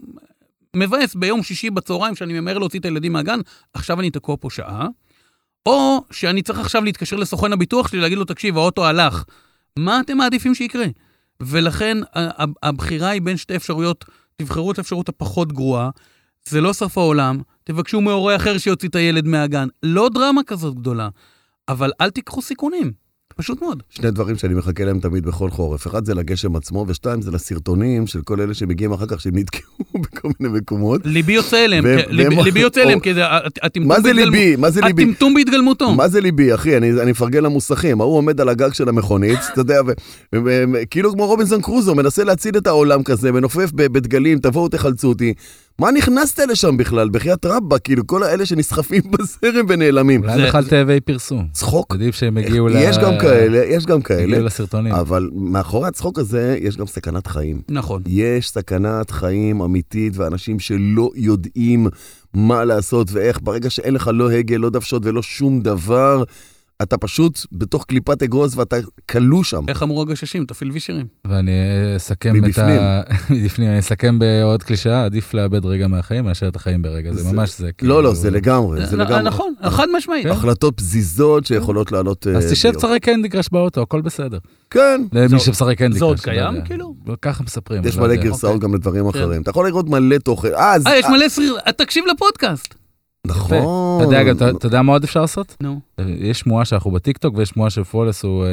מבאס 0.76 1.14
ביום 1.14 1.42
שישי 1.42 1.70
בצהריים 1.70 2.16
שאני 2.16 2.40
ממהר 2.40 2.58
להוציא 2.58 2.80
את 2.80 2.84
הילדים 2.84 3.12
מהגן, 3.12 3.40
עכשיו 3.74 4.00
אני 4.00 4.10
תקוע 4.10 4.36
פה 4.40 4.50
שעה, 4.50 4.86
או 5.66 6.04
שאני 6.10 6.42
צריך 6.42 6.58
עכשיו 6.58 6.84
להתקשר 6.84 7.16
לסוכן 7.16 7.52
הביטוח 7.52 7.88
שלי, 7.88 8.00
להגיד 8.00 8.18
לו, 8.18 8.24
תקשיב, 8.24 8.56
האוטו 8.56 8.86
הלך. 8.86 9.24
מה 9.78 10.00
אתם 10.00 10.16
מעדיפים 10.16 10.54
שיקרה? 10.54 10.86
ולכן 11.40 11.98
הבחירה 12.62 13.08
היא 13.08 13.22
בין 13.22 13.36
שתי 13.36 13.56
אפשרויות, 13.56 14.04
תבחרו 14.40 14.72
את 14.72 14.78
האפשרות 14.78 15.08
הפחות 15.08 15.52
גרועה, 15.52 15.90
זה 16.48 16.60
לא 16.60 16.72
סוף 16.72 16.98
העולם, 16.98 17.40
תבקשו 17.64 18.00
מהורה 18.00 18.36
אחר 18.36 18.58
שיוציא 18.58 18.88
את 18.88 18.94
הילד 18.94 19.26
מהגן. 19.26 19.68
לא 19.82 20.08
דרמה 20.14 20.42
כזאת 20.46 20.74
גדולה, 20.74 21.08
אבל 21.68 21.92
אל 22.00 22.10
תיקחו 22.10 22.42
סיכונים, 22.42 22.92
פשוט 23.40 23.62
מאוד. 23.62 23.82
שני 23.90 24.10
דברים 24.10 24.36
שאני 24.36 24.54
מחכה 24.54 24.84
להם 24.84 25.00
תמיד 25.00 25.26
בכל 25.26 25.50
חורף. 25.50 25.86
אחד 25.86 26.04
זה 26.04 26.14
לגשם 26.14 26.56
עצמו, 26.56 26.84
ושתיים 26.88 27.22
זה 27.22 27.30
לסרטונים 27.30 28.06
של 28.06 28.20
כל 28.22 28.40
אלה 28.40 28.54
שמגיעים 28.54 28.92
אחר 28.92 29.06
כך, 29.06 29.20
שהם 29.20 29.38
נתקעו 29.38 29.62
בכל 30.02 30.28
מיני 30.40 30.58
מקומות. 30.58 31.00
ליבי 31.04 31.32
יוצא 31.32 31.64
אליהם, 31.64 31.84
ליבי- 32.08 32.60
יוצא 32.60 32.82
אליהם, 32.82 33.00
כי 33.00 33.14
זה 33.14 33.26
הט- 33.26 33.58
הטמטום 33.62 33.88
מה 33.88 34.00
זה 34.00 34.12
ליבי? 34.12 34.56
מה 34.56 34.70
זה 34.70 34.80
ליבי? 34.80 35.02
הטמטום 35.02 35.34
בהתגלמותו. 35.34 35.94
מה 35.94 36.08
זה 36.08 36.20
ליבי, 36.20 36.54
אחי? 36.54 36.76
אני, 36.76 36.90
מפרגן 37.10 37.42
למוסכים. 37.44 38.00
ההוא 38.00 38.16
עומד 38.16 38.40
על 38.40 38.48
הגג 38.48 38.72
של 38.72 38.88
המכונית, 38.88 39.38
אתה 39.52 39.60
יודע, 39.60 39.80
וכאילו 40.72 41.12
כמו 41.12 41.26
רובינזון 41.26 41.62
קרוזו, 41.62 41.94
מנסה 41.94 42.24
להציל 42.24 42.56
את 42.56 42.66
העולם 42.66 43.02
כזה, 43.02 43.32
מנופף 43.32 43.70
בדגלים, 43.74 44.38
תבואו 44.38 44.68
תחלצו 44.68 45.08
אותי. 45.08 45.34
מה 45.80 45.90
נכנסת 45.90 46.38
לשם 46.38 46.76
בכלל? 46.76 47.08
בחייאת 47.08 47.46
רבא, 47.46 47.76
כאילו, 47.84 48.06
כל 48.06 48.22
האלה 48.22 48.46
שנסחפים 48.46 49.02
בזרם 49.12 49.66
ונעלמים. 49.68 50.22
אולי 50.22 50.46
בכלל 50.46 50.64
תאבי 50.64 51.00
פרסום. 51.00 51.48
צחוק? 51.52 51.94
עדיף 51.94 52.14
שהם 52.14 52.36
הגיעו 52.36 52.68
ל... 52.68 52.76
יש 52.76 52.98
גם 52.98 53.18
כאלה, 53.20 53.64
יש 53.64 53.86
גם 53.86 54.02
כאלה, 54.02 54.22
הגיעו 54.22 54.42
לסרטונים. 54.46 54.94
אבל 54.94 55.30
מאחורי 55.34 55.88
הצחוק 55.88 56.18
הזה 56.18 56.58
יש 56.60 56.76
גם 56.76 56.86
סכנת 56.86 57.26
חיים. 57.26 57.62
נכון. 57.68 58.02
יש 58.06 58.50
סכנת 58.50 59.10
חיים 59.10 59.60
אמיתית, 59.60 60.16
ואנשים 60.16 60.58
שלא 60.58 61.10
יודעים 61.14 61.86
מה 62.34 62.64
לעשות 62.64 63.08
ואיך, 63.12 63.38
ברגע 63.42 63.70
שאין 63.70 63.94
לך 63.94 64.10
לא 64.14 64.30
הגה, 64.30 64.58
לא 64.58 64.70
דוושות 64.70 65.06
ולא 65.06 65.22
שום 65.22 65.60
דבר, 65.60 66.24
אתה 66.82 66.98
פשוט 66.98 67.40
בתוך 67.52 67.84
קליפת 67.84 68.22
אגוז 68.22 68.58
ואתה 68.58 68.76
כלוא 69.10 69.42
שם. 69.44 69.64
איך 69.68 69.82
אמרו 69.82 70.02
הגששים? 70.02 70.44
תפעיל 70.44 70.70
וישרים. 70.72 71.06
ואני 71.26 71.52
אסכם 71.96 72.30
את. 72.36 72.58
ה... 72.58 73.00
מבפנים. 73.30 73.68
אני 73.68 73.78
אסכם 73.78 74.18
בעוד 74.18 74.62
קלישאה, 74.62 75.04
עדיף 75.04 75.34
לאבד 75.34 75.64
רגע 75.64 75.86
מהחיים 75.88 76.24
מאשר 76.24 76.48
את 76.48 76.56
החיים 76.56 76.82
ברגע. 76.82 77.12
זה 77.12 77.22
זה- 77.22 77.32
ממש 77.32 77.58
זה. 77.58 77.70
לא, 77.82 78.02
לא, 78.02 78.08
כאילו- 78.08 78.14
זה 78.14 78.30
לגמרי, 78.30 78.86
זה 78.86 78.96
אה, 78.96 79.04
לגמרי. 79.04 79.22
נכון, 79.22 79.54
חד 79.70 79.86
משמעית. 79.96 80.24
כן. 80.26 80.30
החלטות 80.32 80.76
פזיזות 80.76 81.46
שיכולות 81.46 81.92
לעלות... 81.92 82.26
אה, 82.26 82.32
אז 82.36 82.52
תשב. 82.52 82.72
תשחק 82.76 82.98
קנדי 83.02 83.28
קראש 83.28 83.48
באוטו, 83.52 83.82
הכל 83.82 84.00
בסדר. 84.00 84.38
כן. 84.70 85.02
למי 85.12 85.40
שמשחק 85.40 85.78
קנדי 85.78 85.98
זה 85.98 86.04
עוד 86.04 86.20
קראש, 86.20 86.36
לא 86.36 86.50
קיים. 86.50 86.64
כאילו? 86.64 86.94
ככה 87.22 87.44
מספרים. 87.44 87.82
יש 87.84 87.96
לא 87.96 88.02
מלא. 88.02 88.14
גרסאות 88.16 88.54
אוקיי. 88.54 88.68
גם 88.68 88.74
לדברים 88.74 89.12
כן. 89.12 89.18
אחרים. 89.18 89.42
אתה 89.42 89.50
יכול 89.50 89.66
לראות 89.66 89.88
מלא 89.88 90.18
תוכן. 90.18 90.48
אה, 90.54 90.76
אה, 90.86 90.96
יש 90.98 91.04
אה, 91.04 91.10
מלא 91.10 91.28
סריר, 91.28 91.56
תקשיב 91.76 92.04
לפודקאסט. 92.14 92.74
נכון. 93.26 93.56
אתה 93.96 94.16
יודע, 94.16 94.32
אתה- 94.32 94.50
אתה 94.50 94.66
יודע 94.66 94.82
מה 94.82 94.92
עוד 94.92 95.04
אפשר 95.04 95.20
לעשות? 95.20 95.56
נו. 95.62 95.80
יש 95.98 96.38
שמועה 96.38 96.64
שאנחנו 96.64 96.90
בטיקטוק, 96.90 97.34
ויש 97.36 97.48
שמועה 97.48 97.70
שפולס 97.70 98.22
הוא 98.22 98.44
אה, 98.44 98.48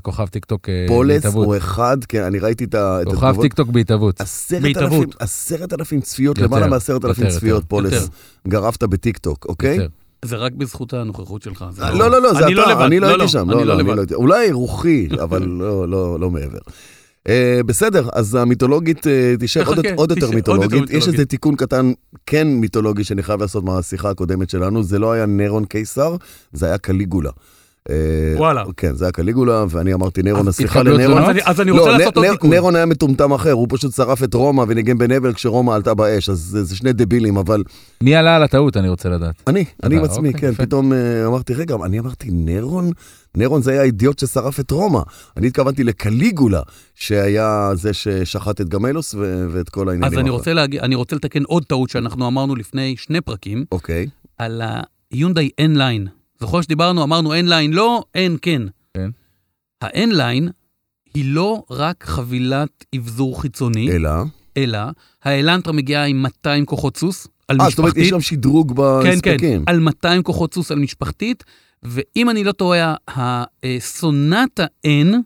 כוכב 0.00 0.26
טיקטוק 0.26 0.68
אה, 0.68 0.84
פולס 0.88 1.24
בהתהוות. 1.24 1.46
הוא 1.46 1.56
אחד, 1.56 1.96
כן, 2.08 2.22
אני 2.22 2.38
ראיתי 2.38 2.64
את 2.64 2.74
ה- 2.74 2.98
את 3.02 3.06
כוכב 3.06 3.16
התגובות. 3.26 3.42
טיקטוק 3.42 3.68
בהתהוות. 3.68 4.20
עשרת 4.20 4.62
בהתהוות. 4.62 4.92
אלפים, 4.92 5.08
עשרת 5.18 5.72
אלפים 5.72 6.00
צפיות, 6.00 6.38
למעלה 6.38 6.66
מעשרת 6.66 7.04
אלפים 7.04 7.28
צפיות, 7.28 7.56
יותר, 7.56 7.66
פולס. 7.68 7.92
יותר. 7.92 8.06
גרפת 8.48 8.82
בטיקטוק, 8.84 9.46
אוקיי? 9.48 9.74
יותר. 9.76 9.88
זה 10.24 10.36
רק 10.36 10.52
בזכות 10.52 10.92
הנוכחות 10.92 11.42
שלך. 11.42 11.64
זה 11.70 11.82
לא, 11.84 12.10
לא, 12.10 12.22
לא, 12.22 12.34
זה 12.34 12.40
לא 12.50 12.72
אתה, 12.72 12.86
אני 12.86 13.00
לא 13.00 13.06
לא, 13.06 13.10
הייתי 13.12 13.22
לא, 13.22 13.28
שם, 13.28 13.50
אני 13.50 13.58
לא, 13.58 13.64
לא 13.64 13.74
לא, 13.74 13.80
לבד. 13.82 13.94
לא 13.96 14.00
הייתי, 14.00 14.14
אולי 14.14 14.52
רוחי, 14.52 15.08
אבל 15.22 15.42
לא, 15.42 15.88
לא, 15.88 16.20
לא 16.20 16.30
מעבר. 16.30 16.58
אה, 17.28 17.60
בסדר, 17.66 18.08
אז 18.12 18.34
המיתולוגית 18.34 19.06
אה, 19.06 19.34
תישאר 19.38 19.62
עוד 19.66 19.76
תחכה, 19.82 19.94
עוד 19.94 20.10
יותר 20.10 20.14
תישאר, 20.26 20.26
עוד 20.28 20.36
יותר 20.40 20.56
מיתולוגית. 20.60 20.72
יש 20.72 20.94
מיתולוגית. 20.94 21.14
איזה 21.14 21.24
תיקון 21.26 21.56
קטן, 21.56 21.92
כן 22.26 22.48
מיתולוגי, 22.48 23.04
שאני 23.04 23.22
חייב 23.22 23.40
לעשות 23.40 23.64
מהשיחה 23.64 24.10
הקודמת 24.10 24.50
שלנו, 24.50 24.82
זה 24.82 24.98
לא 24.98 25.12
היה 25.12 25.26
נירון 25.26 25.64
קיסר, 25.64 26.16
זה 26.52 26.66
היה 26.66 26.78
קליגולה. 26.78 27.30
אה, 27.90 27.94
וואלה. 28.36 28.64
כן, 28.76 28.94
זה 28.94 29.04
היה 29.04 29.12
קליגולה, 29.12 29.64
ואני 29.70 29.94
אמרתי 29.94 30.22
נירון, 30.22 30.48
אז 30.48 30.54
סליחה. 30.56 30.80
תלונות? 30.82 31.18
אז 31.18 31.28
אני- 31.30 31.40
אז 31.44 31.60
אני 31.60 31.70
לא, 31.70 31.76
רוצה 31.78 31.90
נ- 31.96 31.98
לעשות 31.98 32.16
עוד 32.16 32.26
תיקון. 32.30 32.50
נירון 32.50 32.76
היה 32.76 32.86
מטומטם 32.86 33.32
אחר, 33.32 33.52
הוא 33.52 33.66
פשוט 33.70 33.92
שרף 33.94 34.22
את 34.24 34.34
רומא 34.34 34.64
וניגן 34.68 34.98
בנבל 34.98 35.32
כשרומא 35.32 35.72
עלתה 35.72 35.94
באש, 35.94 36.28
אז 36.28 36.38
זה 36.38 36.64
זה 36.64 36.76
שני 36.76 36.92
דבילים, 36.92 37.36
אבל 37.36 37.62
מי 38.02 38.16
עלה 38.16 38.36
על 38.36 38.42
הטעות, 38.42 38.76
אני 38.76 38.88
רוצה 38.88 39.08
לדעת. 39.08 39.34
אני, 39.46 39.64
אני 39.82 39.96
עם 39.96 40.04
עצמי, 40.04 40.28
אוקיי, 40.28 40.40
כן, 40.40 40.48
יפה. 40.52 40.66
פתאום 40.66 40.92
אמרתי, 41.26 41.54
רגע, 41.54 41.76
אני 41.84 41.98
אמרתי, 41.98 42.28
נירון? 42.30 42.90
נירון 43.36 43.62
זה 43.62 43.70
היה 43.70 43.80
האידיוט 43.80 44.18
ששרף 44.18 44.60
את 44.60 44.70
רומא. 44.70 45.00
אני 45.36 45.46
התכוונתי 45.46 45.84
לקליגולה, 45.84 46.62
שהיה 46.94 47.70
זה 47.74 47.92
ששחט 47.92 48.60
את 48.60 48.68
גמלוס 48.68 49.14
ו- 49.14 49.46
ואת 49.52 49.68
כל 49.68 49.88
העניינים. 49.88 50.12
אז 50.12 50.18
אני. 50.18 50.30
רוצה 50.30 50.52
להגיד, 50.52 50.80
אני 50.80 50.94
רוצה 50.94 51.16
לתקן 51.16 51.42
עוד 51.42 51.64
טעות 51.64 51.90
שאנחנו 51.90 52.26
אמרנו 52.26 52.56
לפני 52.56 52.94
שני 52.96 53.20
פרקים, 53.20 53.64
אוקיי, 53.72 54.06
על 54.38 54.62
היונדאי 55.10 55.50
N-Line. 55.60 56.08
זוכר 56.40 56.60
שדיברנו, 56.60 57.02
אמרנו 57.02 57.34
N-Line 57.34 57.72
לא, 57.72 58.02
N 58.16 58.38
כן. 58.42 58.62
כן. 58.96 59.10
ה-N-Line 59.82 60.50
היא 61.14 61.24
לא 61.34 61.62
רק 61.70 62.04
חבילת 62.04 62.84
אבזור 62.96 63.40
חיצוני, 63.42 63.90
אלא... 63.90 64.10
אלא 64.56 64.78
האלנטרה 65.24 65.72
מגיעה 65.72 66.04
עם 66.04 66.22
200 66.22 66.66
כוחות 66.66 66.96
סוס 66.96 67.28
על 67.48 67.60
אה, 67.60 67.70
זאת 67.70 67.78
אומרת, 67.78 67.96
יש 67.96 68.02
משפחתית. 68.02 68.14
גם 68.14 68.20
שדרוג 68.20 68.68
כן, 68.68 69.20
כן, 69.22 69.30
בהספקים. 69.30 69.64
על 69.66 69.78
200 69.78 70.22
כוחות 70.22 70.54
סוס 70.54 70.72
על 70.72 70.78
משפחתית, 70.78 71.44
ואם 71.82 72.30
אני 72.30 72.44
לא 72.44 72.52
טועה, 72.52 72.94
הסונטה 73.62 74.66
N 74.86 75.16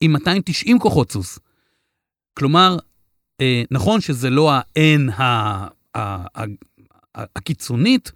עם 0.00 0.12
290 0.12 0.78
כוחות 0.78 1.12
סוס. 1.12 1.38
כלומר, 2.34 2.76
אה, 3.40 3.62
נכון 3.70 4.00
שזה 4.00 4.30
לא 4.30 4.52
ה-N 4.52 5.22
הקיצונית, 7.14 8.12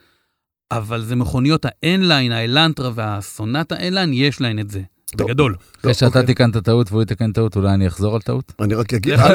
אבל 0.71 1.03
זה 1.03 1.17
מכוניות 1.17 1.65
ה-N-Line, 1.65 2.33
האלנטרה 2.33 2.91
והסונטה 2.95 3.77
N-Line, 3.77 4.13
יש 4.13 4.41
להן 4.41 4.59
את 4.59 4.71
זה. 4.71 4.83
בגדול. 5.17 5.55
אחרי 5.81 5.95
שאתה 5.95 6.07
אוקיי. 6.07 6.27
תיקנת 6.27 6.57
טעות 6.57 6.93
והוא 6.93 7.03
יתקן 7.03 7.33
טעות, 7.33 7.57
אולי 7.57 7.69
אני 7.75 7.87
אחזור 7.87 8.15
על 8.15 8.21
טעות? 8.21 8.53
אני 8.61 8.75
רק 8.75 8.95
אגיד, 8.95 9.15
לא, 9.19 9.27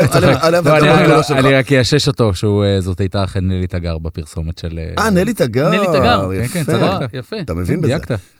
אני- 1.31 1.51
לא 1.51 1.57
רק 1.59 1.71
אאשש 1.71 2.07
אותו, 2.07 2.33
שהוא, 2.33 2.63
אה, 2.63 2.79
הייתה 2.99 3.23
אכן 3.23 3.47
נלי 3.47 3.67
תגר 3.67 3.97
בפרסומת 3.97 4.57
של... 4.57 4.79
אה, 4.97 5.09
נלי 5.09 5.33
תגר. 5.33 5.69
נלי 5.69 5.87
תגר. 5.87 6.29
כן, 6.53 6.63
כן, 6.63 6.77
יפה. 7.13 7.35
אתה 7.39 7.53
מבין 7.53 7.81
בזה. 7.81 7.97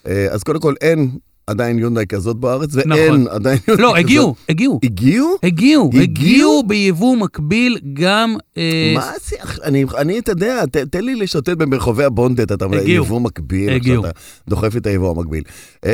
אה, 0.08 0.28
אז 0.32 0.44
קודם 0.44 0.60
כל, 0.60 0.74
אין 0.82 1.12
עדיין 1.48 1.80
יונדאי 1.80 2.06
כזאת 2.08 2.38
בארץ, 2.38 2.76
ואין 2.76 2.90
נכון. 2.90 3.28
עדיין 3.28 3.58
יונדאי 3.68 3.84
לא, 3.86 3.90
כזאת. 3.90 4.00
הגיעו, 4.00 4.36
הגיעו. 4.50 4.80
הגיעו? 4.84 5.38
הגיעו, 5.44 5.90
הגיעו? 5.94 6.04
הגיעו 6.04 6.64
ביבוא 6.68 7.18
מקביל 7.18 7.78
גם... 7.94 8.36
אה, 8.58 8.92
מה 8.96 9.12
זה? 9.30 9.36
אני, 9.64 9.86
אני, 9.98 10.20
אתה 10.20 10.32
יודע, 10.32 10.66
ת- 10.72 10.78
תן 10.78 11.04
לי 11.06 11.16
לשוטט 11.16 11.50
במרחבי 11.58 12.04
הבונדד, 12.04 12.52
אתה 12.52 12.66
אומר. 12.66 12.80
יבוא 12.86 13.22
מקביל, 13.22 13.70
הגיעו. 13.70 13.98
עכשיו 14.06 14.12
אתה 14.12 14.20
דוחף 14.50 14.78
את 14.78 14.88
היבוא 14.88 15.10
המקביל. 15.18 15.44
אה, 15.86 15.92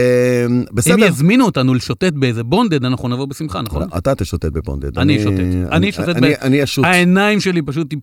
אם 0.50 0.64
בסדר, 0.74 1.06
יזמינו 1.06 1.46
אותנו 1.46 1.74
לשוטט 1.74 2.14
באיזה 2.14 2.44
בונדד, 2.44 2.86
אנחנו 2.86 3.08
נבוא 3.10 3.26
בשמחה, 3.26 3.62
נכון? 3.62 3.88
אתה 3.98 4.16
תשוטט 4.16 4.46
בבונדד. 4.46 4.98
אני 5.00 5.24
שוטט. 5.24 5.40
אני 5.72 5.92
שוטט 5.92 6.10
ב- 6.10 6.18
אני- 6.18 6.34
אני 6.42 6.64
אשוט. 6.64 6.86
העיניים 6.86 7.40
שלי 7.40 7.62
פשוט 7.62 7.94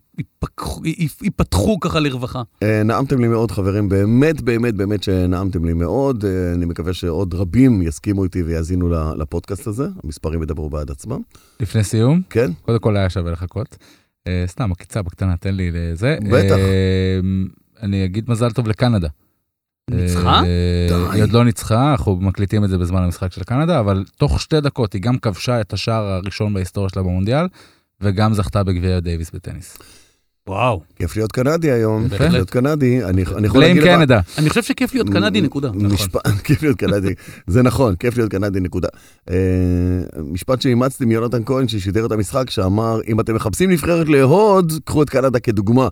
ייפתחו 1.23 1.81
ככה 1.81 2.01
לרווחה. 2.01 2.43
אה, 2.63 2.83
נעמתם 2.85 3.21
לי 3.21 3.29
מאוד, 3.29 3.51
חברים, 3.51 3.89
באמת, 3.89 4.41
באמת, 4.41 4.75
באמת 4.75 5.03
שנעמתם 5.03 5.65
לי 5.65 5.73
מאוד. 5.73 6.25
אה, 6.25 6.31
אני 6.55 6.65
מקווה 6.67 6.93
שעוד 6.93 7.35
רבים 7.39 7.83
יסכימו 7.83 8.25
איתי 8.25 8.43
ויאזינו 8.43 8.89
לפודקאסט 9.17 9.67
הזה, 9.67 9.87
המספרים 10.05 10.43
ידברו 10.43 10.71
בעד 10.71 10.91
עצמם. 10.91 11.21
לפני 11.61 11.85
סיום, 11.85 12.23
כן? 12.31 12.51
קודם 12.63 12.79
כל 12.79 12.97
היה 12.97 13.11
שווה 13.11 13.33
לחכות. 13.33 13.77
אה, 14.27 14.45
סתם, 14.47 14.73
עקיצה 14.73 15.03
בקטנה, 15.03 15.37
תן 15.37 15.55
לי 15.55 15.71
לזה. 15.73 16.19
בטח. 16.23 16.57
אה, 16.57 17.21
אני 17.83 18.05
אגיד 18.05 18.31
מזל 18.31 18.51
טוב 18.51 18.69
לקנדה. 18.69 19.09
ניצחה? 19.91 20.43
די. 20.89 20.95
היא 21.13 21.23
עוד 21.23 21.33
לא 21.33 21.45
ניצחה, 21.45 21.91
אנחנו 21.91 22.17
מקליטים 22.17 22.65
את 22.65 22.71
זה 22.71 22.79
בזמן 22.79 23.03
המשחק 23.03 23.33
של 23.33 23.45
קנדה, 23.45 23.81
אבל 23.81 24.05
תוך 24.17 24.41
שתי 24.41 24.61
דקות 24.61 24.93
היא 24.93 25.03
גם 25.03 25.19
כבשה 25.19 25.61
את 25.61 25.73
השער 25.73 26.05
הראשון 26.05 26.55
בהיסטוריה 26.55 26.91
שלה 26.91 27.03
במונדיאל, 27.03 27.47
וגם 28.01 28.35
זכתה 28.35 28.65
בגביע 28.65 29.01
דייוויס 29.01 29.31
בטניס. 29.31 29.79
וואו. 30.49 30.81
כיף 30.97 31.17
להיות 31.17 31.33
קנדי 31.33 31.71
היום. 31.71 32.09
כיף 32.09 32.21
להיות 32.21 32.51
קנדי. 32.51 33.05
אני 33.05 33.23
יכול 33.23 33.35
בליים 33.41 33.77
להגיד 33.77 33.83
לך... 33.83 33.99
קנדה. 33.99 34.21
אני 34.39 34.49
חושב 34.49 34.63
שכיף 34.63 34.95
להיות 34.95 35.11
קנדי, 35.11 35.41
נקודה. 35.41 35.71
משפט, 35.73 36.27
כיף 36.45 36.63
להיות 36.63 36.79
קנדי, 36.79 37.15
זה 37.47 37.63
נכון, 37.63 37.97
כיף 37.97 38.17
להיות 38.17 38.31
קנדי, 38.31 38.61
נקודה. 38.61 38.89
אה, 39.31 39.37
משפט 40.17 40.61
שאימצתי 40.61 41.05
מיונתן 41.05 41.45
כהן 41.45 41.69
ששידר 41.69 42.07
את 42.07 42.13
המשחק, 42.13 42.51
שאמר, 42.51 43.01
אם 43.09 43.21
אתם 43.21 43.35
מחפשים 43.35 43.71
נבחרת 43.71 44.09
לאהוד, 44.09 44.73
קחו 44.85 45.03
את 45.03 45.11
קנדה 45.11 45.41
כדוגמה. 45.41 45.89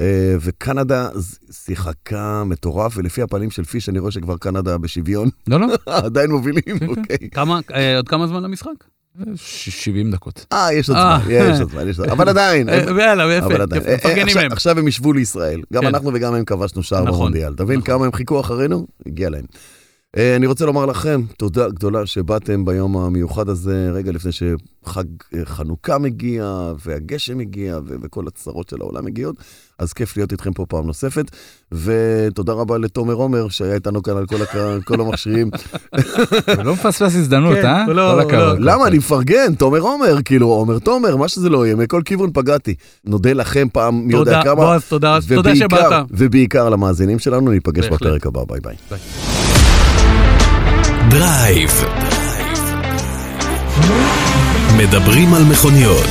אה, 0.00 0.36
וקנדה 0.40 1.08
שיחקה 1.50 2.44
מטורף, 2.44 2.92
ולפי 2.96 3.22
הפנים 3.22 3.50
של 3.50 3.64
פיש 3.64 3.88
אני 3.88 3.98
רואה 3.98 4.12
שכבר 4.12 4.36
קנדה 4.36 4.78
בשוויון, 4.78 5.28
לא, 5.46 5.60
לא, 5.60 5.66
עדיין 6.06 6.30
מובילים, 6.30 6.78
כן. 6.78 6.86
אוקיי. 6.86 7.30
כמה, 7.30 7.60
אה, 7.74 7.96
עוד 7.96 8.08
כמה 8.08 8.26
זמן 8.26 8.42
למשחק? 8.42 8.99
ש- 9.34 9.68
70 9.84 10.10
דקות. 10.10 10.46
אה, 10.52 10.72
יש 10.74 10.88
עוד 10.88 10.98
אה. 10.98 11.18
זמן, 11.24 11.30
יש 11.34 11.60
עוד 11.60 11.70
זמן, 11.70 11.88
יש 11.88 11.98
עוד 11.98 12.06
זמן, 12.08 12.16
אבל 12.16 12.28
עדיין. 12.28 12.68
אה, 12.68 12.74
יאללה, 12.74 13.24
אבל 13.24 13.32
יפה, 13.38 13.78
אה, 13.80 13.94
מפרגנים 13.96 14.26
עכשיו- 14.26 14.42
להם. 14.42 14.52
עכשיו 14.52 14.78
הם 14.78 14.88
ישבו 14.88 15.12
לישראל. 15.12 15.60
גם 15.72 15.80
כן. 15.82 15.86
אנחנו 15.88 16.10
וגם 16.14 16.34
הם 16.34 16.44
כבשנו 16.44 16.82
שער 16.82 17.04
נכון, 17.04 17.18
במונדיאל. 17.18 17.54
תבין 17.54 17.78
נכון. 17.78 17.86
כמה 17.96 18.06
הם 18.06 18.12
חיכו 18.12 18.40
אחרינו? 18.40 18.86
הגיע 19.06 19.30
להם. 19.30 19.44
אה, 20.16 20.36
אני 20.36 20.46
רוצה 20.46 20.66
לומר 20.66 20.86
לכם, 20.86 21.20
תודה 21.38 21.68
גדולה 21.68 22.06
שבאתם 22.06 22.64
ביום 22.64 22.96
המיוחד 22.96 23.48
הזה, 23.48 23.90
רגע 23.94 24.12
לפני 24.12 24.30
שחג 24.32 25.04
אה, 25.34 25.44
חנוכה 25.44 25.98
מגיע, 25.98 26.72
והגשם 26.84 27.38
מגיע, 27.38 27.78
וכל 27.86 28.24
הצרות 28.26 28.68
של 28.68 28.76
העולם 28.80 29.04
מגיעות. 29.04 29.36
אז 29.80 29.92
כיף 29.92 30.16
להיות 30.16 30.32
איתכם 30.32 30.52
פה 30.52 30.66
פעם 30.68 30.86
נוספת. 30.86 31.24
ותודה 31.72 32.52
רבה 32.52 32.78
לתומר 32.78 33.14
עומר, 33.14 33.48
שהיה 33.48 33.74
איתנו 33.74 34.02
כאן 34.02 34.16
על 34.16 34.26
כל 34.26 34.42
הק- 34.42 34.56
כל 34.84 35.00
המכשירים. 35.00 35.50
לא 36.64 36.72
מפספס 36.72 37.02
הזדמנות, 37.16 37.54
כן, 37.54 37.66
אה? 37.66 37.84
הוא 37.84 37.92
לא- 37.94 38.12
הוא 38.12 38.20
הכבוד. 38.20 38.56
למה? 38.60 38.86
אני 38.86 38.98
מפרגן, 38.98 39.54
תומר 39.54 39.78
עומר, 39.78 40.16
כאילו, 40.24 40.46
עומר 40.48 40.78
תומר, 40.78 41.16
מה 41.16 41.28
שזה 41.28 41.48
לא 41.48 41.66
יהיה, 41.66 41.76
מכל 41.76 42.02
כיוון 42.04 42.30
פגעתי. 42.34 42.74
נודה 43.04 43.32
לכם 43.32 43.66
פעם, 43.72 44.02
מי 44.06 44.12
יודע 44.14 44.30
תודה, 44.32 44.44
כמה. 44.44 44.54
בועז, 44.54 44.82
תודה, 44.88 45.18
תודה 45.28 45.50
ובעיקר- 45.50 45.78
שבאת. 45.90 46.04
ובעיקר 46.10 46.68
למאזינים 46.68 47.18
שלנו, 47.18 47.50
ניפגש 47.50 47.84
בהחלט. 47.84 48.02
בפרק 48.02 48.26
הבא, 48.26 48.40
ביי 48.48 48.60
ביי. 48.60 48.98
דרייב. 51.10 51.70
מדברים 54.78 55.34
על 55.34 55.42
מכוניות. 55.44 56.06